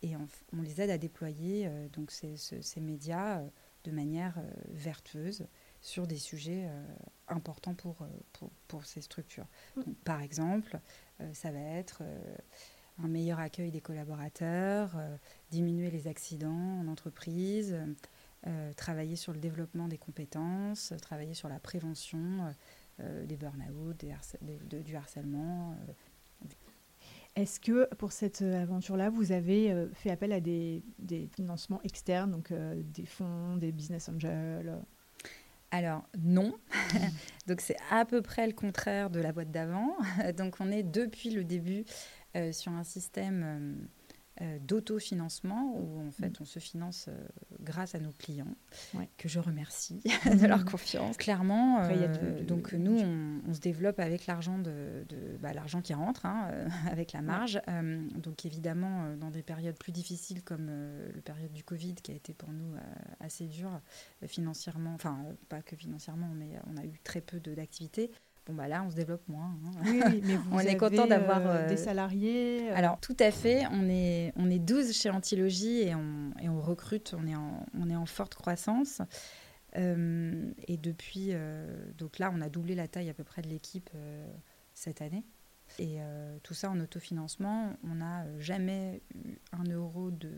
Et 0.00 0.16
on, 0.16 0.62
les 0.62 0.80
aide 0.80 0.90
à 0.90 0.96
déployer 0.96 1.66
euh, 1.66 1.88
donc 1.90 2.10
ces, 2.10 2.36
ces, 2.36 2.80
médias 2.80 3.42
de 3.84 3.90
manière 3.90 4.40
vertueuse 4.70 5.46
sur 5.82 6.06
des 6.06 6.16
sujets 6.16 6.68
important 7.28 7.74
pour, 7.74 8.06
pour, 8.32 8.50
pour 8.66 8.84
ces 8.86 9.02
structures. 9.02 9.46
Mm. 9.76 9.82
Donc, 9.82 9.96
par 9.98 10.22
exemple, 10.22 10.80
ça 11.32 11.50
va 11.50 11.60
être 11.60 12.02
un 12.98 13.08
meilleur 13.08 13.38
accueil 13.38 13.70
des 13.70 13.80
collaborateurs, 13.80 14.96
diminuer 15.50 15.90
les 15.90 16.06
accidents 16.06 16.80
en 16.80 16.88
entreprise, 16.88 17.76
travailler 18.76 19.16
sur 19.16 19.32
le 19.32 19.38
développement 19.38 19.88
des 19.88 19.98
compétences, 19.98 20.92
travailler 21.02 21.34
sur 21.34 21.48
la 21.48 21.58
prévention 21.58 22.54
des 22.98 23.36
burn-out, 23.36 24.04
du 24.84 24.96
harcèlement. 24.96 25.76
Est-ce 27.36 27.60
que 27.60 27.92
pour 27.96 28.12
cette 28.12 28.42
aventure-là, 28.42 29.10
vous 29.10 29.32
avez 29.32 29.86
fait 29.92 30.10
appel 30.10 30.32
à 30.32 30.40
des, 30.40 30.82
des 30.98 31.28
financements 31.34 31.80
externes, 31.82 32.30
donc 32.30 32.52
des 32.52 33.06
fonds, 33.06 33.56
des 33.56 33.72
business 33.72 34.08
angels 34.08 34.78
alors 35.70 36.04
non, 36.18 36.54
donc 37.46 37.60
c'est 37.60 37.76
à 37.90 38.06
peu 38.06 38.22
près 38.22 38.46
le 38.46 38.54
contraire 38.54 39.10
de 39.10 39.20
la 39.20 39.32
boîte 39.32 39.50
d'avant. 39.50 39.96
donc 40.36 40.56
on 40.60 40.70
est 40.70 40.82
depuis 40.82 41.30
le 41.30 41.44
début 41.44 41.84
euh, 42.36 42.52
sur 42.52 42.72
un 42.72 42.84
système 42.84 43.42
euh, 43.44 43.58
euh, 43.58 43.88
d'autofinancement 44.60 45.74
où 45.76 46.06
en 46.06 46.10
fait 46.12 46.38
mm. 46.38 46.42
on 46.42 46.44
se 46.44 46.58
finance 46.58 47.06
euh, 47.08 47.28
grâce 47.60 47.94
à 47.94 47.98
nos 47.98 48.12
clients 48.12 48.56
que 49.16 49.28
je 49.28 49.40
remercie 49.40 50.00
de 50.26 50.46
leur 50.46 50.64
confiance. 50.64 51.16
Clairement, 51.16 51.82
euh, 51.82 52.42
donc 52.44 52.72
nous 52.72 52.98
on, 53.00 53.52
se 53.52 53.60
développe 53.60 53.98
avec 53.98 54.26
l'argent 54.26 54.58
de, 54.58 55.04
bah, 55.40 55.52
l'argent 55.52 55.80
qui 55.80 55.94
rentre, 55.94 56.26
hein, 56.26 56.48
avec 56.90 57.12
la 57.12 57.22
marge. 57.22 57.60
donc 58.14 58.44
évidemment 58.44 59.14
dans 59.16 59.30
des 59.30 59.42
périodes 59.42 59.76
plus 59.76 59.92
difficiles 59.92 60.42
comme 60.42 60.70
la 61.14 61.22
période 61.22 61.52
du 61.52 61.64
Covid 61.64 61.94
qui 61.94 62.12
a 62.12 62.14
été 62.14 62.34
pour 62.34 62.52
nous 62.52 62.74
assez 63.20 63.46
dure 63.46 63.80
financièrement, 64.26 64.94
enfin 64.94 65.18
pas 65.48 65.62
que 65.62 65.76
financièrement, 65.76 66.30
mais 66.34 66.60
on 66.72 66.76
a 66.76 66.84
eu 66.84 66.98
très 67.02 67.20
peu 67.20 67.40
d'activités. 67.40 68.10
Bon, 68.48 68.54
bah 68.54 68.66
là, 68.66 68.82
on 68.82 68.90
se 68.90 68.96
développe 68.96 69.28
moins. 69.28 69.54
Hein. 69.66 69.82
Oui, 69.84 70.22
mais 70.24 70.36
vous 70.36 70.50
on 70.52 70.58
est 70.60 70.78
content 70.78 71.06
d'avoir 71.06 71.46
euh, 71.46 71.68
des 71.68 71.76
salariés. 71.76 72.70
Euh. 72.70 72.76
Alors, 72.76 72.98
tout 72.98 73.16
à 73.20 73.30
fait. 73.30 73.64
On 73.72 73.88
est, 73.90 74.32
on 74.36 74.48
est 74.48 74.58
12 74.58 74.92
chez 74.92 75.10
Antilogie 75.10 75.82
et 75.82 75.94
on, 75.94 76.32
et 76.40 76.48
on 76.48 76.58
recrute. 76.58 77.14
On 77.18 77.26
est 77.26 77.36
en, 77.36 77.66
on 77.78 77.90
est 77.90 77.96
en 77.96 78.06
forte 78.06 78.34
croissance. 78.34 79.02
Euh, 79.76 80.50
et 80.66 80.78
depuis, 80.78 81.32
donc 81.98 82.18
là, 82.18 82.32
on 82.34 82.40
a 82.40 82.48
doublé 82.48 82.74
la 82.74 82.88
taille 82.88 83.10
à 83.10 83.14
peu 83.14 83.24
près 83.24 83.42
de 83.42 83.48
l'équipe 83.48 83.90
cette 84.72 85.02
année. 85.02 85.24
Et 85.78 86.00
euh, 86.00 86.38
tout 86.42 86.54
ça 86.54 86.70
en 86.70 86.80
autofinancement, 86.80 87.76
on 87.84 87.96
n'a 87.96 88.24
jamais 88.40 89.02
eu 89.14 89.36
un 89.52 89.64
euro 89.64 90.10
de, 90.10 90.30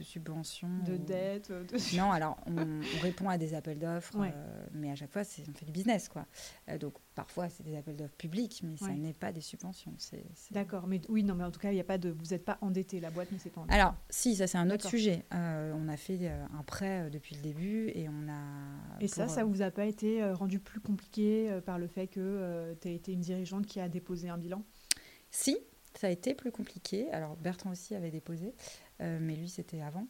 subvention. 0.00 0.68
De 0.86 0.96
dette 0.96 1.52
Non, 1.94 2.12
alors 2.12 2.38
on, 2.46 2.80
répond 3.02 3.28
à 3.28 3.36
des 3.36 3.54
appels 3.54 3.78
d'offres, 3.78 4.16
euh, 4.20 4.66
mais 4.72 4.90
à 4.90 4.94
chaque 4.94 5.10
fois, 5.10 5.22
on 5.22 5.54
fait 5.54 5.66
du 5.66 5.72
business. 5.72 6.08
quoi. 6.08 6.26
Euh, 6.68 6.78
donc 6.78 6.94
parfois, 7.16 7.48
c'est 7.48 7.64
des 7.64 7.76
appels 7.76 7.96
d'offres 7.96 8.14
publics, 8.14 8.62
mais 8.62 8.76
ça 8.76 8.92
n'est 8.92 9.12
pas 9.12 9.32
des 9.32 9.40
subventions. 9.40 9.92
D'accord, 10.52 10.86
mais 10.86 11.00
oui, 11.08 11.24
non, 11.24 11.34
mais 11.34 11.42
en 11.42 11.50
tout 11.50 11.58
cas, 11.58 11.72
il 11.72 11.76
y 11.76 11.80
a 11.80 11.84
pas 11.84 11.98
de, 11.98 12.10
vous 12.10 12.26
n'êtes 12.26 12.44
pas 12.44 12.58
endetté, 12.60 13.00
la 13.00 13.10
boîte 13.10 13.32
ne 13.32 13.38
s'est 13.38 13.50
pas 13.50 13.62
endettée. 13.62 13.74
Alors, 13.74 13.96
si, 14.08 14.36
ça 14.36 14.46
c'est 14.46 14.58
un 14.58 14.70
autre 14.70 14.88
sujet. 14.88 15.24
on 15.32 15.88
a 15.88 15.96
fait 15.96 16.28
un 16.28 16.62
prêt 16.62 17.10
depuis 17.10 17.34
le 17.34 17.42
début 17.42 17.90
et 17.94 18.08
on 18.08 18.28
a. 18.28 19.00
Et 19.00 19.08
ça, 19.08 19.26
ça 19.26 19.42
vous 19.42 19.62
a 19.62 19.72
pas 19.72 19.86
été 19.86 20.24
rendu 20.32 20.60
plus 20.60 20.80
compliqué 20.80 21.58
par 21.66 21.80
le 21.80 21.88
fait 21.88 22.06
que 22.06 22.76
tu 22.80 22.88
as 22.88 22.92
été 22.92 23.12
une 23.12 23.20
dirigeante 23.20 23.66
qui 23.66 23.80
a 23.80 23.88
déposé 23.88 24.28
un 24.28 24.38
bilan? 24.38 24.62
Si, 25.30 25.58
ça 25.96 26.08
a 26.08 26.10
été 26.10 26.34
plus 26.34 26.52
compliqué. 26.52 27.10
Alors 27.10 27.36
Bertrand 27.36 27.70
aussi 27.70 27.94
avait 27.94 28.10
déposé, 28.10 28.54
euh, 29.00 29.18
mais 29.20 29.34
lui 29.34 29.48
c'était 29.48 29.80
avant. 29.80 30.06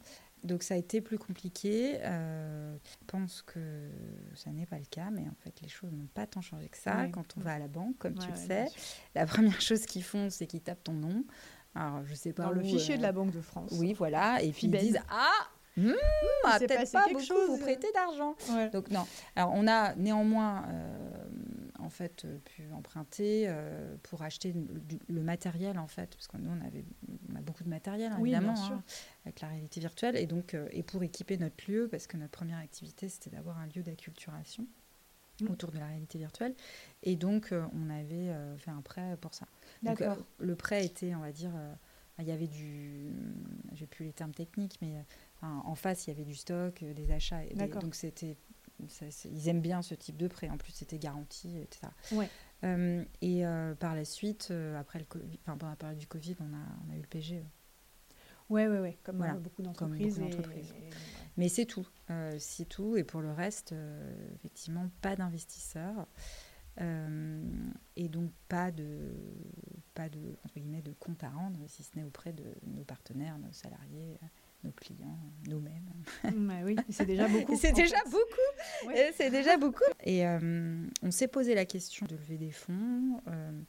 Donc 0.47 0.63
ça 0.63 0.75
a 0.75 0.77
été 0.77 1.01
plus 1.01 1.19
compliqué. 1.19 1.99
Euh, 2.01 2.77
je 2.85 3.07
pense 3.07 3.43
que 3.43 3.91
ça 4.35 4.51
n'est 4.51 4.67
pas 4.67 4.79
le 4.79 4.85
cas, 4.85 5.11
mais 5.11 5.23
en 5.23 5.35
fait 5.43 5.61
les 5.61 5.69
choses 5.69 5.93
n'ont 5.93 6.09
pas 6.15 6.27
tant 6.27 6.41
changé 6.41 6.69
que 6.69 6.79
ça. 6.79 7.07
Quand 7.09 7.37
on 7.37 7.41
va 7.41 7.55
à 7.55 7.59
la 7.59 7.69
banque, 7.69 7.99
comme 7.99 8.19
tu 8.19 8.31
le 8.31 8.37
sais, 8.37 8.67
la 9.15 9.27
première 9.27 9.61
chose 9.61 9.85
qu'ils 9.87 10.05
font, 10.05 10.31
c'est 10.31 10.47
qu'ils 10.47 10.63
tapent 10.63 10.85
ton 10.85 10.93
nom. 10.93 11.25
Alors 11.75 12.05
je 12.07 12.15
sais 12.15 12.33
pas 12.33 12.45
Dans 12.45 12.51
le 12.53 12.63
fichier 12.63 12.97
de 12.97 13.01
euh, 13.01 13.07
la 13.07 13.13
Banque 13.13 13.33
de 13.33 13.41
France. 13.41 13.71
Oui, 13.73 13.93
voilà. 13.93 14.43
Et 14.43 14.51
puis 14.51 14.67
ils 14.67 14.71
disent 14.71 15.01
ah. 15.11 15.31
Mmh, 15.79 15.93
peut-être 16.59 16.91
pas 16.91 17.07
beaucoup 17.07 17.23
chose. 17.23 17.51
vous 17.51 17.59
prêter 17.59 17.89
d'argent. 17.93 18.35
Donc 18.73 18.91
non. 18.91 19.07
Alors 19.35 19.53
on 19.53 19.69
a 19.69 19.95
néanmoins 19.97 20.65
en 21.87 21.91
fait 21.91 22.25
euh, 22.25 22.39
pu 22.45 22.71
emprunter 22.73 23.45
euh, 23.47 23.97
pour 24.03 24.23
acheter 24.23 24.53
le, 25.09 25.23
matériel 25.23 25.79
en 25.79 25.87
fait. 25.87 26.11
Parce 26.17 26.27
que 26.27 26.37
nous 26.37 26.51
on 26.51 26.67
avait 26.67 26.85
a 27.37 27.41
beaucoup 27.41 27.63
de 27.63 27.69
matériel 27.69 28.13
évidemment 28.19 28.55
hein, 28.57 28.83
avec 29.25 29.41
la 29.41 29.49
réalité 29.49 29.81
virtuelle. 29.81 30.17
Et 30.17 30.27
donc 30.27 30.55
euh, 30.55 30.69
et 30.73 30.83
pour 30.83 31.03
équiper 31.05 31.39
notre 31.39 31.71
lieu 31.71 31.89
parce 31.89 32.07
que 32.07 32.17
notre 32.17 32.33
première 32.33 32.59
activité 32.59 33.09
c'était 33.09 33.31
d'avoir 33.31 33.59
un 33.59 33.67
lieu 33.67 33.83
d'acculturation 33.83 34.67
mmh. 35.41 35.49
autour 35.49 35.71
de 35.71 35.79
la 35.79 35.87
réalité 35.87 36.19
virtuelle. 36.19 36.55
Et 37.05 37.15
donc 37.15 37.53
on 37.53 37.89
avait 37.91 38.35
fait 38.59 38.73
un 38.73 38.83
prêt 38.83 39.17
pour 39.21 39.35
ça. 39.35 39.47
Donc 39.83 40.03
le 40.39 40.57
prêt 40.57 40.85
était 40.85 41.15
on 41.15 41.21
va 41.21 41.33
dire 41.33 41.53
il 42.19 42.25
y 42.25 42.33
avait 42.33 42.49
du 42.49 43.13
j'ai 43.75 43.87
plus 43.87 44.07
les 44.07 44.13
termes 44.13 44.35
techniques 44.35 44.79
mais 44.83 44.95
en 45.43 45.75
face 45.77 46.07
il 46.07 46.11
y 46.11 46.13
avait 46.15 46.25
du 46.25 46.35
stock 46.35 46.83
des 46.83 47.13
achats 47.13 47.45
et 47.45 47.55
donc 47.55 47.95
c'était 47.95 48.37
ils 48.81 49.49
aiment 49.49 49.61
bien 49.61 49.83
ce 49.83 49.95
type 49.95 50.17
de 50.17 50.29
prêt. 50.29 50.49
En 50.49 50.57
plus, 50.57 50.73
c'était 50.73 50.99
garanti, 50.99 51.59
etc. 51.59 51.89
Euh, 52.65 53.05
et 53.21 53.47
euh, 53.47 53.75
par 53.75 53.95
la 53.95 54.05
suite, 54.05 54.49
euh, 54.51 54.79
après 54.79 54.99
le 54.99 55.05
COVID, 55.05 55.39
enfin, 55.43 55.57
pendant 55.57 55.71
la 55.71 55.77
période 55.77 55.99
du 55.99 56.07
Covid, 56.07 56.37
on 56.41 56.55
a, 56.55 56.65
on 56.87 56.93
a 56.93 56.97
eu 56.97 57.01
le 57.01 57.07
PG. 57.07 57.45
Oui, 58.49 58.67
oui, 58.67 58.79
oui, 58.79 58.97
comme 59.03 59.19
beaucoup 59.43 59.63
d'entreprises. 59.63 60.21
Mais 61.37 61.49
c'est 61.49 61.67
tout. 61.67 61.87
c'est 62.39 62.69
tout. 62.69 62.97
Et 62.97 63.05
pour 63.05 63.21
le 63.21 63.33
reste, 63.33 63.75
effectivement, 64.37 64.89
pas 65.03 65.17
d'investisseurs. 65.17 66.07
et 66.79 68.09
donc 68.09 68.31
pas 68.49 68.71
de, 68.71 69.13
pas 69.95 70.09
de, 70.09 70.37
entre 70.45 70.61
guillemets, 70.61 70.83
de 70.83 70.93
compte 70.93 71.25
à 71.25 71.31
rendre, 71.31 71.59
si 71.67 71.83
ce 71.83 71.97
n'est 71.97 72.05
auprès 72.05 72.33
de 72.33 72.45
nos 72.67 72.85
partenaires, 72.85 73.37
nos 73.39 73.53
salariés, 73.53 74.19
nos 74.67 74.73
clients, 74.73 75.19
nous-mêmes. 75.49 75.87
Bah 76.25 76.61
oui, 76.65 76.77
c'est 76.91 77.07
déjà 77.07 77.29
beaucoup. 77.29 77.57
c'est 77.61 77.73
déjà 77.73 78.03
beaucoup. 78.05 78.95
C'est 79.17 79.31
déjà 79.31 79.57
beaucoup. 79.57 79.85
Et 80.05 80.27
euh, 80.27 80.87
on 81.03 81.11
s'est 81.11 81.29
posé 81.29 81.55
la 81.55 81.65
question 81.65 82.07
de 82.07 82.17
lever 82.17 82.37
des 82.37 82.51
fonds. 82.51 83.21
Euh, 83.29 83.61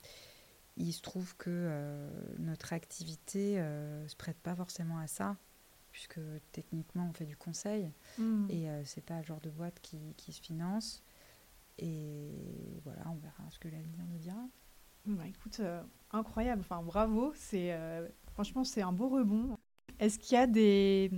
il 0.75 0.91
se 0.91 1.01
trouve 1.01 1.35
que 1.37 1.49
euh, 1.49 2.09
notre 2.39 2.73
activité 2.73 3.59
ne 3.59 4.07
se 4.07 4.15
prête 4.15 4.37
pas 4.37 4.55
forcément 4.55 4.97
à 4.97 5.07
ça, 5.07 5.37
puisque 5.91 6.19
techniquement 6.51 7.07
on 7.09 7.13
fait 7.13 7.25
du 7.25 7.37
conseil 7.37 7.91
hmm. 8.17 8.47
et 8.49 8.67
c'est 8.83 9.03
pas 9.03 9.17
le 9.17 9.23
genre 9.23 9.41
de 9.41 9.49
boîte 9.49 9.79
qui, 9.81 9.99
qui, 10.17 10.33
se 10.33 10.41
finance. 10.41 11.03
Et 11.79 12.79
voilà, 12.83 13.03
on 13.07 13.15
verra 13.15 13.43
ce 13.49 13.59
que 13.59 13.67
l'avenir 13.67 14.03
nous 14.09 14.17
dira. 14.17 14.47
Bah, 15.05 15.23
écoute, 15.27 15.61
incroyable. 16.11 16.61
Enfin, 16.61 16.81
bravo. 16.81 17.33
C'est 17.35 17.75
franchement 18.33 18.63
c'est 18.63 18.81
un 18.81 18.91
beau 18.91 19.09
rebond. 19.09 19.56
Est-ce 19.99 20.19
qu'il 20.19 20.35
y 20.35 20.41
a 20.41 20.47
des, 20.47 21.11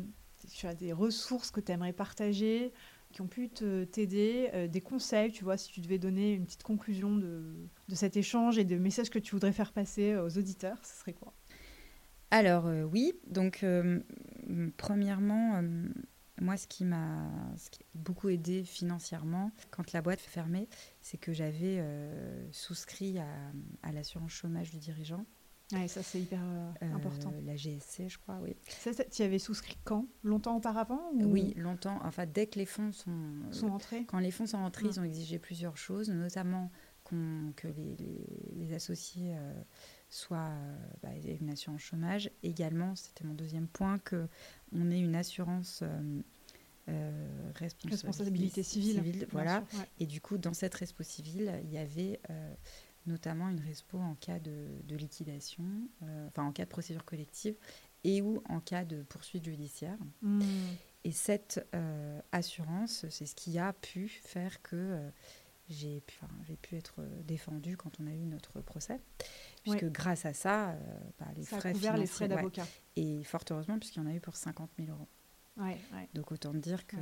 des 0.79 0.93
ressources 0.93 1.51
que 1.51 1.59
tu 1.59 1.71
aimerais 1.71 1.93
partager 1.93 2.71
qui 3.11 3.21
ont 3.21 3.27
pu 3.27 3.49
t'aider, 3.49 4.49
euh, 4.53 4.67
des 4.67 4.81
conseils, 4.81 5.31
tu 5.31 5.43
vois, 5.43 5.57
si 5.57 5.71
tu 5.71 5.81
devais 5.81 5.97
donner 5.97 6.33
une 6.33 6.45
petite 6.45 6.63
conclusion 6.63 7.15
de, 7.15 7.67
cet 7.93 8.17
échange 8.17 8.57
et 8.59 8.65
de 8.65 8.77
messages 8.77 9.09
que 9.09 9.19
tu 9.19 9.31
voudrais 9.31 9.51
faire 9.51 9.73
passer 9.73 10.15
aux 10.15 10.37
auditeurs, 10.37 10.77
ce 10.83 10.99
serait 10.99 11.13
quoi? 11.13 11.33
Alors 12.31 12.67
euh, 12.67 12.83
oui, 12.83 13.13
donc 13.25 13.63
euh, 13.63 13.99
premièrement, 14.77 15.63
moi 16.39 16.55
ce 16.57 16.67
qui 16.67 16.85
m'a 16.85 17.31
beaucoup 17.95 18.29
aidé 18.29 18.63
financièrement 18.63 19.51
quand 19.71 19.91
la 19.91 20.03
boîte 20.03 20.21
fermée, 20.21 20.67
c'est 21.01 21.17
que 21.17 21.33
j'avais 21.33 21.83
souscrit 22.51 23.17
à 23.17 23.91
l'assurance 23.91 24.31
chômage 24.31 24.69
du 24.69 24.77
dirigeant. 24.77 25.25
Ouais, 25.71 25.87
ça 25.87 26.01
c'est 26.01 26.19
hyper 26.19 26.39
euh, 26.41 26.71
euh, 26.81 26.93
important. 26.95 27.31
La 27.45 27.55
GSC, 27.55 28.09
je 28.09 28.17
crois, 28.17 28.39
oui. 28.41 28.55
Ça, 28.67 28.91
tu 28.91 29.21
y 29.21 29.25
avais 29.25 29.37
souscrit 29.37 29.77
quand? 29.83 30.07
Longtemps 30.23 30.57
auparavant 30.57 30.99
Oui, 31.13 31.53
longtemps. 31.57 31.99
Enfin, 32.03 32.25
dès 32.25 32.47
que 32.47 32.57
les 32.57 32.65
fonds 32.65 32.91
sont, 32.91 33.51
sont 33.51 33.67
entrés. 33.67 34.05
Quand 34.05 34.19
les 34.19 34.31
fonds 34.31 34.47
sont 34.47 34.57
entrés, 34.57 34.87
ils 34.87 34.99
ont 34.99 35.03
exigé 35.03 35.37
plusieurs 35.37 35.77
choses, 35.77 36.09
notamment 36.09 36.71
que 37.55 37.67
les, 37.67 37.95
les, 38.55 38.73
associés 38.73 39.33
euh, 39.35 39.53
soient 40.09 40.53
bah, 41.01 41.09
une 41.23 41.49
assurance 41.49 41.81
chômage. 41.81 42.29
Également, 42.43 42.95
c'était 42.95 43.23
mon 43.23 43.33
deuxième 43.33 43.67
point, 43.67 43.97
que 43.97 44.27
on 44.71 44.91
ait 44.91 44.99
une 44.99 45.15
assurance. 45.15 45.83
responsabilité, 47.55 48.07
responsabilité 48.07 48.63
civile, 48.63 49.27
voilà. 49.31 49.63
Et 49.99 50.05
du 50.05 50.21
coup, 50.21 50.37
dans 50.37 50.53
cette 50.53 50.73
respo 50.75 51.03
civile, 51.03 51.59
il 51.63 51.71
y 51.71 51.77
avait 51.79 52.19
notamment 53.09 53.49
une 53.49 53.59
RESPO 53.59 53.97
en 53.97 54.15
cas 54.15 54.39
de, 54.39 54.95
liquidation, 54.95 55.65
euh, 56.03 56.27
enfin 56.27 56.43
en 56.43 56.51
cas 56.51 56.63
de 56.63 56.69
procédure 56.69 57.03
collective 57.03 57.55
et 58.03 58.21
ou 58.21 58.41
en 58.47 58.61
cas 58.61 58.85
de 58.85 59.03
poursuite 59.03 59.43
judiciaire. 59.43 59.97
Hmm. 60.21 60.41
Et 61.03 61.11
cette 61.11 61.67
euh, 61.75 62.21
assurance, 62.31 63.05
c'est 63.09 63.25
ce 63.25 63.35
qui 63.35 63.57
a 63.57 63.73
pu 63.73 64.07
faire 64.07 64.61
que 64.61 64.75
euh, 64.75 65.09
j'ai 65.69 66.01
pu, 66.01 66.17
pu 66.61 66.75
être 66.77 67.01
défendue 67.25 67.77
quand 67.77 67.99
on 67.99 68.07
a 68.07 68.13
eu 68.13 68.25
notre 68.25 68.61
procès. 68.61 68.99
Puisque 69.63 69.85
grâce 69.85 70.25
à 70.25 70.33
ça, 70.33 70.75
bah, 71.19 71.27
les, 71.35 71.43
ça 71.43 71.59
frais 71.59 71.73
a 71.85 71.97
les 71.97 72.07
frais 72.07 72.27
d'avocat. 72.27 72.65
et 72.95 73.23
fort 73.23 73.43
heureusement, 73.51 73.77
puisqu'il 73.77 73.99
y 73.99 74.01
en 74.01 74.07
a 74.07 74.13
eu 74.13 74.19
pour 74.19 74.35
50 74.35 74.69
000 74.79 74.89
euros. 74.89 75.07
Donc 76.13 76.31
autant 76.31 76.53
dire 76.53 76.85
que 76.87 76.97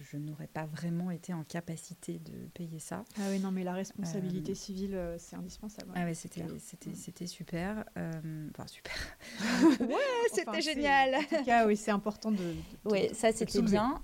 je 0.00 0.16
n'aurais 0.16 0.46
pas 0.46 0.66
vraiment 0.66 1.10
été 1.10 1.32
en 1.34 1.44
capacité 1.44 2.18
de 2.18 2.48
payer 2.54 2.78
ça. 2.78 3.04
Ah 3.18 3.22
oui, 3.30 3.40
non, 3.40 3.50
mais 3.50 3.64
la 3.64 3.74
responsabilité 3.74 4.54
civile, 4.54 4.98
c'est 5.18 5.36
indispensable. 5.36 5.90
Ah 5.94 6.04
ouais, 6.04 6.14
c'était, 6.14 6.44
c'était, 6.58 6.94
c'était 6.94 7.26
super. 7.26 7.84
enfin, 7.96 8.66
super. 8.66 8.94
ouais, 9.80 10.28
c'était 10.32 10.60
génial. 10.62 11.14
En 11.14 11.22
tout 11.22 11.44
cas, 11.44 11.66
oui, 11.66 11.76
c'est 11.76 11.90
important 11.90 12.30
de. 12.30 12.54
oui, 12.84 13.08
ça 13.14 13.32
c'était 13.32 13.62
bien. 13.62 14.02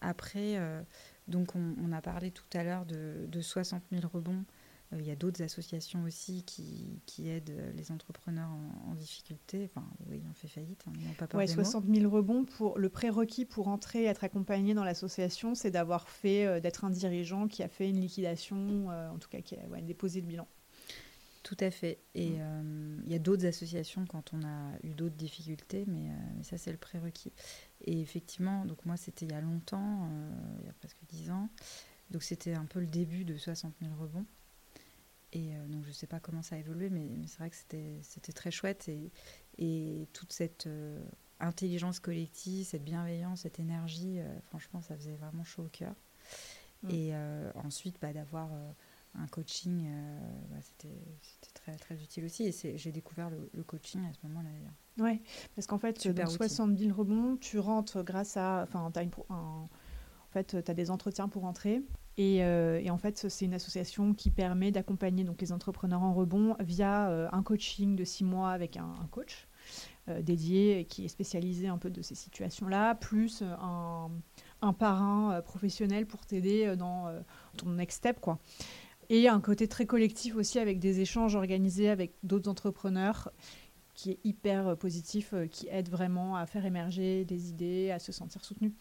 après, 0.00 0.58
donc 1.28 1.54
on, 1.54 1.92
a 1.92 2.00
parlé 2.00 2.30
tout 2.30 2.44
à 2.54 2.62
l'heure 2.62 2.86
de, 2.86 3.26
de 3.26 3.40
60 3.40 3.82
000 3.92 4.06
rebonds 4.12 4.32
euh, 4.34 4.57
il 4.96 5.06
y 5.06 5.10
a 5.10 5.16
d'autres 5.16 5.42
associations 5.42 6.02
aussi 6.04 6.44
qui, 6.44 7.00
qui, 7.04 7.28
aident 7.28 7.72
les 7.76 7.92
entrepreneurs 7.92 8.48
en, 8.86 8.94
difficulté, 8.94 9.70
enfin, 9.70 9.86
oui, 10.08 10.22
on 10.28 10.34
fait 10.34 10.48
faillite, 10.48 10.82
hein, 10.88 10.92
pas 11.18 11.26
peur 11.26 11.38
ouais, 11.38 11.46
60 11.46 11.84
000 11.86 12.10
rebonds. 12.10 12.44
Pour, 12.44 12.78
le 12.78 12.88
prérequis 12.88 13.44
pour 13.44 13.68
entrer 13.68 14.04
et 14.04 14.06
être 14.06 14.24
accompagné 14.24 14.72
dans 14.72 14.84
l'association, 14.84 15.54
c'est 15.54 15.70
d'avoir 15.70 16.08
fait, 16.08 16.46
euh, 16.46 16.60
d'être 16.60 16.84
un 16.84 16.90
dirigeant 16.90 17.48
qui 17.48 17.62
a 17.62 17.68
fait 17.68 17.90
une 17.90 18.00
liquidation, 18.00 18.90
euh, 18.90 19.10
en 19.10 19.18
tout 19.18 19.28
cas 19.28 19.42
qui 19.42 19.56
a 19.56 19.80
déposé 19.82 20.22
le 20.22 20.26
bilan. 20.26 20.48
Tout 21.42 21.56
à 21.60 21.70
fait. 21.70 21.98
Et 22.14 22.30
mm. 22.30 23.02
il 23.06 23.12
y 23.12 23.14
a 23.14 23.18
d'autres 23.18 23.46
associations 23.46 24.06
quand 24.06 24.32
on 24.32 24.42
a 24.42 24.72
eu 24.84 24.94
d'autres 24.94 25.16
difficultés, 25.16 25.84
mais, 25.86 26.08
mais 26.36 26.42
ça, 26.42 26.56
c'est 26.56 26.72
le 26.72 26.78
prérequis. 26.78 27.32
Et 27.84 28.00
effectivement, 28.00 28.64
donc 28.64 28.84
moi, 28.86 28.96
c'était 28.96 29.26
il 29.26 29.32
y 29.32 29.34
a 29.34 29.40
longtemps, 29.40 30.10
il 30.60 30.66
y 30.66 30.68
a 30.70 30.72
presque 30.72 30.98
10 31.10 31.30
ans. 31.30 31.48
Donc 32.10 32.22
c'était 32.22 32.54
un 32.54 32.64
peu 32.64 32.80
le 32.80 32.86
début 32.86 33.24
de 33.24 33.36
60 33.36 33.74
000 33.82 33.94
rebonds. 34.00 34.24
Et 35.32 35.54
euh, 35.54 35.66
donc 35.66 35.84
je 35.84 35.88
ne 35.88 35.94
sais 35.94 36.06
pas 36.06 36.20
comment 36.20 36.42
ça 36.42 36.56
a 36.56 36.58
évolué, 36.58 36.88
mais, 36.90 37.08
c'est 37.26 37.38
vrai 37.38 37.50
que 37.50 37.56
c'était 38.02 38.32
très 38.32 38.50
chouette. 38.50 38.88
Et, 38.88 39.10
et 39.58 40.08
toute 40.12 40.32
cette 40.32 40.66
euh, 40.66 40.98
intelligence 41.40 42.00
collective, 42.00 42.66
cette 42.66 42.84
bienveillance, 42.84 43.40
cette 43.40 43.58
énergie, 43.58 44.20
euh, 44.20 44.40
franchement, 44.46 44.80
ça 44.82 44.96
faisait 44.96 45.16
vraiment 45.16 45.44
chaud 45.44 45.64
au 45.64 45.68
cœur. 45.68 45.94
Mm. 46.82 46.90
Et 46.90 47.12
ensuite, 47.56 47.96
bah, 48.00 48.12
d'avoir 48.12 48.48
un 49.14 49.26
coaching, 49.26 49.90
bah, 50.48 50.58
c'était 50.62 50.94
très, 51.54 51.76
très 51.76 52.00
utile 52.00 52.24
aussi. 52.24 52.44
Et 52.44 52.78
j'ai 52.78 52.92
découvert 52.92 53.30
le, 53.30 53.62
coaching 53.64 54.00
à 54.08 54.12
ce 54.12 54.18
moment-là 54.28 54.48
d'ailleurs. 54.48 54.74
Oui, 54.98 55.20
parce 55.56 55.66
qu'en 55.66 55.78
fait, 55.78 56.06
dans 56.08 56.26
70 56.26 56.84
000 56.84 56.96
rebonds, 56.96 57.36
tu 57.36 57.58
rentres 57.58 58.04
grâce 58.04 58.36
à. 58.36 58.62
Enfin, 58.62 58.90
tu 58.92 59.00
as, 59.00 59.04
en 59.30 59.68
fait, 60.30 60.54
as 60.68 60.74
des 60.74 60.90
entretiens 60.90 61.28
pour 61.28 61.44
Euh, 62.18 62.80
et, 62.82 62.90
en 62.90 62.98
fait, 62.98 63.26
c'est 63.28 63.44
une 63.44 63.54
association 63.54 64.12
qui 64.14 64.30
permet 64.30 64.70
d'accompagner 64.70 65.24
donc 65.24 65.40
les 65.40 65.52
entrepreneurs 65.52 66.02
en 66.02 66.12
rebond 66.12 66.56
via 66.60 67.08
euh, 67.08 67.28
un 67.32 67.42
coaching 67.42 67.94
de 67.94 68.04
six 68.04 68.24
mois 68.24 68.50
avec 68.50 68.76
un, 68.76 68.94
coach 69.10 69.46
euh, 70.08 70.20
dédié 70.20 70.86
qui 70.88 71.04
est 71.04 71.08
spécialisé 71.08 71.68
un 71.68 71.78
peu 71.78 71.90
de 71.90 72.02
ces 72.02 72.14
situations-là, 72.14 72.96
plus 72.96 73.42
un, 73.42 74.10
un 74.62 74.72
parrain 74.72 75.40
professionnel 75.42 76.06
pour 76.06 76.26
t'aider 76.26 76.76
dans 76.76 77.06
ton 77.56 77.70
next 77.70 77.98
step, 77.98 78.20
quoi. 78.20 78.38
Et 79.10 79.26
un 79.28 79.40
côté 79.40 79.68
très 79.68 79.86
collectif 79.86 80.36
aussi 80.36 80.58
avec 80.58 80.80
des 80.80 81.00
échanges 81.00 81.34
organisés 81.34 81.88
avec 81.88 82.12
d'autres 82.24 82.50
entrepreneurs 82.50 83.30
qui 83.94 84.10
est 84.10 84.20
hyper 84.22 84.76
positif, 84.76 85.32
qui 85.50 85.66
aide 85.70 85.88
vraiment 85.88 86.36
à 86.36 86.44
faire 86.46 86.66
émerger 86.66 87.24
des 87.24 87.48
idées, 87.48 87.90
à 87.90 87.98
se 87.98 88.12
sentir 88.12 88.44
soutenu. 88.44 88.74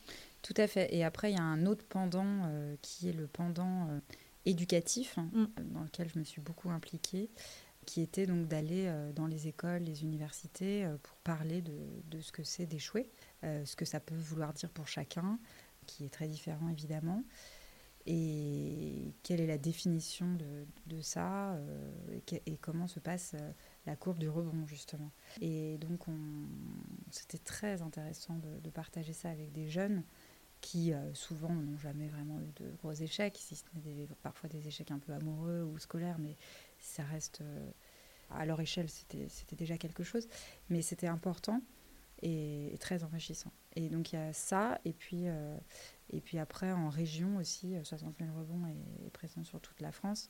Tout 0.47 0.61
à 0.61 0.67
fait. 0.67 0.95
Et 0.95 1.03
après, 1.03 1.31
il 1.33 1.35
y 1.35 1.39
a 1.39 1.43
un 1.43 1.65
autre 1.65 1.83
pendant 1.89 2.23
euh, 2.45 2.77
qui 2.81 3.09
est 3.09 3.11
le 3.11 3.27
pendant 3.27 3.89
euh, 3.89 3.99
éducatif, 4.45 5.17
hein, 5.17 5.29
mm. 5.33 5.73
dans 5.73 5.83
lequel 5.83 6.07
je 6.09 6.17
me 6.17 6.23
suis 6.23 6.39
beaucoup 6.39 6.69
impliquée, 6.69 7.29
qui 7.85 7.99
était 7.99 8.25
donc 8.25 8.47
d'aller 8.47 8.85
euh, 8.87 9.11
dans 9.11 9.27
les 9.27 9.49
écoles, 9.49 9.81
les 9.81 10.03
universités, 10.03 10.87
pour 11.03 11.17
parler 11.17 11.61
de, 11.61 11.77
de 12.09 12.21
ce 12.21 12.31
que 12.31 12.43
c'est 12.43 12.65
d'échouer, 12.65 13.09
ce 13.43 13.75
que 13.75 13.83
ça 13.83 13.99
peut 13.99 14.15
vouloir 14.15 14.53
dire 14.53 14.69
pour 14.69 14.87
chacun, 14.87 15.37
qui 15.85 16.05
est 16.05 16.09
très 16.09 16.29
différent 16.29 16.69
évidemment, 16.69 17.23
et 18.05 19.13
quelle 19.23 19.41
est 19.41 19.47
la 19.47 19.57
définition 19.57 20.33
de, 20.35 20.65
de 20.85 21.01
ça, 21.01 21.59
et, 22.31 22.41
et, 22.45 22.55
comment 22.55 22.87
se 22.87 23.01
passe 23.01 23.35
la 23.85 23.97
courbe 23.97 24.17
du 24.17 24.29
rebond 24.29 24.65
justement. 24.65 25.11
Et 25.41 25.77
donc 25.77 26.05
c'était 27.11 27.37
très 27.37 27.81
intéressant 27.81 28.35
de, 28.35 28.61
de, 28.61 28.69
partager 28.69 29.11
ça 29.11 29.29
avec 29.29 29.51
des 29.51 29.67
jeunes 29.67 30.03
qui 30.61 30.93
euh, 30.93 31.13
souvent 31.13 31.53
n'ont 31.53 31.77
jamais 31.77 32.07
vraiment 32.07 32.39
eu 32.41 32.51
de 32.55 32.71
gros 32.81 32.93
échecs, 32.93 33.37
si 33.39 33.55
ce 33.55 33.63
n'est 33.85 34.07
parfois 34.23 34.49
des 34.49 34.67
échecs 34.67 34.91
un 34.91 34.99
peu 34.99 35.13
amoureux 35.13 35.63
ou 35.63 35.77
scolaires, 35.77 36.17
mais 36.19 36.35
ça 36.79 37.03
reste 37.03 37.41
euh, 37.41 37.69
à 38.31 38.45
leur 38.45 38.59
échelle, 38.59 38.89
c'était 38.89 39.55
déjà 39.55 39.77
quelque 39.77 40.03
chose. 40.03 40.27
Mais 40.69 40.81
c'était 40.81 41.07
important 41.07 41.61
et, 42.21 42.75
très 42.79 43.03
enrichissant. 43.03 43.51
Et 43.75 43.89
donc 43.89 44.11
il 44.11 44.15
y 44.15 44.19
a 44.19 44.33
ça, 44.33 44.79
et 44.85 44.93
puis, 44.93 45.27
euh, 45.27 45.57
et 46.09 46.21
puis 46.21 46.39
après 46.39 46.71
en 46.71 46.89
région 46.89 47.37
aussi, 47.37 47.75
60 47.83 48.15
000 48.19 48.31
rebonds 48.37 48.65
est, 49.05 49.09
présent 49.11 49.43
sur 49.43 49.61
toute 49.61 49.79
la 49.81 49.91
France. 49.91 50.27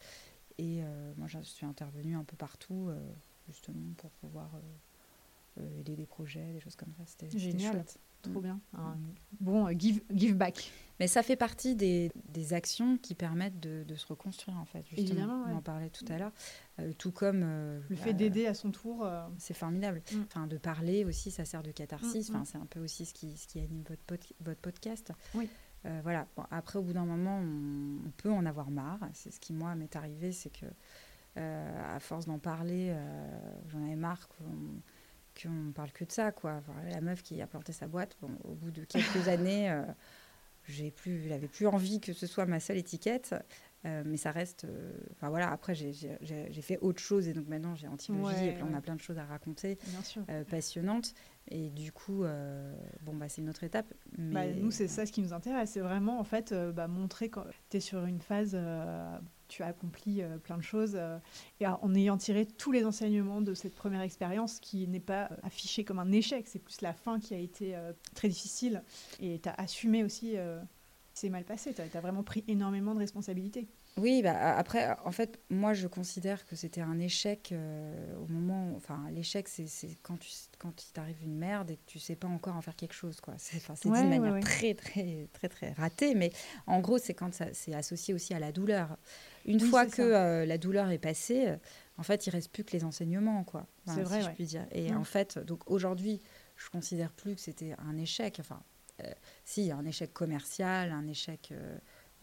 Et 0.57 0.81
moi 1.17 1.27
je 1.27 1.39
suis 1.39 1.65
intervenue 1.65 2.15
un 2.15 2.23
peu 2.23 2.35
partout, 2.35 2.89
justement, 3.47 3.93
pour 3.97 4.09
pouvoir 4.11 4.59
aider 5.79 5.95
des 5.95 6.07
projets, 6.07 6.51
des 6.51 6.59
choses 6.59 6.75
comme 6.75 6.93
ça. 6.97 7.03
C'était 7.05 7.37
génial. 7.37 7.85
Trop 8.21 8.39
mm. 8.39 8.43
bien. 8.43 8.59
bon, 9.39 9.67
euh, 9.67 9.73
give, 9.77 10.01
give 10.13 10.35
back. 10.35 10.71
Mais 10.99 11.07
ça 11.07 11.21
fait 11.21 11.35
partie 11.35 11.75
des, 11.75 12.11
des 12.29 12.53
actions 12.53 12.97
qui 12.97 13.13
permettent 13.13 13.59
de, 13.59 13.83
de, 13.83 13.95
se 13.95 14.07
reconstruire, 14.07 14.57
en 14.57 14.65
fait. 14.65 14.83
Justement. 14.87 15.05
Évidemment, 15.05 15.43
On 15.47 15.57
en 15.57 15.61
parlait 15.61 15.89
tout 15.89 16.05
à 16.09 16.17
l'heure. 16.17 16.31
Euh, 16.79 16.91
tout 16.97 17.11
comme. 17.11 17.41
Euh, 17.43 17.79
le 17.89 17.95
fait 17.95 18.13
d'aider 18.13 18.47
à 18.47 18.53
son 18.53 18.71
tour. 18.71 19.07
C'est 19.37 19.53
formidable. 19.53 20.01
Mm. 20.11 20.15
Enfin, 20.25 20.47
de 20.47 20.57
parler 20.57 21.05
aussi, 21.05 21.29
ça 21.29 21.45
sert 21.45 21.61
de 21.61 21.71
catharsis. 21.71 22.29
Mm, 22.29 22.35
enfin, 22.35 22.45
C'est 22.45 22.57
un 22.57 22.65
peu 22.65 22.79
aussi 22.79 23.05
ce 23.05 23.13
qui, 23.13 23.37
ce 23.37 23.47
qui 23.47 23.59
anime 23.59 23.83
votre, 23.87 24.33
votre 24.41 24.59
podcast. 24.59 25.11
Oui. 25.35 25.49
voilà. 26.01 26.27
Bon, 26.35 26.43
après, 26.49 26.79
au 26.79 26.81
bout 26.81 26.93
d'un 26.93 27.05
moment, 27.05 27.39
on, 27.39 28.09
peut 28.17 28.31
en 28.31 28.45
avoir 28.45 28.71
marre. 28.71 28.99
C'est 29.13 29.31
ce 29.31 29.39
qui, 29.39 29.53
moi, 29.53 29.75
m'est 29.75 29.95
arrivé. 29.95 30.31
C'est 30.31 30.49
que, 30.49 30.65
à 31.35 31.99
force 31.99 32.25
d'en 32.25 32.39
parler, 32.39 32.95
j'en 33.67 33.83
avais 33.83 33.95
marre 33.95 34.27
qu'on 35.41 35.71
parle 35.73 35.91
que 35.91 36.05
de 36.05 36.11
ça, 36.11 36.31
quoi. 36.31 36.61
la 36.89 37.01
meuf 37.01 37.23
qui 37.23 37.41
a 37.41 37.47
planté 37.47 37.73
sa 37.73 37.87
boîte, 37.87 38.17
bon, 38.21 38.29
au 38.43 38.53
bout 38.53 38.71
de 38.71 38.83
quelques 38.83 39.27
années, 39.27 39.69
euh, 39.69 39.83
j'ai 40.67 40.91
plus, 40.91 41.27
j'avais 41.27 41.47
plus 41.47 41.67
envie 41.67 41.99
que 41.99 42.13
ce 42.13 42.27
soit 42.27 42.45
ma 42.45 42.59
seule 42.59 42.77
étiquette. 42.77 43.35
Euh, 43.85 44.01
mais 44.05 44.17
ça 44.17 44.31
reste. 44.31 44.65
Euh, 44.65 44.91
enfin 45.11 45.29
voilà, 45.29 45.51
après 45.51 45.75
j'ai 45.75 46.61
fait 46.63 46.79
autre 46.79 46.99
chose 46.99 47.27
et 47.27 47.33
donc 47.33 47.47
maintenant 47.47 47.75
j'ai 47.75 47.87
anthologie 47.87 48.47
et 48.47 48.53
puis 48.53 48.63
on 48.63 48.73
a 48.73 48.81
plein 48.81 48.95
de 48.95 49.01
choses 49.01 49.19
à 49.19 49.25
raconter, 49.25 49.77
passionnantes. 50.49 51.13
Et 51.49 51.69
du 51.69 51.91
coup, 51.91 52.23
bon 53.03 53.15
bah 53.15 53.29
c'est 53.29 53.41
une 53.41 53.49
autre 53.49 53.63
étape. 53.63 53.93
Bah, 54.17 54.47
nous 54.47 54.71
c'est 54.71 54.87
ça 54.87 55.05
ce 55.05 55.11
qui 55.11 55.21
nous 55.21 55.31
intéresse, 55.31 55.71
c'est 55.71 55.79
vraiment 55.79 56.19
en 56.19 56.23
fait 56.23 56.53
bah, 56.73 56.87
montrer 56.87 57.29
quand 57.29 57.45
tu 57.69 57.77
es 57.77 57.79
sur 57.79 58.03
une 58.05 58.19
phase 58.19 58.57
tu 59.47 59.63
as 59.63 59.67
accompli 59.67 60.21
euh, 60.21 60.37
plein 60.37 60.57
de 60.57 60.63
choses 60.63 60.93
euh, 60.95 61.17
et 61.59 61.67
en 61.67 61.93
ayant 61.95 62.17
tiré 62.17 62.45
tous 62.45 62.71
les 62.71 62.85
enseignements 62.85 63.41
de 63.41 63.53
cette 63.53 63.75
première 63.75 64.01
expérience 64.01 64.59
qui 64.59 64.87
n'est 64.87 64.99
pas 64.99 65.29
euh, 65.31 65.35
affichée 65.43 65.83
comme 65.83 65.99
un 65.99 66.11
échec, 66.11 66.47
c'est 66.47 66.59
plus 66.59 66.81
la 66.81 66.93
fin 66.93 67.19
qui 67.19 67.33
a 67.33 67.37
été 67.37 67.75
très 68.15 68.27
difficile 68.29 68.83
et 69.19 69.39
tu 69.39 69.49
as 69.49 69.53
assumé 69.53 70.03
aussi 70.03 70.35
c'est 71.13 71.29
mal 71.29 71.43
passé, 71.43 71.73
tu 71.73 71.81
as, 71.81 72.01
vraiment 72.01 72.23
pris 72.23 72.43
énormément 72.47 72.93
de 72.93 72.99
responsabilités. 72.99 73.67
Oui, 73.97 74.21
bah, 74.21 74.55
après, 74.55 74.95
en 75.03 75.11
fait, 75.11 75.39
moi, 75.49 75.73
je 75.73 75.87
considère 75.87 76.45
que 76.45 76.55
c'était 76.55 76.81
un 76.81 76.99
échec 76.99 77.51
au 78.21 78.31
moment. 78.31 78.73
Enfin, 78.75 79.09
l'échec, 79.11 79.47
c'est 79.47 79.65
quand, 80.03 80.17
tu, 80.19 80.29
quand 80.59 80.83
il 80.83 80.91
t'arrive 80.91 81.23
une 81.23 81.35
merde 81.35 81.71
et 81.71 81.77
que 81.77 81.85
tu 81.87 81.97
sais 81.97 82.15
pas 82.15 82.27
encore 82.27 82.55
en 82.55 82.61
faire 82.61 82.75
quelque 82.75 82.93
chose. 82.93 83.17
C'est 83.37 83.57
dit 83.57 83.89
de 83.89 84.07
manière 84.07 84.39
très, 84.41 84.75
très, 84.75 85.27
très, 85.33 85.49
très 85.49 85.71
ratée, 85.71 86.13
mais 86.13 86.31
en 86.67 86.79
gros, 86.79 86.99
c'est 86.99 87.15
quand 87.15 87.33
c'est 87.53 87.73
associé 87.73 88.13
aussi 88.13 88.35
à 88.35 88.39
la 88.39 88.51
douleur. 88.51 88.97
Une 89.47 89.59
fois 89.59 89.85
que 89.85 90.01
euh, 90.01 90.45
la 90.45 90.57
douleur 90.57 90.89
est 90.89 90.97
passée, 90.97 91.47
euh, 91.47 91.55
en 91.97 92.03
fait, 92.03 92.27
il 92.27 92.29
reste 92.29 92.51
plus 92.51 92.63
que 92.63 92.73
les 92.73 92.83
enseignements, 92.83 93.43
quoi. 93.43 93.65
c'est 93.85 94.03
vrai, 94.03 94.21
je 94.21 94.29
puis 94.29 94.45
dire. 94.45 94.67
Et 94.71 94.93
en 94.93 95.03
fait, 95.03 95.39
donc 95.39 95.61
aujourd'hui, 95.69 96.21
je 96.55 96.69
considère 96.69 97.11
plus 97.11 97.35
que 97.35 97.41
c'était 97.41 97.73
un 97.79 97.97
échec. 97.97 98.37
Enfin, 98.39 98.61
euh, 99.03 99.11
si, 99.45 99.71
un 99.71 99.85
échec 99.85 100.13
commercial, 100.13 100.91
un 100.91 101.07
échec 101.07 101.53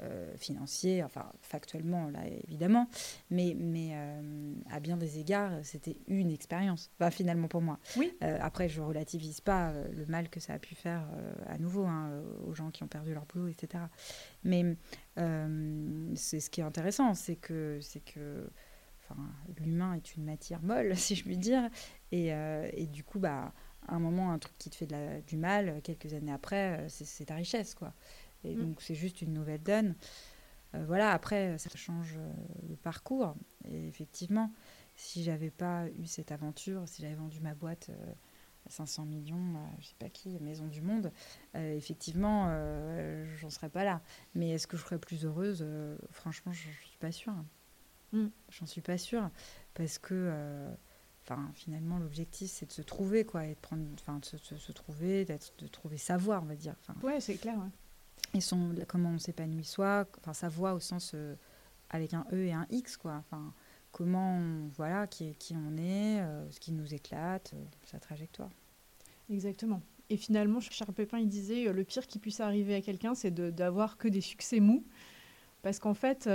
euh, 0.00 0.36
financier, 0.36 1.04
enfin 1.04 1.30
factuellement 1.40 2.10
là 2.10 2.26
évidemment, 2.48 2.88
mais, 3.30 3.54
mais 3.56 3.90
euh, 3.92 4.52
à 4.68 4.80
bien 4.80 4.96
des 4.96 5.20
égards, 5.20 5.52
c'était 5.62 5.96
une 6.08 6.32
expérience, 6.32 6.90
enfin, 6.98 7.12
finalement 7.12 7.46
pour 7.46 7.62
moi. 7.62 7.78
Oui. 7.96 8.12
Euh, 8.24 8.36
après, 8.40 8.68
je 8.68 8.80
relativise 8.80 9.40
pas 9.40 9.72
le 9.72 10.04
mal 10.06 10.30
que 10.30 10.40
ça 10.40 10.54
a 10.54 10.58
pu 10.58 10.74
faire 10.74 11.06
à 11.46 11.58
nouveau 11.58 11.84
hein, 11.84 12.10
aux 12.44 12.54
gens 12.54 12.72
qui 12.72 12.82
ont 12.82 12.88
perdu 12.88 13.14
leur 13.14 13.24
boulot, 13.26 13.46
etc. 13.46 13.84
Mais 14.42 14.76
c'est 16.16 16.40
ce 16.40 16.50
qui 16.50 16.60
est 16.60 16.64
intéressant, 16.64 17.14
c'est 17.14 17.36
que, 17.36 17.78
c'est 17.80 18.04
que 18.04 18.50
enfin, 19.04 19.22
l'humain 19.60 19.94
est 19.94 20.16
une 20.16 20.24
matière 20.24 20.60
molle, 20.60 20.96
si 20.96 21.14
je 21.14 21.22
puis 21.22 21.38
dire, 21.38 21.70
et, 22.10 22.30
et 22.30 22.86
du 22.88 23.04
coup, 23.04 23.20
bah, 23.20 23.52
à 23.86 23.94
un 23.94 24.00
moment, 24.00 24.32
un 24.32 24.40
truc 24.40 24.58
qui 24.58 24.70
te 24.70 24.76
fait 24.76 24.86
de 24.86 24.92
la, 24.92 25.20
du 25.20 25.36
mal, 25.36 25.80
quelques 25.84 26.14
années 26.14 26.32
après, 26.32 26.84
c'est 26.88 27.26
ta 27.26 27.36
richesse, 27.36 27.76
quoi. 27.76 27.94
Et 28.44 28.54
mm. 28.54 28.60
donc, 28.60 28.82
c'est 28.82 28.94
juste 28.94 29.22
une 29.22 29.32
nouvelle 29.32 29.62
donne. 29.62 29.94
Euh, 30.74 30.84
voilà, 30.86 31.12
après, 31.12 31.58
ça 31.58 31.70
change 31.74 32.14
euh, 32.16 32.32
le 32.68 32.76
parcours. 32.76 33.34
Et 33.64 33.88
effectivement, 33.88 34.52
si 34.96 35.22
j'avais 35.22 35.50
pas 35.50 35.88
eu 35.98 36.06
cette 36.06 36.32
aventure, 36.32 36.82
si 36.86 37.02
j'avais 37.02 37.14
vendu 37.14 37.40
ma 37.40 37.54
boîte 37.54 37.90
500 38.68 39.04
millions, 39.04 39.56
je 39.80 39.86
sais 39.86 39.94
pas 39.98 40.08
qui, 40.08 40.38
Maison 40.40 40.66
du 40.66 40.80
Monde, 40.80 41.10
effectivement, 41.54 42.48
j'en 43.40 43.50
serais 43.50 43.68
pas 43.68 43.82
là. 43.82 44.02
Mais 44.36 44.50
est-ce 44.50 44.68
que 44.68 44.76
je 44.76 44.82
serais 44.84 45.00
plus 45.00 45.24
heureuse? 45.24 45.66
Franchement, 46.12 46.52
je, 46.52 46.68
ne 46.68 46.74
suis 46.74 46.98
pas 46.98 47.10
sûre. 47.10 47.34
Mm. 48.12 48.26
J'en 48.50 48.66
suis 48.66 48.82
pas 48.82 48.98
sûre 48.98 49.28
parce 49.74 49.98
que 49.98 50.76
enfin 51.24 51.50
finalement 51.54 51.98
l'objectif 51.98 52.50
c'est 52.50 52.66
de 52.66 52.72
se 52.72 52.82
trouver 52.82 53.24
quoi 53.24 53.46
et 53.46 53.54
de 53.54 53.60
prendre 53.60 53.84
enfin 53.94 54.18
de 54.18 54.24
se, 54.24 54.72
trouver 54.72 55.24
d'être 55.24 55.54
de 55.58 55.66
trouver 55.66 55.96
sa 55.96 56.16
voie 56.16 56.40
on 56.42 56.46
va 56.46 56.54
dire 56.54 56.74
enfin 56.80 56.94
ouais 57.02 57.20
c'est 57.20 57.36
clair 57.36 57.58
et 58.34 58.40
son 58.40 58.74
comment 58.88 59.10
on 59.10 59.18
s'épanouit 59.18 59.64
soi 59.64 60.06
enfin 60.18 60.34
sa 60.34 60.48
voie 60.48 60.74
au 60.74 60.80
sens 60.80 61.12
euh, 61.14 61.34
avec 61.90 62.12
un 62.14 62.26
e 62.32 62.44
et 62.44 62.52
un 62.52 62.66
x 62.70 62.96
quoi. 62.96 63.14
Enfin 63.14 63.54
comment 63.92 64.40
voilà 64.76 65.06
qui 65.06 65.34
qui 65.36 65.54
on 65.56 65.76
est 65.76 66.20
euh, 66.20 66.50
ce 66.50 66.60
qui 66.60 66.72
nous 66.72 66.94
éclate 66.94 67.52
euh, 67.54 67.64
sa 67.84 67.98
trajectoire. 67.98 68.50
Exactement. 69.30 69.80
Et 70.10 70.16
finalement 70.16 70.60
Charles 70.60 70.92
Pépin 70.92 71.18
il 71.18 71.28
disait 71.28 71.72
le 71.72 71.84
pire 71.84 72.06
qui 72.06 72.18
puisse 72.18 72.40
arriver 72.40 72.74
à 72.74 72.82
quelqu'un 72.82 73.14
c'est 73.14 73.30
d'avoir 73.32 73.96
que 73.96 74.08
des 74.08 74.20
succès 74.20 74.60
mous. 74.60 74.84
Parce 75.62 75.78
qu'en 75.78 75.94
fait 75.94 76.28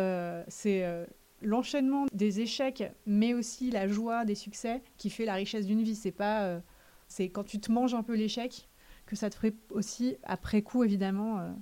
c'est 0.47 1.07
l'enchaînement 1.41 2.07
des 2.11 2.39
échecs, 2.39 2.83
mais 3.05 3.35
aussi 3.35 3.69
la 3.69 3.87
joie 3.87 4.25
des 4.25 4.33
succès 4.33 4.81
qui 4.97 5.11
fait 5.11 5.25
la 5.25 5.35
richesse 5.35 5.67
d'une 5.67 5.83
vie. 5.83 5.93
C'est 5.93 6.11
pas, 6.11 6.59
c'est 7.07 7.29
quand 7.29 7.43
tu 7.43 7.59
te 7.59 7.71
manges 7.71 7.93
un 7.93 8.01
peu 8.01 8.15
l'échec 8.15 8.67
que 9.05 9.15
ça 9.15 9.29
te 9.29 9.35
ferait 9.35 9.53
aussi, 9.69 10.17
après 10.23 10.63
coup 10.63 10.83
évidemment, 10.83 11.53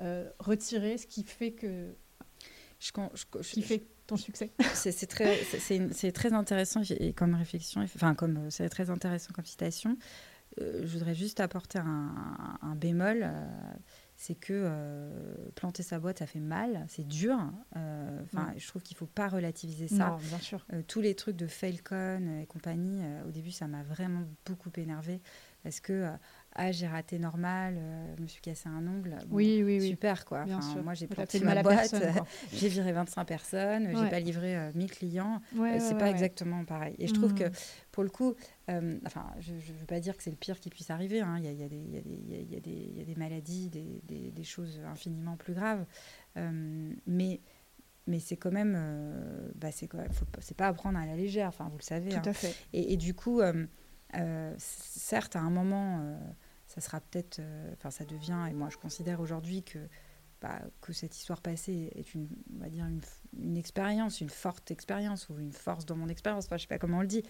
euh, 0.00 0.24
euh, 0.26 0.30
retirer 0.38 0.98
ce 0.98 1.06
qui 1.06 1.22
fait 1.24 1.52
que, 1.52 1.94
je, 2.78 2.90
je, 3.14 3.52
qui 3.52 3.62
fait 3.62 3.86
ton 4.06 4.16
succès. 4.16 4.50
C'est 4.74 5.06
très, 5.06 5.36
c'est 5.92 6.12
très 6.12 6.32
intéressant 6.32 6.82
et 6.90 7.12
comme 7.12 7.34
réflexion, 7.34 7.82
enfin 7.82 8.14
comme 8.14 8.50
c'est 8.50 8.68
très 8.68 8.90
intéressant 8.90 9.32
comme 9.34 9.44
citation. 9.44 9.96
je 10.58 10.86
voudrais 10.86 11.14
juste 11.14 11.40
apporter 11.40 11.78
un, 11.78 12.58
un 12.62 12.74
bémol 12.76 13.28
c'est 14.16 14.34
que 14.34 14.52
euh, 14.54 15.10
planter 15.54 15.82
sa 15.82 16.00
boîte, 16.00 16.18
ça 16.18 16.26
fait 16.26 16.40
mal, 16.40 16.86
c'est 16.88 17.06
dur. 17.06 17.38
Euh, 17.76 18.22
enfin, 18.22 18.52
je 18.56 18.66
trouve 18.66 18.82
qu'il 18.82 18.96
faut 18.96 19.06
pas 19.06 19.28
relativiser 19.28 19.88
ça. 19.88 20.18
bien 20.22 20.38
sûr. 20.38 20.66
Euh, 20.72 20.82
tous 20.86 21.02
les 21.02 21.14
trucs 21.14 21.36
de 21.36 21.46
Falcon 21.46 22.40
et 22.40 22.46
compagnie, 22.46 23.02
au 23.28 23.30
début, 23.30 23.50
ça 23.50 23.68
m'a 23.68 23.82
vraiment 23.82 24.22
beaucoup 24.46 24.70
énervé 24.76 25.20
parce 25.62 25.80
que 25.80 26.08
ah 26.58 26.72
j'ai 26.72 26.86
raté 26.86 27.18
normal, 27.18 27.76
euh, 27.76 28.14
je 28.16 28.22
me 28.22 28.26
suis 28.26 28.40
cassé 28.40 28.68
un 28.68 28.86
ongle. 28.86 29.16
oui, 29.30 29.62
oui, 29.62 29.78
oui. 29.78 29.88
Super 29.88 30.24
quoi. 30.24 30.46
moi 30.82 30.94
j'ai 30.94 31.06
planté 31.06 31.40
ma 31.40 31.62
boîte, 31.62 31.94
j'ai 32.52 32.68
viré 32.68 32.92
25 32.92 33.24
personnes, 33.24 33.88
j'ai 33.94 34.08
pas 34.08 34.20
livré 34.20 34.72
1000 34.74 34.90
clients. 34.90 35.40
Ouais, 35.54 35.78
c'est 35.80 35.98
pas 35.98 36.10
exactement 36.10 36.64
pareil. 36.64 36.94
Et 36.98 37.06
je 37.06 37.14
trouve 37.14 37.34
que 37.34 37.44
pour 37.92 38.02
le 38.02 38.08
coup, 38.08 38.34
enfin 38.68 39.26
je, 39.40 39.52
ne 39.52 39.78
veux 39.78 39.86
pas 39.86 40.00
dire 40.00 40.16
que 40.16 40.22
c'est 40.22 40.30
le 40.30 40.36
pire 40.36 40.58
qui 40.58 40.70
puisse 40.70 40.90
arriver. 40.90 41.22
Il 41.38 41.44
y, 41.44 42.56
a, 42.56 42.60
des 43.04 43.14
maladies, 43.16 43.68
des, 43.68 44.30
des, 44.30 44.44
choses 44.44 44.80
infiniment 44.86 45.36
plus 45.36 45.54
graves. 45.54 45.84
mais 47.06 47.40
mais 48.08 48.20
c'est 48.20 48.36
quand 48.36 48.52
même, 48.52 48.78
bah 49.56 49.72
c'est 49.72 49.90
c'est 50.38 50.56
pas 50.56 50.68
à 50.68 50.72
prendre 50.72 50.98
à 50.98 51.04
la 51.04 51.16
légère. 51.16 51.48
Enfin, 51.48 51.68
vous 51.70 51.78
le 51.78 51.82
savez. 51.82 52.10
Tout 52.10 52.28
à 52.28 52.32
fait. 52.32 52.54
Et, 52.72 52.94
et, 52.94 52.96
du 52.96 53.12
coup. 53.14 53.42
certes, 54.58 55.36
à 55.36 55.40
un 55.40 55.50
moment, 55.50 56.16
ça 56.76 56.80
sera 56.82 57.00
peut-être, 57.00 57.38
euh, 57.40 57.72
enfin 57.72 57.90
ça 57.90 58.04
devient, 58.04 58.46
et 58.50 58.52
moi 58.52 58.68
je 58.70 58.76
considère 58.76 59.20
aujourd'hui 59.20 59.62
que, 59.62 59.78
bah, 60.42 60.60
que 60.82 60.92
cette 60.92 61.16
histoire 61.16 61.40
passée 61.40 61.90
est 61.94 62.14
une, 62.14 62.28
on 62.54 62.58
va 62.58 62.68
dire 62.68 62.84
une, 62.84 63.00
une 63.38 63.56
expérience, 63.56 64.20
une 64.20 64.28
forte 64.28 64.70
expérience 64.70 65.30
ou 65.30 65.38
une 65.38 65.52
force 65.52 65.86
dans 65.86 65.96
mon 65.96 66.08
expérience, 66.08 66.44
enfin, 66.44 66.58
je 66.58 66.62
sais 66.62 66.68
pas 66.68 66.78
comment 66.78 66.98
on 66.98 67.02
le 67.02 67.06
dit. 67.06 67.22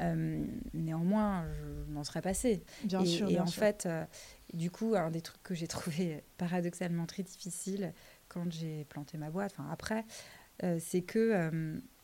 Euh, 0.00 0.42
néanmoins, 0.72 1.46
je 1.52 1.92
m'en 1.92 2.02
serais 2.02 2.22
passé. 2.22 2.64
Bien 2.84 3.00
et, 3.00 3.06
sûr. 3.06 3.28
Et 3.28 3.38
en 3.38 3.46
fait, 3.46 3.84
euh, 3.84 4.06
du 4.54 4.70
coup, 4.70 4.94
un 4.96 5.10
des 5.10 5.20
trucs 5.20 5.42
que 5.42 5.54
j'ai 5.54 5.68
trouvé 5.68 6.24
paradoxalement 6.38 7.04
très 7.04 7.22
difficile 7.22 7.92
quand 8.28 8.50
j'ai 8.50 8.86
planté 8.86 9.18
ma 9.18 9.28
boîte, 9.30 9.52
enfin 9.58 9.68
après, 9.70 10.06
c'est 10.78 11.02
que 11.02 11.50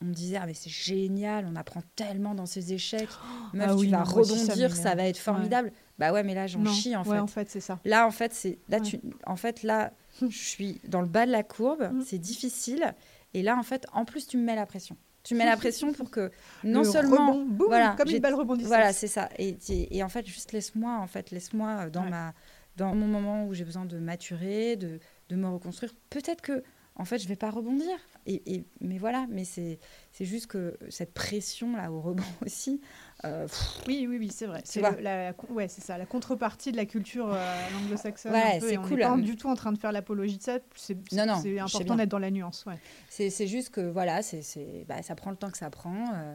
on 0.02 0.06
me 0.06 0.12
disait 0.12 0.36
ah 0.36 0.46
mais 0.46 0.54
c'est 0.54 0.70
génial, 0.70 1.46
on 1.46 1.56
apprend 1.56 1.82
tellement 1.94 2.34
dans 2.34 2.46
ces 2.46 2.72
échecs, 2.72 3.08
meuf 3.52 3.70
ah 3.70 3.76
tu 3.78 3.86
vas 3.88 4.02
rebondir, 4.02 4.74
ça, 4.74 4.94
va 4.94 5.04
être 5.04 5.18
formidable. 5.18 5.72
Bah 6.00 6.12
ouais, 6.12 6.22
mais 6.22 6.34
là, 6.34 6.46
j'en 6.46 6.64
chie, 6.64 6.96
en 6.96 7.04
fait. 7.04 7.18
en 7.18 7.26
fait, 7.26 7.50
c'est 7.50 7.60
ça. 7.60 7.78
Là, 7.84 8.06
en 8.06 8.10
fait, 8.10 8.32
c'est 8.32 8.58
là, 8.70 8.80
tu, 8.80 8.98
en 9.26 9.36
fait, 9.36 9.62
là, 9.62 9.92
je 10.22 10.36
suis 10.36 10.80
dans 10.88 11.02
le 11.02 11.06
bas 11.06 11.26
de 11.26 11.30
la 11.30 11.42
courbe, 11.42 11.90
mm. 11.92 12.00
c'est 12.06 12.18
difficile. 12.18 12.94
Et 13.34 13.42
là, 13.42 13.54
en 13.54 13.62
fait, 13.62 13.86
en 13.92 14.06
plus, 14.06 14.26
tu 14.26 14.38
me 14.38 14.42
mets 14.42 14.56
la 14.56 14.64
pression. 14.64 14.96
Tu 15.22 15.34
mets 15.34 15.44
la 15.44 15.58
pression 15.58 15.92
pour 15.92 16.10
que 16.10 16.30
non 16.64 16.84
seulement 16.84 17.44
voilà, 17.58 17.94
comme 17.98 18.08
une 18.08 18.20
balle 18.20 18.34
rebondissante. 18.34 18.68
Voilà, 18.68 18.94
c'est 18.94 19.08
ça. 19.08 19.28
Et, 19.36 19.58
et, 19.68 20.02
en 20.02 20.08
fait, 20.08 20.26
juste 20.26 20.52
laisse-moi, 20.52 20.96
en 20.98 21.06
fait, 21.06 21.30
laisse-moi 21.30 21.90
dans 21.90 22.04
ma 22.04 22.32
dans 22.76 22.94
mon 22.94 23.06
moment 23.06 23.44
où 23.44 23.52
j'ai 23.52 23.64
besoin 23.64 23.84
de 23.84 23.98
maturer, 23.98 24.76
de, 24.76 25.00
de 25.28 25.36
me 25.36 25.48
reconstruire. 25.48 25.92
Peut-être 26.08 26.40
que 26.40 26.62
en 27.00 27.04
fait, 27.04 27.18
je 27.18 27.28
vais 27.28 27.36
pas 27.36 27.50
rebondir. 27.50 27.96
Et, 28.26 28.64
mais 28.80 28.98
voilà, 28.98 29.26
mais 29.30 29.44
c'est 29.44 29.78
juste 30.20 30.46
que 30.46 30.76
cette 30.90 31.14
pression 31.14 31.76
là 31.76 31.90
au 31.90 32.00
rebond 32.00 32.22
aussi. 32.46 32.80
Euh, 33.24 33.46
oui, 33.86 34.06
oui, 34.08 34.16
oui, 34.18 34.30
c'est 34.32 34.46
vrai. 34.46 34.62
C'est 34.64 34.80
la, 34.80 35.34
ouais, 35.50 35.68
c'est 35.68 35.80
ça, 35.80 35.98
la 35.98 36.06
contrepartie 36.06 36.72
de 36.72 36.76
la 36.76 36.86
culture 36.86 37.32
euh, 37.32 37.56
anglo-saxonne. 37.78 38.32
c'est 38.60 38.76
cool. 38.76 39.02
On 39.04 39.16
n'est 39.16 39.22
pas 39.22 39.26
du 39.26 39.36
tout 39.36 39.48
en 39.48 39.54
train 39.54 39.72
de 39.72 39.78
faire 39.78 39.92
l'apologie 39.92 40.38
de 40.38 40.42
ça. 40.42 40.58
C'est 40.74 41.58
important 41.58 41.96
d'être 41.96 42.08
dans 42.08 42.18
la 42.18 42.30
nuance. 42.30 42.64
Ouais. 42.66 42.78
C'est 43.08 43.46
juste 43.46 43.70
que 43.70 43.80
voilà, 43.80 44.22
c'est 44.22 44.84
bah, 44.88 45.02
ça 45.02 45.14
prend 45.14 45.30
le 45.30 45.36
temps 45.36 45.50
que 45.50 45.58
ça 45.58 45.70
prend. 45.70 46.14
Euh. 46.14 46.34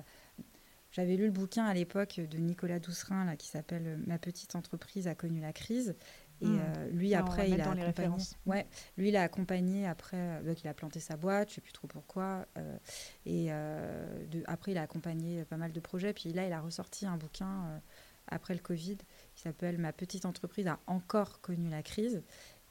J'avais 0.91 1.17
lu 1.17 1.25
le 1.25 1.31
bouquin 1.31 1.65
à 1.65 1.73
l'époque 1.73 2.21
de 2.21 2.37
Nicolas 2.37 2.79
Doucerin 2.79 3.25
là, 3.25 3.35
qui 3.35 3.47
s'appelle 3.49 3.99
Ma 4.07 4.17
petite 4.17 4.55
entreprise 4.55 5.07
a 5.07 5.15
connu 5.15 5.41
la 5.41 5.51
crise. 5.51 5.95
Et 6.41 6.45
hmm. 6.45 6.59
euh, 6.59 6.89
lui, 6.89 7.13
après, 7.13 7.49
il 7.49 7.61
a 7.61 7.71
accompagné. 7.71 8.23
Ouais, 8.45 8.67
lui, 8.97 9.09
il 9.09 9.15
a 9.15 9.23
accompagné 9.23 9.87
après. 9.87 10.17
Euh, 10.17 10.43
donc, 10.43 10.61
il 10.63 10.67
a 10.67 10.73
planté 10.73 10.99
sa 10.99 11.15
boîte, 11.15 11.49
je 11.49 11.55
sais 11.55 11.61
plus 11.61 11.71
trop 11.71 11.87
pourquoi. 11.87 12.45
Euh, 12.57 12.77
et 13.25 13.47
de, 13.47 14.43
après, 14.45 14.71
il 14.71 14.77
a 14.77 14.81
accompagné 14.81 15.45
pas 15.45 15.57
mal 15.57 15.71
de 15.71 15.79
projets. 15.79 16.13
Puis 16.13 16.33
là, 16.33 16.45
il 16.45 16.53
a 16.53 16.59
ressorti 16.59 17.05
un 17.05 17.17
bouquin 17.17 17.81
après 18.27 18.53
le 18.53 18.59
Covid 18.59 18.97
qui 19.35 19.41
s'appelle 19.41 19.77
Ma 19.77 19.93
petite 19.93 20.25
entreprise 20.25 20.67
a 20.67 20.79
encore 20.87 21.41
connu 21.41 21.69
la 21.69 21.83
crise. 21.83 22.21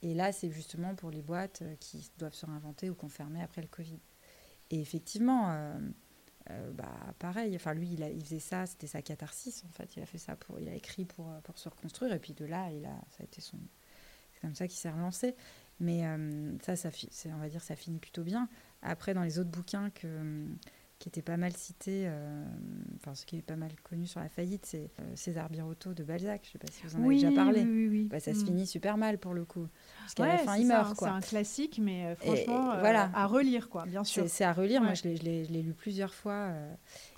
Et 0.03 0.13
là, 0.13 0.33
c'est 0.33 0.51
justement 0.51 0.95
pour 0.95 1.11
les 1.11 1.23
boîtes 1.23 1.63
qui 1.81 2.11
doivent 2.19 2.35
se 2.35 2.45
réinventer 2.45 2.91
ou 2.91 2.95
confirmer 2.95 3.43
après 3.43 3.63
le 3.63 3.69
Covid. 3.69 4.01
Et 4.71 4.81
effectivement, 4.81 5.57
euh, 6.51 6.73
bah, 6.73 7.15
pareil, 7.19 7.57
enfin 7.57 7.75
lui, 7.75 7.93
il, 7.93 8.03
a, 8.03 8.11
faisait 8.21 8.39
ça, 8.39 8.67
c'était 8.67 8.87
sa 8.87 9.03
catharsis 9.03 9.65
en 9.65 9.73
fait. 9.73 9.97
Il 9.97 10.03
a 10.03 10.07
fait 10.07 10.19
ça 10.19 10.37
pour, 10.37 10.61
il 10.61 10.69
a 10.69 10.75
écrit 10.75 11.05
pour, 11.05 11.27
pour 11.43 11.59
se 11.59 11.69
reconstruire 11.69 12.13
et 12.13 12.19
puis 12.19 12.35
de 12.35 12.45
là, 12.45 12.71
il 12.71 12.85
a, 12.85 12.97
ça 13.11 13.21
a 13.21 13.25
été 13.25 13.41
son, 13.41 13.59
c'est 14.33 14.41
comme 14.41 14.55
ça 14.55 14.69
qu'il 14.69 14.79
s'est 14.79 14.91
relancé. 14.91 15.35
Mais 15.81 16.07
euh, 16.07 16.57
ça, 16.63 16.77
ça, 16.77 16.91
on 17.27 17.39
va 17.39 17.49
dire, 17.49 17.63
ça 17.63 17.77
finit 17.77 17.99
plutôt 17.99 18.23
bien. 18.23 18.49
Après, 18.83 19.15
dans 19.15 19.23
les 19.23 19.39
autres 19.39 19.51
bouquins 19.51 19.91
que 19.91 20.47
qui 21.05 21.11
était 21.11 21.21
pas 21.21 21.37
mal 21.37 21.53
cité, 21.55 22.05
euh, 22.07 22.43
enfin 22.97 23.15
ce 23.15 23.27
qui 23.27 23.37
est 23.37 23.43
pas 23.43 23.57
mal 23.57 23.71
connu 23.83 24.07
sur 24.07 24.21
la 24.21 24.31
faillite, 24.31 24.65
c'est 24.65 24.91
euh, 25.01 25.03
César 25.17 25.51
Birotteau 25.51 25.93
de 25.93 26.03
Balzac. 26.03 26.41
Je 26.47 26.53
sais 26.53 26.59
pas 26.59 26.67
si 26.73 26.81
vous 26.87 26.97
en 26.97 27.05
avez 27.05 27.17
déjà 27.17 27.31
parlé. 27.31 27.61
Oui, 27.63 27.89
oui, 27.89 28.05
bah, 28.05 28.21
ça 28.21 28.33
se 28.33 28.41
mm. 28.41 28.47
finit 28.47 28.67
super 28.67 28.97
mal 28.97 29.19
pour 29.19 29.35
le 29.35 29.45
coup, 29.45 29.69
parce 30.01 30.15
qu'à 30.15 30.27
la 30.27 30.39
fin 30.39 30.57
il 30.57 30.67
meurt. 30.67 30.97
C'est 30.99 31.05
un 31.05 31.21
classique, 31.21 31.79
mais 31.79 32.07
euh, 32.07 32.17
franchement, 32.17 32.79
voilà. 32.81 33.11
à 33.13 33.27
relire 33.27 33.69
quoi, 33.69 33.85
bien 33.85 34.03
sûr. 34.03 34.25
C'est 34.29 34.45
à 34.45 34.55
relire. 34.55 34.81
Moi, 34.81 34.95
je 34.95 35.07
l'ai 35.07 35.63
lu 35.63 35.75
plusieurs 35.75 36.15
fois. 36.15 36.55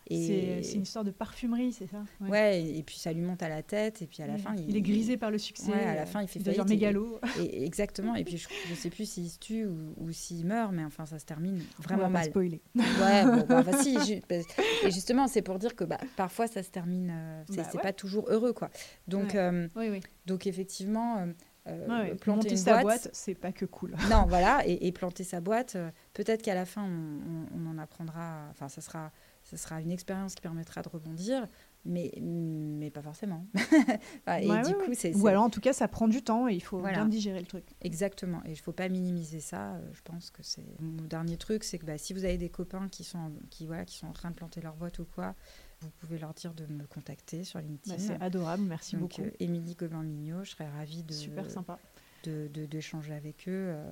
C'est 0.09 0.75
une 0.75 0.83
histoire 0.83 1.05
de 1.05 1.11
parfumerie, 1.11 1.73
c'est 1.73 1.87
ça? 1.87 2.05
Ouais. 2.21 2.63
et, 2.63 2.83
puis 2.83 2.97
ça 2.97 3.13
lui 3.13 3.23
monte 3.23 3.43
à 3.43 3.49
la 3.49 3.63
tête, 3.63 4.03
et 4.03 4.07
puis 4.07 4.23
à 4.23 4.27
la 4.27 4.39
fin... 4.39 4.55
Il, 4.57 4.77
est 4.77 4.83
grisé 4.83 5.17
par 5.17 5.31
le 5.31 5.39
succès. 5.39 5.73
Ouais, 5.73 5.85
à 5.85 5.95
la 5.95 6.07
fin, 6.07 6.23
il 6.23 6.29
fait 6.29 6.41
faillite. 6.41 6.69
mégalo. 6.69 7.21
Et, 7.41 7.65
exactement, 7.65 8.15
et 8.15 8.25
puis 8.25 8.37
je 8.37 8.71
ne 8.71 8.77
sais 8.77 8.91
plus 8.91 9.09
s'il 9.09 9.29
se 9.29 9.39
tue 9.39 9.67
ou, 9.67 10.13
s'il 10.13 10.47
meurt, 10.47 10.73
mais 10.73 10.85
enfin, 10.85 11.07
ça 11.07 11.19
se 11.19 11.25
termine 11.25 11.61
vraiment 11.79 12.05
On 12.05 12.07
va 12.07 12.13
mal. 12.13 12.25
Pas 12.25 12.31
spoiler. 12.31 12.61
Ouais, 12.75 13.25
bon, 13.25 13.47
bah, 13.49 13.65
si, 13.83 14.23
bah, 14.29 14.37
et 14.85 14.91
justement, 14.91 15.27
c'est 15.27 15.43
pour 15.43 15.59
dire 15.59 15.75
que 15.75 15.85
bah, 15.85 15.99
parfois, 16.17 16.47
ça 16.47 16.63
se 16.63 16.71
termine... 16.71 17.11
Euh, 17.13 17.43
c'est 17.49 17.75
bah, 17.75 17.83
pas 17.83 17.93
toujours 17.93 18.29
heureux, 18.29 18.53
quoi. 18.53 18.71
Donc, 19.09 19.35
euh, 19.35 19.69
oui, 19.77 19.89
oui. 19.91 20.01
donc 20.27 20.47
effectivement... 20.47 21.19
Euh, 21.19 21.27
euh, 21.69 22.15
planter 22.15 22.51
une 22.51 22.57
sa 22.57 22.81
boîte, 22.83 23.09
c'est 23.13 23.35
pas 23.35 23.51
que 23.51 23.65
cool. 23.65 23.97
non, 24.11 24.25
voilà, 24.29 24.63
et, 24.67 24.93
planter 24.93 25.25
sa 25.25 25.41
boîte, 25.41 25.77
peut-être 26.13 26.43
qu'à 26.43 26.55
la 26.55 26.65
fin, 26.65 26.85
on, 26.85 27.47
on, 27.59 27.71
en 27.71 27.79
apprendra. 27.79 28.47
Enfin, 28.51 28.69
ça 28.69 28.81
sera 28.81 29.11
ce 29.49 29.57
sera 29.57 29.81
une 29.81 29.93
expérience 29.93 30.35
qui 30.35 30.43
permettra 30.43 30.83
de 30.83 30.89
rebondir, 30.89 31.47
mais, 31.85 32.13
mais 32.21 32.91
pas 32.91 33.01
forcément. 33.01 33.47
et 34.41 34.49
du 34.67 34.75
coup, 34.75 34.93
c'est, 34.93 35.15
Ou 35.15 35.29
alors, 35.29 35.45
en 35.45 35.51
tout 35.51 35.61
cas, 35.61 35.73
ça 35.73 35.87
prend 35.87 36.09
du 36.09 36.21
temps 36.23 36.49
et 36.49 36.55
il 36.55 36.63
faut 36.63 36.83
bien 36.83 37.07
digérer 37.07 37.39
le 37.39 37.47
truc. 37.47 37.65
Exactement. 37.81 38.43
Et 38.45 38.49
il 38.49 38.53
ne 38.53 38.57
faut 38.57 38.73
pas 38.73 38.89
minimiser 38.89 39.39
ça. 39.39 39.75
Euh, 39.75 39.81
je 39.93 40.03
pense 40.03 40.31
que 40.31 40.43
c'est. 40.43 40.67
Mon 40.81 41.05
dernier 41.05 41.37
truc, 41.37 41.63
c'est 41.63 41.79
que 41.79 41.87
bah, 41.87 41.97
si 41.97 42.13
vous 42.13 42.25
avez 42.25 42.39
des 42.39 42.49
copains 42.49 42.89
qui 42.89 43.05
sont, 43.05 43.33
qui, 43.51 43.67
voilà, 43.67 43.85
qui 43.85 43.97
sont 43.97 44.09
en 44.09 44.13
train 44.13 44.31
de 44.31 44.35
planter 44.35 44.61
leur 44.61 44.75
boîte 44.75 44.99
ou 44.99 45.05
quoi, 45.05 45.37
vous 45.81 45.91
pouvez 45.91 46.19
leur 46.19 46.35
dire 46.35 46.53
de 46.53 46.67
me 46.67 46.85
contacter 46.85 47.45
sur 47.45 47.61
LinkedIn. 47.61 47.97
Bah, 47.97 48.03
c'est 48.05 48.21
adorable, 48.21 48.65
merci 48.65 48.97
beaucoup. 48.97 49.23
Euh, 49.23 49.31
Émilie 49.39 49.77
Gobin-Mignot, 49.77 50.43
je 50.43 50.51
serais 50.51 50.69
ravie 50.69 51.05
de. 51.05 51.13
Super 51.13 51.49
sympa. 51.49 51.79
d'échanger 52.25 53.11
de, 53.11 53.15
avec 53.15 53.47
eux 53.47 53.69
euh, 53.69 53.85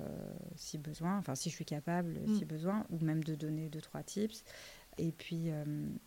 si 0.57 0.77
besoin, 0.77 1.17
enfin 1.17 1.35
si 1.35 1.49
je 1.49 1.55
suis 1.55 1.63
capable, 1.63 2.19
mm. 2.25 2.35
si 2.35 2.43
besoin, 2.43 2.85
ou 2.89 2.99
même 2.99 3.23
de 3.23 3.35
donner 3.35 3.69
deux, 3.69 3.81
trois 3.81 4.03
tips. 4.03 4.43
Et 4.97 5.11
puis 5.11 5.49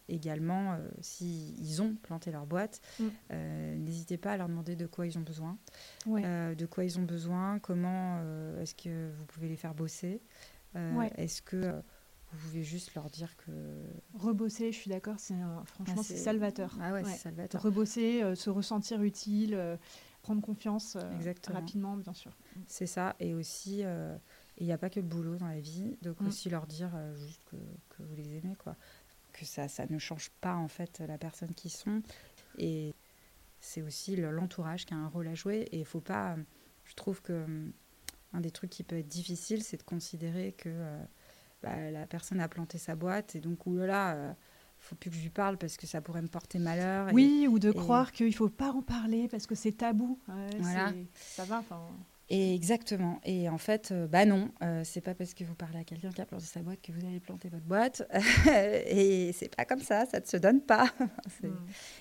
également, 0.08 0.78
s'ils 1.00 1.82
ont 1.82 1.94
planté 1.94 2.30
leur 2.30 2.46
boîte, 2.46 2.80
Mm. 2.98 3.34
n'hésitez 3.78 4.16
pas 4.16 4.32
à 4.32 4.36
leur 4.36 4.48
demander 4.48 4.76
de 4.76 4.86
quoi 4.86 5.06
ils 5.06 5.18
ont 5.18 5.22
besoin. 5.22 5.58
Ouais. 6.06 6.22
Euh, 6.24 6.54
de 6.54 6.66
quoi 6.66 6.84
ils 6.84 6.98
ont 6.98 7.02
besoin, 7.04 7.58
comment 7.58 8.18
euh, 8.22 8.60
est-ce 8.62 8.74
que 8.74 9.10
vous 9.12 9.24
pouvez 9.26 9.48
les 9.48 9.56
faire 9.56 9.74
bosser, 9.74 10.22
euh, 10.76 10.94
Ouais. 10.96 11.12
est-ce 11.16 11.42
que 11.42 11.56
euh, 11.56 11.80
vous 12.32 12.38
pouvez 12.48 12.62
juste 12.62 12.94
leur 12.94 13.08
dire 13.10 13.36
que... 13.36 13.50
Rebosser, 14.14 14.72
je 14.72 14.76
suis 14.78 14.90
d'accord, 14.90 15.16
c'est 15.18 15.34
un- 15.34 15.64
franchement 15.64 15.94
Ah, 15.98 16.02
c'est 16.02 16.16
salvateur. 16.16 16.76
Ah 16.80 16.92
ouais, 16.92 17.02
Ouais. 17.02 17.10
c'est 17.10 17.18
salvateur. 17.18 17.62
Rebosser, 17.62 18.22
euh, 18.22 18.34
se 18.34 18.50
ressentir 18.50 19.02
utile, 19.02 19.54
euh, 19.54 19.76
prendre 20.22 20.42
confiance 20.42 20.96
euh, 20.96 21.32
rapidement, 21.52 21.96
bien 21.96 22.12
sûr. 22.12 22.32
C'est 22.66 22.86
ça, 22.86 23.16
et 23.20 23.32
aussi, 23.34 23.82
il 24.58 24.66
n'y 24.66 24.72
a 24.72 24.78
pas 24.78 24.90
que 24.90 25.00
le 25.00 25.06
boulot 25.06 25.36
dans 25.36 25.46
la 25.48 25.60
vie, 25.60 25.96
donc 26.02 26.20
Mm. 26.20 26.26
aussi 26.28 26.50
leur 26.50 26.66
dire 26.66 26.90
euh, 26.94 27.14
juste 27.16 27.40
que, 27.50 27.56
que 27.90 28.02
vous 28.02 28.14
les 28.16 28.36
aimez, 28.36 28.56
quoi. 28.56 28.76
Que 29.32 29.44
ça, 29.44 29.68
ça 29.68 29.86
ne 29.88 29.98
change 29.98 30.30
pas, 30.40 30.54
en 30.56 30.68
fait, 30.68 31.00
la 31.06 31.18
personne 31.18 31.54
qu'ils 31.54 31.70
sont. 31.70 32.02
Et 32.58 32.94
c'est 33.60 33.82
aussi 33.82 34.16
le- 34.16 34.30
l'entourage 34.30 34.84
qui 34.86 34.94
a 34.94 34.96
un 34.96 35.08
rôle 35.08 35.28
à 35.28 35.34
jouer, 35.34 35.68
et 35.72 35.78
il 35.78 35.84
faut 35.84 36.00
pas... 36.00 36.36
Je 36.84 36.94
trouve 36.94 37.20
que 37.22 37.44
hum, 37.44 37.72
un 38.32 38.40
des 38.40 38.50
trucs 38.50 38.70
qui 38.70 38.82
peut 38.82 38.96
être 38.98 39.08
difficile, 39.08 39.62
c'est 39.62 39.76
de 39.76 39.82
considérer 39.82 40.52
que 40.52 40.68
euh, 40.70 41.02
bah, 41.62 41.90
la 41.90 42.06
personne 42.06 42.40
a 42.40 42.48
planté 42.48 42.78
sa 42.78 42.94
boîte, 42.96 43.36
et 43.36 43.40
donc, 43.40 43.66
oulala, 43.66 44.14
euh, 44.16 44.32
faut 44.80 44.94
plus 44.96 45.10
que 45.10 45.16
je 45.16 45.22
lui 45.22 45.30
parle 45.30 45.56
parce 45.58 45.76
que 45.76 45.86
ça 45.86 46.00
pourrait 46.00 46.22
me 46.22 46.28
porter 46.28 46.58
malheur. 46.58 47.08
et- 47.08 47.12
Oui, 47.12 47.46
ou 47.50 47.58
de 47.58 47.70
et- 47.70 47.74
croire 47.74 48.12
qu'il 48.12 48.34
faut 48.34 48.48
pas 48.48 48.70
en 48.72 48.82
parler 48.82 49.26
parce 49.28 49.46
que 49.46 49.54
c'est 49.54 49.72
tabou. 49.72 50.18
Ouais, 50.28 50.50
Voilà. 50.58 50.92
Ça 51.14 51.44
va, 51.44 51.58
enfin. 51.58 51.88
Et 52.30 52.54
exactement. 52.54 53.20
Et 53.24 53.48
en 53.48 53.56
fait, 53.56 53.90
euh, 53.90 54.06
bah 54.06 54.26
non, 54.26 54.50
euh, 54.62 54.82
c'est 54.84 55.00
pas 55.00 55.14
parce 55.14 55.32
que 55.32 55.44
vous 55.44 55.54
parlez 55.54 55.78
à 55.78 55.84
quelqu'un 55.84 56.10
qui 56.10 56.20
a 56.20 56.26
planté 56.26 56.44
sa 56.44 56.60
boîte 56.60 56.82
que 56.82 56.92
vous 56.92 57.06
allez 57.06 57.20
planter 57.20 57.48
votre 57.48 57.64
boîte. 57.64 58.02
et 58.86 59.32
c'est 59.32 59.54
pas 59.54 59.64
comme 59.64 59.80
ça, 59.80 60.04
ça 60.04 60.20
ne 60.20 60.26
se 60.26 60.36
donne 60.36 60.60
pas. 60.60 60.92
Hmm. 61.42 61.54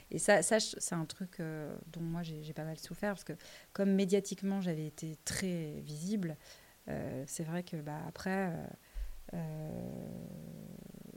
Et 0.09 0.17
ça, 0.17 0.41
c'est 0.41 0.95
un 0.95 1.05
truc 1.05 1.39
euh, 1.39 1.77
dont 1.93 2.01
moi 2.01 2.23
j'ai 2.23 2.53
pas 2.53 2.63
mal 2.63 2.77
souffert 2.79 3.11
parce 3.11 3.23
que 3.23 3.33
comme 3.71 3.91
médiatiquement 3.91 4.61
j'avais 4.61 4.87
été 4.87 5.15
très 5.25 5.79
visible, 5.81 6.37
euh, 6.87 7.23
c'est 7.27 7.43
vrai 7.43 7.61
que 7.61 7.77
bah, 7.77 7.99
après 8.07 8.51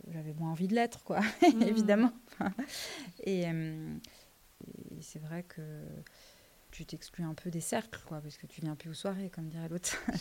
j'avais 0.09 0.35
moins 0.35 0.51
envie 0.51 0.69
de 0.69 0.75
l'être, 0.75 1.03
quoi, 1.03 1.21
Mm. 1.55 1.63
évidemment. 1.63 2.13
et 3.25 3.45
et 3.45 5.01
c'est 5.01 5.21
vrai 5.21 5.45
que 5.45 5.63
tu 6.71 6.87
t'exclus 6.87 7.25
un 7.25 7.35
peu 7.35 7.51
des 7.51 7.61
cercles, 7.61 8.01
quoi, 8.07 8.21
parce 8.21 8.37
que 8.37 8.47
tu 8.47 8.61
viens 8.61 8.75
plus 8.77 8.91
aux 8.91 8.95
soirées, 8.95 9.31
comme 9.31 9.49
dirait 9.49 9.69
l'autre. 9.69 9.97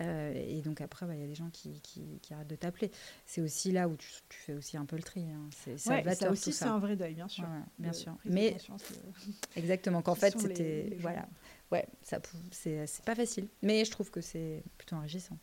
Euh, 0.00 0.32
et 0.34 0.62
donc 0.62 0.80
après, 0.80 1.06
bah, 1.06 1.14
il 1.14 1.20
y 1.20 1.24
a 1.24 1.26
des 1.26 1.34
gens 1.34 1.50
qui, 1.50 1.80
qui, 1.82 2.18
qui 2.22 2.32
arrêtent 2.32 2.48
de 2.48 2.56
t'appeler. 2.56 2.90
C'est 3.26 3.40
aussi 3.42 3.70
là 3.70 3.88
où 3.88 3.96
tu, 3.96 4.08
tu 4.30 4.38
fais 4.38 4.54
aussi 4.54 4.76
un 4.78 4.86
peu 4.86 4.96
le 4.96 5.02
tri. 5.02 5.20
hein. 5.30 5.48
C'est 5.54 5.72
Ouais, 5.90 6.14
ça 6.14 6.30
aussi, 6.30 6.52
c'est 6.52 6.64
un 6.64 6.78
vrai 6.78 6.96
deuil, 6.96 7.14
bien 7.14 7.28
sûr. 7.28 7.44
Ouais, 7.44 7.60
bien 7.78 7.92
sûr. 7.92 8.16
Mais 8.24 8.52
de- 8.52 8.58
exactement, 9.56 10.00
qu'en 10.02 10.14
fait, 10.14 10.34
c'était. 10.40 10.96
Voilà. 11.00 11.28
Ouais, 11.70 11.86
ça, 12.02 12.20
c'est 12.50 12.86
c'est 12.86 13.04
pas 13.04 13.14
facile. 13.14 13.48
Mais 13.62 13.84
je 13.84 13.90
trouve 13.90 14.10
que 14.10 14.20
c'est 14.22 14.64
plutôt 14.78 14.96
enrichissant. 14.96 15.38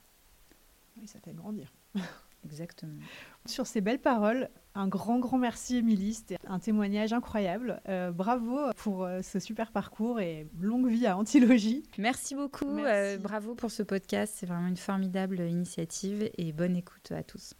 Oui, 0.99 1.07
ça 1.07 1.19
fait 1.19 1.34
grandir. 1.34 1.72
Exactement. 2.44 2.99
Sur 3.45 3.68
ces 3.68 3.81
belles 3.81 4.02
paroles, 4.02 4.49
un 4.77 4.87
grand, 4.87 5.19
grand 5.19 5.37
merci, 5.37 5.77
Émilie. 5.77 6.13
C'était 6.13 6.37
un 6.47 6.59
témoignage 6.59 7.11
incroyable. 7.11 7.81
Euh, 7.89 8.11
bravo 8.11 8.59
pour 8.77 9.03
euh, 9.03 9.21
ce 9.21 9.39
super 9.39 9.71
parcours 9.71 10.19
et 10.19 10.47
longue 10.59 10.87
vie 10.87 11.07
à 11.07 11.17
Antilogie. 11.17 11.83
Merci 11.97 12.35
beaucoup. 12.35 12.69
Merci. 12.69 13.15
euh, 13.15 13.17
bravo 13.17 13.55
pour 13.55 13.71
ce 13.71 13.83
podcast. 13.83 14.35
C'est 14.37 14.45
vraiment 14.45 14.67
une 14.67 14.77
formidable 14.77 15.39
initiative 15.41 16.29
et 16.37 16.53
bonne 16.53 16.75
écoute 16.75 17.11
à 17.11 17.23
tous. 17.23 17.53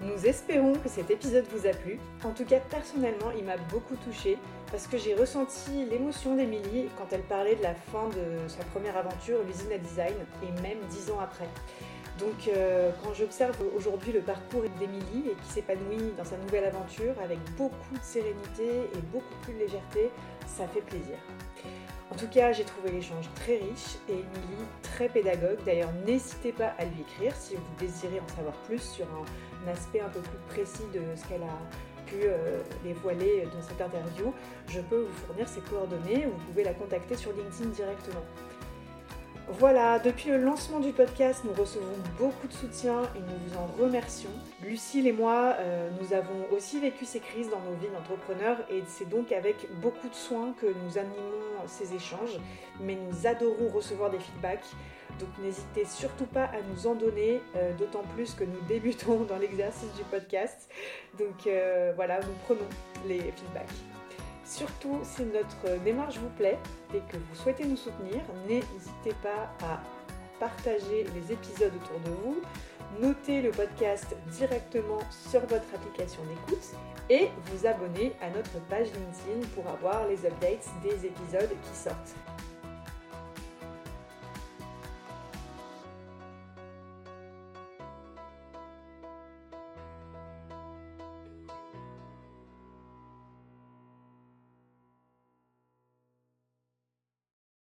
Nous 0.00 0.26
espérons 0.26 0.74
que 0.74 0.90
cet 0.90 1.10
épisode 1.10 1.46
vous 1.50 1.66
a 1.66 1.70
plu. 1.70 1.98
En 2.22 2.30
tout 2.32 2.44
cas, 2.44 2.60
personnellement, 2.60 3.30
il 3.36 3.44
m'a 3.44 3.56
beaucoup 3.56 3.96
touchée 3.96 4.36
parce 4.70 4.86
que 4.86 4.98
j'ai 4.98 5.14
ressenti 5.14 5.86
l'émotion 5.90 6.36
d'Émilie 6.36 6.88
quand 6.98 7.06
elle 7.12 7.22
parlait 7.22 7.56
de 7.56 7.62
la 7.62 7.74
fin 7.74 8.08
de 8.10 8.46
sa 8.46 8.62
première 8.66 8.96
aventure, 8.96 9.38
l'usine 9.46 9.72
à 9.72 9.78
design, 9.78 10.14
et 10.42 10.60
même 10.60 10.78
dix 10.90 11.10
ans 11.10 11.18
après. 11.18 11.48
Donc, 12.18 12.48
euh, 12.48 12.90
quand 13.04 13.12
j'observe 13.12 13.56
aujourd'hui 13.76 14.12
le 14.12 14.20
parcours 14.20 14.62
d'Émilie 14.78 15.30
et 15.30 15.34
qui 15.34 15.52
s'épanouit 15.52 16.12
dans 16.16 16.24
sa 16.24 16.38
nouvelle 16.38 16.64
aventure 16.64 17.14
avec 17.22 17.38
beaucoup 17.58 17.94
de 17.94 18.02
sérénité 18.02 18.88
et 18.94 19.00
beaucoup 19.12 19.34
plus 19.42 19.52
de 19.52 19.58
légèreté, 19.58 20.10
ça 20.46 20.66
fait 20.66 20.80
plaisir. 20.80 21.16
En 22.10 22.14
tout 22.14 22.28
cas, 22.28 22.52
j'ai 22.52 22.64
trouvé 22.64 22.90
l'échange 22.90 23.28
très 23.34 23.56
riche 23.56 23.96
et 24.08 24.12
Émilie 24.12 24.66
très 24.82 25.08
pédagogue. 25.08 25.58
D'ailleurs, 25.66 25.92
n'hésitez 26.06 26.52
pas 26.52 26.72
à 26.78 26.84
lui 26.84 27.02
écrire 27.02 27.34
si 27.36 27.56
vous 27.56 27.62
désirez 27.78 28.20
en 28.20 28.28
savoir 28.28 28.54
plus 28.62 28.80
sur 28.80 29.06
un, 29.06 29.70
aspect 29.70 30.00
un 30.00 30.08
peu 30.08 30.20
plus 30.20 30.38
précis 30.48 30.84
de 30.94 31.00
ce 31.16 31.26
qu'elle 31.28 31.42
a 31.42 31.58
pu 32.06 32.14
euh, 32.22 32.62
dévoiler 32.84 33.48
dans 33.52 33.60
cette 33.60 33.80
interview. 33.80 34.32
Je 34.68 34.80
peux 34.80 35.00
vous 35.00 35.26
fournir 35.26 35.48
ses 35.48 35.60
coordonnées 35.60 36.26
ou 36.26 36.30
vous 36.30 36.44
pouvez 36.46 36.62
la 36.62 36.72
contacter 36.72 37.16
sur 37.16 37.32
LinkedIn 37.32 37.70
directement. 37.70 38.22
Voilà, 39.48 40.00
depuis 40.00 40.30
le 40.30 40.38
lancement 40.38 40.80
du 40.80 40.90
podcast, 40.90 41.42
nous 41.44 41.52
recevons 41.52 41.94
beaucoup 42.18 42.48
de 42.48 42.52
soutien 42.52 43.02
et 43.14 43.20
nous 43.20 43.38
vous 43.46 43.56
en 43.56 43.66
remercions. 43.80 44.30
Lucille 44.60 45.06
et 45.06 45.12
moi, 45.12 45.54
euh, 45.60 45.88
nous 46.00 46.12
avons 46.12 46.46
aussi 46.50 46.80
vécu 46.80 47.04
ces 47.04 47.20
crises 47.20 47.48
dans 47.48 47.60
nos 47.60 47.76
vies 47.76 47.86
d'entrepreneurs 47.94 48.58
et 48.70 48.82
c'est 48.88 49.08
donc 49.08 49.30
avec 49.30 49.68
beaucoup 49.80 50.08
de 50.08 50.14
soin 50.14 50.52
que 50.60 50.66
nous 50.66 50.98
animons 50.98 51.46
ces 51.68 51.94
échanges, 51.94 52.40
mais 52.80 52.96
nous 52.96 53.26
adorons 53.26 53.68
recevoir 53.68 54.10
des 54.10 54.18
feedbacks. 54.18 54.66
Donc 55.20 55.28
n'hésitez 55.40 55.84
surtout 55.84 56.26
pas 56.26 56.46
à 56.46 56.60
nous 56.68 56.88
en 56.88 56.96
donner, 56.96 57.40
euh, 57.54 57.72
d'autant 57.74 58.02
plus 58.14 58.34
que 58.34 58.42
nous 58.42 58.60
débutons 58.68 59.24
dans 59.28 59.38
l'exercice 59.38 59.92
du 59.94 60.02
podcast. 60.10 60.68
Donc 61.18 61.46
euh, 61.46 61.92
voilà, 61.94 62.18
nous 62.18 62.34
prenons 62.44 62.68
les 63.06 63.20
feedbacks. 63.20 63.95
Surtout, 64.46 65.00
si 65.02 65.24
notre 65.24 65.82
démarche 65.82 66.18
vous 66.18 66.30
plaît 66.38 66.58
et 66.94 67.00
que 67.10 67.16
vous 67.16 67.34
souhaitez 67.34 67.64
nous 67.64 67.76
soutenir, 67.76 68.22
n'hésitez 68.46 69.12
pas 69.20 69.50
à 69.66 69.82
partager 70.38 71.04
les 71.14 71.32
épisodes 71.32 71.72
autour 71.74 71.98
de 72.00 72.10
vous, 72.22 72.42
noter 73.00 73.42
le 73.42 73.50
podcast 73.50 74.14
directement 74.28 75.00
sur 75.10 75.40
votre 75.40 75.66
application 75.74 76.20
d'écoute 76.24 76.64
et 77.10 77.28
vous 77.46 77.66
abonner 77.66 78.12
à 78.22 78.30
notre 78.30 78.60
page 78.68 78.86
LinkedIn 78.86 79.48
pour 79.54 79.66
avoir 79.68 80.06
les 80.06 80.24
updates 80.24 80.68
des 80.82 81.06
épisodes 81.06 81.50
qui 81.50 81.76
sortent. 81.76 82.14